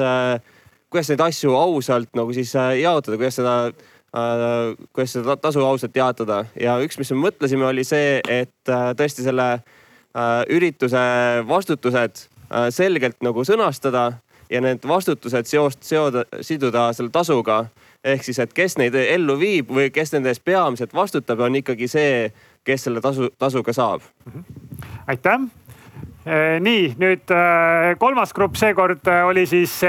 kuidas 0.89 1.10
neid 1.10 1.19
asju 1.19 1.56
ausalt 1.56 2.10
nagu 2.14 2.34
siis 2.34 2.53
jaotada, 2.81 3.18
kuidas 3.18 3.35
seda 3.35 3.72
kuidas 4.93 5.14
seda 5.14 5.38
tasu 5.38 5.65
ausalt 5.65 5.95
jaotada 5.95 6.45
ja 6.60 6.80
üks, 6.84 6.98
mis 6.98 7.11
me 7.11 7.30
mõtlesime, 7.30 7.64
oli 7.65 7.84
see, 7.84 8.19
et 8.27 8.73
tõesti 8.98 9.23
selle 9.23 9.48
Äh, 9.53 9.81
ürituse 10.50 11.02
vastutused 11.48 12.26
äh, 12.52 12.68
selgelt 12.70 13.22
nagu 13.24 13.46
sõnastada 13.48 14.12
ja 14.52 14.60
need 14.64 14.84
vastutused 14.88 15.48
seost, 15.48 15.84
seoda, 15.88 16.26
siduda 16.44 16.90
selle 16.94 17.14
tasuga. 17.14 17.66
ehk 18.04 18.24
siis, 18.26 18.40
et 18.40 18.54
kes 18.54 18.80
neid 18.82 18.96
ellu 18.98 19.38
viib 19.38 19.70
või 19.70 19.92
kes 19.94 20.12
nende 20.14 20.32
eest 20.34 20.44
peamiselt 20.44 20.94
vastutab, 20.94 21.40
on 21.40 21.56
ikkagi 21.56 21.88
see, 21.88 22.32
kes 22.66 22.84
selle 22.84 23.02
tasu, 23.02 23.30
tasuga 23.40 23.74
saab. 23.74 24.02
aitäh 25.08 25.40
äh, 26.28 26.60
nii 26.60 26.96
nüüd 27.00 27.32
kolmas 28.00 28.34
grupp 28.34 28.60
seekord 28.60 29.08
oli 29.30 29.46
siis 29.48 29.80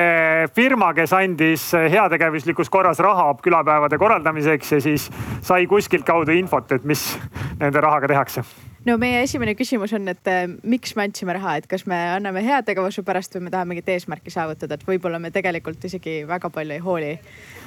firma, 0.55 0.95
kes 0.95 1.13
andis 1.19 1.73
heategevuslikus 1.73 2.71
korras 2.71 3.03
raha 3.03 3.33
külapäevade 3.43 3.99
korraldamiseks 3.99 4.73
ja 4.73 4.81
siis 4.81 5.11
sai 5.43 5.67
kuskilt 5.67 6.07
kaudu 6.07 6.31
infot, 6.31 6.71
et 6.73 6.85
mis 6.85 7.19
nende 7.59 7.81
rahaga 7.81 8.07
tehakse 8.07 8.47
no 8.87 8.97
meie 8.99 9.23
esimene 9.23 9.55
küsimus 9.59 9.95
on, 9.97 10.09
et 10.13 10.31
äh, 10.31 10.45
miks 10.63 10.97
me 10.99 11.07
andsime 11.07 11.37
raha, 11.39 11.57
et 11.61 11.69
kas 11.71 11.87
me 11.91 11.99
anname 12.17 12.43
heategevuse 12.47 13.05
pärast 13.07 13.37
või 13.37 13.47
me 13.47 13.55
tahame 13.55 13.75
mingit 13.75 13.91
eesmärki 13.95 14.33
saavutada, 14.35 14.79
et 14.79 14.87
võib-olla 14.89 15.21
me 15.23 15.33
tegelikult 15.35 15.85
isegi 15.89 16.23
väga 16.29 16.51
palju 16.53 16.79
ei 16.79 16.85
hooli 16.85 17.13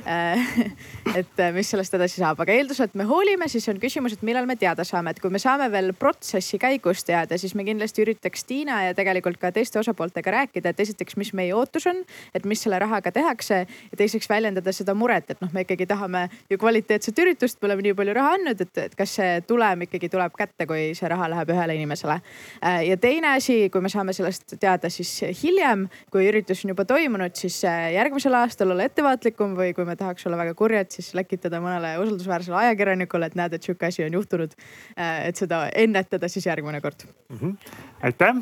Äh, 0.05 0.37
et 1.19 1.39
äh, 1.39 1.51
mis 1.53 1.69
sellest 1.71 1.93
edasi 1.97 2.19
saab, 2.21 2.37
aga 2.43 2.53
eeldusel, 2.53 2.85
et 2.85 2.97
me 2.99 3.07
hoolime, 3.09 3.47
siis 3.49 3.65
on 3.71 3.79
küsimus, 3.81 4.13
et 4.13 4.25
millal 4.27 4.45
me 4.45 4.53
teada 4.59 4.83
saame, 4.85 5.15
et 5.15 5.21
kui 5.21 5.31
me 5.33 5.41
saame 5.41 5.65
veel 5.73 5.95
protsessi 5.97 6.59
käigus 6.61 7.01
teada, 7.07 7.39
siis 7.41 7.55
me 7.57 7.65
kindlasti 7.65 8.03
üritaks 8.03 8.45
Tiina 8.45 8.83
ja 8.85 8.93
tegelikult 8.97 9.39
ka 9.41 9.49
teiste 9.55 9.81
osapooltega 9.81 10.33
rääkida, 10.35 10.75
et 10.75 10.83
esiteks, 10.85 11.17
mis 11.17 11.33
meie 11.37 11.55
ootus 11.57 11.87
on, 11.89 12.03
et 12.37 12.45
mis 12.45 12.61
selle 12.61 12.77
rahaga 12.81 13.09
tehakse 13.15 13.63
ja 13.65 13.97
teiseks 13.97 14.29
väljendada 14.29 14.73
seda 14.75 14.93
muret, 14.93 15.33
et 15.33 15.41
noh, 15.41 15.49
me 15.55 15.65
ikkagi 15.65 15.89
tahame 15.89 16.27
ju 16.53 16.59
kvaliteetset 16.61 17.23
üritust, 17.25 17.57
me 17.61 17.71
oleme 17.71 17.87
nii 17.87 17.97
palju 17.97 18.17
raha 18.19 18.35
andnud, 18.37 18.61
et, 18.61 18.83
et 18.85 18.97
kas 18.99 19.17
see 19.17 19.41
tulem 19.49 19.87
ikkagi 19.87 20.11
tuleb 20.13 20.37
kätte, 20.37 20.69
kui 20.69 20.91
see 20.93 21.05
raha 21.11 21.30
läheb 21.34 21.53
ühele 21.56 21.77
inimesele. 21.80 22.19
Äh, 22.64 22.82
ja 22.90 22.98
teine 22.98 23.36
asi, 23.36 23.69
kui 23.73 23.82
me 23.82 23.91
saame 23.94 24.14
sellest 24.14 24.57
teada, 24.60 24.90
siis 24.90 25.11
hiljem, 25.44 25.88
kui 26.14 26.27
üritus 26.30 26.65
on 26.65 26.73
juba 26.76 26.86
toimunud, 26.90 27.36
siis 27.38 27.61
järgmisel 27.94 28.36
aastal 28.41 28.73
olla 28.76 28.88
ettevaatlikum 28.90 29.56
või 29.57 29.73
kui 29.77 29.86
me 29.88 29.95
tahaks 29.99 30.26
olla 30.27 30.40
väga 30.41 30.53
kurjad, 30.57 30.91
siis 30.94 31.14
läkitada 31.18 31.61
mõnele 31.64 31.95
usaldusväärsele 32.03 32.57
ajakirjanikule, 32.64 33.30
et 33.30 33.40
näed, 33.40 33.56
et 33.56 33.64
sihuke 33.64 33.90
asi 33.90 34.06
on 34.06 34.19
juhtunud. 34.19 34.56
Äh, 34.99 35.27
et 35.30 35.36
seda 35.40 35.65
ennetada 35.76 36.30
siis 36.32 36.45
järgmine 36.45 36.82
kord 36.82 37.06
mm. 37.30 37.38
-hmm. 37.38 37.56
aitäh. 38.03 38.36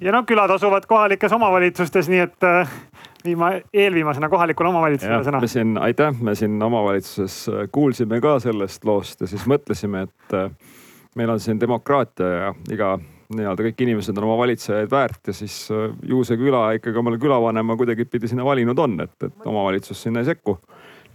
ja 0.00 0.12
no 0.12 0.22
külad 0.22 0.50
asuvad 0.50 0.86
kohalikes 0.86 1.32
omavalitsustes, 1.32 2.08
nii 2.08 2.18
et 2.18 2.44
äh, 2.44 2.70
viima, 3.24 3.52
eelviimasena 3.72 4.28
kohalikule 4.28 4.68
omavalitsusele 4.68 5.22
sõna. 5.24 5.40
me 5.40 5.46
siin, 5.46 5.78
aitäh, 5.78 6.20
me 6.20 6.34
siin 6.34 6.62
omavalitsuses 6.62 7.48
äh, 7.48 7.68
kuulsime 7.72 8.20
ka 8.20 8.38
sellest 8.40 8.84
loost 8.84 9.20
ja 9.20 9.26
siis 9.26 9.46
mõtlesime, 9.46 10.02
et 10.08 10.36
meil 11.18 11.34
on 11.34 11.40
siin 11.42 11.60
demokraatia 11.60 12.34
ja 12.34 12.50
iga 12.72 12.96
nii-öelda 13.34 13.66
kõik 13.68 13.82
inimesed 13.84 14.16
on 14.16 14.28
oma 14.28 14.38
valitsejaid 14.40 14.92
väärt 14.92 15.28
ja 15.28 15.34
siis 15.36 15.66
äh, 15.74 15.90
ju 16.08 16.22
see 16.24 16.38
küla 16.40 16.70
ikkagi 16.78 17.00
omale 17.00 17.20
külavanema 17.20 17.76
kuidagipidi 17.76 18.30
sinna 18.30 18.46
valinud 18.46 18.78
on, 18.80 18.96
et, 19.04 19.16
et 19.26 19.50
omavalitsus 19.50 20.00
sinna 20.02 20.24
ei 20.24 20.30
sekku. 20.30 20.58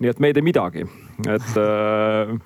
nii 0.03 0.09
et 0.09 0.19
me 0.19 0.29
ei 0.29 0.35
tee 0.35 0.45
midagi, 0.45 0.85
et 1.29 1.57
äh, 1.57 2.37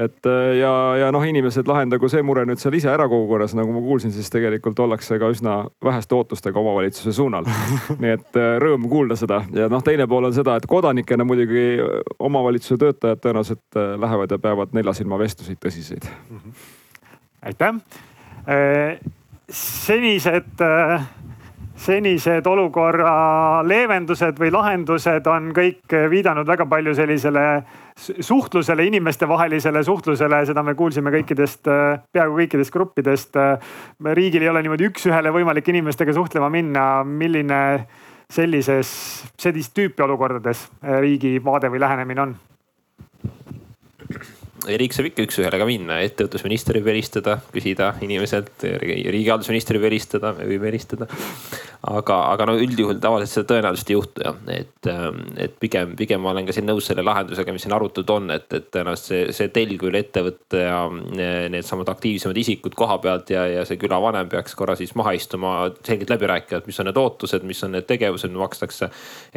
et 0.00 0.26
äh, 0.30 0.54
ja, 0.56 0.72
ja 0.96 1.12
noh, 1.12 1.24
inimesed 1.26 1.68
lahendagu 1.68 2.08
see 2.08 2.22
mure 2.24 2.46
nüüd 2.48 2.62
seal 2.62 2.78
ise 2.78 2.88
ära 2.92 3.08
kogukonnas, 3.10 3.52
nagu 3.58 3.74
ma 3.74 3.84
kuulsin, 3.84 4.12
siis 4.14 4.32
tegelikult 4.32 4.80
ollakse 4.80 5.18
ka 5.20 5.28
üsna 5.34 5.56
väheste 5.84 6.16
ootustega 6.16 6.60
omavalitsuse 6.60 7.12
suunal. 7.12 7.48
nii 8.00 8.16
et 8.16 8.42
rõõm 8.64 8.88
kuulda 8.88 9.20
seda 9.20 9.42
ja 9.52 9.68
noh, 9.68 9.84
teine 9.84 10.08
pool 10.08 10.30
on 10.30 10.36
seda, 10.36 10.56
et 10.56 10.68
kodanikena 10.70 11.28
muidugi 11.28 11.66
omavalitsuse 12.18 12.80
töötajad 12.80 13.24
tõenäoliselt 13.26 13.80
lähevad 14.00 14.32
ja 14.32 14.40
peavad 14.40 14.76
neljasilma 14.78 15.20
vestlusi 15.20 15.60
tõsiseid. 15.60 16.08
Aitäh 17.42 17.80
Äh, 18.48 18.98
senised, 19.50 20.60
äh, 20.60 21.02
senised 21.76 22.46
olukorra 22.46 23.60
leevendused 23.68 24.40
või 24.40 24.48
lahendused 24.54 25.26
on 25.28 25.50
kõik 25.56 25.92
viidanud 26.10 26.48
väga 26.48 26.64
palju 26.70 26.94
sellisele 26.96 27.44
suhtlusele, 28.00 28.86
inimestevahelisele 28.88 29.84
suhtlusele, 29.84 30.42
seda 30.48 30.64
me 30.64 30.74
kuulsime 30.74 31.12
kõikidest, 31.12 31.68
äh, 31.68 32.00
peaaegu 32.12 32.40
kõikidest 32.40 32.72
gruppidest. 32.72 33.36
riigil 34.14 34.42
ei 34.42 34.48
ole 34.48 34.62
niimoodi 34.62 34.88
üks-ühele 34.88 35.30
võimalik 35.30 35.68
inimestega 35.68 36.12
suhtlema 36.12 36.48
minna, 36.50 37.04
milline 37.04 37.86
sellises, 38.30 38.88
sellist 39.36 39.74
tüüpi 39.74 40.02
olukordades 40.02 40.70
riigi 40.82 41.38
vaade 41.44 41.68
või 41.68 41.80
lähenemine 41.80 42.22
on? 42.22 42.38
Riik 44.68 44.94
saab 44.94 45.08
ikka 45.10 45.24
üks-ühele 45.24 45.58
ka 45.60 45.66
minna, 45.68 45.98
ettevõtlusminister 46.04 46.76
võib 46.78 46.90
helistada, 46.92 47.38
küsida 47.54 47.94
inimeselt, 48.04 48.64
riigihalduse 48.64 49.52
minister 49.54 49.78
võib 49.78 49.88
helistada, 49.88 50.34
me 50.36 50.46
võime 50.48 50.70
helistada. 50.70 51.08
aga, 51.80 52.16
aga 52.34 52.44
no 52.50 52.54
üldjuhul 52.60 52.98
tavaliselt 53.00 53.38
seda 53.38 53.46
tõenäoliselt 53.54 53.90
ei 53.90 53.94
juhtu 53.96 54.24
jah, 54.24 54.40
et, 54.52 54.88
et 55.40 55.54
pigem, 55.62 55.94
pigem 55.96 56.20
ma 56.20 56.34
olen 56.34 56.44
ka 56.44 56.52
siin 56.52 56.66
nõus 56.68 56.90
selle 56.90 57.04
lahendusega, 57.06 57.54
mis 57.56 57.64
siin 57.64 57.72
arutatud 57.72 58.12
on, 58.12 58.28
et, 58.34 58.44
et 58.52 58.66
tõenäoliselt 58.68 59.08
see, 59.08 59.22
see 59.38 59.52
telg 59.54 59.86
üle 59.88 60.02
ettevõtte 60.04 60.60
ja 60.60 60.82
needsamad 61.54 61.88
aktiivsemad 61.94 62.36
isikud 62.36 62.76
koha 62.76 62.98
pealt 63.00 63.32
ja, 63.32 63.46
ja 63.48 63.64
see 63.68 63.80
külavanem 63.80 64.28
peaks 64.28 64.58
korra 64.58 64.76
siis 64.76 64.92
maha 64.98 65.14
istuma, 65.16 65.54
selgelt 65.86 66.12
läbi 66.12 66.28
rääkima, 66.28 66.60
et 66.60 66.68
mis 66.68 66.82
on 66.82 66.90
need 66.90 67.00
ootused, 67.00 67.48
mis 67.48 67.64
on 67.64 67.72
need 67.78 67.88
tegevused, 67.88 68.28
mida 68.28 68.44
makstakse. 68.44 68.90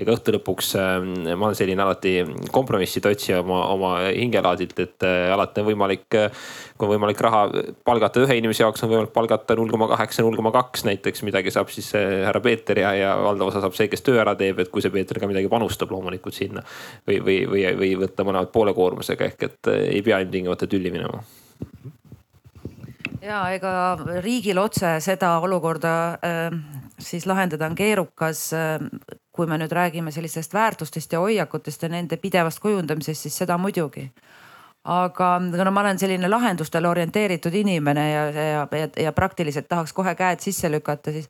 ega 0.04 0.18
õhtu 0.18 0.36
lõpuks 0.36 0.74
ma 0.76 1.48
olen 1.48 1.58
selline 1.58 1.88
alati 1.88 2.18
kompromisside 2.52 3.14
otsija 3.14 3.40
oma, 3.40 3.64
oma 3.72 3.96
hingelaadilt, 4.10 4.84
et 4.84 5.08
alati 5.34 5.62
on 5.62 5.68
võimalik, 5.68 6.08
kui 6.10 6.88
on 6.88 6.94
võimalik 6.94 7.22
raha 7.24 7.44
palgata 7.86 8.24
ühe 8.24 8.38
inimese 8.40 8.64
jaoks, 8.64 8.84
on 8.86 8.92
võimalik 8.94 9.14
palgata 9.16 9.58
null 9.60 9.72
koma 9.72 9.88
kaheksa, 9.94 10.26
null 10.26 10.38
koma 10.40 10.54
kaks 10.56 10.86
näiteks, 10.90 11.24
midagi 11.28 11.54
saab 11.54 11.72
siis 11.74 11.92
härra 11.98 12.42
Peeter 12.44 12.84
ja, 12.84 12.94
ja 12.98 13.14
valdav 13.22 13.52
osa 13.52 13.64
saab 13.64 13.78
see, 13.78 13.90
kes 13.92 14.06
töö 14.06 14.20
ära 14.24 14.36
teeb, 14.40 14.60
et 14.64 14.74
kui 14.74 14.84
see 14.84 14.94
Peeter 14.94 15.22
ka 15.22 15.30
midagi 15.30 15.52
panustab 15.52 15.94
loomulikult 15.94 16.38
sinna. 16.38 16.66
või, 17.08 17.20
või, 17.24 17.40
või, 17.50 17.66
või 17.80 17.94
võtta 18.06 18.26
mõlemad 18.28 18.52
poole 18.54 18.74
koormusega 18.74 19.32
ehk 19.32 19.50
et 19.50 19.74
ei 19.78 20.04
pea 20.06 20.22
ilmtingimata 20.24 20.70
tülli 20.70 20.92
minema 20.94 21.24
ja 23.24 23.44
ega 23.56 23.74
riigil 24.24 24.60
otse 24.60 24.98
seda 25.04 25.38
olukorda 25.44 25.94
äh, 26.20 26.56
siis 27.00 27.26
lahendada 27.26 27.66
on 27.66 27.76
keerukas 27.76 28.54
äh,. 28.54 28.80
kui 29.34 29.48
me 29.50 29.58
nüüd 29.58 29.72
räägime 29.74 30.12
sellistest 30.14 30.54
väärtustest 30.54 31.14
ja 31.14 31.20
hoiakutest 31.20 31.82
ja 31.82 31.88
nende 31.90 32.20
pidevast 32.22 32.60
kujundamisest, 32.62 33.22
siis 33.26 33.38
seda 33.42 33.58
muidugi 33.58 34.12
aga 34.84 35.28
kuna 35.52 35.72
ma 35.72 35.82
olen 35.82 36.00
selline 36.00 36.30
lahendustele 36.30 36.88
orienteeritud 36.90 37.54
inimene 37.56 38.08
ja, 38.12 38.24
ja, 38.32 38.68
ja, 38.72 38.88
ja 39.00 39.12
praktiliselt 39.16 39.70
tahaks 39.70 39.94
kohe 39.94 40.16
käed 40.16 40.44
sisse 40.44 40.72
lükata, 40.72 41.12
siis 41.12 41.30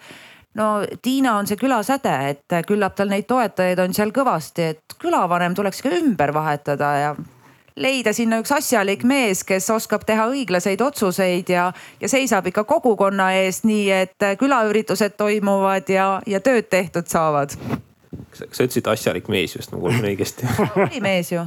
no 0.58 0.82
Tiina 1.02 1.38
on 1.38 1.48
see 1.48 1.58
külasäde, 1.58 2.16
et 2.30 2.58
küllap 2.68 2.96
tal 2.98 3.14
neid 3.14 3.28
toetajaid 3.30 3.80
on 3.84 3.94
seal 3.94 4.14
kõvasti, 4.16 4.74
et 4.74 4.98
külavanem 5.02 5.54
tuleks 5.58 5.82
ka 5.86 5.94
ümber 5.94 6.34
vahetada 6.34 6.92
ja 6.98 7.16
leida 7.76 8.14
sinna 8.14 8.40
üks 8.42 8.54
asjalik 8.54 9.04
mees, 9.08 9.44
kes 9.48 9.70
oskab 9.74 10.06
teha 10.06 10.28
õiglaseid 10.32 10.82
otsuseid 10.86 11.50
ja, 11.50 11.70
ja 12.02 12.10
seisab 12.10 12.48
ikka 12.50 12.66
kogukonna 12.70 13.32
eest, 13.42 13.66
nii 13.70 13.88
et 13.94 14.28
külaüritused 14.40 15.18
toimuvad 15.18 15.90
ja, 15.90 16.08
ja 16.28 16.42
tööd 16.44 16.70
tehtud 16.70 17.10
saavad. 17.10 17.56
kas 18.34 18.46
sa 18.52 18.68
ütlesid 18.68 18.90
asjalik 18.90 19.30
mees 19.30 19.56
just, 19.56 19.74
ma 19.74 19.82
kuulsin 19.82 20.10
õigesti 20.12 20.50
oli 20.86 21.02
mees 21.02 21.34
ju, 21.34 21.46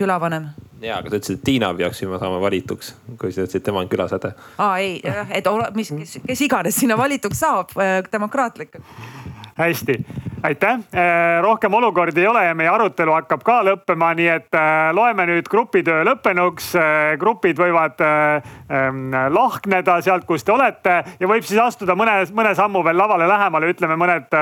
külavanem. 0.00 0.50
Ja, 0.82 0.98
aga 0.98 1.10
sa 1.10 1.18
ütlesid, 1.18 1.38
et 1.38 1.44
Tiina 1.46 1.72
peaks 1.78 2.02
juba 2.02 2.20
saama 2.22 2.40
valituks, 2.42 2.94
kui 3.20 3.32
sa 3.32 3.46
ütlesid, 3.46 3.64
tema 3.66 3.82
on 3.82 3.90
külasäde. 3.92 4.34
aa 4.58 4.78
ei, 4.82 5.00
et 5.30 5.46
ole, 5.46 5.70
mis, 5.78 5.92
kes, 5.98 6.18
kes 6.26 6.46
iganes 6.48 6.78
sinna 6.82 6.98
valituks 6.98 7.42
saab 7.44 7.76
demokraatlikult 8.12 8.84
hästi, 9.58 10.06
aitäh. 10.42 10.78
rohkem 11.40 11.74
olukordi 11.74 12.20
ei 12.20 12.26
ole 12.26 12.44
ja 12.44 12.54
meie 12.54 12.68
arutelu 12.68 13.12
hakkab 13.12 13.42
ka 13.44 13.58
lõppema, 13.66 14.12
nii 14.16 14.28
et 14.32 14.58
loeme 14.92 15.26
nüüd 15.28 15.48
grupitöö 15.50 16.04
lõppenuks. 16.08 16.72
grupid 17.18 17.58
võivad 17.58 18.00
lahkneda 19.30 20.00
sealt, 20.00 20.24
kus 20.24 20.44
te 20.44 20.52
olete 20.52 21.02
ja 21.20 21.28
võib 21.28 21.44
siis 21.44 21.60
astuda 21.60 21.94
mõne, 21.94 22.22
mõne 22.32 22.54
sammu 22.54 22.84
veel 22.84 22.98
lavale 22.98 23.28
lähemale, 23.28 23.72
ütleme 23.74 23.96
mõned, 23.96 24.38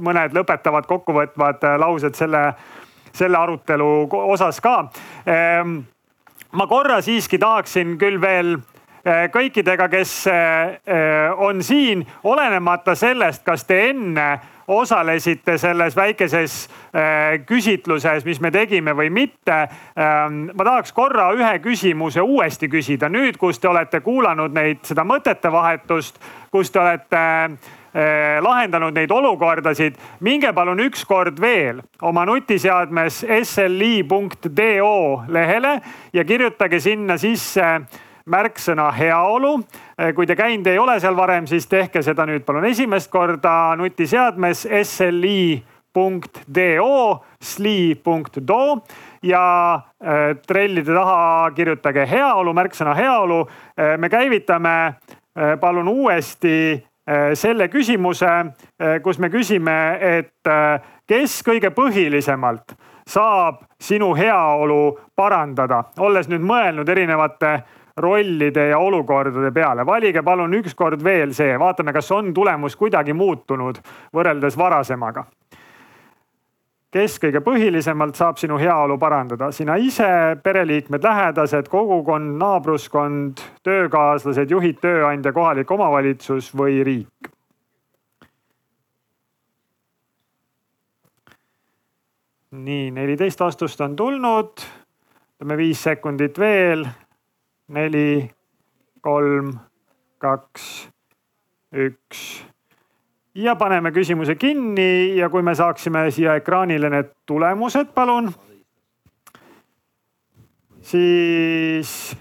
mõned 0.00 0.38
lõpetavad, 0.38 0.86
kokkuvõtvad 0.86 1.66
laused 1.78 2.14
selle, 2.14 2.54
selle 3.12 3.38
arutelu 3.38 4.08
osas 4.10 4.60
ka. 4.60 4.76
ma 6.52 6.66
korra 6.66 7.00
siiski 7.02 7.38
tahaksin 7.38 7.96
küll 7.98 8.20
veel 8.20 8.56
kõikidega, 9.32 9.88
kes 9.90 10.12
on 11.42 11.62
siin, 11.62 12.06
olenemata 12.24 12.94
sellest, 12.94 13.42
kas 13.44 13.64
te 13.66 13.80
enne 13.90 14.28
osalesite 14.68 15.56
selles 15.58 15.96
väikeses 15.96 16.68
küsitluses, 17.46 18.24
mis 18.24 18.40
me 18.40 18.50
tegime 18.50 18.94
või 18.96 19.10
mitte. 19.10 19.58
ma 20.54 20.64
tahaks 20.64 20.92
korra 20.92 21.32
ühe 21.34 21.58
küsimuse 21.64 22.22
uuesti 22.22 22.68
küsida 22.68 23.08
nüüd, 23.08 23.36
kus 23.36 23.58
te 23.58 23.68
olete 23.68 24.00
kuulanud 24.00 24.54
neid, 24.54 24.84
seda 24.86 25.04
mõtetevahetust, 25.04 26.20
kus 26.50 26.70
te 26.70 26.80
olete 26.80 27.24
lahendanud 28.40 28.94
neid 28.96 29.10
olukordasid. 29.10 29.96
minge 30.20 30.52
palun 30.52 30.80
ükskord 30.80 31.40
veel 31.40 31.82
oma 32.02 32.24
nutiseadmes 32.24 33.24
sli.do 33.44 35.24
lehele 35.28 35.80
ja 36.12 36.24
kirjutage 36.24 36.80
sinna 36.80 37.18
sisse 37.18 37.82
märksõna 38.26 38.90
heaolu. 38.96 39.60
kui 40.14 40.26
te 40.26 40.36
käinud 40.36 40.66
ei 40.66 40.78
ole 40.78 41.00
seal 41.00 41.16
varem, 41.16 41.46
siis 41.46 41.66
tehke 41.66 42.02
seda 42.02 42.26
nüüd 42.26 42.44
palun 42.46 42.64
esimest 42.64 43.10
korda 43.10 43.76
nutiseadmes 43.76 44.66
sli.do, 44.82 45.64
sli.do 47.40 48.62
ja 49.22 49.80
trellide 50.46 50.94
taha 50.94 51.50
kirjutage 51.54 52.06
heaolu, 52.10 52.54
märksõna 52.54 52.94
heaolu. 52.96 53.48
me 53.98 54.08
käivitame 54.08 54.94
palun 55.60 55.88
uuesti 55.88 56.86
selle 57.34 57.66
küsimuse, 57.68 58.30
kus 59.02 59.18
me 59.18 59.28
küsime, 59.30 59.76
et 60.00 60.50
kes 61.08 61.40
kõige 61.42 61.72
põhilisemalt 61.74 62.76
saab 63.08 63.64
sinu 63.82 64.12
heaolu 64.14 64.98
parandada, 65.16 65.82
olles 65.98 66.28
nüüd 66.30 66.44
mõelnud 66.46 66.88
erinevate 66.88 67.56
rollide 67.96 68.68
ja 68.68 68.78
olukordade 68.78 69.50
peale. 69.52 69.86
valige 69.86 70.22
palun 70.22 70.54
ükskord 70.54 71.04
veel 71.04 71.34
see, 71.34 71.58
vaatame, 71.58 71.92
kas 71.92 72.10
on 72.12 72.34
tulemus 72.34 72.76
kuidagi 72.76 73.12
muutunud 73.12 73.78
võrreldes 74.14 74.56
varasemaga. 74.58 75.24
Kes 76.92 77.18
kõige 77.22 77.40
põhilisemalt 77.40 78.18
saab 78.18 78.40
sinu 78.40 78.58
heaolu 78.60 78.98
parandada, 79.00 79.48
sina 79.52 79.78
ise, 79.80 80.36
pereliikmed, 80.44 81.04
lähedased, 81.04 81.70
kogukond, 81.72 82.36
naabruskond, 82.40 83.40
töökaaslased, 83.64 84.50
juhid, 84.52 84.80
tööandja, 84.82 85.32
kohalik 85.32 85.70
omavalitsus 85.70 86.52
või 86.56 86.82
riik? 86.84 87.32
nii, 92.52 92.90
neliteist 92.92 93.40
vastust 93.40 93.80
on 93.80 93.96
tulnud. 93.96 94.60
võtame 95.32 95.56
viis 95.56 95.80
sekundit 95.82 96.38
veel 96.38 96.84
neli, 97.72 98.30
kolm, 99.00 99.54
kaks, 100.20 100.88
üks. 101.72 102.51
Ja 103.34 103.56
paneme 103.56 103.92
küsimuse 103.92 104.34
kinni 104.34 105.16
ja 105.16 105.30
kui 105.30 105.42
me 105.42 105.54
saaksime 105.54 106.10
siia 106.10 106.36
ekraanile 106.40 106.90
need 106.90 107.12
tulemused, 107.26 107.92
palun. 107.94 108.32
siis. 110.80 112.16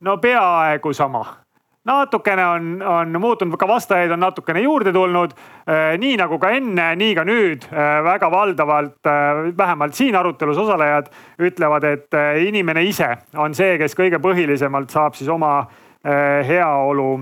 no 0.00 0.16
peaaegu 0.16 0.92
sama 0.92 1.24
natukene 1.84 2.46
on, 2.46 2.82
on 2.82 3.20
muutunud, 3.20 3.56
ka 3.60 3.68
vastajaid 3.68 4.10
on 4.10 4.20
natukene 4.20 4.60
juurde 4.60 4.92
tulnud. 4.92 5.34
nii 5.98 6.16
nagu 6.16 6.38
ka 6.38 6.50
enne, 6.56 6.94
nii 6.96 7.14
ka 7.14 7.24
nüüd 7.28 7.66
väga 8.04 8.30
valdavalt, 8.30 9.10
vähemalt 9.56 9.94
siin 9.94 10.16
arutelus 10.16 10.58
osalejad 10.58 11.10
ütlevad, 11.38 11.84
et 11.84 12.18
inimene 12.46 12.84
ise 12.88 13.10
on 13.36 13.54
see, 13.54 13.76
kes 13.78 13.96
kõige 13.96 14.20
põhilisemalt 14.24 14.90
saab 14.90 15.14
siis 15.14 15.28
oma 15.28 15.66
heaolu 16.48 17.18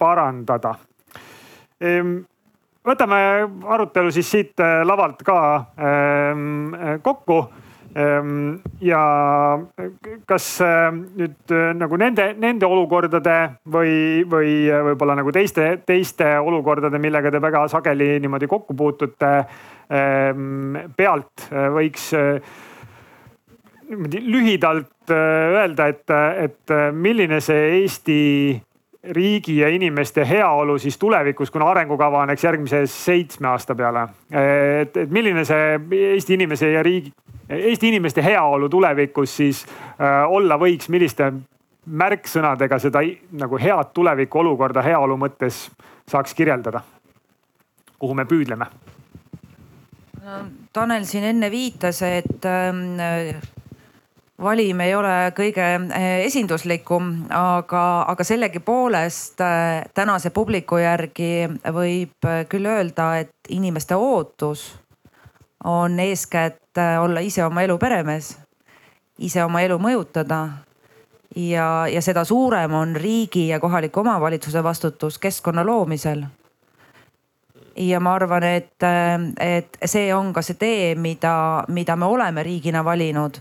parandada. 0.00 0.74
võtame 2.88 3.18
arutelu 3.68 4.12
siis 4.12 4.30
siit 4.30 4.62
lavalt 4.84 5.22
ka 5.24 5.40
kokku 7.02 7.40
Ehm, 7.90 8.60
ja 8.78 9.00
kas 10.30 10.44
äh, 10.62 10.92
nüüd 10.94 11.50
äh, 11.50 11.72
nagu 11.74 11.96
nende, 11.98 12.28
nende 12.38 12.68
olukordade 12.70 13.56
või, 13.66 14.22
või 14.30 14.52
äh, 14.70 14.84
võib-olla 14.86 15.16
nagu 15.18 15.32
teiste, 15.34 15.80
teiste 15.82 16.28
olukordade, 16.38 17.00
millega 17.02 17.32
te 17.34 17.40
väga 17.42 17.64
sageli 17.72 18.12
niimoodi 18.22 18.46
kokku 18.46 18.76
puutute 18.78 19.32
ehm, 19.90 20.78
pealt 20.94 21.48
võiks 21.50 22.12
niimoodi 23.90 24.22
lühidalt 24.22 25.10
öelda, 25.10 25.90
et, 25.90 26.14
et 26.46 26.74
milline 26.94 27.42
see 27.42 27.80
Eesti 27.80 28.20
riigi 29.04 29.56
ja 29.58 29.68
inimeste 29.68 30.28
heaolu 30.28 30.78
siis 30.78 30.98
tulevikus, 30.98 31.50
kuna 31.50 31.70
arengukava 31.70 32.22
on 32.22 32.30
eks 32.30 32.44
järgmise 32.44 32.82
seitsme 32.86 33.48
aasta 33.48 33.74
peale. 33.74 34.08
et, 34.80 34.96
et 34.96 35.10
milline 35.10 35.44
see 35.44 35.78
Eesti 35.90 36.34
inimese 36.34 36.72
ja 36.72 36.82
riigi, 36.82 37.12
Eesti 37.48 37.88
inimeste 37.88 38.24
heaolu 38.24 38.68
tulevikus 38.68 39.36
siis 39.36 39.64
äh, 39.66 40.28
olla 40.28 40.58
võiks, 40.60 40.88
milliste 40.88 41.32
märksõnadega 41.86 42.78
seda 42.78 43.00
nagu 43.32 43.58
head 43.58 43.94
tuleviku 43.94 44.38
olukorda 44.44 44.82
heaolu 44.82 45.16
mõttes 45.16 45.68
saaks 46.08 46.34
kirjeldada? 46.34 46.82
kuhu 48.00 48.14
me 48.14 48.24
püüdleme? 48.24 48.66
Tanel 50.72 51.04
siin 51.04 51.24
enne 51.24 51.50
viitas, 51.50 52.02
et 52.02 52.46
äh, 52.46 53.40
valim 54.42 54.80
ei 54.80 54.94
ole 54.94 55.32
kõige 55.36 55.66
eh, 55.94 56.24
esinduslikum, 56.26 57.10
aga, 57.34 57.84
aga 58.08 58.24
sellegipoolest 58.24 59.42
eh, 59.44 59.82
tänase 59.94 60.30
publiku 60.34 60.80
järgi 60.80 61.48
võib 61.74 62.28
eh, 62.28 62.44
küll 62.48 62.68
öelda, 62.68 63.12
et 63.20 63.52
inimeste 63.52 63.96
ootus 63.96 64.70
on 65.64 66.00
eeskätt 66.00 66.78
olla 67.00 67.20
ise 67.20 67.44
oma 67.44 67.62
elu 67.66 67.76
peremees, 67.78 68.32
ise 69.18 69.44
oma 69.44 69.60
elu 69.60 69.76
mõjutada. 69.78 70.48
ja, 71.36 71.86
ja 71.86 72.00
seda 72.02 72.24
suurem 72.24 72.72
on 72.74 72.96
riigi 72.96 73.48
ja 73.48 73.60
kohaliku 73.60 74.00
omavalitsuse 74.00 74.62
vastutus 74.64 75.18
keskkonna 75.18 75.66
loomisel 75.66 76.24
ja 77.76 78.00
ma 78.00 78.14
arvan, 78.14 78.42
et, 78.42 78.82
et 79.40 79.78
see 79.84 80.14
on 80.14 80.32
ka 80.32 80.42
see 80.42 80.54
tee, 80.54 80.94
mida, 80.94 81.64
mida 81.68 81.96
me 81.96 82.04
oleme 82.04 82.42
riigina 82.42 82.84
valinud 82.84 83.38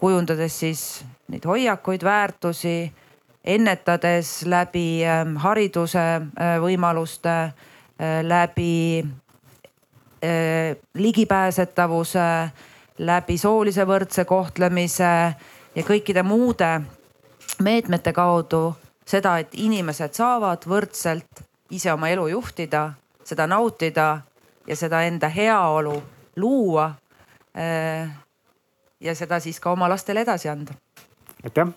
kujundades 0.00 0.58
siis 0.60 1.04
neid 1.28 1.44
hoiakuid, 1.46 2.04
väärtusi, 2.04 2.92
ennetades 3.44 4.42
läbi 4.46 5.04
ähm, 5.06 5.36
hariduse 5.36 5.98
äh, 6.00 6.56
võimaluste, 6.60 7.36
äh, 8.00 8.20
läbi 8.24 9.04
äh, 10.24 10.76
ligipääsetavuse, 10.94 12.28
läbi 12.98 13.38
soolise 13.38 13.86
võrdse 13.88 14.24
kohtlemise 14.28 15.12
ja 15.74 15.84
kõikide 15.86 16.24
muude 16.26 16.80
meetmete 17.60 18.12
kaudu 18.12 18.74
seda, 19.06 19.38
et 19.38 19.54
inimesed 19.56 20.16
saavad 20.16 20.66
võrdselt 20.68 21.44
ise 21.70 21.92
oma 21.92 22.10
elu 22.12 22.26
juhtida, 22.34 22.90
seda 23.24 23.46
nautida 23.46 24.10
ja 24.66 24.76
seda 24.76 25.04
enda 25.08 25.28
heaolu 25.28 25.96
luua 26.36 26.90
ja 29.00 29.14
seda 29.14 29.40
siis 29.40 29.60
ka 29.60 29.72
oma 29.72 29.88
lastele 29.88 30.26
edasi 30.26 30.48
anda. 30.48 30.74
aitäh! 31.44 31.72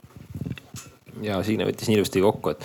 Ja 1.22 1.38
Signe 1.46 1.64
võttis 1.68 1.88
nii 1.88 2.00
ilusti 2.00 2.22
kokku, 2.24 2.52
et, 2.56 2.64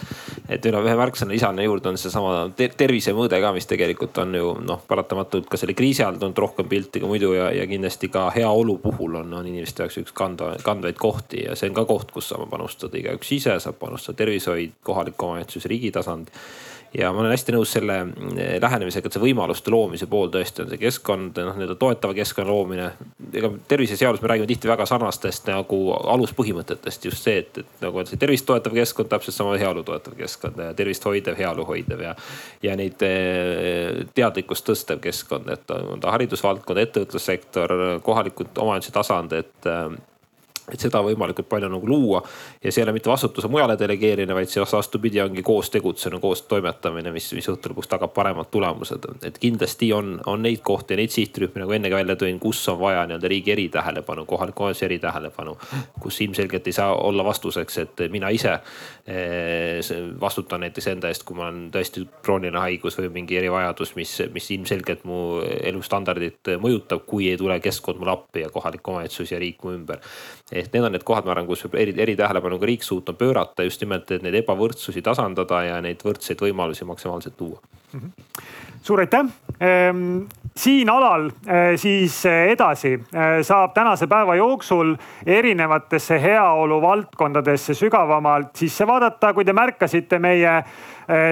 et 0.49 0.65
veel 0.65 0.79
ühe 0.81 0.95
märksõna 0.97 1.35
lisana 1.35 1.63
juurde 1.63 1.91
on 1.91 1.99
seesama 2.01 2.47
tervisemõõde 2.57 3.39
ka, 3.45 3.51
mis 3.55 3.69
tegelikult 3.69 4.17
on 4.23 4.33
ju 4.35 4.55
noh, 4.65 4.81
paratamatult 4.89 5.51
ka 5.53 5.61
selle 5.61 5.77
kriisi 5.77 6.03
ajal 6.03 6.17
tulnud 6.17 6.41
rohkem 6.41 6.67
pilti 6.71 7.03
kui 7.03 7.13
muidu 7.13 7.35
ja, 7.37 7.51
ja 7.53 7.67
kindlasti 7.69 8.09
ka 8.11 8.25
heaolu 8.35 8.79
puhul 8.83 9.21
on, 9.21 9.37
on 9.37 9.51
inimeste 9.51 9.85
jaoks 9.85 10.01
üks 10.01 10.17
kandva, 10.17 10.55
kandvaid 10.65 10.97
kohti 10.99 11.45
ja 11.45 11.59
see 11.61 11.69
on 11.69 11.77
ka 11.77 11.85
koht, 11.91 12.11
kus 12.17 12.33
saame 12.33 12.49
panustada. 12.51 12.97
Igaüks 12.99 13.35
ise, 13.37 13.59
saab 13.61 13.77
panustada 13.83 14.23
tervishoid, 14.25 14.81
kohalik 14.83 15.23
omavalitsus, 15.29 15.69
riigi 15.69 15.93
tasand 15.95 16.33
ja 16.95 17.11
ma 17.13 17.21
olen 17.21 17.33
hästi 17.33 17.53
nõus 17.55 17.73
selle 17.77 17.97
eh, 18.01 18.57
lähenemisega, 18.63 19.09
et 19.09 19.17
see 19.17 19.23
võimaluste 19.23 19.73
loomise 19.73 20.09
pool 20.11 20.31
tõesti 20.33 20.65
on 20.65 20.71
see 20.73 20.81
keskkond, 20.81 21.37
noh 21.45 21.59
nii-öelda 21.59 21.77
toetava 21.81 22.17
keskkonna 22.17 22.51
loomine. 22.51 22.89
ega 23.33 23.51
terviseseadus, 23.69 24.23
me 24.23 24.33
räägime 24.33 24.49
tihti 24.49 24.71
väga 24.71 24.87
sarnastest 24.89 25.49
nagu 25.51 25.81
aluspõhimõtetest, 26.15 27.09
just 27.11 27.25
see, 27.29 27.43
et, 27.45 27.63
et 27.63 27.85
nagu 27.85 28.05
see 28.09 28.21
tervist 28.21 28.47
toetav 28.49 28.75
keskkond, 28.75 29.11
täpselt 29.13 29.37
sama 29.37 29.57
heaolu 29.61 29.85
toetav 29.87 30.17
keskkond 30.19 30.61
ja 30.65 30.73
tervist 30.79 31.05
hoidev, 31.05 31.37
heaolu 31.39 31.67
hoidev 31.69 32.05
ja. 32.09 32.15
ja 32.65 32.77
neid 32.79 33.03
eh, 33.07 34.05
teadlikkust 34.15 34.69
tõstev 34.71 35.03
keskkond, 35.05 35.51
et 35.53 35.77
on 35.77 36.01
ta 36.01 36.15
haridusvaldkond, 36.17 36.85
ettevõtlussektor, 36.87 37.75
kohalikud 38.07 38.57
omavalitsuse 38.57 38.97
tasand, 38.97 39.37
et 39.37 39.75
et 40.73 40.81
seda 40.81 41.01
võimalikult 41.05 41.49
palju 41.49 41.71
nagu 41.73 41.89
luua 41.89 42.23
ja 42.63 42.73
see 42.73 42.83
ei 42.83 42.87
ole 42.87 42.95
mitte 42.97 43.11
vastutuse 43.11 43.49
mujale 43.49 43.77
delegeerimine, 43.81 44.35
vaid 44.37 44.51
see 44.53 44.63
vastupidi 44.65 45.21
ongi 45.23 45.43
koos 45.47 45.71
tegutsemine, 45.75 46.21
koos 46.21 46.43
toimetamine, 46.51 47.13
mis, 47.15 47.31
mis 47.37 47.49
õhtu 47.51 47.73
lõpuks 47.73 47.91
tagab 47.91 48.13
paremad 48.15 48.51
tulemused. 48.53 49.07
et 49.25 49.39
kindlasti 49.41 49.91
on, 49.93 50.19
on 50.27 50.43
neid 50.45 50.63
kohti 50.65 50.97
neid 50.99 51.13
sihtrühmi 51.15 51.63
nagu 51.63 51.75
enne 51.77 51.91
ka 51.91 52.01
välja 52.01 52.19
tõin, 52.21 52.41
kus 52.43 52.61
on 52.73 52.81
vaja 52.81 53.07
nii-öelda 53.09 53.33
riigi 53.33 53.55
eritähelepanu, 53.55 54.27
kohaliku 54.29 54.65
omavalitsuse 54.65 54.89
eritähelepanu. 54.91 55.57
kus 56.01 56.21
ilmselgelt 56.21 56.67
ei 56.67 56.77
saa 56.77 56.95
olla 56.95 57.25
vastuseks, 57.25 57.79
et 57.79 58.05
mina 58.11 58.29
ise 58.35 58.59
eh, 59.07 59.81
vastutan 60.21 60.61
näiteks 60.61 60.87
enda 60.93 61.09
eest, 61.09 61.25
kui 61.25 61.37
mul 61.37 61.49
on 61.49 61.61
tõesti 61.75 62.05
krooniline 62.23 62.61
haigus 62.61 62.99
või 62.99 63.11
mingi 63.21 63.39
erivajadus, 63.39 63.95
mis, 63.97 64.15
mis 64.33 64.51
ilmselgelt 64.57 65.05
mu 65.09 65.41
elustandardit 65.43 66.55
mõjutab, 66.61 67.05
kui 67.09 67.31
ei 67.31 67.39
tule 67.41 67.61
keskkond 67.61 68.01
mulle 68.01 68.17
appi 68.17 68.45
ja 68.45 68.53
kohalik 68.53 68.89
omavalitsus 68.89 69.33
ja 69.33 69.41
riik 69.41 69.63
mu 69.65 69.75
ümber 69.77 70.03
ehk 70.53 70.73
need 70.73 70.85
on 70.85 70.93
need 70.93 71.05
kohad, 71.05 71.27
ma 71.27 71.35
arvan, 71.35 71.47
kus 71.47 71.67
eri, 71.75 71.95
eritähelepanu 71.97 72.59
ka 72.59 72.67
riik 72.71 72.87
suutnud 72.87 73.19
pöörata 73.21 73.67
just 73.67 73.81
nimelt, 73.85 74.11
et 74.11 74.23
neid 74.23 74.39
ebavõrdsusi 74.43 75.03
tasandada 75.05 75.63
ja 75.67 75.81
neid 75.85 76.03
võrdseid 76.05 76.41
võimalusi 76.41 76.89
maksimaalselt 76.89 77.41
luua 77.41 77.61
mm. 77.93 78.01
-hmm. 78.01 78.45
suur 78.83 79.05
aitäh 79.05 79.27
ehm 79.61 80.27
siin 80.59 80.91
alal 80.91 81.29
eh, 81.47 81.77
siis 81.79 82.19
eh, 82.27 82.51
edasi 82.53 82.93
eh, 82.95 83.39
saab 83.47 83.75
tänase 83.75 84.07
päeva 84.11 84.35
jooksul 84.39 84.95
erinevatesse 85.27 86.19
heaolu 86.23 86.81
valdkondadesse 86.83 87.75
sügavamalt 87.75 88.57
sisse 88.57 88.87
vaadata. 88.87 89.33
kui 89.35 89.45
te 89.45 89.53
märkasite 89.53 90.19
meie 90.19 90.63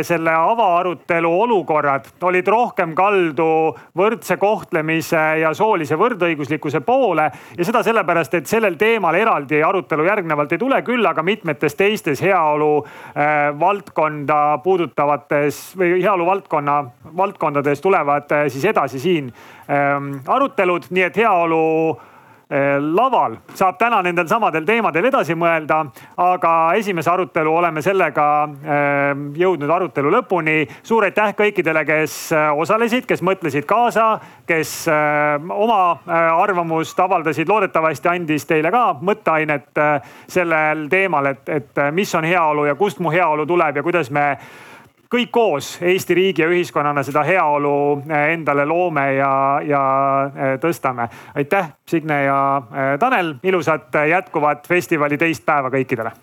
selle 0.03 0.32
avaarutelu 0.32 1.31
olukorrad 1.40 2.07
olid 2.24 2.47
rohkem 2.48 2.94
kaldu 2.97 3.74
võrdse 3.98 4.39
kohtlemise 4.40 5.20
ja 5.43 5.51
soolise 5.55 5.98
võrdõiguslikkuse 6.01 6.81
poole. 6.81 7.31
ja 7.59 7.65
seda 7.65 7.82
sellepärast, 7.85 8.35
et 8.35 8.48
sellel 8.48 8.78
teemal 8.81 9.15
eraldi 9.15 9.62
arutelu 9.62 10.09
järgnevalt 10.09 10.53
ei 10.53 10.59
tule, 10.59 10.81
küll 10.82 11.07
aga 11.07 11.23
mitmetes 11.23 11.77
teistes 11.77 12.23
heaolu 12.24 12.73
eh, 12.81 13.53
valdkonda 13.61 14.59
puudutavates 14.65 15.77
või 15.77 16.01
heaolu 16.01 16.27
valdkonna, 16.27 16.82
valdkondades 17.16 17.81
tulevad 17.81 18.32
eh, 18.32 18.48
siis 18.48 18.65
edasi 18.65 19.03
siin 19.03 19.32
arutelud, 19.66 20.85
nii 20.94 21.03
et 21.03 21.16
heaolu 21.19 21.65
Eh, 21.97 22.15
laval 22.81 23.36
saab 23.59 23.74
täna 23.78 23.98
nendel 24.06 24.28
samadel 24.31 24.62
teemadel 24.64 25.09
edasi 25.09 25.35
mõelda. 25.35 25.81
aga 26.16 26.74
esimese 26.78 27.10
arutelu 27.10 27.51
oleme 27.51 27.82
sellega 27.82 28.27
eh, 28.47 29.14
jõudnud 29.35 29.70
arutelu 29.70 30.10
lõpuni. 30.10 30.68
suur 30.82 31.05
aitäh 31.05 31.35
kõikidele, 31.35 31.85
kes 31.85 32.32
eh, 32.32 32.51
osalesid, 32.55 33.06
kes 33.06 33.23
mõtlesid 33.23 33.66
kaasa, 33.66 34.20
kes 34.47 34.86
oma 35.51 35.98
arvamust 36.06 37.01
avaldasid. 37.01 37.48
loodetavasti 37.48 38.09
andis 38.09 38.47
teile 38.47 38.70
ka 38.70 38.94
mõtteainet 39.01 39.82
sellel 40.28 40.89
teemal, 40.89 41.27
et, 41.27 41.48
et 41.48 41.82
mis 41.90 42.14
on 42.14 42.24
heaolu 42.24 42.66
ja 42.66 42.74
kust 42.74 43.01
mu 43.01 43.10
heaolu 43.10 43.47
tuleb 43.47 43.77
ja 43.77 43.82
kuidas 43.82 44.10
me 44.10 44.36
kõik 45.12 45.30
koos 45.30 45.70
Eesti 45.82 46.14
riigi 46.14 46.42
ja 46.42 46.48
ühiskonnana 46.50 47.02
seda 47.06 47.22
heaolu 47.26 48.02
eh, 48.10 48.32
endale 48.34 48.66
loome 48.66 49.06
ja, 49.16 49.32
ja 49.66 49.82
eh, 50.26 50.54
tõstame. 50.62 51.08
aitäh, 51.34 51.72
Signe 51.88 52.22
ja 52.24 52.38
eh, 52.62 52.94
Tanel, 52.98 53.34
ilusat 53.42 53.94
jätkuvat 54.08 54.68
festivali 54.68 55.18
teist 55.18 55.46
päeva 55.46 55.70
kõikidele 55.70 56.14